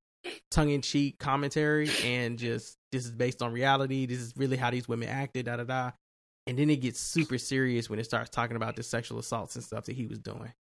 tongue 0.50 0.70
in 0.70 0.80
cheek 0.82 1.18
commentary 1.18 1.90
and 2.04 2.38
just 2.38 2.76
this 2.92 3.04
is 3.04 3.10
based 3.10 3.42
on 3.42 3.52
reality. 3.52 4.06
This 4.06 4.18
is 4.20 4.32
really 4.36 4.56
how 4.56 4.70
these 4.70 4.86
women 4.88 5.08
acted. 5.08 5.46
Da 5.46 5.56
da 5.56 5.64
da. 5.64 5.90
And 6.46 6.58
then 6.58 6.70
it 6.70 6.76
gets 6.80 6.98
super 7.00 7.38
serious 7.38 7.88
when 7.88 7.98
it 7.98 8.04
starts 8.04 8.28
talking 8.30 8.56
about 8.56 8.76
the 8.76 8.82
sexual 8.82 9.18
assaults 9.18 9.54
and 9.56 9.64
stuff 9.64 9.84
that 9.84 9.94
he 9.96 10.06
was 10.06 10.18
doing. 10.18 10.52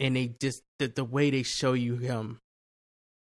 And 0.00 0.16
they 0.16 0.34
just 0.40 0.62
the 0.78 0.88
the 0.88 1.04
way 1.04 1.30
they 1.30 1.42
show 1.44 1.72
you 1.74 1.96
him, 1.96 2.40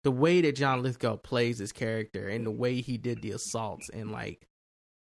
the 0.03 0.11
way 0.11 0.41
that 0.41 0.55
John 0.55 0.81
Lithgow 0.83 1.17
plays 1.17 1.59
his 1.59 1.71
character, 1.71 2.27
and 2.27 2.45
the 2.45 2.51
way 2.51 2.81
he 2.81 2.97
did 2.97 3.21
the 3.21 3.31
assaults, 3.31 3.89
and 3.93 4.11
like 4.11 4.45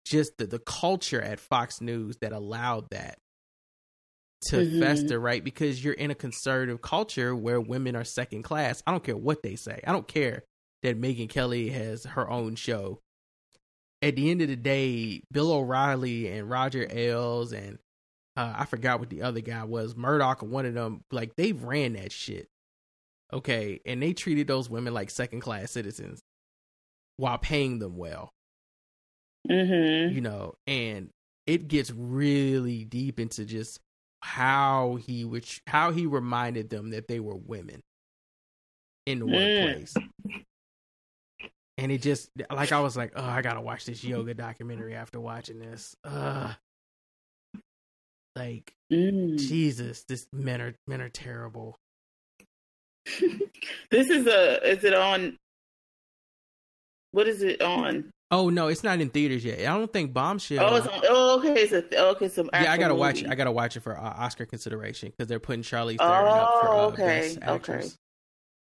just 0.05 0.37
the 0.37 0.45
the 0.47 0.59
culture 0.59 1.21
at 1.21 1.39
Fox 1.39 1.79
News 1.81 2.17
that 2.21 2.33
allowed 2.33 2.89
that 2.91 3.17
to 4.47 4.57
Mhm. 4.57 4.79
fester, 4.79 5.19
right? 5.19 5.41
Because 5.43 5.81
you're 5.83 5.93
in 5.93 6.11
a 6.11 6.15
conservative 6.15 6.81
culture 6.81 7.33
where 7.33 7.61
women 7.61 7.95
are 7.95 8.03
second 8.03 8.43
class. 8.43 8.83
I 8.85 8.91
don't 8.91 9.03
care 9.03 9.15
what 9.15 9.41
they 9.41 9.55
say. 9.55 9.79
I 9.87 9.93
don't 9.93 10.07
care 10.07 10.43
that 10.81 10.99
Megyn 10.99 11.29
Kelly 11.29 11.69
has 11.69 12.03
her 12.03 12.29
own 12.29 12.55
show. 12.55 12.99
At 14.01 14.17
the 14.17 14.29
end 14.29 14.41
of 14.41 14.49
the 14.49 14.57
day, 14.57 15.21
Bill 15.31 15.49
O'Reilly 15.53 16.27
and 16.27 16.49
Roger 16.49 16.85
Ailes 16.91 17.53
and 17.53 17.79
uh, 18.35 18.53
I 18.57 18.65
forgot 18.65 18.99
what 18.99 19.09
the 19.09 19.21
other 19.21 19.39
guy 19.41 19.63
was, 19.63 19.95
Murdoch 19.95 20.43
or 20.43 20.47
one 20.47 20.65
of 20.65 20.73
them, 20.73 21.05
like 21.11 21.35
they 21.37 21.53
ran 21.53 21.93
that 21.93 22.11
shit. 22.11 22.49
Okay, 23.33 23.79
and 23.85 24.01
they 24.01 24.13
treated 24.13 24.47
those 24.47 24.69
women 24.69 24.93
like 24.93 25.09
second 25.09 25.39
class 25.41 25.71
citizens 25.71 26.21
while 27.17 27.37
paying 27.37 27.79
them 27.79 27.97
well 27.97 28.29
Mm-hmm. 29.49 30.15
you 30.15 30.21
know, 30.21 30.53
and 30.67 31.09
it 31.45 31.67
gets 31.67 31.91
really 31.91 32.85
deep 32.85 33.19
into 33.19 33.43
just 33.43 33.79
how 34.21 34.95
he 34.95 35.25
which 35.25 35.61
how 35.67 35.91
he 35.91 36.05
reminded 36.05 36.69
them 36.69 36.91
that 36.91 37.09
they 37.09 37.19
were 37.19 37.35
women 37.35 37.81
in 39.05 39.19
the 39.19 39.25
Mm. 39.25 39.33
workplace. 39.33 39.97
And 41.77 41.91
it 41.91 42.01
just 42.01 42.29
like 42.49 42.71
I 42.71 42.79
was 42.79 42.95
like, 42.95 43.11
oh, 43.17 43.25
I 43.25 43.41
gotta 43.41 43.59
watch 43.59 43.85
this 43.85 44.01
yoga 44.01 44.33
documentary 44.33 44.95
after 44.95 45.19
watching 45.19 45.59
this. 45.59 45.93
Uh 46.05 46.53
like 48.37 48.71
Mm. 48.91 49.37
Jesus, 49.37 50.05
this 50.07 50.27
men 50.31 50.61
are 50.61 50.73
men 50.87 51.01
are 51.01 51.09
terrible. 51.09 51.75
This 53.91 54.09
is 54.09 54.27
a. 54.27 54.69
Is 54.69 54.83
it 54.83 54.93
on? 54.93 55.37
What 57.11 57.27
is 57.27 57.41
it 57.43 57.61
on? 57.61 58.09
Oh 58.31 58.49
no, 58.49 58.67
it's 58.67 58.83
not 58.83 58.99
in 58.99 59.09
theaters 59.09 59.45
yet. 59.45 59.59
I 59.59 59.77
don't 59.77 59.91
think 59.93 60.13
Bombshell. 60.13 60.65
Oh, 60.65 60.75
it's 60.77 60.87
on. 60.87 61.01
Oh, 61.07 61.37
okay. 61.39 61.61
It's 61.61 61.71
a. 61.73 61.83
oh, 61.97 62.11
Okay, 62.11 62.27
some. 62.29 62.49
yeah, 62.53 62.61
I 62.71 62.77
gotta 62.77 62.85
actual 62.85 62.97
watch 62.97 63.21
it. 63.21 63.29
I 63.29 63.35
gotta 63.35 63.51
watch 63.51 63.77
it 63.77 63.81
for 63.81 63.97
uh, 63.97 64.01
Oscar 64.01 64.45
consideration 64.45 65.09
because 65.09 65.27
they're 65.27 65.39
putting 65.39 65.61
Charlize 65.63 65.97
Theron 65.99 66.27
up 66.27 66.53
for 66.61 66.67
Oh, 66.69 66.79
uh, 66.79 66.87
okay, 66.87 67.05
best 67.21 67.39
actress. 67.41 67.85
okay. 67.85 67.95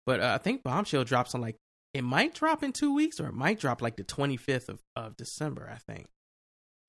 But 0.06 0.20
uh, 0.20 0.32
I 0.34 0.42
think 0.42 0.62
Bombshell 0.62 1.04
drops 1.04 1.34
on 1.34 1.42
like 1.42 1.56
It 1.92 2.02
might 2.02 2.32
drop 2.34 2.62
in 2.62 2.72
two 2.72 2.94
weeks, 2.94 3.20
or 3.20 3.26
it 3.26 3.34
might 3.34 3.60
drop 3.60 3.82
like 3.82 3.96
the 3.96 4.04
twenty 4.04 4.38
fifth 4.38 4.70
of, 4.70 4.80
of 4.96 5.16
December. 5.16 5.70
I 5.70 5.78
think 5.92 6.06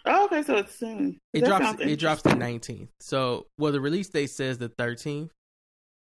Oh, 0.05 0.25
okay, 0.25 0.43
so 0.43 0.55
it's 0.55 0.73
soon. 0.79 1.17
it 1.33 1.41
That 1.41 1.47
drops. 1.59 1.81
It 1.81 1.99
drops 1.99 2.21
the 2.21 2.33
nineteenth. 2.35 2.89
So, 3.01 3.47
well, 3.57 3.73
the 3.73 3.81
release 3.81 4.07
date 4.07 4.29
says 4.29 4.57
the 4.57 4.69
thirteenth, 4.69 5.31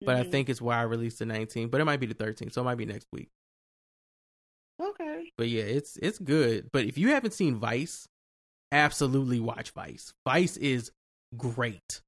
but 0.06 0.16
I 0.16 0.24
Mhm. 0.24 0.32
think 0.32 0.50
it's 0.50 0.62
why 0.62 0.78
I 0.78 0.84
released 0.84 1.20
the 1.20 1.26
nineteenth. 1.26 1.72
But 1.72 1.82
it 1.82 1.86
might 1.86 2.00
be 2.00 2.06
the 2.08 2.14
thirteenth, 2.14 2.54
so 2.54 2.62
it 2.62 2.66
might 2.66 2.76
be 2.76 2.86
next 2.86 3.08
week. 3.12 3.30
Okay. 4.82 5.32
But 5.38 5.50
yeah, 5.50 5.64
it's 5.64 5.98
it's 5.98 6.20
good. 6.20 6.70
But 6.72 6.86
if 6.86 6.98
you 6.98 7.10
haven't 7.10 7.34
seen 7.34 7.56
Vice, 7.56 8.08
absolutely 8.72 9.40
watch 9.40 9.72
Vice. 9.72 10.14
Vice 10.28 10.58
is 10.58 10.92
great. 11.38 12.02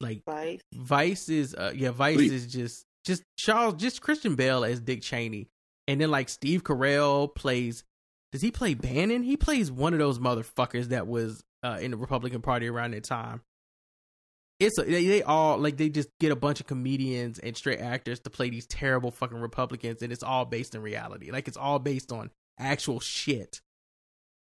Like 0.00 0.22
Vice. 0.24 0.60
Vice 0.74 1.28
is 1.28 1.54
uh 1.54 1.72
yeah, 1.74 1.90
Vice 1.90 2.16
Sweet. 2.16 2.32
is 2.32 2.46
just 2.46 2.86
just 3.04 3.22
Charles 3.36 3.74
just 3.74 4.00
Christian 4.00 4.34
Bale 4.34 4.64
as 4.64 4.80
Dick 4.80 5.02
Cheney. 5.02 5.48
And 5.88 6.00
then 6.00 6.10
like 6.10 6.28
Steve 6.28 6.64
Carell 6.64 7.34
plays 7.34 7.84
does 8.32 8.40
he 8.42 8.50
play 8.50 8.74
Bannon? 8.74 9.22
He 9.24 9.36
plays 9.36 9.70
one 9.72 9.92
of 9.92 9.98
those 9.98 10.18
motherfuckers 10.18 10.86
that 10.86 11.06
was 11.06 11.42
uh 11.62 11.78
in 11.82 11.90
the 11.90 11.96
Republican 11.98 12.40
Party 12.40 12.66
around 12.68 12.92
that 12.92 13.04
time. 13.04 13.42
It's 14.60 14.78
a, 14.78 14.82
they, 14.82 15.06
they 15.06 15.22
all 15.22 15.58
like 15.58 15.78
they 15.78 15.88
just 15.88 16.10
get 16.20 16.30
a 16.30 16.36
bunch 16.36 16.60
of 16.60 16.66
comedians 16.66 17.38
and 17.38 17.56
straight 17.56 17.80
actors 17.80 18.20
to 18.20 18.30
play 18.30 18.50
these 18.50 18.66
terrible 18.66 19.10
fucking 19.10 19.40
Republicans 19.40 20.02
and 20.02 20.12
it's 20.12 20.22
all 20.22 20.44
based 20.44 20.74
in 20.74 20.82
reality. 20.82 21.30
Like 21.30 21.48
it's 21.48 21.56
all 21.56 21.78
based 21.78 22.12
on 22.12 22.30
actual 22.58 23.00
shit 23.00 23.62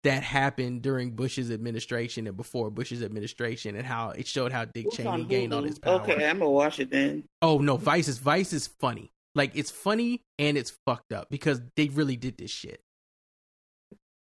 that 0.03 0.23
happened 0.23 0.81
during 0.81 1.11
Bush's 1.11 1.52
administration 1.52 2.26
and 2.26 2.36
before 2.36 2.72
Bush's 2.72 3.03
administration 3.03 3.76
and 3.76 3.86
how 3.86 4.10
it 4.11 4.27
showed 4.27 4.52
how 4.52 4.65
Dick 4.65 4.88
Cheney 4.91 5.26
gained 5.26 5.53
all 5.53 5.64
his 5.64 5.77
power. 5.77 6.02
Okay, 6.02 6.26
I'm 6.26 6.40
gonna 6.40 6.49
watch 6.49 6.80
it 6.80 6.90
then. 6.90 7.26
Oh 7.41 7.60
no, 7.60 7.77
Vice 7.77 8.07
is 8.07 8.18
Vice 8.18 8.52
is 8.52 8.68
funny. 8.68 9.11
Like 9.36 9.52
it's 9.56 9.72
funny 9.72 10.23
and 10.38 10.57
it's 10.57 10.76
fucked 10.86 11.14
up 11.14 11.30
because 11.30 11.61
they 11.76 11.90
really 11.90 12.15
did 12.15 12.38
this 12.38 12.52
shit. 12.52 12.81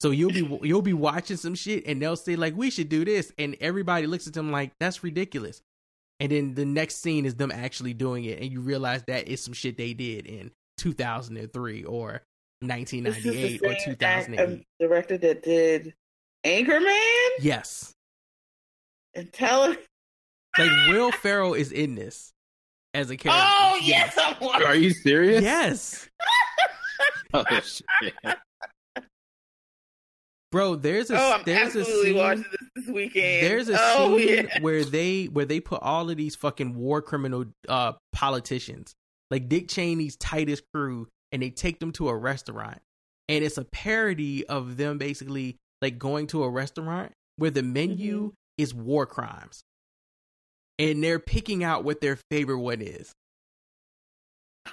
So 0.01 0.11
you'll 0.11 0.31
be 0.31 0.59
you'll 0.67 0.81
be 0.81 0.93
watching 0.93 1.37
some 1.37 1.55
shit 1.55 1.87
and 1.87 2.01
they'll 2.01 2.15
say 2.15 2.35
like 2.35 2.55
we 2.55 2.69
should 2.69 2.89
do 2.89 3.05
this 3.05 3.31
and 3.37 3.55
everybody 3.61 4.07
looks 4.07 4.27
at 4.27 4.33
them 4.33 4.51
like 4.51 4.73
that's 4.79 5.03
ridiculous. 5.03 5.61
And 6.22 6.31
then 6.31 6.53
the 6.53 6.65
next 6.65 7.02
scene 7.02 7.26
is 7.26 7.35
them 7.35 7.52
actually 7.52 7.93
doing 7.93 8.23
it 8.26 8.39
and 8.39 8.52
you 8.52 8.61
realize 8.61 9.03
that 9.07 9.27
is 9.27 9.41
some 9.43 9.53
shit 9.53 9.76
they 9.77 9.93
did 9.93 10.26
in 10.27 10.52
2003 10.77 11.84
or 11.85 12.22
1998 12.61 13.61
or 13.64 13.73
same 13.73 13.95
2008. 13.95 14.39
um, 14.39 14.64
director 14.80 15.18
that 15.18 15.41
did 15.43 15.93
Anchorman 16.45 17.30
Yes. 17.39 17.93
and 19.15 19.31
Tele. 19.34 19.77
Like 20.57 20.69
Will 20.89 21.11
Ferrell 21.14 21.53
is 21.53 21.72
in 21.72 21.95
this 21.95 22.34
as 22.93 23.10
a 23.10 23.15
character. 23.15 23.41
Oh 23.41 23.80
yes, 23.81 24.18
I'm. 24.22 24.35
Are 24.65 24.76
you 24.76 24.89
serious? 24.91 25.41
Yes. 25.41 26.10
Oh 27.34 27.45
shit. 27.61 28.14
Bro, 30.51 30.77
there's 30.77 31.09
a 31.09 31.17
Oh, 31.17 31.33
I'm 31.33 31.43
there's 31.45 31.75
a 31.75 31.79
absolutely 31.79 32.09
scene 32.09 32.17
watching 32.17 32.45
this 32.51 32.69
this 32.85 32.93
weekend. 32.93 33.47
There's 33.47 33.69
a 33.69 33.77
oh, 33.79 34.17
scene 34.17 34.27
yeah. 34.47 34.59
where 34.61 34.83
they 34.85 35.25
where 35.25 35.45
they 35.45 35.59
put 35.59 35.81
all 35.81 36.09
of 36.09 36.17
these 36.17 36.35
fucking 36.35 36.75
war 36.75 37.01
criminal 37.01 37.45
uh 37.69 37.93
politicians, 38.11 38.93
like 39.29 39.47
Dick 39.47 39.67
Cheney's 39.69 40.17
tightest 40.17 40.63
crew, 40.73 41.07
and 41.31 41.41
they 41.41 41.49
take 41.49 41.79
them 41.79 41.91
to 41.93 42.09
a 42.09 42.15
restaurant. 42.15 42.79
And 43.29 43.45
it's 43.45 43.57
a 43.57 43.63
parody 43.65 44.45
of 44.47 44.75
them 44.75 44.97
basically 44.97 45.57
like 45.81 45.97
going 45.97 46.27
to 46.27 46.43
a 46.43 46.49
restaurant 46.49 47.13
where 47.37 47.51
the 47.51 47.63
menu 47.63 48.17
Mm-hmm. 48.23 48.29
is 48.57 48.73
war 48.73 49.05
crimes. 49.05 49.63
And 50.77 51.03
they're 51.03 51.19
picking 51.19 51.63
out 51.63 51.83
what 51.83 52.01
their 52.01 52.17
favorite 52.29 52.59
one 52.59 52.81
is. 52.81 53.13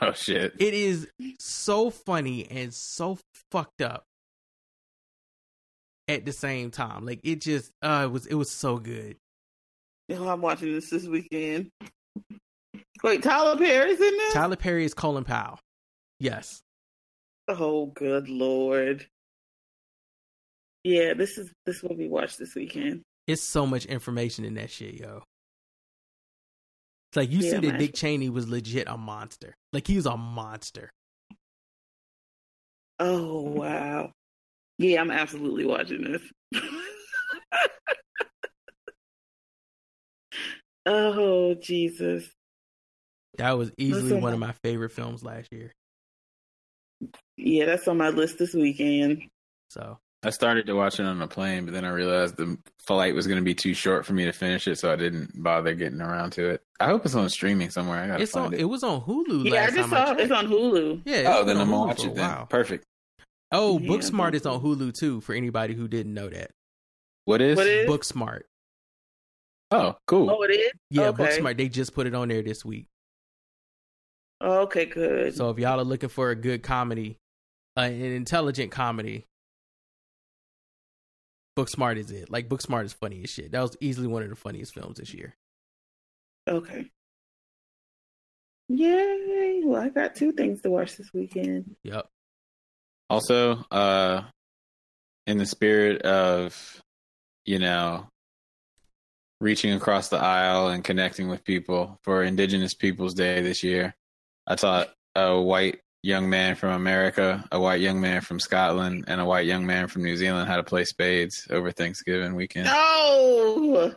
Oh 0.00 0.12
shit. 0.12 0.54
It 0.58 0.74
is 0.74 1.08
so 1.38 1.90
funny 1.90 2.46
and 2.50 2.72
so 2.74 3.18
fucked 3.50 3.80
up 3.82 4.04
at 6.08 6.24
the 6.24 6.32
same 6.32 6.70
time. 6.70 7.04
Like 7.04 7.20
it 7.22 7.40
just 7.40 7.70
uh 7.82 8.02
it 8.04 8.12
was 8.12 8.26
it 8.26 8.34
was 8.34 8.50
so 8.50 8.78
good. 8.78 9.16
Oh, 10.10 10.28
I'm 10.28 10.40
watching 10.40 10.72
this 10.72 10.90
this 10.90 11.06
weekend. 11.06 11.70
Wait, 13.04 13.22
Tyler 13.22 13.56
Perry's 13.56 14.00
in 14.00 14.16
this? 14.16 14.32
Tyler 14.32 14.56
Perry 14.56 14.84
is 14.84 14.94
Colin 14.94 15.24
Powell. 15.24 15.60
Yes. 16.18 16.60
Oh, 17.46 17.86
good 17.86 18.28
lord. 18.28 19.06
Yeah, 20.84 21.14
this 21.14 21.38
is 21.38 21.52
this 21.66 21.82
will 21.82 21.94
be 21.96 22.08
watched 22.08 22.38
this 22.38 22.54
weekend. 22.54 23.02
It's 23.26 23.42
so 23.42 23.66
much 23.66 23.84
information 23.84 24.44
in 24.44 24.54
that 24.54 24.70
shit, 24.70 24.94
yo. 24.94 25.22
It's 27.10 27.16
like 27.16 27.30
you 27.30 27.38
Yeah, 27.40 27.50
see 27.50 27.56
that 27.58 27.62
man. 27.62 27.78
Dick 27.78 27.94
Cheney 27.94 28.30
was 28.30 28.48
legit 28.48 28.88
a 28.88 28.96
monster. 28.96 29.54
Like 29.72 29.86
he 29.86 29.96
was 29.96 30.06
a 30.06 30.16
monster. 30.16 30.90
Oh 32.98 33.40
wow. 33.42 34.12
Yeah, 34.78 35.00
I'm 35.00 35.10
absolutely 35.10 35.66
watching 35.66 36.02
this. 36.04 36.22
oh 40.86 41.54
Jesus. 41.54 42.28
That 43.36 43.56
was 43.56 43.70
easily 43.78 44.02
Listen, 44.02 44.20
one 44.20 44.32
of 44.32 44.38
my 44.40 44.52
favorite 44.64 44.90
films 44.92 45.22
last 45.22 45.52
year. 45.52 45.72
Yeah, 47.36 47.66
that's 47.66 47.86
on 47.86 47.96
my 47.98 48.08
list 48.08 48.38
this 48.38 48.52
weekend. 48.54 49.22
So 49.70 49.98
I 50.24 50.30
started 50.30 50.66
to 50.66 50.72
watch 50.74 50.98
it 50.98 51.06
on 51.06 51.22
a 51.22 51.28
plane, 51.28 51.64
but 51.64 51.72
then 51.74 51.84
I 51.84 51.90
realized 51.90 52.36
the 52.36 52.58
flight 52.84 53.14
was 53.14 53.28
going 53.28 53.38
to 53.38 53.44
be 53.44 53.54
too 53.54 53.74
short 53.74 54.04
for 54.04 54.12
me 54.14 54.24
to 54.24 54.32
finish 54.32 54.66
it, 54.66 54.76
so 54.78 54.92
I 54.92 54.96
didn't 54.96 55.40
bother 55.40 55.74
getting 55.74 56.00
around 56.00 56.30
to 56.32 56.48
it. 56.48 56.62
I 56.80 56.86
hope 56.86 57.04
it's 57.04 57.14
on 57.14 57.28
streaming 57.28 57.70
somewhere. 57.70 58.00
I 58.02 58.06
gotta 58.08 58.22
it's 58.24 58.32
find 58.32 58.46
on 58.46 58.54
it. 58.54 58.60
it 58.60 58.64
was 58.64 58.82
on 58.82 59.02
Hulu 59.02 59.44
Yeah, 59.44 59.60
I 59.60 59.64
last 59.66 59.74
just 59.76 59.90
time 59.90 59.94
I 59.94 60.04
saw 60.04 60.06
checked. 60.10 60.20
it's 60.22 60.32
on 60.32 60.46
Hulu. 60.48 61.02
Yeah, 61.04 61.34
Oh, 61.36 61.44
then 61.44 61.58
I'm 61.58 61.68
gonna 61.70 61.86
watch 61.86 62.04
it 62.04 62.14
then. 62.16 62.28
while. 62.28 62.46
Perfect. 62.46 62.84
Oh, 63.50 63.78
Yeah, 63.78 63.88
Booksmart 63.88 64.34
is 64.34 64.46
on 64.46 64.60
Hulu 64.60 64.92
too 64.96 65.20
for 65.20 65.34
anybody 65.34 65.74
who 65.74 65.88
didn't 65.88 66.14
know 66.14 66.28
that. 66.28 66.50
What 67.24 67.40
is? 67.40 67.56
What 67.56 67.66
is? 67.66 67.88
Booksmart. 67.88 68.42
Oh, 69.70 69.96
cool. 70.06 70.30
Oh, 70.30 70.42
it 70.42 70.50
is? 70.50 70.72
Yeah, 70.90 71.08
okay. 71.08 71.24
Booksmart. 71.24 71.56
They 71.56 71.68
just 71.68 71.94
put 71.94 72.06
it 72.06 72.14
on 72.14 72.28
there 72.28 72.42
this 72.42 72.64
week. 72.64 72.86
Okay, 74.42 74.86
good. 74.86 75.34
So 75.34 75.50
if 75.50 75.58
y'all 75.58 75.80
are 75.80 75.84
looking 75.84 76.08
for 76.08 76.30
a 76.30 76.36
good 76.36 76.62
comedy, 76.62 77.18
uh, 77.76 77.82
an 77.82 78.00
intelligent 78.00 78.70
comedy, 78.70 79.26
Booksmart 81.58 81.96
is 81.96 82.10
it. 82.10 82.30
Like 82.30 82.48
Booksmart 82.48 82.84
is 82.84 82.92
funny 82.92 83.22
as 83.24 83.30
shit. 83.30 83.52
That 83.52 83.62
was 83.62 83.76
easily 83.80 84.06
one 84.06 84.22
of 84.22 84.30
the 84.30 84.36
funniest 84.36 84.74
films 84.74 84.98
this 84.98 85.12
year. 85.12 85.36
Okay. 86.48 86.86
Yay! 88.68 89.62
Well, 89.64 89.82
I 89.82 89.88
got 89.88 90.14
two 90.14 90.32
things 90.32 90.62
to 90.62 90.70
watch 90.70 90.96
this 90.96 91.12
weekend. 91.12 91.74
Yep. 91.84 92.06
Also, 93.10 93.64
uh, 93.70 94.22
in 95.26 95.38
the 95.38 95.46
spirit 95.46 96.02
of, 96.02 96.82
you 97.44 97.58
know, 97.58 98.06
reaching 99.40 99.72
across 99.72 100.08
the 100.08 100.18
aisle 100.18 100.68
and 100.68 100.84
connecting 100.84 101.28
with 101.28 101.44
people 101.44 101.98
for 102.02 102.22
Indigenous 102.22 102.74
Peoples 102.74 103.14
Day 103.14 103.40
this 103.40 103.62
year, 103.62 103.94
I 104.46 104.56
taught 104.56 104.88
a 105.14 105.40
white 105.40 105.80
young 106.02 106.28
man 106.28 106.54
from 106.54 106.72
America, 106.72 107.44
a 107.50 107.58
white 107.58 107.80
young 107.80 108.00
man 108.00 108.20
from 108.20 108.40
Scotland, 108.40 109.04
and 109.08 109.20
a 109.20 109.24
white 109.24 109.46
young 109.46 109.66
man 109.66 109.88
from 109.88 110.02
New 110.02 110.16
Zealand 110.16 110.48
how 110.48 110.56
to 110.56 110.62
play 110.62 110.84
spades 110.84 111.46
over 111.50 111.70
Thanksgiving 111.72 112.34
weekend. 112.34 112.68
Oh, 112.70 113.94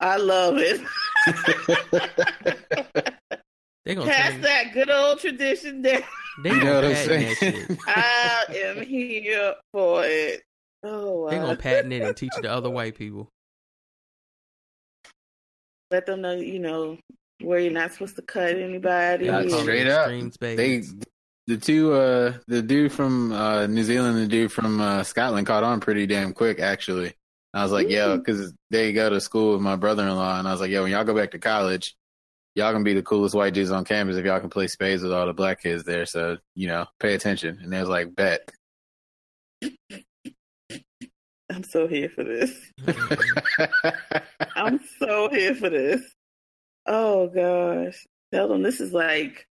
I 0.00 0.16
love 0.16 0.56
it. 0.58 0.80
They 3.84 3.94
gonna 3.94 4.10
Pass 4.10 4.32
turn, 4.32 4.40
that 4.42 4.72
good 4.74 4.90
old 4.90 5.18
tradition 5.20 5.82
down. 5.82 6.02
they 6.42 6.50
You 6.50 6.64
know 6.64 6.74
what 6.76 6.84
I'm 6.84 6.94
saying? 6.94 7.78
I 7.86 8.44
am 8.54 8.82
here 8.82 9.54
for 9.72 10.04
it. 10.04 10.42
Oh, 10.82 11.28
They 11.28 11.36
wow. 11.38 11.42
gonna 11.46 11.56
patent 11.56 11.92
it 11.92 12.02
and 12.02 12.16
teach 12.16 12.32
it 12.36 12.42
to 12.42 12.50
other 12.50 12.70
white 12.70 12.94
people. 12.96 13.28
let 15.90 16.06
them 16.06 16.20
know, 16.20 16.32
you 16.36 16.58
know, 16.60 16.98
where 17.42 17.58
you're 17.58 17.72
not 17.72 17.92
supposed 17.92 18.16
to 18.16 18.22
cut 18.22 18.56
anybody. 18.56 19.26
Yeah, 19.26 19.46
straight 19.48 19.88
up. 19.88 20.10
extreme 20.10 20.56
They, 20.56 20.82
the 21.46 21.56
two, 21.56 21.92
uh, 21.94 22.34
the 22.46 22.62
dude 22.62 22.92
from 22.92 23.32
uh, 23.32 23.66
New 23.66 23.82
Zealand, 23.82 24.16
and 24.18 24.24
the 24.24 24.28
dude 24.30 24.52
from 24.52 24.80
uh, 24.80 25.02
Scotland 25.02 25.46
caught 25.46 25.64
on 25.64 25.80
pretty 25.80 26.06
damn 26.06 26.32
quick, 26.32 26.60
actually. 26.60 27.14
I 27.52 27.64
was 27.64 27.72
like, 27.72 27.88
yo, 27.88 28.16
because 28.18 28.52
they 28.70 28.92
go 28.92 29.10
to 29.10 29.20
school 29.20 29.54
with 29.54 29.62
my 29.62 29.74
brother-in-law, 29.74 30.38
and 30.38 30.46
I 30.46 30.52
was 30.52 30.60
like, 30.60 30.70
yo, 30.70 30.82
when 30.84 30.92
y'all 30.92 31.02
go 31.02 31.14
back 31.16 31.32
to 31.32 31.38
college, 31.40 31.96
y'all 32.54 32.72
gonna 32.72 32.84
be 32.84 32.94
the 32.94 33.02
coolest 33.02 33.34
white 33.34 33.54
dudes 33.54 33.70
on 33.70 33.84
campus 33.84 34.16
if 34.16 34.24
y'all 34.24 34.40
can 34.40 34.50
play 34.50 34.66
spades 34.66 35.02
with 35.02 35.12
all 35.12 35.26
the 35.26 35.32
black 35.32 35.62
kids 35.62 35.84
there. 35.84 36.06
So 36.06 36.38
you 36.54 36.66
know, 36.68 36.86
pay 36.98 37.14
attention. 37.14 37.58
And 37.62 37.72
they 37.72 37.80
was 37.80 37.88
like, 37.88 38.14
bet. 38.14 38.48
I'm 41.52 41.64
so 41.64 41.88
here 41.88 42.08
for 42.08 42.22
this. 42.22 42.52
I'm 44.56 44.80
so 44.98 45.28
here 45.30 45.54
for 45.54 45.68
this. 45.68 46.00
Oh 46.86 47.26
gosh. 47.28 48.06
Tell 48.32 48.48
them 48.48 48.62
this 48.62 48.80
is 48.80 48.92
like 48.92 49.46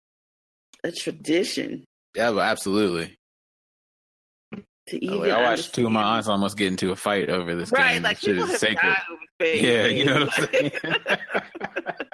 a 0.82 0.90
tradition 0.90 1.84
yeah, 2.16 2.36
absolutely. 2.38 3.16
to 4.88 4.96
I, 4.96 4.98
even. 5.00 5.18
like, 5.20 5.30
I 5.30 5.42
watched 5.42 5.74
two 5.74 5.86
of 5.86 5.92
my 5.92 6.02
aunts 6.02 6.28
almost 6.28 6.56
get 6.56 6.68
into 6.68 6.90
a 6.92 6.96
fight 6.96 7.30
over 7.30 7.54
this 7.54 7.70
Right, 7.72 7.94
game. 7.94 8.02
like 8.02 8.20
This 8.20 8.32
people 8.32 8.46
have 8.46 8.58
sacred. 8.58 8.96
over 9.10 9.44
Yeah, 9.56 9.86
you 9.86 10.04
know 10.04 10.26
what 10.26 10.38
I'm 10.38 10.46
saying. 10.52 10.72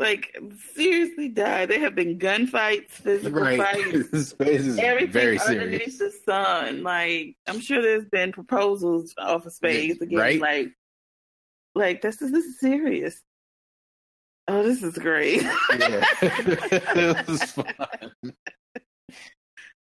Like 0.00 0.34
seriously, 0.74 1.28
died. 1.28 1.68
There 1.68 1.80
have 1.80 1.94
been 1.94 2.18
gunfights, 2.18 2.88
physical 2.90 3.42
Right. 3.42 3.58
fights, 4.12 4.28
Space 4.28 4.66
is 4.66 4.78
everything 4.78 5.12
very 5.12 5.38
underneath 5.38 5.92
serious. 5.94 5.98
the 5.98 6.10
sun. 6.24 6.82
Like 6.82 7.36
I'm 7.46 7.60
sure 7.60 7.82
there's 7.82 8.06
been 8.06 8.32
proposals 8.32 9.12
off 9.18 9.44
of 9.44 9.52
space 9.52 10.00
again. 10.00 10.18
Right. 10.18 10.40
Like, 10.40 10.68
like 11.74 12.00
this 12.00 12.22
is 12.22 12.32
this 12.32 12.46
is 12.46 12.58
serious. 12.58 13.20
Oh, 14.48 14.62
this 14.62 14.82
is 14.82 14.96
great. 14.96 15.42
Yeah. 15.42 16.04
it 16.22 17.28
was 17.28 17.42
fun. 17.42 17.66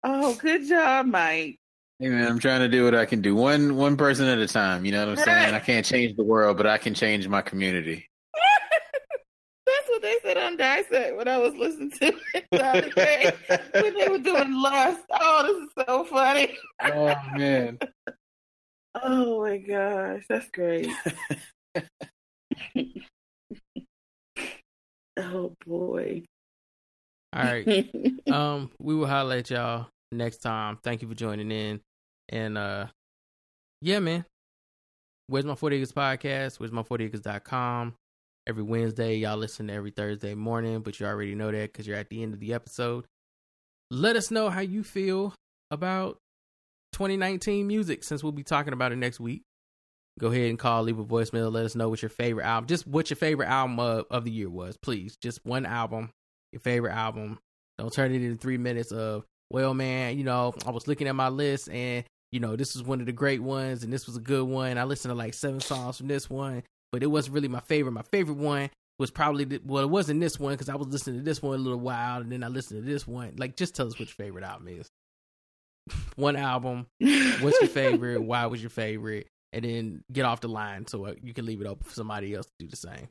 oh, 0.03 0.33
good 0.41 0.67
job, 0.67 1.05
Mike. 1.05 1.59
Hey 1.99 2.09
man, 2.09 2.27
I'm 2.27 2.39
trying 2.39 2.61
to 2.61 2.67
do 2.67 2.83
what 2.83 2.95
I 2.95 3.05
can 3.05 3.21
do. 3.21 3.35
One 3.35 3.75
one 3.75 3.95
person 3.95 4.25
at 4.27 4.39
a 4.39 4.47
time. 4.47 4.85
You 4.85 4.91
know 4.91 5.05
what 5.07 5.19
I'm 5.19 5.23
saying? 5.23 5.53
I 5.53 5.59
can't 5.59 5.85
change 5.85 6.17
the 6.17 6.23
world, 6.23 6.57
but 6.57 6.65
I 6.65 6.79
can 6.79 6.95
change 6.95 7.27
my 7.27 7.43
community. 7.43 8.09
What 9.99 10.03
they 10.23 10.29
said 10.29 10.37
on 10.37 10.55
Dissect 10.55 11.17
when 11.17 11.27
I 11.27 11.37
was 11.39 11.53
listening 11.55 11.91
to 11.91 12.13
it 12.33 12.45
the 12.51 12.65
other 12.65 12.89
day 12.91 13.33
when 13.73 13.93
they 13.95 14.07
were 14.07 14.17
doing 14.17 14.53
Lust. 14.53 15.01
Oh, 15.11 15.43
this 15.45 15.57
is 15.57 15.71
so 15.85 16.05
funny. 16.05 16.55
Oh 16.81 17.13
man. 17.35 17.79
Oh 18.95 19.41
my 19.41 19.57
gosh, 19.57 20.23
that's 20.29 20.49
great. 20.51 20.89
oh 25.17 25.53
boy. 25.65 26.23
All 27.33 27.43
right. 27.43 27.89
um, 28.31 28.71
we 28.79 28.95
will 28.95 29.05
highlight 29.05 29.49
y'all 29.49 29.87
next 30.13 30.37
time. 30.37 30.77
Thank 30.81 31.01
you 31.01 31.09
for 31.09 31.15
joining 31.15 31.51
in. 31.51 31.81
And 32.29 32.57
uh 32.57 32.87
yeah, 33.81 33.99
man. 33.99 34.23
Where's 35.27 35.43
my 35.43 35.55
40 35.55 35.75
acres 35.75 35.91
podcast? 35.91 36.57
Where's 36.57 36.71
my 36.71 36.83
40 36.83 37.03
acres.com. 37.03 37.95
Every 38.49 38.63
Wednesday, 38.63 39.15
y'all 39.15 39.37
listen 39.37 39.69
every 39.69 39.91
Thursday 39.91 40.33
morning, 40.33 40.79
but 40.79 40.99
you 40.99 41.05
already 41.05 41.35
know 41.35 41.51
that 41.51 41.71
because 41.71 41.85
you're 41.85 41.95
at 41.95 42.09
the 42.09 42.23
end 42.23 42.33
of 42.33 42.39
the 42.39 42.55
episode. 42.55 43.05
Let 43.91 44.15
us 44.15 44.31
know 44.31 44.49
how 44.49 44.61
you 44.61 44.83
feel 44.83 45.35
about 45.69 46.17
2019 46.93 47.67
music 47.67 48.03
since 48.03 48.23
we'll 48.23 48.31
be 48.31 48.41
talking 48.41 48.73
about 48.73 48.91
it 48.91 48.95
next 48.95 49.19
week. 49.19 49.43
Go 50.17 50.29
ahead 50.29 50.49
and 50.49 50.57
call, 50.57 50.81
leave 50.81 50.97
a 50.97 51.05
voicemail. 51.05 51.51
Let 51.51 51.63
us 51.63 51.75
know 51.75 51.89
what 51.89 52.01
your 52.01 52.09
favorite 52.09 52.43
album, 52.43 52.65
just 52.67 52.87
what 52.87 53.11
your 53.11 53.17
favorite 53.17 53.49
album 53.49 53.79
of, 53.79 54.05
of 54.09 54.23
the 54.23 54.31
year 54.31 54.49
was, 54.49 54.77
please. 54.77 55.15
Just 55.21 55.45
one 55.45 55.67
album, 55.67 56.09
your 56.51 56.59
favorite 56.59 56.93
album. 56.93 57.37
Don't 57.77 57.93
turn 57.93 58.11
it 58.11 58.23
into 58.23 58.35
three 58.35 58.57
minutes 58.57 58.91
of, 58.91 59.25
well, 59.51 59.75
man, 59.75 60.17
you 60.17 60.23
know, 60.23 60.55
I 60.65 60.71
was 60.71 60.87
looking 60.87 61.07
at 61.07 61.13
my 61.13 61.29
list 61.29 61.69
and, 61.69 62.03
you 62.31 62.39
know, 62.39 62.55
this 62.55 62.73
was 62.73 62.83
one 62.83 62.99
of 62.99 63.05
the 63.05 63.11
great 63.11 63.43
ones 63.43 63.83
and 63.83 63.93
this 63.93 64.07
was 64.07 64.17
a 64.17 64.21
good 64.21 64.47
one. 64.47 64.79
I 64.79 64.85
listened 64.85 65.11
to 65.11 65.15
like 65.15 65.35
seven 65.35 65.59
songs 65.59 65.97
from 65.97 66.07
this 66.07 66.31
one, 66.31 66.63
but 66.91 67.03
it 67.03 67.07
wasn't 67.07 67.35
really 67.35 67.47
my 67.47 67.59
favorite. 67.59 67.91
My 67.91 68.01
favorite 68.01 68.37
one 68.37 68.69
was 68.97 69.11
probably, 69.11 69.45
the, 69.45 69.61
well, 69.65 69.83
it 69.83 69.89
wasn't 69.89 70.19
this 70.19 70.39
one 70.39 70.53
because 70.53 70.69
I 70.69 70.75
was 70.75 70.87
listening 70.87 71.19
to 71.19 71.23
this 71.23 71.41
one 71.41 71.55
a 71.55 71.61
little 71.61 71.79
while 71.79 72.21
and 72.21 72.31
then 72.31 72.43
I 72.43 72.47
listened 72.47 72.83
to 72.83 72.91
this 72.91 73.07
one. 73.07 73.33
Like, 73.37 73.55
just 73.55 73.75
tell 73.75 73.87
us 73.87 73.97
your 73.99 74.07
favorite 74.07 74.43
album 74.43 74.67
is. 74.67 74.89
one 76.15 76.35
album, 76.35 76.87
what's 76.99 77.59
your 77.61 77.69
favorite? 77.69 78.21
Why 78.21 78.45
was 78.45 78.61
your 78.61 78.69
favorite? 78.69 79.27
And 79.51 79.65
then 79.65 80.03
get 80.11 80.25
off 80.25 80.41
the 80.41 80.47
line 80.47 80.85
so 80.85 81.05
uh, 81.05 81.13
you 81.23 81.33
can 81.33 81.45
leave 81.45 81.61
it 81.61 81.67
open 81.67 81.83
for 81.83 81.93
somebody 81.93 82.35
else 82.35 82.45
to 82.45 82.51
do 82.59 82.67
the 82.67 82.75
same. 82.75 83.07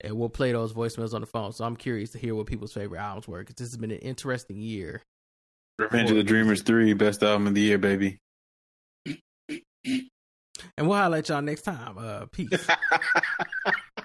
And 0.00 0.14
we'll 0.14 0.28
play 0.28 0.52
those 0.52 0.72
voicemails 0.72 1.12
on 1.12 1.20
the 1.20 1.26
phone. 1.26 1.52
So 1.52 1.64
I'm 1.64 1.76
curious 1.76 2.10
to 2.10 2.18
hear 2.18 2.34
what 2.34 2.46
people's 2.46 2.72
favorite 2.72 3.00
albums 3.00 3.26
were 3.26 3.40
because 3.40 3.56
this 3.56 3.68
has 3.68 3.76
been 3.76 3.90
an 3.90 3.98
interesting 3.98 4.60
year. 4.60 5.02
Revenge 5.78 6.10
of 6.10 6.16
the 6.16 6.22
Dreamers 6.22 6.62
3, 6.62 6.92
best 6.94 7.22
album 7.22 7.48
of 7.48 7.54
the 7.54 7.60
year, 7.60 7.78
baby. 7.78 8.18
And 10.76 10.88
we'll 10.88 11.14
at 11.14 11.28
y'all 11.28 11.42
next 11.42 11.62
time. 11.62 11.96
Uh, 11.98 12.26
peace. 12.26 12.50